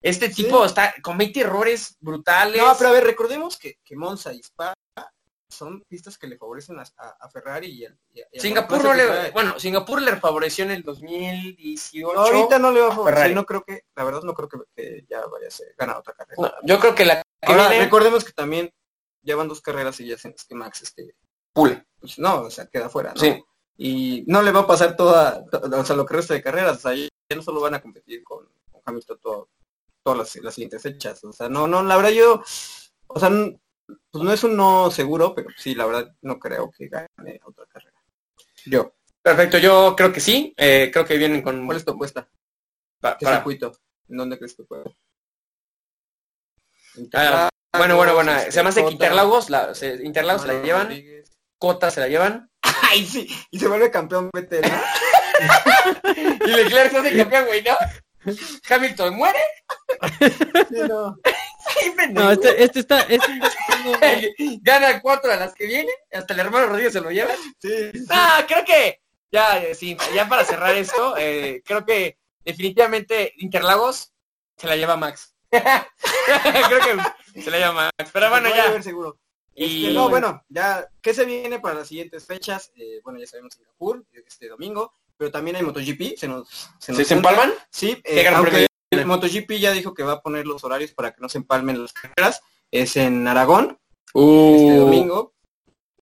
Este 0.00 0.28
Sí. 0.32 0.44
tipo 0.44 0.64
está, 0.64 0.94
comete 1.02 1.40
errores 1.40 1.96
brutales. 2.00 2.60
No, 2.60 2.74
pero 2.76 2.90
a 2.90 2.92
ver, 2.92 3.04
recordemos 3.04 3.56
que, 3.58 3.78
que 3.84 3.94
Monza 3.96 4.32
y 4.32 4.40
Spa 4.40 4.72
son 5.48 5.82
pistas 5.86 6.16
que 6.16 6.26
le 6.26 6.38
favorecen 6.38 6.78
a, 6.78 6.82
a- 6.96 7.16
a 7.20 7.28
Ferrari 7.28 7.66
y, 7.68 7.82
y 8.14 8.20
a- 8.22 8.26
y 8.32 8.40
Singapur 8.40 8.82
no 8.82 8.94
le, 8.94 9.30
bueno, 9.32 9.60
Singapur 9.60 10.00
le 10.00 10.16
favoreció 10.16 10.64
en 10.64 10.70
el 10.70 10.82
2018. 10.82 12.14
No, 12.14 12.20
ahorita 12.20 12.58
no 12.58 12.72
le 12.72 12.80
va 12.80 12.88
a 12.88 12.94
favorecer. 12.96 13.34
No 13.34 13.44
creo 13.44 13.62
que, 13.62 13.82
la 13.94 14.04
verdad 14.04 14.22
no 14.22 14.34
creo 14.34 14.48
que, 14.48 14.58
que 14.74 15.04
ya 15.08 15.20
vaya 15.26 15.48
a 15.48 15.50
ser, 15.50 15.74
ganar 15.78 15.96
otra 15.98 16.14
carrera. 16.14 16.36
No, 16.40 16.50
yo 16.62 16.78
creo 16.80 16.94
que 16.94 17.04
la 17.04 17.16
que 17.16 17.22
Ahora, 17.42 17.68
viene 17.68 17.84
recordemos 17.84 18.24
que 18.24 18.32
también 18.32 18.70
llevan 19.22 19.46
dos 19.48 19.60
carreras 19.60 20.00
y 20.00 20.06
ya 20.06 20.16
las 20.24 20.44
que 20.44 20.54
Max 20.54 20.82
este, 20.82 21.14
pule. 21.52 21.84
pues 22.00 22.18
no, 22.18 22.42
o 22.42 22.50
sea, 22.50 22.66
queda 22.66 22.88
fuera, 22.88 23.12
¿no? 23.12 23.20
Sí. 23.20 23.44
Y 23.76 24.24
no 24.26 24.42
le 24.42 24.52
va 24.52 24.60
a 24.60 24.66
pasar 24.66 24.96
toda, 24.96 25.44
to- 25.46 25.60
o 25.62 25.84
sea, 25.84 25.96
lo 25.96 26.04
que 26.06 26.14
resta 26.14 26.34
de 26.34 26.42
carreras, 26.42 26.78
o 26.78 26.80
sea, 26.80 26.94
ya 26.94 27.08
no 27.36 27.42
solo 27.42 27.60
van 27.60 27.74
a 27.74 27.80
competir 27.82 28.22
con, 28.22 28.46
con 28.70 28.82
Hamilton 28.84 29.18
todo- 29.20 29.48
todas 30.04 30.18
las, 30.18 30.36
las 30.44 30.54
siguientes 30.54 30.82
fechas, 30.82 31.22
o 31.24 31.32
sea, 31.32 31.48
no, 31.48 31.66
no, 31.66 31.82
la 31.82 31.96
verdad 31.96 32.10
yo, 32.10 32.42
o 33.06 33.18
sea, 33.20 33.28
n- 33.28 33.58
pues 34.10 34.24
no 34.24 34.32
es 34.32 34.44
un 34.44 34.56
no 34.56 34.90
seguro, 34.90 35.34
pero 35.34 35.48
sí, 35.56 35.74
la 35.74 35.86
verdad 35.86 36.14
no 36.22 36.38
creo 36.38 36.70
que 36.70 36.88
gane 36.88 37.40
otra 37.44 37.66
carrera. 37.66 37.96
Yo, 38.66 38.94
Perfecto, 39.22 39.58
yo 39.58 39.94
creo 39.96 40.12
que 40.12 40.18
sí. 40.20 40.52
eh, 40.56 40.90
creo 40.92 41.04
que 41.04 41.16
vienen 41.16 41.42
con... 41.42 41.64
¿cuál 41.64 41.78
es 41.78 41.84
tu 41.84 41.92
apuesta? 41.92 42.28
pa- 43.00 43.16
¿Qué 43.16 43.24
para- 43.24 43.36
circuito? 43.36 43.72
¿En 44.08 44.16
dónde 44.16 44.36
crees 44.36 44.54
que 44.54 44.64
puede? 44.64 44.96
Ah, 47.14 47.48
bueno, 47.76 47.96
bueno, 47.96 48.14
bueno. 48.14 48.32
Se 48.40 48.50
llama 48.50 48.68
hace 48.70 48.84
que 48.84 48.90
Interlagos, 48.90 49.48
la, 49.50 49.74
se- 49.74 50.04
Interlagos 50.04 50.42
se 50.42 50.48
la 50.48 50.62
llevan, 50.62 50.88
Rodríguez. 50.88 51.30
Cota 51.58 51.90
se 51.90 52.00
la 52.00 52.08
llevan. 52.08 52.50
y, 52.96 53.06
sí, 53.06 53.28
y 53.50 53.58
se 53.58 53.68
vuelve 53.68 53.90
campeón 53.90 54.30
Vettel. 54.32 54.62
¿no? 54.62 56.46
y 56.46 56.50
Leclerc 56.50 56.90
se 56.90 56.98
hace 56.98 57.16
campeón, 57.16 57.46
güey, 57.46 57.62
¿no? 57.62 57.76
Hamilton 58.68 59.16
muere. 59.16 59.40
Sí, 60.68 61.92
no. 62.10 62.30
Este, 62.30 62.62
este 62.62 62.80
está, 62.80 63.00
este 63.02 63.40
Gana 64.62 65.00
cuatro 65.00 65.32
a 65.32 65.36
las 65.36 65.54
que 65.54 65.66
vienen. 65.66 65.94
Hasta 66.12 66.34
el 66.34 66.40
hermano 66.40 66.66
Rodríguez 66.66 66.92
se 66.92 67.00
lo 67.00 67.10
lleva. 67.10 67.34
Sí, 67.60 67.90
sí. 67.92 68.06
Ah, 68.10 68.44
creo 68.46 68.64
que 68.64 69.00
ya, 69.30 69.62
eh, 69.62 69.74
sí, 69.74 69.96
ya 70.14 70.28
para 70.28 70.44
cerrar 70.44 70.74
esto, 70.76 71.16
eh, 71.16 71.62
creo 71.64 71.84
que 71.84 72.18
definitivamente 72.44 73.32
Interlagos 73.38 74.12
se 74.56 74.66
la 74.66 74.76
lleva 74.76 74.96
Max. 74.96 75.34
creo 75.50 76.80
que 77.34 77.42
se 77.42 77.50
la 77.50 77.58
lleva 77.58 77.72
Max. 77.72 78.10
Pero 78.12 78.30
bueno, 78.30 78.48
ya. 78.50 78.70
ver 78.70 78.82
seguro. 79.54 79.72
Y 79.72 79.82
Este, 79.82 79.94
no, 79.94 80.08
bueno, 80.08 80.44
ya, 80.48 80.88
¿qué 81.00 81.14
se 81.14 81.24
viene 81.24 81.60
para 81.60 81.76
las 81.76 81.88
siguientes 81.88 82.26
fechas? 82.26 82.72
Eh, 82.76 83.00
bueno, 83.04 83.18
ya 83.18 83.26
sabemos 83.26 83.54
Singapur, 83.54 84.04
este 84.12 84.48
domingo, 84.48 84.94
pero 85.16 85.30
también 85.30 85.56
hay 85.56 85.62
MotoGP, 85.62 86.16
se 86.16 86.28
nos... 86.28 86.48
Se, 86.78 86.92
nos 86.92 87.06
¿se, 87.06 87.14
empalman? 87.14 87.52
Sí, 87.70 88.00
¿Qué 88.04 88.22
eh, 88.22 88.28
aunque 88.28 88.66
el 88.90 89.06
MotoGP 89.06 89.52
ya 89.52 89.72
dijo 89.72 89.94
que 89.94 90.02
va 90.02 90.12
a 90.12 90.20
poner 90.22 90.46
los 90.46 90.64
horarios 90.64 90.92
para 90.92 91.12
que 91.12 91.20
no 91.20 91.28
se 91.28 91.38
empalmen 91.38 91.80
las 91.80 91.92
carreras. 91.92 92.42
Es 92.70 92.96
en 92.96 93.26
Aragón, 93.26 93.78
este 94.06 94.76
domingo. 94.76 95.34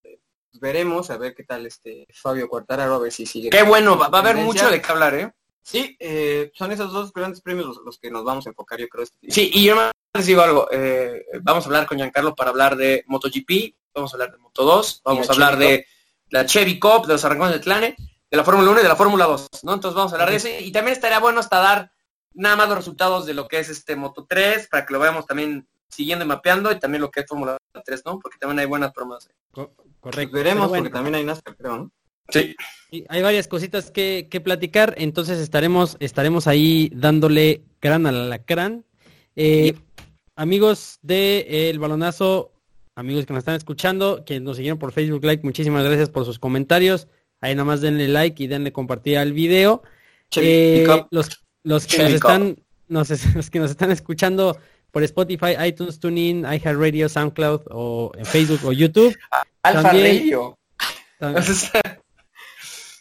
Eh, 0.03 0.21
veremos 0.61 1.11
a 1.11 1.17
ver 1.17 1.35
qué 1.35 1.45
tal 1.45 1.67
este 1.67 2.07
Fabio 2.13 2.49
Quartararo, 2.49 2.95
a 2.95 2.99
ver 2.99 3.13
si 3.13 3.27
sigue. 3.27 3.51
Qué 3.51 3.63
bueno, 3.63 3.99
va, 3.99 4.09
va 4.09 4.19
a 4.19 4.23
haber 4.23 4.37
mucho 4.37 4.71
de 4.71 4.81
qué 4.81 4.93
hablar, 4.93 5.15
¿eh? 5.15 5.33
Sí, 5.63 5.97
eh, 6.01 6.51
son 6.55 6.73
esos 6.73 6.93
dos 6.93 7.13
grandes 7.13 7.41
premios 7.41 7.67
los, 7.67 7.77
los 7.85 7.99
que 7.99 8.11
nos 8.11 8.25
vamos 8.25 8.47
a 8.47 8.51
enfocar, 8.51 8.79
yo 8.81 8.89
creo. 8.89 9.05
Este 9.05 9.31
Sí, 9.31 9.51
y 9.55 9.65
yo 9.65 9.77
más 9.77 9.93
les 10.15 10.27
digo 10.27 10.43
algo. 10.43 10.69
eh, 10.73 11.25
vamos 11.43 11.65
a 11.65 11.69
hablar 11.69 11.87
con 11.87 11.99
Giancarlo 11.99 12.35
para 12.35 12.51
hablar 12.51 12.77
de 12.77 13.05
MotoGP, 13.07 13.75
vamos 13.95 14.13
a 14.13 14.17
hablar 14.17 14.33
de 14.33 14.39
Moto 14.39 14.65
2, 14.65 15.03
vamos 15.05 15.29
a 15.29 15.33
hablar 15.33 15.53
Chevy 15.59 15.67
de 15.67 15.87
la 16.31 16.47
Chevy 16.47 16.79
Cup, 16.81 17.07
de 17.07 17.13
los 17.15 17.25
arrancones 17.25 17.53
del 17.55 17.61
Tlane, 17.63 17.97
de 18.31 18.37
la 18.37 18.45
Fórmula 18.45 18.71
1 18.71 18.81
y 18.81 18.83
de 18.83 18.89
la 18.89 18.97
Fórmula 18.97 19.27
2, 19.27 19.49
¿no? 19.63 19.75
Entonces 19.75 19.95
vamos 19.97 20.13
a 20.13 20.15
hablar 20.17 20.31
de 20.31 20.37
eso. 20.37 20.49
Y 20.49 20.73
también 20.73 20.95
estaría 20.95 21.19
bueno 21.19 21.41
hasta 21.41 21.59
dar 21.59 21.93
nada 22.35 22.57
más 22.57 22.69
los 22.69 22.79
resultados 22.79 23.27
de 23.27 23.35
lo 23.35 23.47
que 23.49 23.59
es 23.59 23.69
este 23.69 23.97
Moto 23.97 24.27
3, 24.29 24.69
para 24.69 24.87
que 24.87 24.93
lo 24.93 24.99
vayamos 25.01 25.27
también 25.27 25.69
siguiendo 25.89 26.25
y 26.25 26.29
mapeando, 26.29 26.71
y 26.73 26.79
también 26.79 27.03
lo 27.03 27.11
que 27.11 27.21
es 27.21 27.27
Fórmula 27.27 27.57
3, 27.85 28.03
¿no? 28.07 28.19
Porque 28.21 28.39
también 28.39 28.61
hay 28.61 28.67
buenas 28.67 28.93
promos. 28.93 29.29
Co- 29.53 29.75
correcto. 30.01 30.35
veremos, 30.35 30.69
bueno, 30.69 30.85
porque 30.85 30.93
también 30.95 31.15
hay 31.17 31.25
NASCAR, 31.25 31.57
creo, 31.57 31.77
¿no? 31.77 31.91
Sí. 32.31 32.57
sí, 32.91 33.05
hay 33.09 33.23
varias 33.23 33.49
cositas 33.49 33.91
que, 33.91 34.29
que 34.31 34.41
platicar, 34.41 34.95
entonces 34.99 35.39
estaremos, 35.39 35.97
estaremos 36.01 36.47
ahí 36.47 36.91
dándole 36.95 37.63
gran 37.81 38.07
al 38.07 38.17
alacrán. 38.17 38.85
Eh, 39.37 39.75
Amigos 40.37 40.99
de 41.03 41.41
eh, 41.49 41.69
El 41.71 41.79
Balonazo, 41.79 42.53
amigos 42.97 43.27
que 43.27 43.35
nos 43.35 43.41
están 43.43 43.57
escuchando, 43.57 44.25
que 44.25 44.41
nos 44.41 44.57
siguieron 44.57 44.79
por 44.79 44.91
Facebook 44.93 45.23
Live, 45.23 45.41
muchísimas 45.43 45.85
gracias 45.85 46.09
por 46.09 46.25
sus 46.25 46.39
comentarios. 46.39 47.09
Ahí 47.43 47.55
nada 47.55 47.67
más 47.67 47.83
denle 47.83 48.09
like 48.09 48.43
y 48.43 48.47
denle 48.47 48.73
compartir 48.73 49.19
al 49.19 49.35
video. 49.35 49.83
Eh, 50.37 50.87
los, 51.11 51.45
los 51.63 51.87
que 51.87 51.99
nos 52.03 52.13
están 52.13 52.57
nos, 52.89 53.11
los 53.35 53.51
que 53.51 53.59
nos 53.59 53.71
están 53.71 53.91
escuchando 53.91 54.57
por 54.93 55.03
Spotify, 55.03 55.57
iTunes, 55.67 56.01
TuneIn, 56.01 56.45
iHeartRadio, 56.45 57.09
SoundCloud 57.11 57.63
o 57.71 58.11
en 58.17 58.25
Facebook 58.25 58.61
o 58.65 58.73
YouTube. 58.73 59.15
Alfa 59.63 59.83
También- 59.83 60.19
Radio. 60.21 60.59
También- 61.19 61.45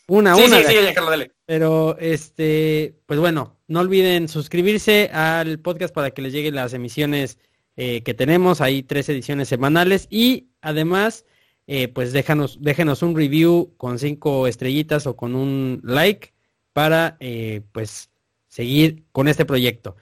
sí, 0.10 0.14
Una, 0.15 0.36
sí, 0.36 0.44
una. 0.44 0.64
sí, 0.64 0.73
Giancarlo, 0.73 1.10
dale. 1.11 1.31
Pero 1.45 1.98
este, 1.99 2.95
pues 3.06 3.19
bueno, 3.19 3.57
no 3.68 3.80
olviden 3.80 4.27
suscribirse 4.27 5.10
al 5.14 5.60
podcast 5.60 5.94
para 5.94 6.11
que 6.11 6.22
les 6.22 6.34
lleguen 6.34 6.56
las 6.56 6.73
emisiones 6.73 7.38
eh, 7.76 8.03
que 8.03 8.14
tenemos. 8.14 8.61
Hay 8.61 8.84
tres 8.84 9.07
ediciones 9.10 9.48
semanales 9.48 10.07
y 10.10 10.49
además, 10.61 11.26
eh, 11.68 11.88
pues 11.88 12.11
déjanos, 12.11 12.57
déjenos 12.61 13.03
un 13.03 13.15
review 13.15 13.73
con 13.77 13.99
cinco 13.99 14.48
estrellitas 14.48 15.07
o 15.07 15.15
con 15.15 15.36
un 15.36 15.80
like 15.84 16.34
para 16.73 17.18
eh, 17.19 17.61
pues 17.72 18.10
seguir 18.48 19.06
con 19.11 19.27
este 19.27 19.45
proyecto. 19.45 19.95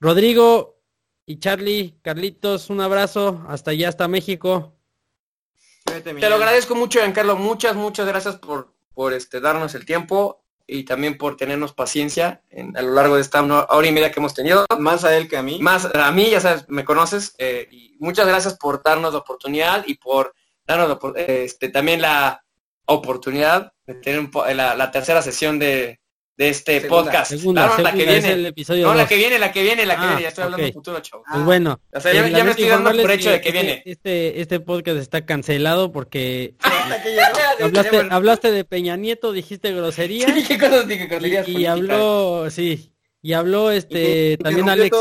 Rodrigo 0.00 0.80
y 1.26 1.38
Charlie, 1.38 1.94
Carlitos, 2.02 2.68
un 2.68 2.80
abrazo. 2.80 3.44
Hasta 3.48 3.70
allá, 3.70 3.88
hasta 3.88 4.08
México. 4.08 4.76
Te 5.84 6.28
lo 6.28 6.34
agradezco 6.36 6.74
mucho, 6.74 7.00
Giancarlo. 7.00 7.36
Muchas, 7.36 7.76
muchas 7.76 8.06
gracias 8.06 8.36
por, 8.36 8.73
por 8.94 9.12
este, 9.12 9.40
darnos 9.40 9.74
el 9.74 9.84
tiempo 9.84 10.40
y 10.66 10.84
también 10.84 11.18
por 11.18 11.36
tenernos 11.36 11.74
paciencia 11.74 12.40
en- 12.50 12.74
a 12.76 12.80
lo 12.82 12.92
largo 12.94 13.16
de 13.16 13.20
esta 13.20 13.42
una 13.42 13.64
hora 13.64 13.86
y 13.86 13.92
media 13.92 14.10
que 14.10 14.20
hemos 14.20 14.32
tenido. 14.34 14.64
Más 14.78 15.04
a 15.04 15.14
él 15.16 15.28
que 15.28 15.36
a 15.36 15.42
mí. 15.42 15.58
Más 15.60 15.84
a 15.94 16.10
mí, 16.12 16.30
ya 16.30 16.40
sabes, 16.40 16.64
me 16.68 16.84
conoces. 16.84 17.34
eh, 17.38 17.68
y 17.70 17.96
muchas 17.98 18.26
gracias 18.26 18.56
por 18.56 18.82
darnos 18.82 19.12
la 19.12 19.18
oportunidad 19.18 19.84
y 19.86 19.96
por 19.96 20.34
darnos 20.66 20.98
este, 21.16 21.68
también 21.68 22.00
la 22.00 22.42
oportunidad 22.86 23.72
de 23.86 23.94
tener 23.94 24.20
un 24.20 24.30
po- 24.30 24.46
la, 24.46 24.74
la 24.74 24.90
tercera 24.90 25.20
sesión 25.22 25.58
de, 25.58 26.00
de 26.36 26.48
este 26.48 26.80
Segunda. 26.80 27.04
podcast. 27.04 27.30
Segunda, 27.30 27.66
Claro, 27.68 27.82
la 27.84 27.90
que 27.92 27.96
segunda, 27.98 28.16
es 28.18 28.24
viene. 28.24 28.40
el 28.40 28.46
episodio 28.46 28.86
No, 28.88 28.94
la 28.94 29.06
que 29.06 29.16
viene, 29.16 29.38
la 29.38 29.52
que 29.52 29.62
viene, 29.62 29.86
la 29.86 29.94
que 29.94 30.00
Ah, 30.02 30.06
viene. 30.08 30.22
Ya 30.22 30.28
estoy 30.28 30.44
hablando 30.44 30.64
ok. 30.64 30.68
de 30.68 30.72
futuro, 30.72 31.00
chavo. 31.00 31.22
Pues 31.30 31.40
Ah. 31.40 31.44
bueno, 31.44 31.80
O 31.92 32.00
sea, 32.00 32.12
ya, 32.12 32.28
ya 32.28 32.44
me 32.44 32.50
estoy 32.50 32.66
dando 32.66 32.90
por 32.90 33.10
hecho 33.12 33.30
de 33.30 33.40
que 33.40 33.48
este- 33.50 33.60
viene. 33.62 33.82
Este, 33.86 34.40
este 34.40 34.60
podcast 34.60 34.98
está 34.98 35.24
cancelado 35.24 35.92
porque 35.92 36.54
hablaste, 37.60 38.06
hablaste 38.10 38.50
de 38.52 38.64
Peña 38.64 38.96
Nieto, 38.96 39.32
dijiste 39.32 39.72
grosería 39.72 40.26
Sí, 40.34 40.44
¿Qué 40.44 40.58
cosas 40.58 40.88
dije? 40.88 41.06
Groserías 41.06 41.48
y, 41.48 41.66
habló, 41.66 42.50
sí, 42.50 42.92
y 43.22 43.32
habló 43.32 43.70
este 43.70 44.32
Y 44.32 44.36
también 44.38 44.68
Alex. 44.68 44.96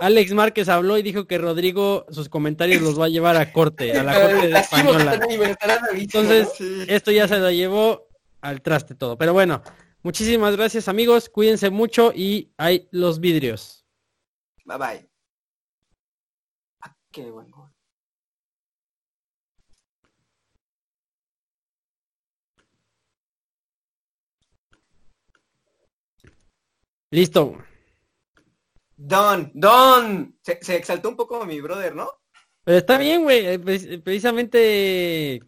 Alex 0.00 0.32
Márquez 0.32 0.68
habló 0.68 0.98
y 0.98 1.02
dijo 1.02 1.26
que 1.26 1.38
Rodrigo 1.38 2.04
sus 2.10 2.28
comentarios 2.28 2.82
los 2.82 3.00
va 3.00 3.06
a 3.06 3.08
llevar 3.08 3.36
a 3.36 3.52
corte, 3.52 3.96
a 3.96 4.02
la 4.02 4.12
corte 4.20 4.48
de 4.48 4.58
española. 4.58 5.18
Entonces, 5.94 6.48
esto 6.88 7.10
ya 7.10 7.26
se 7.26 7.38
lo 7.38 7.50
llevó 7.50 8.08
al 8.42 8.60
traste 8.60 8.94
todo. 8.94 9.16
Pero 9.16 9.32
bueno, 9.32 9.62
muchísimas 10.02 10.56
gracias 10.56 10.88
amigos, 10.88 11.28
cuídense 11.28 11.70
mucho 11.70 12.12
y 12.14 12.52
hay 12.56 12.88
los 12.90 13.20
vidrios. 13.20 13.84
Bye 14.64 14.78
bye. 14.78 15.10
Ah, 16.82 16.94
qué 17.10 17.30
buen 17.30 17.50
gol. 17.50 17.70
Listo. 27.10 27.56
Don. 28.96 29.50
Don, 29.54 30.36
Se, 30.42 30.58
se 30.62 30.76
exaltó 30.76 31.08
un 31.08 31.16
poco 31.16 31.44
mi 31.46 31.60
brother, 31.60 31.94
¿no? 31.94 32.10
Pero 32.64 32.78
está 32.78 32.98
bien, 32.98 33.22
güey. 33.22 33.46
eh, 33.46 33.58
pre- 33.58 33.98
Precisamente 34.00 35.40